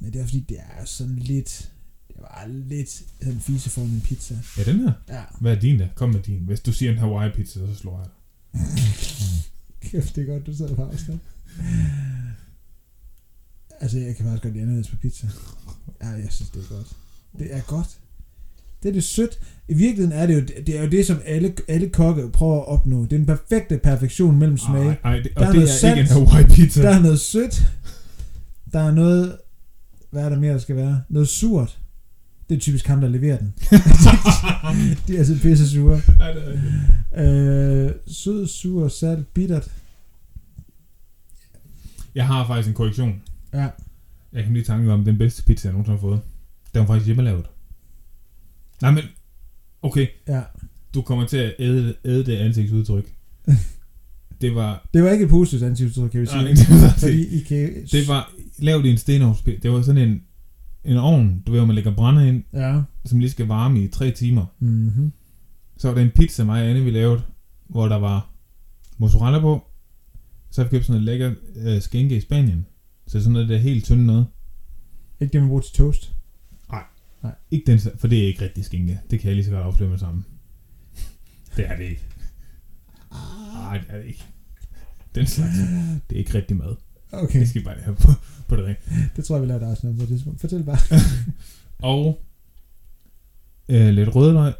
Men 0.00 0.12
det 0.12 0.20
er 0.20 0.24
fordi, 0.24 0.40
det 0.40 0.56
er 0.58 0.84
sådan 0.84 1.16
lidt... 1.16 1.70
Det 2.08 2.16
var 2.18 2.46
lidt 2.48 2.90
sådan 3.22 3.40
fise 3.40 3.70
for 3.70 3.84
min 3.84 4.00
pizza. 4.00 4.38
Ja, 4.58 4.72
den 4.72 4.80
her. 4.80 4.92
Ja. 5.08 5.22
Hvad 5.40 5.56
er 5.56 5.60
din 5.60 5.78
der? 5.78 5.88
Kom 5.94 6.10
med 6.10 6.20
din. 6.20 6.42
Hvis 6.46 6.60
du 6.60 6.72
siger 6.72 6.92
en 6.92 6.98
Hawaii 6.98 7.30
pizza, 7.32 7.58
så 7.58 7.74
slår 7.74 7.98
jeg 7.98 8.06
dig. 8.06 8.62
Kæft, 9.90 10.16
det 10.16 10.22
er 10.22 10.32
godt, 10.32 10.46
du 10.46 10.54
sidder 10.54 10.74
på 10.74 10.84
afstand. 10.84 11.18
Altså, 13.80 13.98
jeg 13.98 14.16
kan 14.16 14.24
faktisk 14.24 14.42
godt 14.42 14.52
lide 14.52 14.62
anderledes 14.62 14.88
på 14.88 14.96
pizza. 14.96 15.26
Ja, 16.02 16.08
jeg 16.08 16.28
synes, 16.30 16.50
det 16.50 16.64
er 16.70 16.74
godt. 16.74 16.86
Det 17.38 17.54
er 17.56 17.60
godt. 17.60 17.88
Det 18.82 18.88
er 18.88 18.92
det 18.92 19.04
sødt. 19.04 19.38
I 19.68 19.74
virkeligheden 19.74 20.12
er 20.20 20.26
det 20.26 20.34
jo 20.34 20.40
det, 20.66 20.78
er 20.78 20.82
jo 20.82 20.90
det 20.90 21.06
som 21.06 21.20
alle, 21.24 21.54
alle 21.68 21.88
kokke 21.88 22.30
prøver 22.32 22.60
at 22.60 22.68
opnå. 22.68 23.02
Det 23.02 23.12
er 23.12 23.16
den 23.16 23.26
perfekte 23.26 23.78
perfektion 23.78 24.38
mellem 24.38 24.58
smage. 24.58 24.98
Ej, 25.04 25.12
ej, 25.12 25.16
det, 25.16 25.24
Der 25.24 25.40
og 25.40 25.46
er 25.46 25.52
det 25.52 25.62
er 25.62 25.66
noget 25.66 25.82
ikke 25.84 26.00
en 26.00 26.06
salt. 26.06 26.30
Hawaii 26.30 26.44
pizza. 26.44 26.82
Der 26.82 26.90
er 26.90 27.00
noget 27.00 27.20
sødt. 27.20 27.66
Der 28.72 28.80
er 28.80 28.90
noget... 28.90 29.36
Hvad 30.10 30.24
er 30.24 30.28
der 30.28 30.38
mere, 30.38 30.52
der 30.52 30.58
skal 30.58 30.76
være? 30.76 31.02
Noget 31.08 31.28
surt. 31.28 31.78
Det 32.48 32.56
er 32.56 32.60
typisk 32.60 32.86
ham, 32.86 33.00
der 33.00 33.08
leverer 33.08 33.38
den. 33.38 33.54
De 35.06 35.14
er 35.14 35.18
altså 35.18 35.38
pisse 35.42 35.70
sure. 35.70 35.96
Det 35.96 36.04
er. 37.12 37.84
Øh, 37.86 37.90
sød, 38.06 38.46
sur, 38.46 38.88
salt, 38.88 39.34
bittert. 39.34 39.70
Jeg 42.14 42.26
har 42.26 42.46
faktisk 42.46 42.68
en 42.68 42.74
korrektion. 42.74 43.22
Ja. 43.54 43.68
Jeg 44.32 44.44
kan 44.44 44.52
lige 44.52 44.64
tanke 44.64 44.92
om 44.92 45.04
den 45.04 45.18
bedste 45.18 45.44
pizza, 45.44 45.68
jeg 45.68 45.72
nogensinde 45.72 45.98
har 45.98 46.00
fået. 46.00 46.20
Den 46.74 46.80
var 46.80 46.86
faktisk 46.86 47.06
hjemmelavet. 47.06 47.46
Nej, 48.82 48.90
men... 48.90 49.04
Okay, 49.82 50.06
Ja. 50.28 50.42
du 50.94 51.02
kommer 51.02 51.26
til 51.26 51.36
at 51.36 51.54
æde, 51.58 51.94
æde 52.04 52.24
det 52.26 52.36
ansigtsudtryk. 52.36 53.14
Det 54.40 54.54
var... 54.54 54.88
Det 54.94 55.02
var 55.02 55.10
ikke 55.10 55.24
et 55.24 55.30
positivt 55.30 55.62
ansigtsudtryk, 55.62 56.10
kan 56.10 56.20
vi 56.20 56.26
sige. 56.26 56.42
Nej, 56.42 56.52
det 56.52 56.66
var, 56.82 56.94
fordi 56.98 57.40
I 57.40 57.42
kan... 57.42 57.84
det 57.92 58.08
var 58.08 58.32
lavet 58.58 58.84
i 58.86 58.90
en 58.90 58.98
stenovnspil. 58.98 59.62
Det 59.62 59.70
var 59.70 59.82
sådan 59.82 60.08
en, 60.10 60.22
en 60.84 60.96
ovn, 60.96 61.42
du 61.46 61.52
ved, 61.52 61.60
hvor 61.60 61.66
man 61.66 61.74
lægger 61.74 61.94
brænde 61.94 62.28
ind, 62.28 62.44
Ja. 62.52 62.82
som 63.04 63.18
lige 63.18 63.30
skal 63.30 63.46
varme 63.46 63.80
i 63.84 63.88
tre 63.88 64.10
timer. 64.10 64.46
Mm-hmm. 64.58 65.12
Så 65.76 65.88
var 65.88 65.94
der 65.94 66.02
en 66.02 66.10
pizza, 66.10 66.44
mig 66.44 66.62
og 66.62 66.68
Anne, 66.70 66.84
vi 66.84 66.90
lavede, 66.90 67.22
hvor 67.68 67.88
der 67.88 67.96
var 67.96 68.30
mozzarella 68.98 69.40
på. 69.40 69.62
Så 70.50 70.60
har 70.62 70.68
vi 70.68 70.70
købt 70.70 70.86
sådan 70.86 71.02
noget 71.02 71.20
lækker 71.20 71.34
øh, 71.56 71.80
skænke 71.82 72.16
i 72.16 72.20
Spanien. 72.20 72.66
Så 73.10 73.20
sådan 73.20 73.32
noget 73.32 73.48
der 73.48 73.58
helt 73.58 73.84
tynde 73.84 74.06
noget. 74.06 74.26
Ikke 75.20 75.32
det, 75.32 75.40
man 75.40 75.48
bruger 75.48 75.62
til 75.62 75.74
toast. 75.74 76.14
Ikke 77.50 77.72
den, 77.72 77.80
for 77.98 78.08
det 78.08 78.22
er 78.22 78.26
ikke 78.26 78.44
rigtig 78.44 78.64
skænke. 78.64 79.00
Det 79.10 79.20
kan 79.20 79.28
jeg 79.28 79.36
lige 79.36 79.44
så 79.44 79.50
godt 79.50 79.64
afsløre 79.64 79.90
med 79.90 79.98
sammen. 79.98 80.24
Det 81.56 81.66
er 81.66 81.76
det 81.76 81.84
ikke. 81.84 82.02
Nej, 83.52 83.78
det 83.78 83.86
er 83.88 83.98
det 83.98 84.06
ikke. 84.06 84.24
Den 85.14 85.26
slags. 85.26 85.54
Det 86.10 86.14
er 86.16 86.18
ikke 86.18 86.34
rigtig 86.34 86.56
mad. 86.56 86.76
Okay, 87.12 87.40
Det 87.40 87.48
skal 87.48 87.60
vi 87.60 87.64
bare 87.64 87.80
have 87.80 87.96
på, 87.96 88.08
på 88.48 88.56
det 88.56 88.64
rene. 88.64 88.76
det 89.16 89.24
tror 89.24 89.36
jeg, 89.36 89.42
vi 89.42 89.48
laver 89.48 89.60
dig 89.60 89.76
sådan 89.76 89.98
på 89.98 90.06
det. 90.06 90.38
Fortæl 90.40 90.64
bare. 90.64 90.78
Og 91.92 92.24
øh, 93.68 93.88
lidt 93.88 94.14
rødløg. 94.14 94.54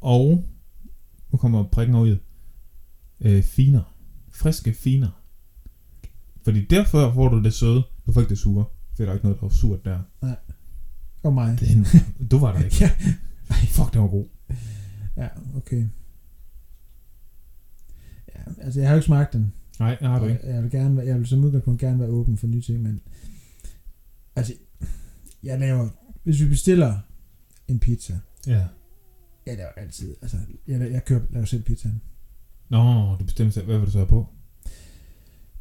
Og 0.00 0.44
nu 1.32 1.38
kommer 1.38 1.64
prikken 1.64 1.96
over 1.96 2.06
i. 2.06 2.18
Øh, 3.20 3.42
finer. 3.42 3.94
Friske 4.30 4.72
finer. 4.74 5.17
Fordi 6.48 6.64
derfor 6.66 7.12
får 7.12 7.28
du 7.28 7.42
det 7.42 7.52
søde. 7.54 7.82
Du 8.06 8.12
får 8.12 8.20
ikke 8.20 8.30
det 8.30 8.38
sure. 8.38 8.64
For 8.96 9.02
der 9.02 9.10
er 9.10 9.14
ikke 9.14 9.24
noget, 9.26 9.40
der 9.40 9.46
var 9.46 9.52
surt 9.54 9.84
der. 9.84 10.00
Og 11.22 11.32
mig. 11.34 11.60
Den, 11.60 11.86
du 12.30 12.38
var 12.38 12.52
der 12.52 12.64
ikke. 12.64 12.76
Ja. 12.80 12.90
Ej, 13.50 13.56
fuck, 13.56 13.92
den 13.92 14.00
var 14.02 14.08
god. 14.08 14.26
Ja, 15.16 15.28
okay. 15.56 15.84
Ja, 18.34 18.40
altså 18.62 18.80
jeg 18.80 18.88
har 18.88 18.94
jo 18.94 18.98
ikke 18.98 19.06
smagt 19.06 19.32
den. 19.32 19.52
Nej, 19.78 19.98
jeg 20.00 20.08
har 20.10 20.18
du 20.18 20.24
ikke. 20.26 20.40
Jeg 20.46 20.62
vil, 20.62 20.70
gerne, 20.70 21.02
jeg 21.02 21.18
vil 21.18 21.26
som 21.26 21.44
udgangspunkt 21.44 21.80
gerne 21.80 22.00
være 22.00 22.08
åben 22.08 22.36
for 22.36 22.46
nye 22.46 22.62
ting, 22.62 22.82
men 22.82 23.00
altså, 24.36 24.52
jeg 25.42 25.58
laver, 25.60 25.88
hvis 26.24 26.40
vi 26.42 26.48
bestiller 26.48 26.98
en 27.68 27.78
pizza, 27.78 28.18
Ja. 28.46 28.66
jeg 29.46 29.56
laver 29.56 29.70
altid, 29.76 30.16
altså, 30.22 30.36
jeg, 30.66 30.80
jeg 30.92 31.04
kører, 31.04 31.20
laver 31.30 31.46
selv 31.46 31.62
pizzaen. 31.62 32.00
Nå, 32.68 33.16
du 33.20 33.24
bestemmer 33.24 33.52
selv, 33.52 33.66
hvad 33.66 33.78
vil 33.78 33.86
du 33.86 33.90
så 33.90 33.98
have 33.98 34.08
på? 34.08 34.26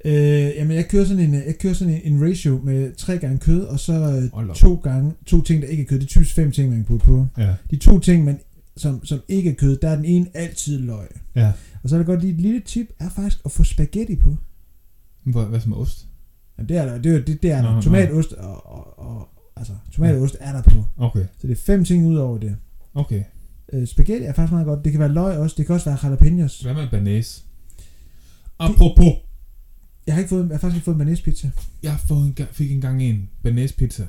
Øh, 0.06 0.14
jamen, 0.56 0.76
jeg 0.78 0.88
kører 0.88 1.06
sådan 1.06 1.24
en, 1.24 1.34
jeg 1.34 1.56
kører 1.60 1.74
sådan 1.74 1.94
en, 1.94 2.14
en 2.14 2.24
ratio 2.30 2.62
med 2.64 2.96
tre 2.96 3.18
gange 3.18 3.38
kød, 3.38 3.64
og 3.64 3.80
så 3.80 3.94
øh, 3.94 4.34
Hold 4.34 4.56
to 4.56 4.76
gange, 4.76 5.14
to 5.26 5.42
ting, 5.42 5.62
der 5.62 5.68
ikke 5.68 5.84
er 5.84 5.88
kød. 5.88 5.98
Det 6.00 6.04
er 6.06 6.08
typisk 6.08 6.36
fem 6.36 6.52
ting, 6.52 6.70
man 6.70 6.78
kan 6.78 6.86
putte 6.86 7.06
på. 7.06 7.28
Ja. 7.38 7.54
De 7.72 7.76
to 7.76 8.00
ting, 8.00 8.24
man, 8.26 8.40
som, 8.78 9.06
som 9.06 9.20
ikke 9.28 9.50
er 9.50 9.54
kød, 9.56 9.78
der 9.78 9.90
er 9.90 9.96
den 9.96 10.06
ene 10.06 10.28
altid 10.34 10.80
løg. 10.80 11.08
Ja. 11.36 11.52
Og 11.84 11.90
så 11.90 11.96
er 11.96 12.00
der 12.00 12.06
godt 12.06 12.22
lige 12.22 12.34
et 12.34 12.42
lille 12.42 12.60
tip, 12.60 12.88
er 13.00 13.10
faktisk 13.10 13.40
at 13.46 13.52
få 13.52 13.64
spaghetti 13.64 14.16
på. 14.16 14.36
Hvad, 15.24 15.44
hvad 15.46 15.60
med 15.68 15.78
ost? 15.78 16.08
Jamen, 16.58 16.70
det 16.70 16.78
er 16.78 16.86
der, 16.86 16.98
det 17.02 17.16
er, 17.16 17.20
det, 17.26 17.44
det 17.44 17.52
er 17.52 17.62
der. 17.62 17.76
nå. 17.76 17.82
Tomatost 17.82 18.34
og, 18.34 18.66
og, 18.68 19.00
og, 19.00 19.28
altså, 19.56 19.74
tomatost 19.92 20.38
er 20.40 20.52
der 20.52 20.62
på. 20.62 20.84
Okay, 20.98 21.20
Så 21.42 21.48
det 21.48 21.52
er 21.52 21.62
fem 21.66 21.86
ting 21.86 22.08
ud 22.08 22.16
over 22.16 22.38
det. 22.38 22.56
okay. 22.94 23.24
Øh, 23.74 23.88
spaghetti 23.88 24.26
er 24.26 24.34
faktisk 24.34 24.52
meget 24.52 24.66
godt. 24.66 24.84
Det 24.84 24.92
kan 24.92 25.00
være 25.00 25.14
løg 25.14 25.38
også. 25.38 25.56
Det 25.58 25.66
kan 25.66 25.76
også 25.76 25.90
være 25.90 25.98
jalapenos. 26.04 26.60
Hvad 26.62 26.74
med 26.74 26.88
banæs? 26.92 27.44
Apropos, 28.60 29.14
Jeg 30.08 30.16
har, 30.16 30.20
ikke 30.20 30.30
fået, 30.30 30.44
jeg 30.44 30.54
har 30.54 30.60
faktisk 30.60 30.76
ikke 30.76 30.86
fået 30.86 30.98
mayonnaise 30.98 31.24
pizza. 31.24 31.52
jeg 31.84 31.92
har 31.92 32.02
fået 32.08 32.26
en, 32.28 32.38
fik 32.52 32.72
engang 32.72 33.04
en 33.04 33.30
banæs 33.44 33.72
pizza. 33.74 34.08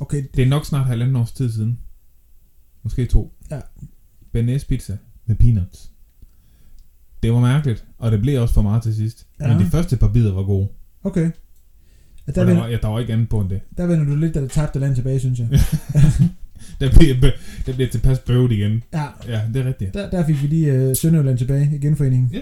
Okay, 0.00 0.24
Det 0.36 0.42
er 0.42 0.46
nok 0.48 0.66
snart 0.66 0.86
halvanden 0.86 1.16
års 1.16 1.32
tid 1.32 1.52
siden. 1.52 1.78
Måske 2.82 3.06
to. 3.06 3.32
Ja. 3.50 3.60
Banæs 4.32 4.64
pizza 4.64 4.96
med 5.26 5.36
peanuts. 5.36 5.90
Det 7.22 7.32
var 7.32 7.40
mærkeligt, 7.40 7.84
og 7.98 8.12
det 8.12 8.20
blev 8.20 8.42
også 8.42 8.54
for 8.54 8.62
meget 8.62 8.82
til 8.82 8.94
sidst. 8.94 9.26
Ja. 9.40 9.48
Men 9.48 9.64
de 9.66 9.70
første 9.70 9.96
par 9.96 10.08
bidder 10.08 10.32
var 10.32 10.42
gode. 10.42 10.68
okay. 11.04 11.26
Og 11.26 11.30
der, 11.30 11.32
Og 12.26 12.34
der, 12.34 12.44
vender, 12.44 12.62
var, 12.62 12.68
ja, 12.68 12.76
der 12.82 12.88
var 12.88 13.00
ikke 13.00 13.12
andet 13.12 13.28
på 13.28 13.40
end 13.40 13.50
det. 13.50 13.60
der 13.76 13.86
vender 13.86 14.04
du 14.04 14.16
lidt, 14.16 14.34
da 14.34 14.40
det 14.40 14.50
tabte 14.50 14.78
land 14.78 14.94
tilbage, 14.94 15.20
synes 15.20 15.38
jeg. 15.38 15.48
Der 16.80 16.90
bliver, 16.98 17.32
der 17.66 17.72
bliver 17.74 17.88
tilpas 17.90 18.18
bøvet 18.18 18.52
igen. 18.52 18.82
Ja, 18.92 19.06
Ja, 19.28 19.42
det 19.54 19.56
er 19.62 19.64
rigtigt. 19.64 19.94
der, 19.94 20.10
der 20.10 20.26
fik 20.26 20.42
vi 20.42 20.46
lige 20.46 20.72
øh, 20.72 20.96
Sønderjylland 20.96 21.38
tilbage 21.38 21.76
i 21.76 21.78
genforeningen. 21.78 22.30
Ja. 22.32 22.40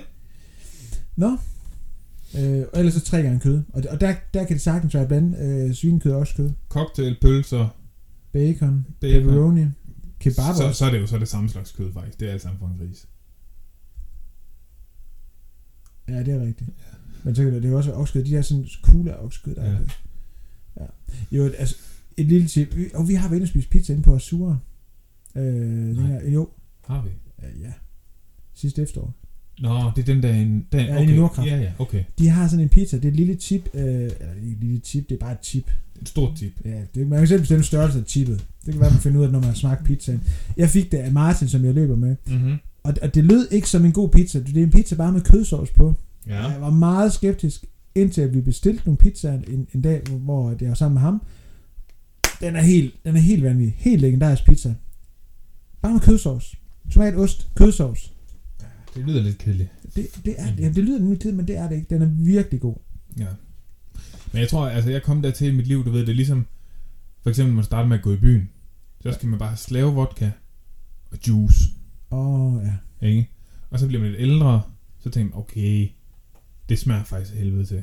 Nå. 1.17 1.39
Øh, 2.39 2.65
og 2.73 2.79
ellers 2.79 2.95
så 2.95 3.01
tre 3.01 3.23
gange 3.23 3.41
kød. 3.41 3.63
Og, 3.69 3.83
og 3.91 4.01
der, 4.01 4.15
der 4.35 4.45
kan 4.45 4.55
det 4.55 4.63
sagtens 4.63 4.95
være 4.95 5.07
blandt 5.09 5.39
øh, 5.39 5.75
svinekød 5.75 6.13
og 6.13 6.19
også 6.19 6.35
kød. 6.37 6.51
Cocktail, 6.69 7.17
pølser, 7.21 7.69
Bacon, 8.33 8.87
Bacon. 9.01 9.23
pepperoni, 9.23 9.65
kebab 10.21 10.55
så, 10.57 10.71
så 10.73 10.85
er 10.85 10.91
det 10.91 11.01
jo 11.01 11.07
så 11.07 11.19
det 11.19 11.29
samme 11.29 11.49
slags 11.49 11.73
kød 11.73 11.93
faktisk. 11.93 12.21
Det 12.21 12.29
er 12.29 12.33
alt 12.33 12.43
sammen 12.43 12.59
for 12.59 12.67
en 12.67 12.79
gris. 12.79 13.09
Ja, 16.09 16.19
det 16.23 16.29
er 16.35 16.41
rigtigt. 16.47 16.71
Men 17.25 17.35
så 17.35 17.43
kan 17.43 17.53
det, 17.53 17.63
det 17.63 17.69
kan 17.69 17.77
også 17.77 17.91
være 17.91 18.01
oksekød. 18.01 18.25
De 18.25 18.31
der 18.31 18.43
sådan 18.43 18.67
kugle 18.83 19.15
af 19.15 19.25
oksekød, 19.25 19.55
der 19.55 19.63
er 19.63 19.71
Ja. 19.73 19.79
Ja. 20.81 20.87
Jo, 21.33 21.45
altså, 21.45 21.77
et 22.17 22.27
lille 22.27 22.49
tip. 22.49 22.77
Vi- 22.77 22.91
Og 22.95 23.09
vi 23.09 23.15
har 23.15 23.29
været 23.29 23.37
inde 23.37 23.45
og 23.45 23.49
spise 23.49 23.69
pizza 23.69 23.93
inde 23.93 24.03
på 24.03 24.15
Asura. 24.15 24.59
Øh, 25.37 25.45
den 25.45 25.93
Nej. 25.93 26.07
her, 26.07 26.31
jo, 26.31 26.49
Har 26.85 27.03
vi? 27.03 27.11
øh, 27.47 27.61
ja. 27.61 27.73
Sidste 28.55 28.83
efterår. 28.83 29.15
Nå, 29.61 29.91
det 29.97 30.03
er 30.09 30.15
den 30.15 30.23
der... 30.23 30.33
En, 30.35 30.67
Ja, 30.73 30.99
inde 30.99 31.13
i 31.15 31.17
Nordkraft. 31.17 31.49
Ja, 31.49 31.57
ja, 31.57 31.71
okay. 31.79 32.05
De 32.19 32.29
har 32.29 32.49
sådan 32.49 32.63
en 32.63 32.69
pizza. 32.69 32.97
Det 32.97 33.05
er 33.05 33.09
et 33.09 33.17
lille 33.17 33.35
chip. 33.35 33.69
Øh, 33.75 33.83
eller 33.85 34.09
ikke 34.43 34.53
et 34.53 34.59
lille 34.61 34.81
chip, 34.85 35.09
det 35.09 35.15
er 35.15 35.19
bare 35.19 35.33
et 35.33 35.39
chip. 35.43 35.71
Et 36.03 36.09
stort 36.09 36.37
tip. 36.37 36.53
Ja, 36.65 36.81
det, 36.95 37.07
man 37.09 37.19
kan 37.19 37.29
selv 37.29 37.41
bestemme 37.41 37.65
størrelse 37.65 37.99
af 37.99 38.05
chippet. 38.07 38.45
Det 38.67 38.73
kan 38.75 38.81
være, 38.81 38.91
man 38.91 39.01
finder 39.01 39.21
ud 39.21 39.25
af, 39.25 39.33
når 39.33 39.39
man 39.41 39.49
har 39.49 39.55
smagt 39.55 39.85
pizzaen. 39.85 40.23
Jeg 40.57 40.69
fik 40.71 40.93
det 40.93 40.99
af 40.99 41.13
Martin, 41.13 41.49
som 41.49 41.65
jeg 41.65 41.75
løber 41.75 41.97
med. 41.97 42.17
Mm-hmm. 42.27 42.55
Og, 42.83 42.95
og 43.03 43.15
det 43.15 43.25
lød 43.25 43.49
ikke 43.51 43.69
som 43.69 43.85
en 43.85 43.93
god 43.93 44.09
pizza. 44.09 44.39
Det 44.41 44.57
er 44.57 44.63
en 44.63 44.71
pizza 44.71 44.95
bare 44.95 45.13
med 45.13 45.21
kødsovs 45.21 45.71
på. 45.71 45.95
Ja. 46.27 46.43
Jeg 46.49 46.61
var 46.61 46.71
meget 46.71 47.13
skeptisk, 47.13 47.65
indtil 47.95 48.21
at 48.21 48.35
vi 48.35 48.41
bestilte 48.41 48.83
nogle 48.85 48.97
pizzaer 48.99 49.39
en, 49.49 49.67
en 49.75 49.83
dag, 49.83 50.03
hvor- 50.09 50.19
hvor 50.19 50.55
jeg 50.61 50.69
var 50.69 50.75
sammen 50.75 50.95
med 50.95 51.03
ham. 51.03 51.23
Den 52.41 52.57
er 52.57 52.63
helt, 52.63 52.95
den 53.05 53.17
er 53.17 53.21
helt 53.21 53.43
vanvittig. 53.43 53.75
Helt 53.79 54.01
legendarisk 54.01 54.45
pizza. 54.45 54.75
Bare 55.83 55.93
med 55.93 56.01
kødsovs. 56.01 56.55
Tomat, 56.91 57.15
ost, 57.17 57.49
kødsovs. 57.55 58.13
Det 58.95 59.07
lyder 59.07 59.23
lidt 59.23 59.39
kedeligt. 59.39 59.71
Det, 59.97 60.07
det, 60.25 60.35
er, 60.39 60.47
ja, 60.59 60.69
det 60.69 60.85
lyder 60.85 60.99
nemlig 60.99 61.19
kedeligt, 61.19 61.37
men 61.37 61.49
det 61.49 61.57
er 61.57 61.69
det 61.69 61.77
ikke. 61.77 61.95
Den 61.95 62.03
er 62.03 62.07
virkelig 62.07 62.61
god. 62.61 62.77
Ja. 63.19 63.27
Men 64.33 64.41
jeg 64.41 64.49
tror, 64.49 64.69
altså 64.69 64.91
jeg 64.91 65.03
kom 65.03 65.23
der 65.23 65.31
til 65.31 65.49
i 65.49 65.57
mit 65.57 65.67
liv, 65.67 65.85
du 65.85 65.91
ved, 65.91 66.01
det 66.01 66.09
er 66.09 66.15
ligesom, 66.15 66.47
for 67.23 67.31
eksempel 67.31 67.51
når 67.51 67.55
man 67.55 67.65
starter 67.65 67.89
med 67.89 67.97
at 67.97 68.03
gå 68.03 68.13
i 68.13 68.17
byen, 68.17 68.51
så 69.01 69.13
skal 69.13 69.29
man 69.29 69.39
bare 69.39 69.57
slave 69.57 69.95
vodka 69.95 70.31
og 71.11 71.19
juice, 71.29 71.61
Åh, 72.11 72.55
oh, 72.55 72.63
ja. 72.65 73.07
ikke? 73.07 73.31
Og 73.71 73.79
så 73.79 73.87
bliver 73.87 74.03
man 74.03 74.11
lidt 74.11 74.21
ældre, 74.21 74.63
så 75.01 75.11
tænker 75.11 75.37
man, 75.37 75.43
okay, 75.43 75.89
det 76.69 76.79
smager 76.79 77.05
faktisk 77.05 77.35
helvede 77.35 77.65
til. 77.65 77.83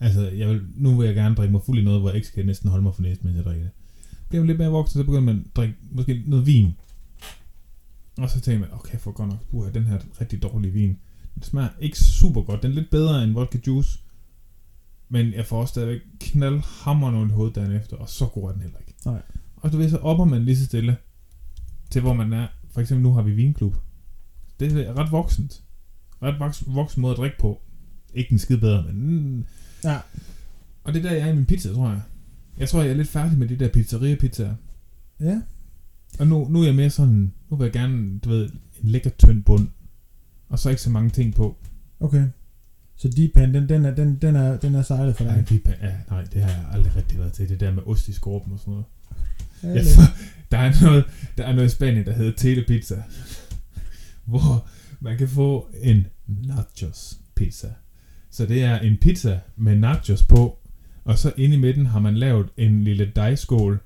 Altså, 0.00 0.30
jeg 0.30 0.48
vil, 0.48 0.62
nu 0.74 0.96
vil 0.96 1.06
jeg 1.06 1.14
gerne 1.14 1.34
drikke 1.34 1.52
mig 1.52 1.62
fuld 1.66 1.78
i 1.78 1.84
noget, 1.84 2.00
hvor 2.00 2.08
jeg 2.08 2.16
ikke 2.16 2.28
skal 2.28 2.46
næsten 2.46 2.70
holde 2.70 2.82
mig 2.82 2.94
for 2.94 3.02
næsten, 3.02 3.26
mens 3.26 3.36
jeg 3.36 3.44
drikker 3.44 3.64
det. 3.64 3.72
Bliver 4.28 4.42
man 4.42 4.46
lidt 4.46 4.58
mere 4.58 4.70
voksen, 4.70 4.98
så 4.98 5.04
begynder 5.04 5.20
man 5.20 5.36
at 5.36 5.56
drikke 5.56 5.74
måske 5.90 6.22
noget 6.26 6.46
vin. 6.46 6.72
Og 8.18 8.30
så 8.30 8.40
tænker 8.40 8.60
man, 8.60 8.68
okay, 8.72 8.98
for 8.98 9.12
godt 9.12 9.28
nok, 9.28 9.38
uh, 9.50 9.74
den 9.74 9.84
her 9.84 9.98
rigtig 10.20 10.42
dårlige 10.42 10.72
vin. 10.72 10.98
Den 11.34 11.42
smager 11.42 11.68
ikke 11.80 11.98
super 11.98 12.42
godt. 12.42 12.62
Den 12.62 12.70
er 12.70 12.74
lidt 12.74 12.90
bedre 12.90 13.24
end 13.24 13.32
vodka 13.32 13.58
juice. 13.66 13.98
Men 15.08 15.32
jeg 15.32 15.46
får 15.46 15.60
også 15.60 15.72
stadigvæk 15.72 16.00
knaldhammerende 16.20 17.20
ondt 17.20 17.32
i 17.32 17.34
hovedet 17.34 17.54
dagen 17.54 17.72
efter, 17.72 17.96
og 17.96 18.08
så 18.08 18.26
god 18.26 18.48
er 18.48 18.52
den 18.52 18.62
heller 18.62 18.78
ikke. 18.78 18.94
Nej. 19.04 19.22
Og 19.56 19.72
du 19.72 19.76
ved, 19.76 19.90
så 19.90 19.96
opper 19.96 20.24
man 20.24 20.44
lige 20.44 20.56
så 20.56 20.64
stille 20.64 20.96
til, 21.90 22.00
hvor 22.00 22.12
man 22.12 22.32
er. 22.32 22.46
For 22.70 22.80
eksempel 22.80 23.02
nu 23.02 23.12
har 23.12 23.22
vi 23.22 23.32
vinklub. 23.32 23.76
Det 24.60 24.86
er 24.88 24.98
ret 24.98 25.12
voksent. 25.12 25.62
Ret 26.22 26.40
voksen, 26.40 26.74
voksen 26.74 27.02
måde 27.02 27.12
at 27.12 27.16
drikke 27.16 27.38
på. 27.38 27.62
Ikke 28.14 28.32
en 28.32 28.38
skid 28.38 28.56
bedre, 28.56 28.82
men... 28.82 29.26
Mm. 29.36 29.44
Ja. 29.84 30.00
Og 30.84 30.94
det 30.94 31.04
er 31.04 31.08
der, 31.08 31.16
jeg 31.16 31.28
er 31.28 31.32
i 31.32 31.36
min 31.36 31.46
pizza, 31.46 31.72
tror 31.72 31.88
jeg. 31.88 32.02
Jeg 32.58 32.68
tror, 32.68 32.82
jeg 32.82 32.90
er 32.90 32.94
lidt 32.94 33.08
færdig 33.08 33.38
med 33.38 33.48
de 33.48 33.56
der 33.56 33.68
pizzeria-pizzaer. 33.68 34.54
Ja. 35.20 35.40
Og 36.18 36.26
nu, 36.26 36.48
nu 36.48 36.60
er 36.60 36.64
jeg 36.64 36.74
mere 36.74 36.90
sådan... 36.90 37.32
Nu 37.50 37.56
vil 37.56 37.64
jeg 37.64 37.72
gerne, 37.72 38.18
du 38.18 38.28
ved, 38.28 38.48
en 38.82 38.88
lækker 38.88 39.10
tynd 39.10 39.44
bund. 39.44 39.68
Og 40.48 40.58
så 40.58 40.70
ikke 40.70 40.82
så 40.82 40.90
mange 40.90 41.10
ting 41.10 41.34
på. 41.34 41.56
Okay. 42.00 42.26
Så 42.96 43.08
deep 43.08 43.32
pan, 43.34 43.54
den, 43.54 43.68
den, 43.68 43.84
er, 43.84 43.94
den, 43.94 44.18
den, 44.22 44.36
er, 44.36 44.56
den 44.56 44.74
er 44.74 44.82
sejlet 44.82 45.16
for 45.16 45.24
Ja, 45.24 45.34
dig. 45.34 45.48
de, 45.48 45.60
ja, 45.82 45.92
nej, 46.10 46.24
det 46.24 46.42
har 46.42 46.50
jeg 46.50 46.64
aldrig 46.72 46.96
rigtig 46.96 47.18
været 47.18 47.32
til. 47.32 47.48
Det 47.48 47.60
der 47.60 47.72
med 47.72 47.82
ost 47.86 48.08
i 48.08 48.12
skorpen 48.12 48.52
og 48.52 48.58
sådan 48.58 48.70
noget. 48.72 48.84
Ja. 49.62 49.82
der, 50.50 50.58
er 50.58 50.84
noget, 50.84 51.04
der 51.38 51.44
er 51.44 51.52
noget 51.54 51.68
i 51.68 51.74
Spanien, 51.74 52.06
der 52.06 52.12
hedder 52.12 52.32
telepizza. 52.32 53.02
Hvor 54.24 54.66
man 55.00 55.18
kan 55.18 55.28
få 55.28 55.68
en 55.82 56.06
nachos 56.26 57.18
pizza. 57.34 57.68
Så 58.30 58.46
det 58.46 58.62
er 58.62 58.78
en 58.78 58.96
pizza 59.00 59.40
med 59.56 59.76
nachos 59.76 60.22
på, 60.22 60.58
og 61.04 61.18
så 61.18 61.32
inde 61.36 61.56
i 61.56 61.58
midten 61.58 61.86
har 61.86 62.00
man 62.00 62.16
lavet 62.16 62.48
en 62.56 62.84
lille 62.84 63.12
dejskål 63.16 63.80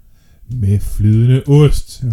med 0.51 0.80
flydende 0.80 1.42
ost. 1.47 2.05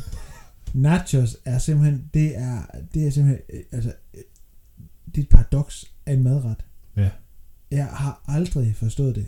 Nachos 0.74 1.36
er 1.44 1.58
simpelthen, 1.58 2.04
det 2.14 2.38
er, 2.38 2.62
det 2.94 3.06
er 3.06 3.10
simpelthen, 3.10 3.42
øh, 3.54 3.60
altså, 3.72 3.92
øh, 4.14 4.20
det 5.14 5.18
er 5.18 5.22
et 5.22 5.28
paradoks 5.28 5.84
af 6.06 6.12
en 6.12 6.22
madret. 6.24 6.56
Ja. 6.96 7.08
Jeg 7.70 7.86
har 7.86 8.22
aldrig 8.28 8.76
forstået 8.76 9.14
det. 9.14 9.26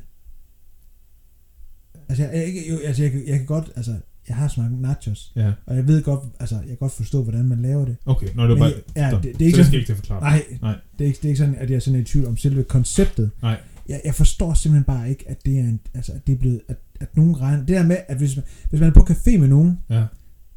Altså, 2.08 2.24
jeg, 2.24 2.34
jeg, 2.34 2.44
ikke- 2.46 2.70
jo, 2.72 2.78
altså 2.78 3.02
jeg, 3.02 3.12
kan- 3.12 3.26
jeg 3.26 3.36
kan 3.38 3.46
godt, 3.46 3.70
altså, 3.76 3.96
jeg 4.28 4.36
har 4.36 4.48
smagt 4.48 4.80
nachos, 4.80 5.32
Ja, 5.36 5.52
og 5.66 5.76
jeg 5.76 5.86
ved 5.86 6.02
godt, 6.02 6.20
altså, 6.40 6.56
jeg 6.56 6.66
kan 6.66 6.76
godt 6.76 6.92
forstå, 6.92 7.22
hvordan 7.22 7.44
man 7.44 7.62
laver 7.62 7.84
det. 7.84 7.96
okay. 8.06 8.28
Nå, 8.34 8.42
det 8.42 8.50
Men 8.50 8.58
bare... 8.58 8.72
jeg- 8.96 9.12
ja, 9.12 9.16
det- 9.16 9.22
det 9.38 9.42
er 9.42 9.46
ikke 9.46 9.50
så 9.50 9.56
det 9.58 9.66
skal 9.66 9.72
jeg 9.72 9.80
ikke 9.80 9.86
til 9.88 9.92
at 9.92 9.96
forklare. 9.98 10.20
Nej, 10.20 10.42
Nej. 10.62 10.78
Det, 10.98 11.04
er 11.04 11.08
ikke, 11.08 11.16
det 11.16 11.24
er 11.24 11.28
ikke 11.28 11.38
sådan, 11.38 11.54
at 11.54 11.70
jeg 11.70 11.76
er 11.76 11.80
sådan 11.80 12.00
i 12.00 12.04
tvivl 12.04 12.26
om 12.26 12.36
selve 12.36 12.64
konceptet. 12.64 13.30
Nej. 13.42 13.60
Jeg, 13.88 14.00
jeg 14.04 14.14
forstår 14.14 14.54
simpelthen 14.54 14.84
bare 14.84 15.10
ikke, 15.10 15.24
at 15.28 15.44
det 15.46 15.58
er, 15.58 15.62
en, 15.64 15.80
altså, 15.94 16.12
at 16.12 16.26
det 16.26 16.32
er 16.32 16.36
blevet, 16.38 16.60
at, 16.68 16.76
at 17.00 17.16
nogen 17.16 17.40
regner, 17.40 17.58
det 17.58 17.68
der 17.76 17.86
med, 17.86 17.96
at 18.08 18.16
hvis 18.16 18.36
man, 18.36 18.44
hvis 18.70 18.80
man 18.80 18.88
er 18.88 18.94
på 18.94 19.00
café 19.10 19.38
med 19.38 19.48
nogen, 19.48 19.78
Ja, 19.90 20.04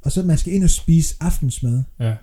og 0.02 0.12
så 0.12 0.24
man 0.24 0.38
skal 0.38 0.54
ind 0.54 0.64
og 0.64 0.70
spise 0.70 1.16
aftensmad, 1.20 1.84
ja. 2.00 2.16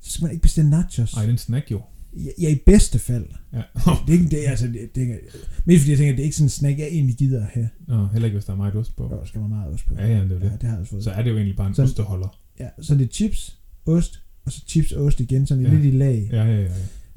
så 0.00 0.10
skal 0.12 0.22
man 0.24 0.30
ikke 0.32 0.42
bestille 0.42 0.70
nachos. 0.70 1.14
Ej, 1.14 1.20
det 1.22 1.28
er 1.28 1.32
en 1.32 1.38
snack 1.38 1.70
jo. 1.70 1.80
Ja, 2.16 2.30
ja, 2.40 2.48
i 2.48 2.58
bedste 2.66 2.98
fald. 2.98 3.26
Ja. 3.52 3.62
Det 4.06 4.14
er 4.14 4.18
ikke, 4.18 4.28
det, 4.30 4.38
altså, 4.46 4.66
det, 4.66 4.94
det, 4.94 5.10
er- 5.10 5.16
mest 5.64 5.80
fordi 5.82 5.90
jeg 5.90 5.98
tænker, 5.98 6.12
at 6.12 6.16
det 6.16 6.22
er 6.22 6.24
ikke 6.24 6.36
sådan 6.36 6.46
en 6.46 6.50
snack, 6.50 6.78
jeg 6.78 6.86
egentlig 6.86 7.16
gider 7.16 7.40
at 7.40 7.46
have. 7.52 7.68
Nå, 7.88 8.06
heller 8.06 8.26
ikke, 8.26 8.36
hvis 8.36 8.44
der 8.44 8.52
er 8.52 8.56
meget 8.56 8.74
ost 8.74 8.96
på. 8.96 9.08
Der 9.10 9.24
skal 9.24 9.40
man 9.40 9.50
meget 9.50 9.72
ost 9.74 9.86
på. 9.86 9.94
Ja, 9.94 10.06
ja, 10.06 10.22
det 10.24 10.32
er 10.32 10.34
jo 10.34 10.38
ja, 10.38 10.44
det. 10.44 10.52
det 10.60 10.62
har 10.62 10.70
jeg 10.70 10.80
også 10.80 10.90
fået. 10.90 11.04
Så 11.04 11.10
er 11.10 11.22
det 11.22 11.30
jo 11.30 11.36
egentlig 11.36 11.56
bare 11.56 11.68
en 11.68 11.74
Så- 11.74 11.82
osteholder. 11.82 12.38
Ja, 12.60 12.68
så 12.80 12.94
det 12.94 13.04
er 13.04 13.08
chips, 13.12 13.58
ost, 13.86 14.22
og 14.44 14.52
så 14.52 14.62
chips 14.68 14.92
og 14.92 15.04
ost 15.04 15.20
igen, 15.20 15.46
sådan 15.46 15.64
ja. 15.66 15.70
lidt 15.74 15.84
i 15.84 15.90
lag. 15.90 16.28
Ja, 16.32 16.44
ja, 16.44 16.52
ja. 16.54 16.60
ja. 16.62 16.68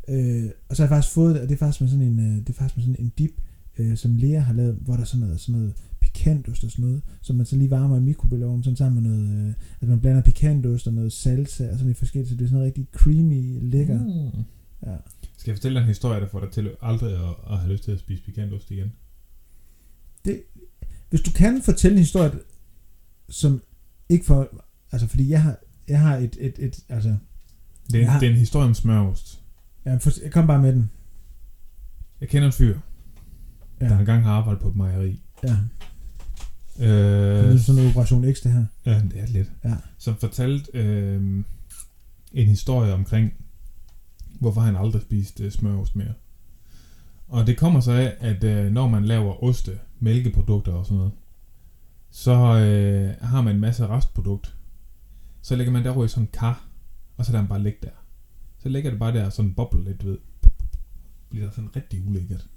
Øh, 0.08 0.50
og 0.70 0.76
så 0.76 0.82
har 0.82 0.88
jeg 0.88 0.96
faktisk 0.98 1.14
fået 1.14 1.36
det, 1.36 1.42
og 1.42 1.50
det 1.50 1.56
er 1.56 1.60
faktisk 1.60 1.82
med 1.82 1.90
sådan 1.90 2.06
en, 2.06 2.20
øh, 2.20 2.38
det 2.38 2.50
er 2.50 2.54
faktisk 2.54 2.78
med 2.78 2.84
sådan 2.84 3.06
en 3.06 3.12
dip, 3.18 3.32
øh, 3.78 3.98
som 3.98 4.16
Lea 4.16 4.40
har 4.40 4.54
lavet, 4.54 4.76
hvor 4.82 4.94
der 4.94 5.02
er 5.02 5.06
sådan 5.06 5.26
noget, 5.26 5.40
sådan 5.40 5.60
noget 5.62 5.74
pikantost 6.00 6.64
og 6.64 6.72
sådan 6.72 6.86
noget, 6.86 7.02
som 7.22 7.36
man 7.36 7.46
så 7.46 7.56
lige 7.56 7.70
varmer 7.70 7.98
i 7.98 8.02
mikrobølgeovnen, 8.02 8.64
sådan 8.64 8.78
sammen 8.78 9.04
med 9.04 9.12
noget, 9.12 9.48
øh, 9.48 9.54
at 9.82 9.88
man 9.88 10.00
blander 10.00 10.22
pikantost 10.22 10.88
og 10.88 10.94
noget 10.94 11.14
salsa 11.14 11.64
og 11.68 11.74
sådan 11.74 11.88
lidt 11.88 11.98
forskelligt, 11.98 12.30
så 12.30 12.36
det 12.36 12.42
er 12.44 12.48
sådan 12.48 12.60
noget 12.60 12.66
rigtig 12.68 12.88
creamy, 12.94 13.70
lækker. 13.72 14.04
Mm. 14.04 14.44
Ja. 14.86 14.96
Skal 15.38 15.52
jeg 15.52 15.58
fortælle 15.58 15.76
dig 15.76 15.82
en 15.82 15.88
historie, 15.88 16.20
der 16.22 16.28
får 16.28 16.40
dig 16.40 16.50
til 16.52 16.70
aldrig 16.82 17.14
at, 17.14 17.36
at 17.52 17.58
have 17.58 17.72
lyst 17.72 17.84
til 17.84 17.92
at 17.92 18.00
spise 18.00 18.24
pikantost 18.24 18.72
igen? 18.72 18.92
Hvis 21.10 21.22
du 21.22 21.32
kan 21.32 21.62
fortælle 21.62 21.96
en 21.98 22.00
historie, 22.04 22.32
som 23.30 23.62
ikke 24.10 24.26
for, 24.26 24.64
altså 24.92 25.08
fordi 25.08 25.30
jeg 25.30 25.44
har, 25.44 25.58
jeg 25.88 26.00
har 26.00 26.18
et, 26.18 26.38
et, 26.40 26.56
et 26.60 26.80
altså, 26.90 27.16
Det 27.92 28.02
er, 28.04 28.14
Ja. 28.14 28.20
det 28.20 28.28
er 28.28 28.32
en 28.32 28.38
historie 28.38 28.68
om 28.68 28.74
smørost. 28.74 29.42
Jeg, 29.86 30.02
for, 30.02 30.12
jeg 30.24 30.32
kom 30.32 30.48
bare 30.48 30.62
med 30.62 30.74
den. 30.74 30.92
Jeg 32.22 32.30
kender 32.30 32.46
en 32.48 32.54
fyr, 32.54 32.80
Ja, 33.82 33.86
ja. 33.86 33.92
der 33.94 34.00
engang 34.00 34.24
har 34.24 34.32
arbejdet 34.34 34.62
på 34.62 34.68
et 34.68 34.76
mejeri. 34.76 35.22
ja. 35.44 35.58
Det 36.78 36.86
er 36.90 37.52
Øh, 37.54 37.60
sådan 37.60 37.82
en 37.82 37.90
operation 37.90 38.34
X, 38.34 38.42
det 38.42 38.52
her. 38.52 38.66
ja, 38.86 39.00
det 39.12 39.20
er 39.22 39.26
lidt. 39.28 39.52
Ja. 39.64 39.76
Som 39.98 40.16
fortalte 40.16 40.72
øh, 40.74 41.44
en 42.34 42.48
historie 42.48 42.94
omkring, 42.94 43.34
hvorfor 44.40 44.62
han 44.62 44.76
aldrig 44.76 45.02
spiste 45.02 45.44
øh, 45.44 45.52
smørost 45.52 45.96
mere. 45.96 46.14
Og 47.28 47.48
det 47.48 47.58
kommer 47.58 47.80
så 47.80 47.92
af, 47.92 48.16
at 48.20 48.44
øh, 48.44 48.72
når 48.72 48.88
man 48.88 49.06
laver 49.06 49.44
oste, 49.44 49.80
mælkeprodukter 50.00 50.72
og 50.74 50.86
sådan 50.86 50.98
noget, 50.98 51.12
så 52.12 52.32
øh, 52.60 53.16
har 53.30 53.42
man 53.42 53.56
en 53.56 53.62
masse 53.62 53.88
restprodukt. 53.88 54.56
Så 55.42 55.56
lægger 55.56 55.74
man 55.74 55.84
det 55.84 55.92
over 55.92 56.06
i 56.06 56.08
sådan 56.08 56.24
en 56.24 56.30
kar, 56.34 56.68
og 57.18 57.26
så 57.26 57.32
lader 57.32 57.42
man 57.44 57.50
bare 57.50 57.64
ligge 57.64 57.80
der. 57.84 57.90
Så 58.66 58.70
ligger 58.70 58.90
det 58.90 59.00
bare 59.00 59.14
der 59.14 59.30
sådan 59.30 59.54
bobler 59.54 59.84
lidt, 59.84 60.02
du 60.02 60.08
ved. 60.08 60.18
Bliver 61.30 61.50
sådan 61.50 61.76
rigtig 61.76 62.08
ulækkert. 62.08 62.48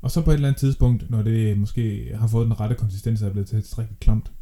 Og 0.00 0.10
så 0.10 0.22
på 0.22 0.30
et 0.30 0.34
eller 0.34 0.48
andet 0.48 0.60
tidspunkt, 0.60 1.10
når 1.10 1.22
det 1.22 1.58
måske 1.58 2.12
har 2.16 2.26
fået 2.26 2.46
den 2.46 2.60
rette 2.60 2.76
konsistens 2.76 3.22
og 3.22 3.28
er 3.28 3.32
blevet 3.32 3.48
til 3.48 3.58
et 3.58 3.78
rigtig 3.78 3.96
klamt, 4.00 4.32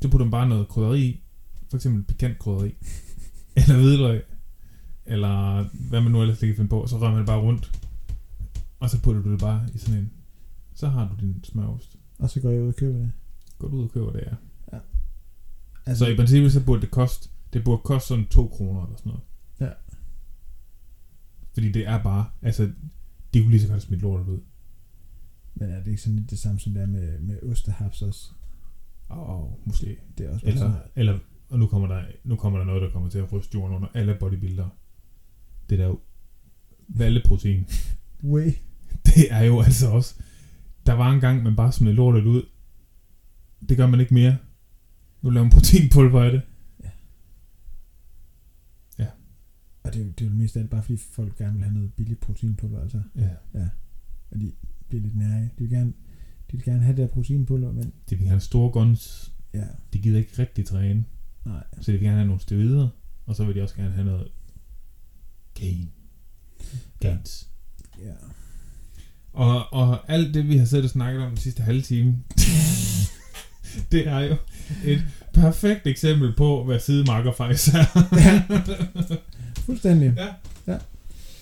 så 0.00 0.08
putter 0.08 0.24
man 0.24 0.30
bare 0.30 0.48
noget 0.48 0.68
krydderi 0.68 1.00
i. 1.02 1.22
For 1.70 1.76
eksempel 1.76 2.02
pikant 2.02 2.38
krydderi. 2.38 2.74
eller 3.56 3.76
hvidløg. 3.76 4.22
Eller 5.06 5.64
hvad 5.88 6.00
man 6.00 6.12
nu 6.12 6.20
ellers 6.22 6.38
kan 6.38 6.56
finde 6.56 6.68
på. 6.68 6.82
Og 6.82 6.88
så 6.88 6.98
rører 6.98 7.10
man 7.10 7.18
det 7.18 7.26
bare 7.26 7.40
rundt. 7.40 7.80
Og 8.80 8.90
så 8.90 9.02
putter 9.02 9.22
du 9.22 9.32
det 9.32 9.40
bare 9.40 9.68
i 9.74 9.78
sådan 9.78 9.98
en. 9.98 10.12
Så 10.74 10.88
har 10.88 11.08
du 11.08 11.26
din 11.26 11.44
smørost. 11.44 11.96
Og 12.18 12.30
så 12.30 12.40
går 12.40 12.50
jeg 12.50 12.62
ud 12.62 12.68
og 12.68 12.76
køber 12.76 12.98
det. 12.98 13.12
Gå 13.58 13.68
du 13.68 13.76
ud 13.76 13.84
og 13.84 13.90
køber 13.90 14.12
det, 14.12 14.20
ja. 14.20 14.34
Altså, 15.86 16.04
Så 16.04 16.10
i 16.10 16.16
princippet, 16.16 16.52
så 16.52 16.64
burde 16.64 16.80
det 16.80 16.90
koste, 16.90 17.28
det 17.52 17.64
burde 17.64 17.82
koste 17.84 18.08
sådan 18.08 18.26
2 18.26 18.48
kroner 18.48 18.84
eller 18.84 18.96
sådan 18.96 19.10
noget. 19.10 19.22
Fordi 21.54 21.72
det 21.72 21.86
er 21.86 22.02
bare, 22.02 22.26
altså, 22.42 22.70
de 23.34 23.40
kunne 23.40 23.50
lige 23.50 23.60
så 23.60 23.68
godt 23.68 23.82
smide 23.82 24.00
lortet 24.00 24.26
ud. 24.28 24.40
men 25.54 25.70
er 25.70 25.78
det 25.78 25.86
ikke 25.90 26.02
sådan 26.02 26.16
lidt 26.18 26.30
det 26.30 26.38
samme 26.38 26.60
som 26.60 26.72
det 26.74 26.82
er 26.82 26.86
med, 26.86 27.20
med 27.20 27.42
ostehaps 27.42 28.02
også? 28.02 28.30
Og 29.08 29.60
måske. 29.64 29.96
Det 30.18 30.26
er 30.26 30.30
også 30.34 30.46
Eller, 30.46 30.60
bare 30.60 30.80
eller, 30.96 31.18
og 31.48 31.58
nu 31.58 31.66
kommer, 31.66 31.88
der, 31.88 32.02
nu 32.24 32.36
kommer 32.36 32.58
der 32.58 32.66
noget, 32.66 32.82
der 32.82 32.90
kommer 32.90 33.08
til 33.08 33.18
at 33.18 33.32
ryste 33.32 33.54
jorden 33.54 33.76
under 33.76 33.88
alle 33.94 34.16
bodybuildere. 34.20 34.70
Det 35.70 35.78
der 35.78 35.86
jo 35.86 36.00
valleprotein. 36.88 37.66
Way. 38.24 38.52
Det 39.06 39.24
er 39.30 39.42
jo 39.42 39.60
altså 39.60 39.90
også... 39.90 40.14
Der 40.86 40.92
var 40.92 41.12
en 41.12 41.20
gang, 41.20 41.42
man 41.42 41.56
bare 41.56 41.72
smed 41.72 41.92
lortet 41.92 42.24
ud. 42.24 42.42
Det 43.68 43.76
gør 43.76 43.86
man 43.86 44.00
ikke 44.00 44.14
mere. 44.14 44.36
Nu 45.22 45.30
laver 45.30 45.44
man 45.44 45.52
proteinpulver 45.52 46.22
af 46.22 46.32
det. 46.32 46.42
Og 49.84 49.92
det 49.94 50.00
er, 50.00 50.04
jo, 50.04 50.10
det 50.18 50.24
er 50.24 50.28
jo 50.30 50.36
mest 50.36 50.56
af 50.56 50.60
alt 50.60 50.70
bare 50.70 50.82
fordi 50.82 50.96
folk 50.96 51.38
gerne 51.38 51.52
vil 51.54 51.62
have 51.62 51.74
noget 51.74 51.92
billigt 51.94 52.20
proteinpulver, 52.20 52.80
altså. 52.80 53.02
Ja. 53.16 53.28
Og 54.30 54.40
de 54.40 54.52
bliver 54.88 55.02
lidt 55.02 55.16
nære. 55.16 55.42
De 55.42 55.48
vil 55.58 55.70
gerne, 55.70 55.92
de 56.50 56.56
vil 56.56 56.62
gerne 56.64 56.82
have 56.82 56.96
det 56.96 57.02
der 57.02 57.14
proteinpulver, 57.14 57.72
men 57.72 57.84
De 57.84 57.92
vil 58.10 58.18
gerne 58.18 58.28
have 58.30 58.40
store 58.40 58.70
guns. 58.70 59.32
ja, 59.54 59.64
De 59.92 59.98
gider 59.98 60.18
ikke 60.18 60.32
rigtig 60.38 60.66
træne. 60.66 61.04
nej. 61.44 61.64
Så 61.80 61.92
de 61.92 61.92
vil 61.92 62.00
gerne 62.00 62.16
have 62.16 62.26
nogle 62.26 62.40
steroider. 62.42 62.88
Og 63.26 63.36
så 63.36 63.44
vil 63.44 63.54
de 63.54 63.62
også 63.62 63.74
gerne 63.76 63.92
have 63.92 64.04
noget 64.04 64.28
gain. 65.54 65.90
Gains. 67.00 67.48
Ja. 68.04 68.12
Og, 69.32 69.72
og 69.72 70.10
alt 70.12 70.34
det, 70.34 70.48
vi 70.48 70.56
har 70.56 70.64
siddet 70.64 70.84
og 70.84 70.90
snakket 70.90 71.22
om 71.22 71.28
den 71.28 71.36
sidste 71.36 71.62
halve 71.62 71.82
time, 71.82 72.18
det 73.92 74.08
er 74.08 74.18
jo 74.18 74.36
et 74.84 75.04
perfekt 75.34 75.86
eksempel 75.86 76.34
på, 76.36 76.64
hvad 76.64 76.80
sidemarker 76.80 77.32
faktisk 77.32 77.74
er. 77.74 77.84
Fuldstændig. 79.62 80.12
Ja. 80.16 80.26
ja. 80.72 80.78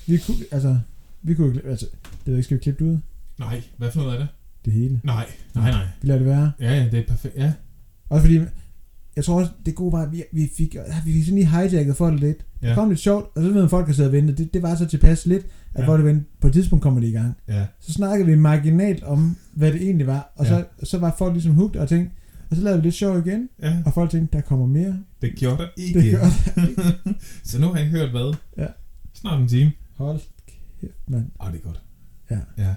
Vi 0.07 0.18
kunne, 0.27 0.37
altså, 0.53 0.79
vi 1.23 1.35
kunne, 1.35 1.61
altså, 1.64 1.87
det 2.11 2.27
ved 2.27 2.35
ikke, 2.35 2.45
skal 2.45 2.57
vi 2.57 2.62
klippe 2.62 2.85
det 2.85 2.91
ud? 2.91 2.99
Nej, 3.39 3.62
hvad 3.77 3.91
for 3.91 4.01
noget 4.01 4.14
er 4.14 4.18
det? 4.18 4.29
Det 4.64 4.73
hele. 4.73 5.01
Nej, 5.05 5.27
nej, 5.55 5.71
nej. 5.71 5.85
Vi 6.03 6.09
lader 6.09 6.18
det 6.18 6.29
være. 6.29 6.53
Ja, 6.61 6.75
ja, 6.75 6.89
det 6.91 6.99
er 6.99 7.05
perfekt. 7.07 7.37
Ja, 7.37 7.53
Også 8.09 8.23
fordi, 8.27 8.41
jeg 9.16 9.25
tror 9.25 9.41
også, 9.41 9.51
det 9.66 9.75
gode 9.75 9.93
var, 9.93 10.03
at 10.03 10.12
vi, 10.12 10.23
vi 10.33 10.51
fik, 10.57 10.77
vi 11.05 11.12
fik 11.12 11.25
sådan 11.25 11.35
lige 11.39 11.47
hijacket 11.47 11.97
folk 11.97 12.21
lidt. 12.21 12.37
Ja. 12.62 12.68
Det 12.68 12.75
kom 12.77 12.89
lidt 12.89 13.01
sjovt, 13.01 13.25
og 13.37 13.43
så 13.43 13.47
ved 13.49 13.55
man, 13.55 13.64
at 13.64 13.71
folk 13.71 13.87
har 13.87 13.93
siddet 13.95 14.09
og 14.09 14.12
ventet. 14.16 14.39
Det, 14.39 14.55
det 14.55 14.62
var 14.62 14.75
så 14.75 14.87
tilpas 14.87 15.27
lidt, 15.27 15.43
at 15.45 15.51
Ja. 15.77 15.81
ja. 15.81 15.89
folk 15.89 16.05
ventede. 16.05 16.25
På 16.41 16.47
et 16.47 16.53
tidspunkt 16.53 16.83
kommer 16.83 17.01
det 17.01 17.09
i 17.09 17.12
gang. 17.12 17.35
ja. 17.49 17.66
Så 17.81 17.93
snakkede 17.93 18.29
vi 18.31 18.37
marginalt 18.37 19.03
om, 19.03 19.37
hvad 19.53 19.73
det 19.73 19.83
egentlig 19.83 20.07
var. 20.07 20.33
Og 20.37 20.45
Ja. 20.47 20.51
så, 20.51 20.64
så 20.91 20.99
var 20.99 21.14
folk 21.18 21.33
ligesom 21.33 21.55
hooked 21.55 21.81
og 21.81 21.89
tænkte, 21.89 22.16
og 22.51 22.57
så 22.57 22.62
lavede 22.62 22.80
vi 22.82 22.86
lidt 22.86 22.94
sjov 22.94 23.18
igen. 23.26 23.48
ja. 23.62 23.82
Og 23.86 23.94
folk 23.94 24.11
tænkte, 24.11 24.36
der 24.36 24.42
kommer 24.42 24.66
mere. 24.66 24.98
Det 25.22 25.34
gjorde 25.36 25.59
der 25.59 25.68
ikke. 25.76 26.01
Det 26.01 26.12
gør 26.12 26.26
så 27.44 27.59
nu 27.61 27.66
har 27.68 27.80
I 27.80 27.88
hørt 27.88 28.11
hvad? 28.11 28.34
Ja. 28.59 28.66
Snart 29.14 29.40
en 29.40 29.48
time. 29.48 29.72
Hold 29.96 30.20
kæft, 30.80 30.92
mand. 31.09 31.30
Åh, 31.40 31.53
det 31.53 31.59
er 31.59 31.62
godt. 31.62 31.80
Ja. 32.30 32.38
Ja. 32.59 32.74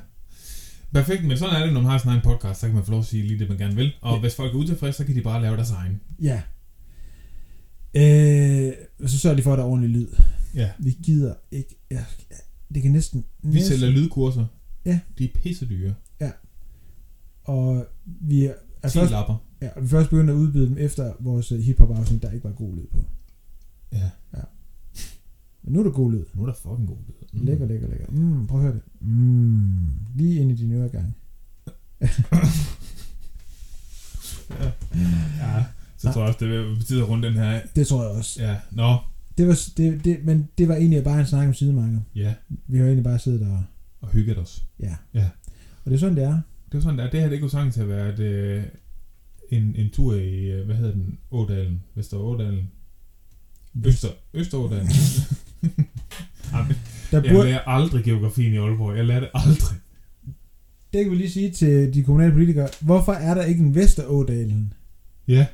Perfekt, 0.94 1.24
men 1.26 1.38
sådan 1.38 1.56
er 1.62 1.66
det, 1.66 1.74
når 1.74 1.82
man 1.82 1.92
har 1.92 1.98
sådan 1.98 2.18
en 2.18 2.22
podcast, 2.24 2.60
så 2.60 2.66
kan 2.68 2.76
man 2.76 2.84
få 2.86 2.92
lov 2.92 3.00
at 3.00 3.06
sige 3.06 3.24
lige 3.24 3.40
det, 3.40 3.50
man 3.50 3.58
gerne 3.58 3.76
vil. 3.76 3.92
Og 4.02 4.14
Ja. 4.16 4.20
hvis 4.20 4.36
folk 4.36 4.54
er 4.54 4.58
utilfredse, 4.58 4.98
så 4.98 5.06
kan 5.06 5.16
de 5.16 5.22
bare 5.22 5.42
lave 5.42 5.56
deres 5.56 5.72
egen. 5.72 6.02
Ja. 6.22 6.42
Øh, 7.96 8.74
så 9.10 9.20
sørger 9.20 9.36
de 9.38 9.44
for, 9.44 9.54
at 9.54 9.58
der 9.58 9.64
er 9.64 9.68
ordentlig 9.68 9.90
lyd. 9.90 10.08
Ja. 10.56 10.70
Vi 10.80 10.98
gider 11.04 11.34
ikke. 11.52 11.76
Ja, 11.92 12.06
det 12.74 12.82
kan 12.82 12.92
næsten... 12.92 13.26
Vi 13.44 13.54
næsten 13.54 13.78
sælger 13.78 13.94
lydkurser. 13.94 14.46
Ja. 14.86 15.00
De 15.18 15.24
er 15.26 15.30
pisse 15.44 15.66
dyre. 15.70 15.94
Og 17.44 17.86
vi 18.06 18.46
er, 18.46 18.54
er 18.84 18.90
10 18.90 18.98
først, 18.98 19.12
lapper. 19.12 19.36
Ja, 19.64 19.70
vi 19.80 19.84
er 19.86 19.88
først 19.88 20.10
begyndt 20.10 20.30
at 20.30 20.36
udbyde 20.36 20.68
dem 20.68 20.78
efter 20.80 21.14
vores 21.20 21.52
øh, 21.52 21.60
hiphop 21.60 21.92
afsnit, 21.98 22.22
der 22.22 22.32
ikke 22.32 22.44
var 22.44 22.52
god 22.52 22.76
lyd 22.76 22.88
på. 22.92 23.04
Ja. 23.92 24.10
Men 25.64 25.74
nu 25.74 25.80
er 25.80 25.84
der 25.84 25.92
god 25.92 26.12
lyd. 26.12 26.24
Nu 26.34 26.42
er 26.42 26.46
der 26.46 26.54
fucking 26.54 26.88
god 26.88 26.98
lyd. 27.08 27.40
Mm. 27.40 27.46
Lækker, 27.46 27.66
lækker, 27.68 27.88
lækker. 27.90 28.06
Mm, 28.12 28.48
prøv 28.48 28.60
at 28.60 28.64
høre 28.66 28.74
det. 28.74 28.82
Mm, 29.02 29.78
lige 30.16 30.40
ind 30.42 30.52
i 30.52 30.56
din 30.56 30.72
øregang. 30.72 31.16
Ja. 34.60 34.66
ja. 35.40 35.64
Så 35.98 36.08
Nej. 36.08 36.14
tror 36.14 36.22
jeg 36.22 36.28
også, 36.28 36.40
det 36.46 36.50
vil 36.50 36.76
betyde 36.78 37.04
rundt 37.04 37.24
den 37.26 37.34
her. 37.34 37.62
Det 37.76 37.88
tror 37.88 38.02
jeg 38.04 38.12
også. 38.12 38.44
Ja, 38.44 38.58
nå. 38.72 38.98
Det 39.38 39.48
var, 39.48 39.60
det, 39.78 40.06
det, 40.06 40.20
men 40.26 40.50
det 40.58 40.68
var 40.68 40.76
egentlig 40.76 41.04
bare 41.04 41.20
en 41.20 41.26
snak 41.26 41.48
om 41.48 41.54
sidemarker. 41.54 42.00
Ja, 42.16 42.34
Vi 42.68 42.78
har 42.78 42.86
egentlig 42.86 43.04
bare 43.04 43.20
siddet 43.20 43.42
der. 43.42 43.64
og 44.02 44.10
hygget 44.10 44.38
os. 44.38 44.64
Ja. 44.80 44.96
Ja. 45.14 45.30
Og 45.86 45.92
det 45.92 45.94
er 45.94 46.00
sådan, 46.00 46.16
det 46.16 46.24
er. 46.24 46.32
Det 46.72 46.74
var 46.74 46.80
sådan, 46.80 47.00
der. 47.00 47.10
det 47.10 47.22
her 47.22 47.30
det 47.30 47.40
kunne 47.40 47.50
sagtens 47.50 47.76
have 47.76 47.88
været 47.90 48.20
øh, 48.20 48.64
en, 49.58 49.76
en 49.76 49.90
tur 49.90 50.14
i, 50.14 50.52
øh, 50.52 50.66
hvad 50.66 50.76
hedder 50.76 50.92
den, 50.92 51.20
Ådalen, 51.32 51.84
Vester 51.96 52.18
Ådalen, 52.18 52.72
Øster, 53.86 54.10
Østerådalen. 54.34 54.88
Der 57.12 57.22
jeg 57.22 57.32
burde, 57.32 57.48
lærer 57.50 57.60
aldrig 57.60 58.04
geografien 58.04 58.54
i 58.54 58.58
Aalborg. 58.58 58.98
Jeg 58.98 59.06
lærer 59.06 59.20
det 59.20 59.30
aldrig. 59.34 59.78
det 60.94 61.04
kan 61.04 61.12
vi 61.12 61.18
lige 61.18 61.32
sige 61.32 61.52
til 61.52 61.94
de 61.94 62.04
kommunale 62.04 62.32
politikere. 62.34 62.70
Hvorfor 62.82 63.14
er 63.14 63.34
der 63.34 63.44
ikke 63.44 63.64
en 63.64 63.76
Vesterådalen? 63.76 64.74
Ja. 65.28 65.48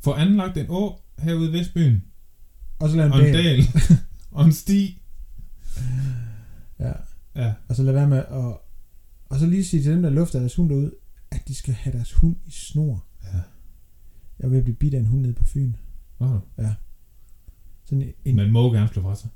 For 0.00 0.14
anlagt 0.14 0.56
en 0.56 0.66
å 0.68 0.98
herude 1.18 1.50
i 1.50 1.52
Vestbyen. 1.52 2.02
Og 2.78 2.90
så 2.90 2.96
lave 2.96 3.12
Og 3.12 3.20
en 3.20 3.26
en 3.26 3.34
dal. 3.34 3.44
dal. 3.44 3.64
og 4.36 4.44
en 4.44 4.52
sti. 4.52 5.02
Ja. 6.80 6.92
Ja. 7.36 7.52
Og 7.68 7.76
så 7.76 7.82
lade 7.82 7.94
være 7.96 8.08
med 8.08 8.18
at... 8.18 8.56
Og 9.28 9.38
så 9.38 9.46
lige 9.46 9.64
sige 9.64 9.82
til 9.82 9.92
dem, 9.92 10.02
der 10.02 10.10
lufter 10.10 10.38
deres 10.38 10.54
hund 10.54 10.70
derude, 10.70 10.94
at 11.30 11.48
de 11.48 11.54
skal 11.54 11.74
have 11.74 11.96
deres 11.96 12.12
hund 12.12 12.36
i 12.46 12.50
snor. 12.50 13.07
Ja. 14.38 14.42
Jeg 14.42 14.46
er 14.46 14.50
ved 14.50 14.58
at 14.58 14.64
blive 14.64 14.76
bidt 14.76 14.94
af 14.94 14.98
en 14.98 15.06
hund 15.06 15.22
nede 15.22 15.32
på 15.32 15.44
Fyn. 15.44 15.72
Oh. 16.18 16.38
Sådan 17.84 18.12
en, 18.24 18.36
Man 18.36 18.52
må 18.52 18.72
gerne 18.72 18.88
slå 18.88 19.02
fra 19.02 19.14
sig. 19.16 19.30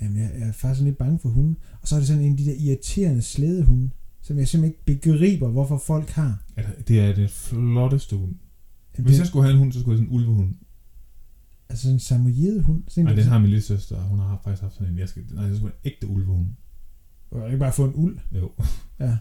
Jamen, 0.00 0.16
jeg, 0.18 0.30
jeg 0.38 0.48
er 0.48 0.52
faktisk 0.52 0.84
lidt 0.84 0.98
bange 0.98 1.18
for 1.18 1.28
hunden. 1.28 1.56
Og 1.82 1.88
så 1.88 1.94
er 1.94 1.98
det 1.98 2.08
sådan 2.08 2.22
en 2.22 2.32
af 2.32 2.38
de 2.38 2.44
der 2.44 2.54
irriterende 2.58 3.22
slædehunde, 3.22 3.90
som 4.22 4.38
jeg 4.38 4.48
simpelthen 4.48 4.78
ikke 4.86 5.00
begriber, 5.00 5.48
hvorfor 5.48 5.78
folk 5.78 6.08
har. 6.08 6.42
Altså, 6.56 6.72
det 6.88 7.00
er 7.00 7.14
det 7.14 7.30
flotteste 7.30 8.16
hund. 8.16 8.34
Jamen, 8.96 9.06
Hvis 9.06 9.14
det, 9.14 9.18
jeg 9.18 9.26
skulle 9.26 9.44
have 9.44 9.52
en 9.52 9.58
hund, 9.58 9.72
så 9.72 9.80
skulle 9.80 9.94
jeg 9.94 10.00
have 10.00 10.08
sådan 10.08 10.20
en 10.20 10.28
ulvehund. 10.28 10.54
Altså 11.68 11.82
sådan 11.82 11.96
en 11.96 12.00
samoyede 12.00 12.62
hund. 12.62 12.82
Nej, 12.96 13.12
en, 13.12 13.18
den 13.18 13.26
har 13.26 13.38
min 13.38 13.50
lille 13.50 13.62
søster. 13.62 14.02
Hun 14.02 14.18
har 14.18 14.40
faktisk 14.44 14.62
haft 14.62 14.74
sådan 14.74 14.92
en. 14.92 14.98
Jeg 14.98 15.08
skal, 15.08 15.22
nej, 15.32 15.54
skulle 15.54 15.60
have 15.60 15.72
en 15.84 15.92
ægte 15.92 16.06
ulvehund. 16.08 16.46
Og 17.30 17.46
ikke 17.46 17.58
bare 17.58 17.72
få 17.72 17.84
en 17.84 17.94
uld. 17.94 18.18
Jo. 18.32 18.50
Ja. 19.00 19.16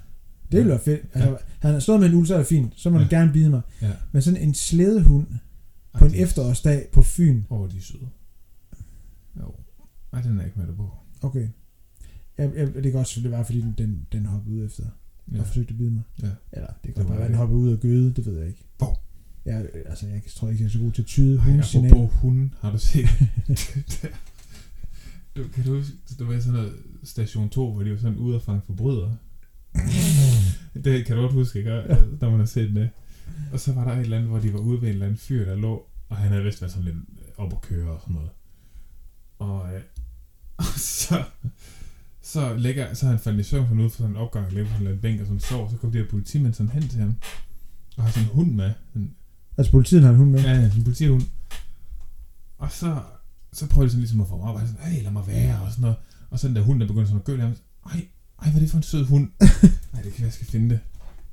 Det 0.52 0.58
ville 0.58 0.70
være 0.70 0.80
fedt. 0.80 1.02
Altså, 1.14 1.30
ja. 1.30 1.36
Han 1.60 1.74
har 1.74 1.80
stået 1.80 2.00
med 2.00 2.10
en 2.10 2.16
uld, 2.16 2.28
så 2.28 2.34
er 2.34 2.38
det 2.38 2.48
fint. 2.48 2.74
Så 2.76 2.90
må 2.90 2.98
ja. 2.98 3.04
Ja. 3.04 3.10
gerne 3.10 3.34
bide 3.34 3.50
mig. 3.50 3.62
Ja. 3.82 3.92
Men 4.12 4.22
sådan 4.22 4.42
en 4.42 4.54
slædehund 4.54 5.28
på 6.00 6.06
en 6.06 6.12
Ej, 6.12 6.18
de- 6.18 6.22
efterårsdag 6.24 6.88
på 6.94 7.02
Fyn. 7.04 7.44
Åh, 7.50 7.62
oh, 7.62 7.72
de 7.72 7.78
er 7.78 7.82
søde. 7.82 8.10
Jo. 9.40 9.56
Nej, 10.12 10.22
den 10.22 10.40
er 10.40 10.46
ikke 10.46 10.60
med 10.60 10.76
på. 10.76 10.90
Okay. 11.22 11.48
Jeg, 12.38 12.52
jeg, 12.56 12.74
det 12.74 12.84
kan 12.92 12.96
også 12.96 13.14
selvfølgelig 13.14 13.32
være, 13.38 13.46
fordi 13.46 13.62
den, 13.62 13.76
den, 13.78 14.08
den 14.12 14.26
hoppede 14.26 14.56
ud 14.56 14.66
efter 14.66 14.84
ja. 14.84 15.36
Ja. 15.36 15.40
og 15.42 15.48
forsøgte 15.48 15.72
at 15.72 15.78
bide 15.78 15.92
mig. 15.92 16.04
Ja. 16.24 16.28
Eller 16.52 16.68
det 16.68 16.76
Det 16.84 16.94
kan 16.96 17.04
var 17.04 17.08
bare 17.10 17.18
være, 17.18 17.24
det. 17.28 17.30
den 17.30 17.38
hoppede 17.38 17.60
ud 17.60 17.72
og 17.74 17.80
gøde. 17.80 18.14
Det 18.14 18.26
ved 18.26 18.38
jeg 18.38 18.48
ikke. 18.48 18.64
Hvor? 18.78 19.00
Jeg, 19.46 19.66
altså, 19.86 20.08
jeg 20.08 20.22
tror 20.36 20.50
ikke, 20.50 20.64
jeg 20.64 20.68
er 20.68 20.72
så 20.72 20.80
god 20.80 20.92
til 20.92 21.02
at 21.02 21.06
tyde 21.06 21.38
Ej, 21.38 21.44
hundesignaler. 21.44 21.96
apropos 21.96 22.20
hunden, 22.22 22.54
har 22.60 22.72
du 22.72 22.78
set? 22.78 23.06
du, 25.36 25.44
kan 25.54 25.64
du 25.66 25.76
huske, 25.78 25.94
der 26.20 26.26
var 26.26 26.40
sådan 26.40 26.54
noget 26.54 26.74
station 27.04 27.50
2, 27.50 27.74
hvor 27.74 27.84
de 27.84 27.92
var 27.92 27.98
sådan 27.98 28.18
ude 28.18 28.36
og 28.36 28.42
fange 28.42 28.62
forbrydere? 28.66 29.18
det 30.84 31.06
kan 31.06 31.16
du 31.16 31.22
godt 31.22 31.34
huske, 31.34 31.60
ikke? 31.60 31.72
Ja. 31.72 31.96
Der 32.22 32.30
man 32.30 32.40
har 32.40 32.46
set 32.46 32.76
det. 32.76 32.90
Og 33.54 33.60
så 33.60 33.74
var 33.74 33.84
der 33.84 33.92
et 33.92 34.00
eller 34.00 34.18
andet, 34.18 34.30
hvor 34.30 34.40
de 34.40 34.54
var 34.54 34.60
ude 34.60 34.82
ved 34.82 34.88
en 34.88 34.94
eller 34.94 35.06
anden 35.06 35.20
fyr, 35.20 35.46
der 35.46 35.56
lå, 35.56 35.86
og 36.10 36.18
han 36.18 36.32
havde 36.32 36.44
vist 36.44 36.62
været 36.62 36.72
sådan 36.72 36.86
lidt 36.86 36.98
op 37.38 37.54
at 37.54 37.62
køre 37.62 37.92
og 37.92 38.02
sådan 38.02 38.16
noget. 38.16 38.30
Og, 39.40 39.76
øh, 39.76 39.82
og 40.58 40.66
så, 40.78 41.24
så, 42.22 42.56
ligger, 42.56 42.94
så 42.94 43.08
han 43.08 43.20
faldet 43.20 43.40
i 43.40 43.44
søvn 43.44 43.66
sådan 43.66 43.80
ude 43.80 43.90
for 43.90 43.98
sådan 43.98 44.12
en 44.12 44.18
opgang, 44.18 44.46
og 44.46 44.52
ligger 44.52 44.72
på 44.72 44.78
sådan 44.78 44.94
en 44.94 45.00
bænk 45.00 45.22
og 45.22 45.28
sådan 45.28 45.40
sover, 45.40 45.70
så 45.70 45.78
kommer 45.78 45.92
de 45.92 46.04
her 46.04 46.10
politimænd 46.10 46.54
sådan 46.54 46.72
hen 46.72 46.88
til 46.88 47.00
ham, 47.00 47.16
og 47.98 48.04
har 48.04 48.12
sådan 48.12 48.24
en 48.28 48.34
hund 48.34 48.52
med. 48.52 48.72
En, 48.96 49.16
Altså 49.58 49.72
politiet 49.72 50.02
har 50.04 50.10
en 50.10 50.16
hund 50.16 50.32
med. 50.32 50.40
ja, 50.42 50.52
ja, 50.52 50.64
sådan 50.64 50.78
en 50.78 50.84
politihund. 50.84 51.24
Og 52.58 52.72
så, 52.72 53.02
så 53.54 53.68
prøver 53.68 53.86
de 53.86 53.90
sådan 53.90 54.02
ligesom 54.02 54.22
at 54.22 54.28
få 54.28 54.38
mig 54.38 54.46
op, 54.46 54.56
og 54.56 54.68
sådan, 54.68 54.82
hey, 54.82 55.04
lad 55.04 55.12
mig 55.12 55.28
være, 55.28 55.62
og 55.62 55.72
sådan 55.72 55.82
noget. 55.82 55.98
Og 56.30 56.40
så 56.40 56.48
den 56.48 56.56
der 56.56 56.62
hund, 56.62 56.80
der 56.80 56.88
begynder 56.88 57.06
sådan 57.06 57.20
at 57.20 57.26
gøle 57.26 57.42
ham, 57.42 57.56
ej, 57.86 58.08
ej, 58.42 58.50
hvad 58.50 58.56
er 58.56 58.60
det 58.60 58.70
for 58.70 58.78
en 58.78 58.84
sød 58.84 59.06
hund? 59.06 59.30
Nej, 59.94 60.02
det 60.02 60.14
kan 60.14 60.26
jeg 60.26 60.34
skal 60.34 60.48
finde 60.48 60.70
det. 60.70 60.80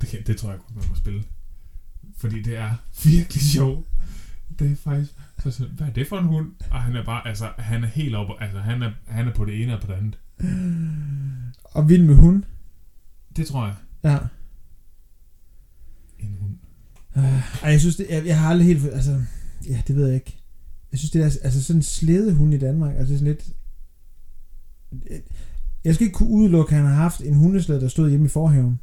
Det, 0.01 0.09
kan, 0.09 0.19
det 0.27 0.37
tror 0.37 0.51
jeg 0.51 0.59
godt, 0.59 0.77
man 0.77 0.85
må 0.89 0.95
spille. 0.95 1.25
Fordi 2.17 2.43
det 2.43 2.57
er 2.57 2.75
virkelig 3.05 3.43
sjovt. 3.43 3.87
Det 4.59 4.73
er 4.73 4.77
faktisk... 4.77 5.13
Så, 5.51 5.67
hvad 5.77 5.87
er 5.87 5.93
det 5.93 6.07
for 6.07 6.19
en 6.19 6.25
hund? 6.25 6.53
Og 6.71 6.83
han 6.83 6.97
er 6.97 7.05
bare, 7.05 7.29
altså, 7.29 7.53
han 7.59 7.85
er 7.85 7.89
helt 7.89 8.15
oppe, 8.15 8.33
altså, 8.41 8.59
han 8.59 8.83
er, 8.83 8.93
han 9.07 9.29
er 9.29 9.35
på 9.35 9.45
det 9.45 9.63
ene 9.63 9.75
og 9.75 9.81
på 9.81 9.93
det 9.93 9.99
andet. 9.99 10.19
Og 11.75 11.89
vild 11.89 12.05
med 12.05 12.15
hund. 12.15 12.43
Det 13.37 13.47
tror 13.47 13.67
jeg. 13.67 13.75
Ja. 14.05 14.19
En 16.19 16.37
hund. 16.41 16.57
Uh, 17.17 17.63
ej, 17.63 17.71
jeg 17.71 17.81
synes, 17.81 17.97
det, 17.97 18.07
jeg, 18.11 18.27
jeg 18.27 18.41
har 18.41 18.51
aldrig 18.51 18.67
helt... 18.67 18.85
Altså, 18.85 19.25
ja, 19.69 19.83
det 19.87 19.97
ved 19.97 20.07
jeg 20.07 20.15
ikke. 20.15 20.39
Jeg 20.93 20.99
synes, 20.99 21.11
det 21.11 21.21
er 21.21 21.25
altså 21.25 21.65
sådan 21.65 21.79
en 21.79 21.83
slædehund 21.83 22.55
i 22.55 22.59
Danmark. 22.59 22.97
Altså 22.97 23.15
sådan 23.15 23.27
lidt... 23.27 23.51
Jeg 25.85 25.95
skal 25.95 26.05
ikke 26.07 26.15
kunne 26.15 26.29
udelukke, 26.29 26.71
at 26.71 26.77
han 26.77 26.87
har 26.87 26.95
haft 26.95 27.21
en 27.21 27.35
hundeslæde, 27.35 27.81
der 27.81 27.89
stod 27.89 28.11
hjemme 28.11 28.27
i 28.27 28.29
forhaven. 28.29 28.81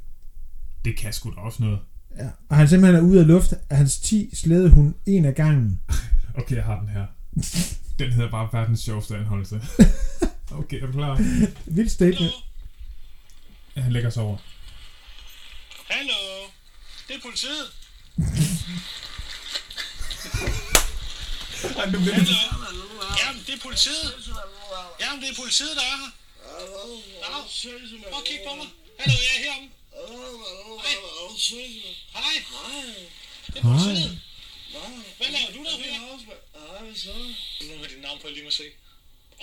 Det 0.86 0.98
kan 0.98 1.14
sgu 1.14 1.30
da 1.32 1.36
også 1.42 1.64
noget. 1.64 1.80
Ja. 2.18 2.30
Og 2.50 2.58
han 2.58 2.68
simpelthen 2.68 2.96
er 3.04 3.10
ude 3.10 3.20
af 3.20 3.28
luft 3.28 3.54
af 3.70 3.78
hans 3.78 4.00
10 4.00 4.36
slædehund 4.36 4.94
en 5.06 5.26
af 5.26 5.36
gangen. 5.36 5.80
Okay, 6.36 6.56
jeg 6.56 6.64
har 6.64 6.80
den 6.80 6.90
her. 6.90 7.06
Den 8.00 8.12
hedder 8.12 8.32
bare 8.32 8.50
verdens 8.54 8.80
sjoveste 8.80 9.18
anholdelse. 9.18 9.62
Okay, 10.52 10.82
er 10.82 10.86
du 10.86 10.92
klar? 10.92 11.16
Vildt 11.66 11.92
statement. 11.92 12.34
Ja, 13.76 13.82
han 13.82 13.92
lægger 13.92 14.10
sig 14.10 14.24
over. 14.24 14.38
Hallo, 15.90 16.14
det 17.08 17.16
er 17.16 17.22
politiet. 17.24 17.66
Ej, 21.78 21.86
nu 21.92 22.00
bliver 22.00 22.14
Hallo. 22.14 22.34
Jamen, 23.22 23.42
det 23.48 23.54
er 23.54 23.62
politiet. 23.64 24.06
Jamen, 25.02 25.22
det 25.24 25.30
er 25.30 25.36
politiet, 25.44 25.74
der 25.76 25.82
er 25.82 25.98
her. 26.04 26.12
Nå, 26.50 27.38
prøv 28.10 28.20
at 28.22 28.26
kigge 28.30 28.44
på 28.50 28.54
mig. 28.60 28.68
Hallo, 29.00 29.16
jeg 29.28 29.34
er 29.38 29.42
heromme. 29.46 29.70
Hej. 30.84 32.26
Det 33.48 33.58
er 33.58 33.62
politiet. 33.62 34.20
Hvad 35.18 35.28
laver 35.36 35.52
du 35.56 35.62
der 35.68 35.76
her? 35.84 36.00
Nu 37.68 37.84
er 37.84 37.88
dit 37.88 38.02
navn 38.02 38.18
på, 38.22 38.28
jeg 38.28 38.34
lige 38.36 38.46
må 38.46 38.52
se. 38.52 38.64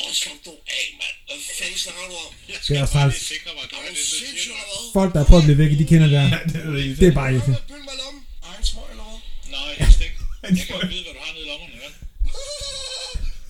Åh, 0.01 0.13
slap 0.13 0.39
du 0.45 0.51
af, 0.77 0.85
mand. 1.01 1.17
Hvad 1.27 1.39
fanden 1.59 1.79
snakker 1.79 2.03
du 2.11 2.17
om? 2.27 2.33
Jeg 2.49 2.57
Det 2.57 2.65
skal 2.65 2.77
er 2.77 2.81
bare 2.81 2.89
faktisk- 2.89 3.31
lige 3.31 3.39
sikre 3.39 3.51
mig, 3.55 3.63
at 3.65 3.71
du 3.71 3.77
Er 3.77 3.81
hvad? 3.83 4.93
Folk, 4.99 5.11
der 5.15 5.21
er 5.23 5.27
prøvet 5.31 5.43
at 5.43 5.47
blive 5.49 5.59
væk, 5.63 5.71
de 5.83 5.87
kender 5.93 6.09
det 6.13 6.17
her. 6.23 6.29
det 6.53 6.57
er 6.67 6.71
det. 6.77 6.99
Det 7.01 7.07
er 7.13 7.17
bare 7.21 7.31
ikke. 7.35 7.47
Hvad 7.47 7.81
mig 7.89 7.97
lommen? 8.03 8.23
Egen 8.51 8.65
smøg 8.71 8.87
eller 8.93 9.05
hvad? 9.11 9.19
Nej, 9.57 9.71
helst 9.83 10.01
ikke. 10.07 10.19
Jeg 10.59 10.65
kan 10.67 10.75
jo 10.83 10.87
vide, 10.95 11.03
hvad 11.07 11.15
du 11.19 11.21
har 11.27 11.33
nede 11.35 11.45
i 11.47 11.49
lommerne, 11.51 11.75
vel? 11.85 11.93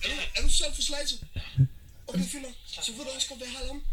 Er 0.03 0.09
er 0.35 0.41
du 0.45 0.49
selv 0.59 0.71
for 0.77 0.81
slagelse? 0.89 1.15
Okay, 2.07 2.25
fint 2.31 2.43
nok. 2.43 2.55
Så 2.85 2.91
ved 2.91 3.03
du 3.05 3.11
også 3.15 3.27
godt, 3.29 3.39
hvad 3.39 3.47
jeg 3.47 3.57
har 3.57 3.65
lommen. 3.67 3.83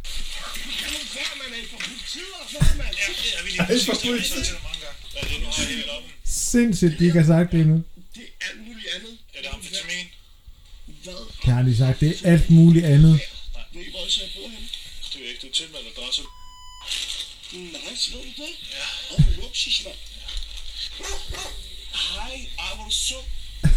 Kan 0.81 0.89
du 0.93 0.99
være, 1.17 1.35
mand? 1.41 1.53
Er 1.61 1.69
fra 1.71 1.79
politiet 1.87 2.31
eller 2.35 2.49
hvad, 2.53 2.75
mand? 2.81 2.95
Ja, 3.03 3.07
det 3.23 3.31
er 3.39 3.43
vi 3.45 3.51
lige 3.51 3.67
præcis. 3.67 3.87
Det 3.87 4.09
jeg 4.17 4.25
sagt 4.25 4.45
til 4.47 4.55
dig 4.55 4.62
mange 4.69 4.81
gange. 4.85 4.99
Hvad 5.12 5.23
er 5.23 5.29
det, 5.29 5.39
du 5.41 5.47
har 5.47 5.87
lommen? 5.93 6.11
Sindssygt, 6.25 6.95
de 6.99 7.05
ikke 7.09 7.19
har 7.23 7.29
sagt 7.35 7.49
det 7.53 7.61
endnu. 7.61 7.79
Det 8.15 8.23
er 8.23 8.47
alt 8.49 8.61
muligt 8.69 8.89
andet. 8.97 9.12
Er 9.35 9.41
det 9.43 9.51
amfetamin? 9.55 10.07
Hvad? 11.05 11.21
Det 11.45 11.53
har 11.55 11.62
de 11.69 11.77
sagt. 11.83 12.01
Det 12.01 12.11
er 12.11 12.33
alt 12.33 12.51
muligt 12.51 12.87
andet. 12.95 13.15
Ved 13.73 13.83
I, 13.87 13.91
hvor 13.91 14.03
jeg 14.07 14.11
så 14.11 14.21
jeg 14.25 14.31
bor 14.37 14.49
henne? 14.55 14.69
Det 15.12 15.19
er 15.25 15.29
ikke, 15.33 15.43
du 15.47 15.53
tilmelder 15.61 15.91
adresse. 15.97 16.23
Nej, 17.53 17.95
så 18.03 18.11
ved 18.12 18.23
du 18.29 18.33
det. 18.43 18.53
Ja. 18.77 18.87
Og 19.11 19.19
luksus, 19.41 19.85
mand. 19.85 20.01
Hej, 21.95 22.35
ej, 22.59 22.75
hvor 22.75 22.85
er 22.85 22.89
du 22.89 22.95
så. 23.09 23.21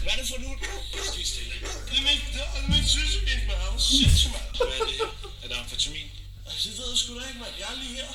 Hvad 0.08 0.16
er 0.18 0.22
det 0.24 0.30
for 0.34 0.42
nu? 0.46 0.52
Stig 1.12 1.26
stille. 1.34 1.54
Det 1.90 1.98
er 2.00 2.06
min, 2.10 2.20
det 2.34 2.42
er 2.60 2.66
min 2.74 2.86
søsken, 2.96 3.24
mand. 3.28 3.42
Er 3.66 3.70
du 3.76 3.80
sindssyg, 3.92 4.30
mand? 4.36 4.48
Hvad 4.58 4.78
er 4.80 4.86
det 4.90 4.96
her? 5.02 5.10
Er 5.44 5.48
det 5.50 5.56
amfetamin? 5.62 6.10
Altså, 6.50 6.64
det 6.70 6.76
ved 6.80 6.88
jeg 6.94 6.98
sgu 7.02 7.10
da 7.20 7.26
ikke, 7.30 7.40
mand. 7.44 7.54
Jeg 7.62 7.68
er 7.74 7.78
lige 7.84 7.96
her. 8.00 8.12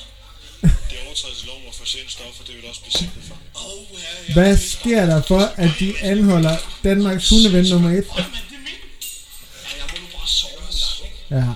Det 0.89 0.95
er 0.99 1.03
overtrædelse 1.07 1.41
af 1.43 1.47
loven 1.49 1.65
og 1.69 1.75
for 1.79 1.85
sent 1.93 2.11
stoffer, 2.17 2.43
det 2.47 2.53
vil 2.57 2.63
også 2.71 2.81
blive 2.85 2.97
sigtet 3.01 3.23
for. 3.29 3.35
Oh, 3.67 3.83
ja. 4.03 4.33
Hvad 4.37 4.53
sker 4.73 5.01
der 5.11 5.19
for, 5.31 5.43
at 5.63 5.71
de 5.81 5.89
anholder 6.11 6.55
Danmarks 6.87 7.29
hundeven 7.29 7.65
nummer 7.73 7.89
1? 7.89 8.05
Åh, 8.09 8.15
mand, 8.17 8.45
det 8.49 8.57
er 8.59 8.65
min. 8.69 8.79
Ja, 11.35 11.43
en? 11.43 11.55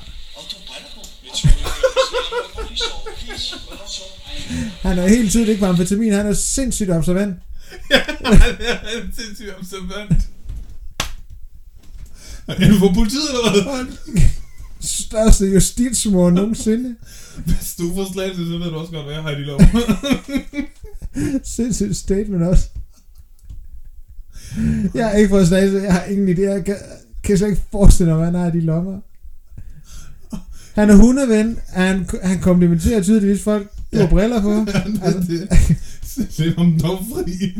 Han 4.87 4.95
er 4.99 5.07
helt 5.15 5.29
tydeligt 5.31 5.49
ikke 5.53 5.63
på 5.65 5.69
amfetamin. 5.73 6.13
Han 6.13 6.27
er 6.27 6.33
sindssygt 6.33 6.91
observant. 6.99 7.35
Han 8.23 8.55
er 8.59 8.77
sindssygt 9.17 9.49
observant. 9.59 10.29
Er 12.47 12.69
du 12.71 12.79
for 12.79 12.93
politiet 12.93 13.29
eller 13.29 13.63
hvad? 13.63 13.85
Største 14.79 15.45
justitsmord 15.45 16.33
nogensinde. 16.33 16.95
Hvis 17.45 17.75
du 17.79 17.93
får 17.95 18.13
slagelse, 18.13 18.45
så 18.45 18.57
ved 18.57 18.65
du 18.71 18.75
også 18.75 18.91
godt, 18.91 19.05
hvad 19.05 19.13
jeg 19.13 19.23
har 19.23 19.31
i 19.31 19.35
de 19.35 19.45
lommer. 19.45 19.67
Sindssygt 21.43 21.97
statement 21.97 22.43
også. 22.43 22.69
Jeg 24.93 25.05
har 25.05 25.11
ikke 25.13 25.29
fået 25.29 25.47
slagelse. 25.47 25.77
Jeg 25.77 25.93
har 25.93 26.03
ingen 26.03 26.37
idé. 26.37 26.41
Jeg 26.41 26.65
kan, 26.65 26.75
kan 27.23 27.37
slet 27.37 27.49
ikke 27.49 27.61
forestille 27.71 28.11
mig, 28.11 28.17
hvad 28.17 28.25
han 28.25 28.35
har 28.35 28.47
i 28.47 28.51
de 28.51 28.61
lommer. 28.61 28.99
Han 30.75 30.89
er 30.89 30.95
hundeven. 30.95 31.59
Han, 31.67 32.09
han 32.23 32.39
komplimenterer 32.39 33.01
tydeligvis 33.03 33.43
folk. 33.43 33.71
Du 33.91 33.97
har 33.97 34.03
ja. 34.03 34.09
briller 34.09 34.41
på. 34.41 34.51
Ja, 34.53 34.81
Altså, 35.03 35.19
det, 35.19 35.47
Slip 36.29 36.57
ham 36.57 36.79
dog 36.79 36.99
fri. 37.13 37.53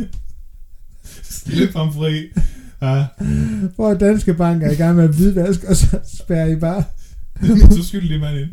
Slip 1.24 1.74
ham 1.76 1.94
fri. 1.94 2.28
Ja, 2.82 3.06
hvor 3.76 3.94
Danske 3.94 4.34
Bank 4.34 4.64
er 4.64 4.72
i 4.72 4.76
gang 4.76 4.96
med 4.96 5.04
at 5.04 5.16
hvidvask, 5.16 5.64
og 5.64 5.76
så 5.76 6.00
spærrer 6.18 6.48
I 6.48 6.56
bare 6.56 6.84
så 7.76 7.84
skyldig 7.88 8.20
mand 8.20 8.38
ind. 8.38 8.50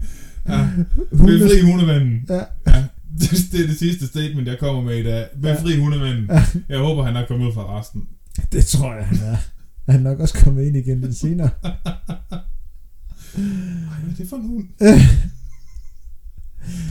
Ja, 0.48 0.68
befri 1.10 1.60
hundemanden. 1.60 2.24
Ja. 2.28 2.40
Ja, 2.66 2.84
det, 3.20 3.30
det 3.52 3.60
er 3.62 3.66
det 3.66 3.78
sidste 3.78 4.06
statement, 4.06 4.48
jeg 4.48 4.58
kommer 4.58 4.82
med 4.82 4.98
i 4.98 5.02
dag. 5.02 5.26
Befri 5.42 5.78
hundemanden. 5.78 6.26
Ja. 6.30 6.44
Jeg 6.68 6.78
håber, 6.78 7.04
han 7.04 7.16
er 7.16 7.26
kommet 7.26 7.46
ud 7.46 7.52
fra 7.54 7.80
resten. 7.80 8.02
Det 8.52 8.66
tror 8.66 8.94
jeg, 8.94 9.06
han 9.06 9.18
er. 9.28 9.36
Han 9.92 10.00
er 10.00 10.10
nok 10.10 10.20
også 10.20 10.34
kommet 10.44 10.64
ind 10.66 10.76
igen 10.76 11.00
lidt 11.00 11.16
senere. 11.16 11.50
Ej, 11.64 11.72
hvad 13.34 14.12
er 14.12 14.16
det 14.18 14.28
for 14.28 14.36
en 14.36 14.46
hund? 14.46 14.68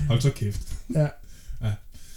Hold 0.08 0.22
så 0.22 0.30
kæft. 0.36 0.62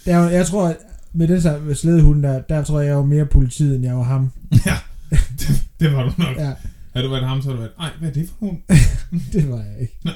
Det 0.06 0.14
er 0.14 0.18
jo, 0.18 0.28
jeg 0.28 0.46
tror, 0.46 0.68
at 0.68 0.76
med 1.12 1.28
den 1.28 1.40
så 1.40 1.74
slædehunden 1.74 2.24
der, 2.24 2.40
der 2.42 2.64
tror 2.64 2.80
jeg, 2.80 2.88
jeg 2.88 2.96
var 2.96 3.04
mere 3.04 3.26
politiet, 3.26 3.74
end 3.74 3.84
jeg 3.84 3.96
var 3.96 4.02
ham. 4.02 4.30
Ja, 4.66 4.78
det, 5.10 5.68
det 5.80 5.92
var 5.92 6.02
du 6.02 6.12
nok. 6.18 6.36
Ja, 6.36 6.54
Havde 6.92 7.06
du 7.06 7.10
været 7.12 7.28
ham, 7.28 7.42
så 7.42 7.48
havde 7.48 7.56
du 7.56 7.60
været, 7.60 7.72
ej, 7.78 7.90
hvad 7.98 8.08
er 8.08 8.12
det 8.12 8.28
for 8.28 8.46
en 8.46 8.48
hund? 8.50 8.62
det 9.32 9.50
var 9.50 9.62
jeg 9.62 9.80
ikke. 9.80 9.98
Nej. 10.04 10.14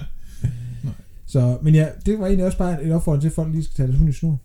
Nej. 0.82 0.92
Så, 1.26 1.58
men 1.62 1.74
ja, 1.74 1.88
det 2.06 2.18
var 2.18 2.26
egentlig 2.26 2.46
også 2.46 2.58
bare 2.58 2.84
et 2.84 2.92
opfordring 2.92 3.22
til, 3.22 3.28
at 3.28 3.34
folk 3.34 3.52
lige 3.52 3.64
skal 3.64 3.76
tage 3.76 3.86
deres 3.86 3.98
hund 3.98 4.10
i 4.10 4.12
snor. 4.12 4.40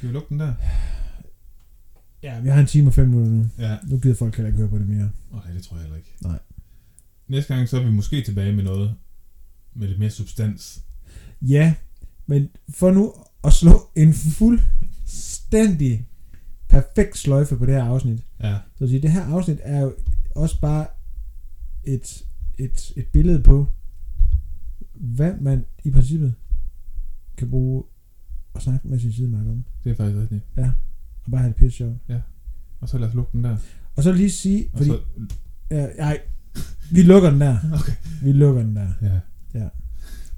Skal 0.00 0.08
vi 0.08 0.14
lukke 0.14 0.28
den 0.28 0.40
der? 0.40 0.54
Ja, 2.22 2.40
vi 2.40 2.48
har 2.48 2.60
en 2.60 2.66
time 2.66 2.88
og 2.88 2.94
fem 2.94 3.08
minutter 3.08 3.32
nu. 3.32 3.46
Ja. 3.58 3.76
Nu 3.86 3.98
gider 3.98 4.14
folk 4.14 4.36
heller 4.36 4.48
ikke 4.48 4.58
høre 4.58 4.68
på 4.68 4.78
det 4.78 4.88
mere. 4.88 5.10
Nej, 5.32 5.42
det 5.54 5.62
tror 5.62 5.76
jeg 5.76 5.82
heller 5.82 5.96
ikke. 5.96 6.14
Nej. 6.22 6.38
Næste 7.28 7.54
gang, 7.54 7.68
så 7.68 7.76
er 7.76 7.84
vi 7.84 7.90
måske 7.90 8.22
tilbage 8.22 8.52
med 8.52 8.64
noget 8.64 8.94
med 9.74 9.88
lidt 9.88 9.98
mere 9.98 10.10
substans. 10.10 10.80
Ja, 11.42 11.74
men 12.26 12.48
for 12.74 12.90
nu 12.90 13.14
at 13.44 13.52
slå 13.52 13.90
en 13.96 14.14
fuldstændig 14.14 16.06
perfekt 16.68 17.18
sløjfe 17.18 17.56
på 17.56 17.66
det 17.66 17.74
her 17.74 17.84
afsnit. 17.84 18.26
Ja. 18.42 18.58
Så 18.78 18.84
at 18.84 18.90
sige, 18.90 19.02
det 19.02 19.12
her 19.12 19.24
afsnit 19.24 19.58
er 19.62 19.80
jo 19.80 19.94
også 20.36 20.60
bare 20.60 20.86
et, 21.84 22.24
et, 22.58 22.92
et 22.96 23.06
billede 23.06 23.42
på, 23.42 23.66
hvad 24.94 25.34
man 25.40 25.64
i 25.84 25.90
princippet 25.90 26.34
kan 27.36 27.50
bruge 27.50 27.84
og 28.54 28.62
snakke 28.62 28.88
med 28.88 28.98
sin 29.00 29.12
sidemark 29.12 29.46
om. 29.46 29.64
Det 29.84 29.90
er 29.92 29.96
faktisk 29.96 30.18
rigtigt. 30.18 30.42
Og 31.24 31.30
bare 31.30 31.40
have 31.40 31.48
det 31.48 31.56
pisse 31.56 31.76
sjovt. 31.76 31.96
Og 32.80 32.88
så 32.88 32.98
lad 32.98 33.08
os 33.08 33.14
lukke 33.14 33.32
den 33.32 33.44
der. 33.44 33.56
Og 33.96 34.02
så 34.02 34.12
lige 34.12 34.30
sige, 34.30 34.68
Og 34.72 34.78
fordi, 34.78 34.90
så, 34.90 35.00
ja, 35.70 35.86
nej, 35.96 36.20
vi 36.92 37.02
lukker 37.02 37.30
den 37.30 37.40
der. 37.40 37.56
Okay. 37.80 37.92
Vi 38.22 38.32
lukker 38.32 38.62
den 38.62 38.76
der. 38.76 38.92
ja. 39.02 39.20
Ja. 39.54 39.68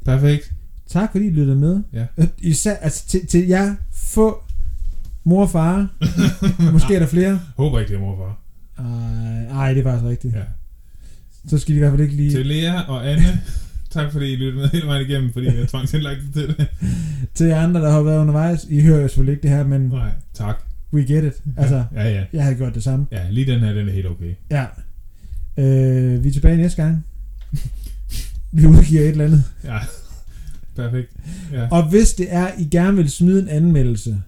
Perfekt. 0.05 0.55
Tak 0.89 1.13
fordi 1.13 1.27
I 1.27 1.31
lyttede 1.31 1.57
med. 1.59 1.83
Ja. 1.93 2.07
Øh, 2.19 2.27
Især 2.39 2.75
altså, 2.77 3.07
til, 3.09 3.27
til 3.27 3.47
jer 3.49 3.75
få 3.93 4.45
mor 5.25 5.43
og 5.43 5.51
far. 5.51 5.89
Måske 6.73 6.95
er 6.95 6.99
der 6.99 7.07
flere. 7.07 7.41
Håber 7.57 7.81
ikke, 7.81 7.89
det 7.89 7.97
er 7.97 8.01
mor 8.01 8.13
og 8.13 8.19
far. 8.19 8.39
Ej, 8.85 9.45
ej, 9.67 9.73
det 9.75 9.81
er 9.87 9.91
faktisk 9.91 10.05
rigtigt. 10.11 10.35
Ja. 10.35 10.43
Så 11.49 11.59
skal 11.59 11.73
de 11.73 11.77
i 11.77 11.79
hvert 11.79 11.91
fald 11.93 12.01
ikke 12.03 12.15
lige... 12.17 12.31
Til 12.31 12.47
Lea 12.47 12.81
og 12.81 13.11
Anne, 13.11 13.41
tak 13.91 14.13
fordi 14.13 14.33
I 14.33 14.37
lyttede 14.37 14.57
med 14.63 14.69
hele 14.69 14.87
vejen 14.87 15.07
igennem, 15.11 15.33
fordi 15.33 15.47
jeg 15.47 15.69
tvangsindlagt 15.69 16.21
til 16.35 16.49
det. 16.49 16.67
Til 17.35 17.47
jer 17.47 17.61
andre, 17.61 17.81
der 17.81 17.91
har 17.91 18.03
været 18.03 18.19
undervejs. 18.21 18.67
I 18.71 18.81
hører 18.81 19.01
jo 19.01 19.09
selvfølgelig 19.09 19.33
ikke 19.33 19.43
det 19.43 19.51
her, 19.51 19.65
men 19.67 19.81
Nej, 19.81 20.11
tak. 20.35 20.57
we 20.93 21.01
get 21.01 21.25
it. 21.25 21.43
Altså, 21.57 21.85
Ja, 21.95 22.11
ja. 22.11 22.25
jeg 22.33 22.43
havde 22.43 22.57
gjort 22.57 22.75
det 22.75 22.83
samme. 22.83 23.07
Ja, 23.13 23.31
lige 23.31 23.53
den 23.53 23.61
her, 23.61 23.73
den 23.73 23.89
er 23.89 23.93
helt 23.93 24.07
okay. 24.07 24.35
Ja. 24.51 24.67
Øh, 25.57 26.25
vi 26.25 26.29
er 26.29 26.33
tilbage 26.33 26.57
næste 26.57 26.83
gang. 26.83 27.05
vi 28.53 28.67
udgiver 28.67 29.03
et 29.03 29.09
eller 29.09 29.25
andet. 29.25 29.45
Ja. 29.65 29.79
Perfekt. 30.77 31.13
Ja. 31.53 31.69
Og 31.71 31.89
hvis 31.91 32.15
det 32.15 32.27
er, 32.35 32.51
I 32.59 32.65
gerne 32.65 32.97
vil 32.97 33.11
smide 33.11 33.43
en 33.43 33.49
anmeldelse, 33.49 34.23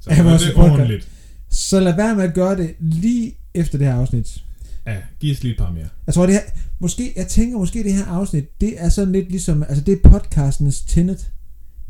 Så 0.00 0.22
vores 0.22 0.42
det 0.42 0.54
podcast. 0.54 0.72
ordentligt. 0.72 1.08
så 1.48 1.80
lad 1.80 1.96
være 1.96 2.16
med 2.16 2.24
at 2.24 2.34
gøre 2.34 2.56
det 2.56 2.74
lige 2.80 3.32
efter 3.54 3.78
det 3.78 3.86
her 3.86 3.94
afsnit. 3.94 4.44
Ja, 4.86 4.96
giv 5.20 5.32
os 5.32 5.42
lige 5.42 5.52
et 5.52 5.58
par 5.58 5.70
mere. 5.72 5.88
Jeg 6.06 6.14
tror, 6.14 6.26
det 6.26 6.34
her, 6.34 6.40
måske, 6.78 7.12
jeg 7.16 7.26
tænker 7.26 7.58
måske 7.58 7.82
det 7.84 7.92
her 7.92 8.04
afsnit, 8.06 8.60
det 8.60 8.74
er 8.84 8.88
sådan 8.88 9.12
lidt 9.12 9.30
ligesom, 9.30 9.62
altså 9.62 9.84
det 9.84 10.00
er 10.04 10.08
podcastenes 10.10 10.80
tenet. 10.84 11.30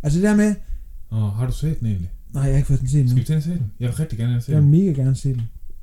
Altså 0.02 0.18
det 0.18 0.24
der 0.28 0.36
med, 0.36 0.54
Åh, 1.12 1.18
har 1.36 1.46
du 1.46 1.52
set 1.52 1.78
den 1.80 1.86
egentlig? 1.86 2.10
nej, 2.32 2.42
jeg 2.42 2.52
har 2.52 2.56
ikke 2.56 2.66
fået 2.66 2.80
den 2.80 2.88
set 2.88 3.06
Skal 3.08 3.14
nu. 3.16 3.20
vi 3.20 3.24
til 3.24 3.32
at 3.32 3.42
se 3.42 3.50
den? 3.50 3.72
Jeg 3.80 3.88
vil 3.88 3.96
rigtig 3.96 4.18
gerne 4.18 4.40
se 4.40 4.52
Jeg 4.52 4.62
vil 4.62 4.72
den. 4.72 4.86
mega 4.86 5.02
gerne 5.02 5.16
se 5.16 5.28
den. 5.28 5.42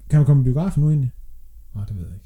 Kan 0.09 0.19
man 0.19 0.25
komme 0.25 0.41
i 0.41 0.43
biografen 0.43 0.83
nu 0.83 0.89
egentlig? 0.89 1.11
Nej, 1.75 1.85
det 1.85 1.95
ved 1.95 2.03
jeg 2.05 2.13
ikke. 2.13 2.25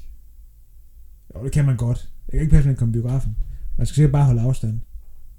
Jo, 1.36 1.44
det 1.44 1.52
kan 1.52 1.64
man 1.64 1.76
godt. 1.76 2.08
Jeg 2.28 2.32
kan 2.32 2.40
ikke 2.40 2.50
passe, 2.50 2.60
at 2.60 2.66
man 2.66 2.74
kan 2.74 2.78
komme 2.78 2.92
i 2.92 2.98
biografen. 3.00 3.36
Man 3.78 3.86
skal 3.86 3.94
sikkert 3.94 4.12
bare 4.12 4.24
holde 4.24 4.40
afstand. 4.40 4.80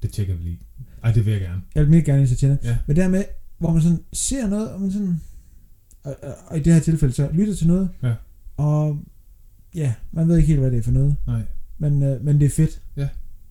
Det 0.04 0.12
tjekker 0.12 0.36
vi 0.36 0.43
lige. 0.43 0.60
Ej, 1.04 1.12
det 1.12 1.26
vil 1.26 1.32
jeg 1.32 1.41
gerne. 1.41 1.62
Jeg 1.76 1.84
vil 1.84 1.89
mega 1.91 2.01
gerne 2.12 2.20
ind 2.22 2.28
til 2.28 2.38
tenet. 2.38 2.58
Ja. 2.64 2.78
Men 2.88 2.95
dermed, 2.95 3.24
hvor 3.58 3.74
man 3.74 3.82
sådan 3.82 3.99
ser 4.14 4.47
noget, 4.47 4.70
og 4.72 4.82
man 4.82 4.91
sådan, 4.91 5.22
og, 6.04 6.16
og, 6.47 6.58
i 6.58 6.62
det 6.62 6.74
her 6.74 6.80
tilfælde 6.80 7.14
så 7.14 7.30
lytter 7.34 7.56
til 7.56 7.68
noget, 7.68 7.89
Ja. 8.04 8.14
og 8.58 8.99
ja, 9.76 9.93
man 10.12 10.28
ved 10.28 10.38
ikke 10.38 10.47
helt, 10.47 10.60
hvad 10.60 10.72
det 10.72 10.80
er 10.80 10.84
for 10.84 10.91
noget, 10.91 11.16
Nej. 11.28 11.41
men, 11.78 12.04
øh, 12.04 12.26
men 12.26 12.39
det 12.39 12.45
er 12.45 12.49
fedt. 12.49 12.82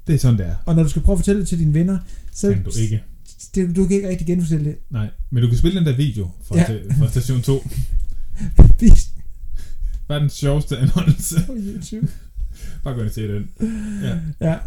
Det 0.07 0.15
er 0.15 0.19
sådan, 0.19 0.39
det 0.39 0.47
er. 0.47 0.55
Og 0.67 0.75
når 0.75 0.83
du 0.83 0.89
skal 0.89 1.03
prøve 1.03 1.15
at 1.15 1.19
fortælle 1.19 1.41
det 1.41 1.49
til 1.49 1.59
dine 1.59 1.75
venner, 1.75 1.99
så 2.33 2.53
Kan 2.55 2.63
du 2.65 2.71
ikke. 2.81 3.03
Det, 3.55 3.77
du 3.77 3.87
kan 3.87 3.97
ikke 3.97 4.09
rigtig 4.09 4.27
genfortælle 4.27 4.65
det. 4.65 4.77
Nej, 4.91 5.11
men 5.31 5.43
du 5.43 5.49
kan 5.49 5.59
spille 5.59 5.79
den 5.79 5.87
der 5.87 5.97
video 5.97 6.31
fra, 6.45 6.57
Ja. 6.57 6.73
ja. 6.73 6.79
fra 6.99 7.09
station 7.11 7.43
2. 7.43 7.65
Vis 8.81 9.09
Hvad 10.07 10.17
er 10.17 10.21
den 10.21 10.31
sjoveste 10.31 10.79
anholdelse? 10.79 11.37
på 11.47 11.55
YouTube. 11.59 12.09
Bare 12.85 12.95
gå 12.95 13.01
ind 13.01 13.09
og 13.09 13.15
se 13.15 13.29
den. 13.29 13.49
Ja. 14.03 14.19
Ja. 14.41 14.59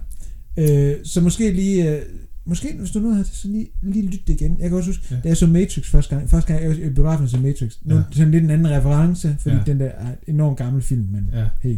Øh, 0.58 0.96
så 1.04 1.22
måske 1.22 1.52
lige, 1.52 1.96
øh, 1.96 2.02
måske 2.46 2.76
hvis 2.80 2.92
du 2.92 3.00
nu 3.00 3.12
har 3.14 3.24
så 3.24 3.48
lige, 3.48 3.68
lige 3.82 4.06
lytte 4.06 4.24
det 4.28 4.34
igen. 4.42 4.58
Jeg 4.60 4.70
kan 4.70 4.78
også 4.78 4.90
huske, 4.90 5.04
Ja. 5.12 5.16
da 5.16 5.28
jeg 5.28 5.38
så 5.38 5.48
Matrix 5.48 5.90
første 5.90 6.16
gang, 6.16 6.30
første 6.30 6.54
gang 6.54 6.64
jeg 6.66 6.70
var 6.72 6.86
i 6.86 6.90
biografen 6.94 7.28
så 7.28 7.38
Matrix, 7.38 7.74
nu 7.84 7.96
Ja. 7.96 8.02
sådan 8.12 8.32
lidt 8.32 8.44
en 8.44 8.50
anden 8.50 8.70
reference, 8.72 9.36
fordi 9.40 9.56
Ja. 9.56 9.62
den 9.66 9.80
der 9.80 9.86
er 9.86 10.08
en 10.28 10.34
enormt 10.36 10.58
gammel 10.58 10.82
film, 10.82 11.08
men 11.12 11.30
Ja. 11.34 11.46
hey, 11.62 11.78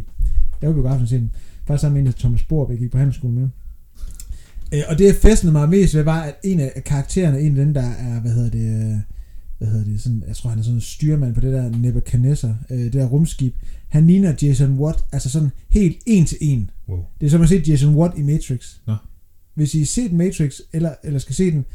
jeg 0.61 0.69
var 0.69 0.69
i 0.69 0.73
biografen 0.73 1.01
og 1.03 1.07
se 1.09 1.15
den. 1.17 1.31
Faktisk 1.67 1.81
sammen 1.81 1.93
med 1.93 2.01
en 2.01 2.07
af 2.07 2.13
Thomas 2.13 2.43
Borup, 2.43 2.69
jeg 2.69 2.77
gik 2.79 2.91
på 2.91 2.97
handelsskolen 2.97 3.35
med. 3.39 3.47
Øh, 4.73 4.81
og 4.89 4.99
det 4.99 5.05
jeg 5.05 5.15
festnede 5.15 5.51
mig 5.51 5.69
mest 5.69 5.95
ved, 5.95 6.03
var, 6.03 6.21
at 6.21 6.35
en 6.43 6.59
af 6.59 6.81
karaktererne, 6.85 7.39
en 7.41 7.57
af 7.59 7.65
dem, 7.65 7.73
der 7.73 7.81
er, 7.81 8.21
hvad 8.21 8.31
hedder 8.31 8.49
det, 8.49 8.91
øh, 8.91 8.97
hvad 9.57 9.67
hedder 9.67 9.83
det, 9.83 10.01
sådan, 10.01 10.23
jeg 10.27 10.35
tror 10.35 10.49
han 10.49 10.59
er 10.59 10.63
sådan 10.63 10.75
en 10.77 10.81
styrmand 10.81 11.33
på 11.35 11.41
det 11.41 11.53
der 11.53 11.69
Nebuchadnezzar, 11.69 12.55
øh, 12.69 12.79
det 12.79 12.93
der 12.93 13.05
rumskib, 13.05 13.55
han 13.87 14.07
ligner 14.07 14.33
Jason 14.41 14.79
Watt, 14.79 14.99
altså 15.11 15.29
sådan 15.29 15.49
helt 15.69 15.97
en 16.05 16.25
til 16.25 16.37
en. 16.41 16.69
Wow. 16.89 17.05
Det 17.19 17.25
er 17.25 17.29
som 17.29 17.41
at 17.41 17.49
se 17.49 17.63
Jason 17.67 17.95
Watt 17.95 18.17
i 18.17 18.21
Matrix. 18.21 18.75
Nå. 18.87 18.95
Hvis 19.53 19.75
I 19.75 19.77
har 19.79 19.85
set 19.85 20.13
Matrix, 20.13 20.59
eller, 20.73 20.93
eller 21.03 21.19
skal 21.19 21.35
se 21.35 21.51
den, 21.51 21.65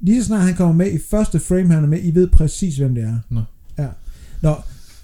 lige 0.00 0.20
så 0.22 0.26
snart 0.26 0.42
han 0.42 0.54
kommer 0.54 0.74
med 0.74 0.92
i 0.92 0.98
første 1.10 1.40
frame, 1.40 1.74
han 1.74 1.84
er 1.84 1.88
med, 1.88 1.98
I 2.02 2.14
ved 2.14 2.28
præcis, 2.28 2.76
hvem 2.76 2.94
det 2.94 3.04
er. 3.04 3.18
Nå. 3.30 3.42
Ja. 3.78 3.88
Nå, 4.42 4.54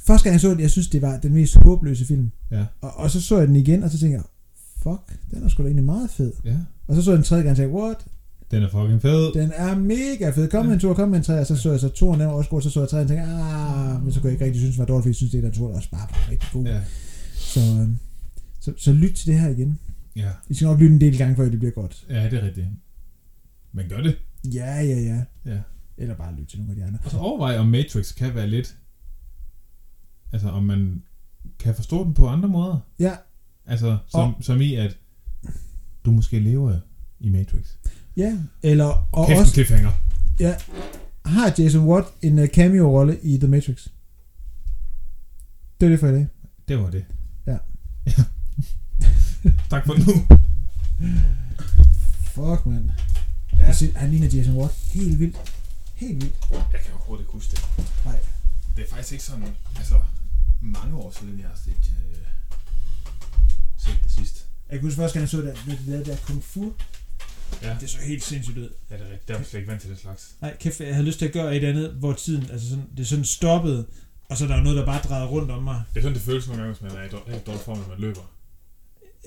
første 0.07 0.25
gang 0.25 0.33
jeg 0.33 0.41
så 0.41 0.51
den, 0.51 0.61
jeg 0.61 0.71
synes, 0.71 0.89
det 0.89 1.03
var 1.03 1.19
den 1.19 1.35
mest 1.35 1.57
håbløse 1.57 2.05
film. 2.07 2.31
Ja. 2.51 2.65
Og, 2.81 2.97
og 2.97 3.11
så 3.11 3.21
så 3.21 3.39
jeg 3.39 3.49
den 3.49 3.57
igen, 3.57 3.83
og 3.83 3.91
så 3.91 3.99
tænker 3.99 4.17
jeg, 4.19 4.25
fuck, 4.83 5.19
den 5.31 5.45
er 5.45 5.49
sgu 5.49 5.63
da 5.63 5.67
egentlig 5.67 5.85
meget 5.85 6.11
fed. 6.11 6.33
Ja. 6.45 6.57
Og 6.87 6.97
så 6.97 7.03
så 7.03 7.11
jeg 7.11 7.17
den 7.17 7.25
tredje 7.25 7.43
gang, 7.43 7.51
og 7.51 7.57
tænkte, 7.57 7.77
what? 7.77 8.07
Den 8.51 8.63
er 8.63 8.69
fucking 8.71 9.03
fed. 9.03 9.33
Den 9.33 9.53
er 9.55 9.75
mega 9.79 10.31
fed. 10.31 10.49
Kom 10.49 10.67
med 10.67 10.75
en 10.75 10.81
tur, 10.81 10.95
kom 10.95 11.09
med 11.09 11.19
en 11.19 11.25
tre, 11.25 11.41
og 11.41 11.47
så 11.47 11.57
så 11.57 11.71
jeg 11.71 11.81
så 11.81 11.89
to, 11.89 12.09
og 12.09 12.19
den 12.19 12.27
også 12.27 12.51
god, 12.51 12.63
så 12.63 12.71
så 12.71 12.81
jeg 12.81 12.89
tre, 12.89 13.01
og 13.01 13.09
tænkte, 13.09 13.25
ah, 13.25 14.03
men 14.03 14.13
så 14.13 14.21
kunne 14.21 14.29
jeg 14.29 14.33
ikke 14.33 14.45
rigtig 14.45 14.61
synes, 14.61 14.75
det 14.75 14.79
var 14.79 14.85
dårligt, 14.85 15.03
fordi 15.03 15.09
jeg 15.09 15.15
synes, 15.15 15.33
det 15.33 15.43
der 15.43 15.51
to 15.51 15.69
der 15.69 15.75
også 15.75 15.91
bare 15.91 16.09
var 16.11 16.31
rigtig 16.31 16.49
god. 16.53 16.65
Ja. 16.65 16.81
Så, 17.35 17.61
øhm, 17.61 17.99
så, 18.77 18.85
så 18.85 18.93
lyt 18.93 19.15
til 19.15 19.27
det 19.33 19.41
her 19.41 19.49
igen. 19.49 19.79
Ja. 20.17 20.31
I 20.49 20.55
skal 20.55 20.65
nok 20.67 20.81
lytte 20.81 20.95
en 20.95 21.01
del 21.01 21.19
gange, 21.19 21.37
før 21.37 21.49
det 21.49 21.59
bliver 21.59 21.73
godt. 21.73 22.07
ja, 22.11 22.25
det 22.31 22.33
er 22.39 22.47
rigtigt. 22.47 22.67
Men 23.73 23.89
gør 23.89 24.01
det. 24.01 24.19
Ja, 24.55 24.81
ja, 24.81 25.01
ja. 25.01 25.25
Ja. 25.45 25.61
Eller 25.97 26.15
bare 26.17 26.35
lyt 26.35 26.47
til 26.47 26.59
nogle 26.59 26.73
af 26.73 26.77
de 26.77 26.85
andre. 26.85 26.99
Og 27.05 27.11
så 27.11 27.19
overvej, 27.19 27.59
om 27.59 27.67
Matrix 27.67 28.15
kan 28.15 28.35
være 28.35 28.47
lidt... 28.47 28.77
Altså, 30.33 30.49
om 30.49 30.63
man 30.65 31.03
kan 31.59 31.75
forstå 31.75 32.05
den 32.05 32.15
på 32.15 32.29
andre 32.29 32.49
måder. 32.49 32.79
Ja, 32.99 33.17
Altså, 33.67 33.99
som, 34.07 34.35
Og- 34.35 34.45
som 34.45 34.61
i, 34.61 34.75
at 34.75 34.97
du 36.05 36.11
måske 36.11 36.41
lever 36.41 36.79
i 37.21 37.29
Matrix. 37.29 37.75
ja. 38.17 38.39
Eller, 38.63 39.09
og 39.13 39.27
Kæft 39.27 39.41
også, 39.41 39.53
cliffhanger. 39.53 39.91
ja, 40.41 40.55
har 41.25 41.55
Jason 41.59 41.87
Watt 41.89 42.07
en 42.23 42.39
uh, 42.39 42.47
cameo-rolle 42.47 43.19
i 43.23 43.39
The 43.39 43.49
Matrix? 43.49 43.89
Det 45.81 45.87
er 45.87 45.91
det 45.91 46.01
for 46.01 46.07
i 46.09 46.13
dag. 46.13 46.27
Det 46.69 46.79
var 46.79 46.91
det. 46.91 47.05
Ja. 47.47 47.59
tak 49.71 49.87
for 49.87 49.95
nu. 49.95 50.13
Fuck, 52.35 52.67
mand. 52.67 52.91
Ja. 53.57 53.67
Ja. 53.67 53.99
Han 53.99 54.11
ligner 54.11 54.29
Jason 54.29 54.55
Watt. 54.55 54.75
Helt 54.93 55.19
vildt. 55.21 55.37
Helt 55.95 56.23
vildt. 56.23 56.35
Jeg 56.51 56.81
kan 56.85 56.93
overhovedet 56.95 57.23
ikke 57.23 57.33
huske 57.33 57.51
det. 57.51 57.65
Nej. 58.05 58.19
Det 58.77 58.85
er 58.85 58.89
faktisk 58.89 59.13
ikke 59.13 59.25
sådan, 59.25 59.49
altså 59.77 59.95
mange 60.61 60.97
år 60.97 61.15
siden, 61.19 61.39
jeg 61.41 61.49
har 61.49 61.59
set, 61.65 61.93
øh, 62.11 62.17
set 63.79 63.99
det 64.05 64.13
sidst. 64.13 64.47
Jeg 64.71 64.79
kan 64.79 64.87
huske 64.87 64.97
første 64.97 65.19
gang, 65.19 65.23
jeg 65.23 65.29
så 65.29 65.37
det, 65.37 65.59
det, 65.67 65.79
det 65.87 66.07
der 66.07 66.17
kung 66.27 66.45
fu. 66.45 66.73
Ja. 67.63 67.77
Det 67.81 67.91
så 67.91 67.99
helt 67.99 68.25
sindssygt 68.25 68.59
ud. 68.59 68.71
Ja, 68.91 68.95
det 68.95 69.03
er 69.03 69.11
rigtigt. 69.11 69.29
Der 69.29 69.35
er 69.35 69.43
slet 69.43 69.61
ikke 69.61 69.71
vant 69.71 69.81
til 69.81 69.91
den 69.91 69.99
slags. 69.99 70.35
Nej, 70.41 70.57
kæft, 70.61 70.81
jeg 70.81 70.95
havde 70.95 71.07
lyst 71.07 71.19
til 71.19 71.27
at 71.27 71.33
gøre 71.33 71.57
et 71.57 71.65
andet, 71.65 71.91
hvor 71.91 72.13
tiden, 72.13 72.51
altså 72.51 72.69
sådan, 72.69 72.85
det 72.97 73.01
er 73.01 73.07
sådan 73.07 73.25
stoppet, 73.25 73.87
og 74.29 74.37
så 74.37 74.45
er 74.45 74.49
der 74.49 74.57
jo 74.57 74.63
noget, 74.63 74.79
der 74.79 74.85
bare 74.87 75.03
drejer 75.03 75.27
rundt 75.27 75.51
om 75.51 75.63
mig. 75.63 75.83
Det 75.95 75.99
er 76.01 76.03
sådan, 76.03 76.15
det 76.15 76.23
føles 76.23 76.47
nogle 76.47 76.63
gange, 76.63 76.75
hvis 76.75 76.93
man 76.93 77.03
er 77.03 77.05
i 77.05 77.41
dårlig 77.47 77.61
form, 77.61 77.79
når 77.79 77.89
man 77.89 77.99
løber. 77.99 78.38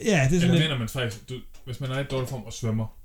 Ja, 0.06 0.12
det 0.12 0.14
er 0.14 0.26
Eller 0.26 0.39
sådan 0.39 0.52
lidt, 0.56 0.64
mener 0.64 0.78
man 0.78 0.89
faktisk, 0.89 1.30
du, 1.30 1.41
hvis 1.66 1.80
man 1.80 1.91
er 1.91 1.99
i 1.99 2.04
dårlig 2.04 2.30
form 2.30 2.43
og 2.43 2.54
svømmer. 2.54 2.97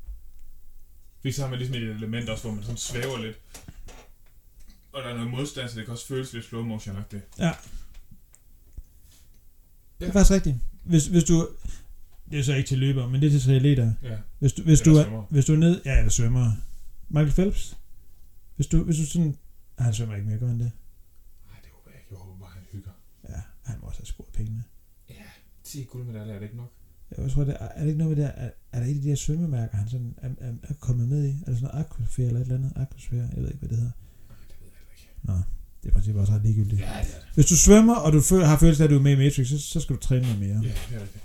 Fordi 1.20 1.32
så 1.32 1.42
har 1.42 1.48
man 1.50 1.58
ligesom 1.58 1.76
et 1.76 1.82
element 1.82 2.28
også, 2.28 2.44
hvor 2.44 2.54
man 2.54 2.62
sådan 2.62 2.76
svæver 2.76 3.18
lidt. 3.18 3.38
Og 4.92 5.02
der 5.02 5.08
er 5.08 5.14
noget 5.14 5.30
modstand, 5.30 5.68
så 5.68 5.76
det 5.76 5.84
kan 5.84 5.92
også 5.92 6.06
føles 6.06 6.32
lidt 6.32 6.44
slow 6.44 6.62
motion 6.64 6.96
det. 6.96 7.22
det 10.00 10.08
er 10.08 10.12
faktisk 10.12 10.30
rigtigt. 10.30 10.56
Hvis, 10.84 11.06
hvis 11.06 11.24
du, 11.24 11.48
det 12.30 12.38
er 12.38 12.42
så 12.42 12.54
ikke 12.54 12.68
til 12.68 12.78
løber, 12.78 13.08
men 13.08 13.20
det 13.20 13.26
er 13.26 13.30
til 13.30 13.42
triatleter. 13.42 13.92
Ja. 14.02 14.16
Hvis 14.38 14.52
du, 14.52 14.62
hvis 14.62 14.80
Eller 14.80 14.92
du, 14.92 14.98
er, 14.98 15.04
svømmer. 15.04 15.22
hvis 15.30 15.44
du 15.44 15.52
er 15.52 15.56
ned, 15.56 15.82
ja, 15.84 15.98
eller 15.98 16.10
svømmer. 16.10 16.52
Michael 17.08 17.32
Phelps. 17.32 17.76
Hvis 18.56 18.66
du, 18.66 18.82
hvis 18.84 18.96
du 18.96 19.06
sådan, 19.06 19.36
ah, 19.78 19.84
han 19.84 19.94
svømmer 19.94 20.14
ikke 20.14 20.28
mere, 20.28 20.38
gør 20.38 20.46
han 20.46 20.60
det? 20.60 20.72
Nej, 21.50 21.60
det 21.62 21.70
håber 21.72 21.90
jeg 21.90 22.00
ikke. 22.00 22.06
Jeg 22.10 22.18
håber 22.18 22.38
bare, 22.38 22.50
han 22.54 22.62
hygger. 22.72 22.90
Ja, 23.28 23.40
han 23.62 23.78
må 23.80 23.86
også 23.86 24.00
have 24.00 24.06
scoret 24.06 24.30
pengene. 24.32 24.64
Ja, 25.10 25.14
10 25.64 25.84
guldmedaljer 25.84 26.34
er 26.34 26.38
det 26.38 26.44
ikke 26.44 26.56
nok. 26.56 26.72
Jeg 27.18 27.30
tror, 27.30 27.44
det 27.44 27.56
er, 27.60 27.68
er 27.74 27.80
det 27.80 27.86
ikke 27.86 27.98
noget 27.98 28.16
med 28.16 28.24
det, 28.24 28.32
er, 28.36 28.50
er 28.72 28.80
der 28.80 28.86
et 28.86 28.94
af 28.94 29.02
de 29.02 29.08
her 29.08 29.16
svømmemærker, 29.16 29.76
han 29.76 29.88
sådan 29.88 30.14
er, 30.22 30.28
er, 30.40 30.52
er 30.62 30.74
kommet 30.80 31.08
med 31.08 31.24
i? 31.24 31.30
Er 31.30 31.50
det 31.50 31.58
sådan 31.58 31.60
noget 31.62 31.86
aquasfære 31.86 32.26
eller 32.26 32.40
et 32.40 32.44
eller 32.44 32.56
andet? 32.56 32.72
Aquasfære, 32.76 33.28
jeg 33.34 33.42
ved 33.42 33.48
ikke, 33.48 33.58
hvad 33.58 33.68
det 33.68 33.78
hedder. 33.78 33.92
Nej, 34.28 34.36
det 34.48 34.56
ved 34.60 34.68
jeg 34.68 34.78
heller 34.78 34.92
ikke. 34.92 35.12
Nå, 35.22 35.32
det 35.82 35.88
er 35.88 35.92
princippet 35.92 36.20
også 36.20 36.32
ret 36.32 36.42
ligegyldigt. 36.42 36.80
Ja, 36.80 36.86
det 36.86 36.92
er 36.92 37.02
det. 37.02 37.34
Hvis 37.34 37.46
du 37.46 37.56
svømmer, 37.56 37.94
og 37.94 38.12
du 38.12 38.20
føler, 38.20 38.46
har 38.46 38.58
følelsen 38.58 38.82
af, 38.82 38.86
at 38.86 38.90
du 38.90 38.98
er 38.98 39.02
med 39.02 39.12
i 39.12 39.16
Matrix, 39.16 39.48
så, 39.48 39.58
så 39.58 39.80
skal 39.80 39.96
du 39.96 40.00
træne 40.00 40.22
noget 40.22 40.40
mere. 40.40 40.48
Ja, 40.48 40.72
det 40.88 40.96
er 40.96 41.00
rigtigt. 41.00 41.22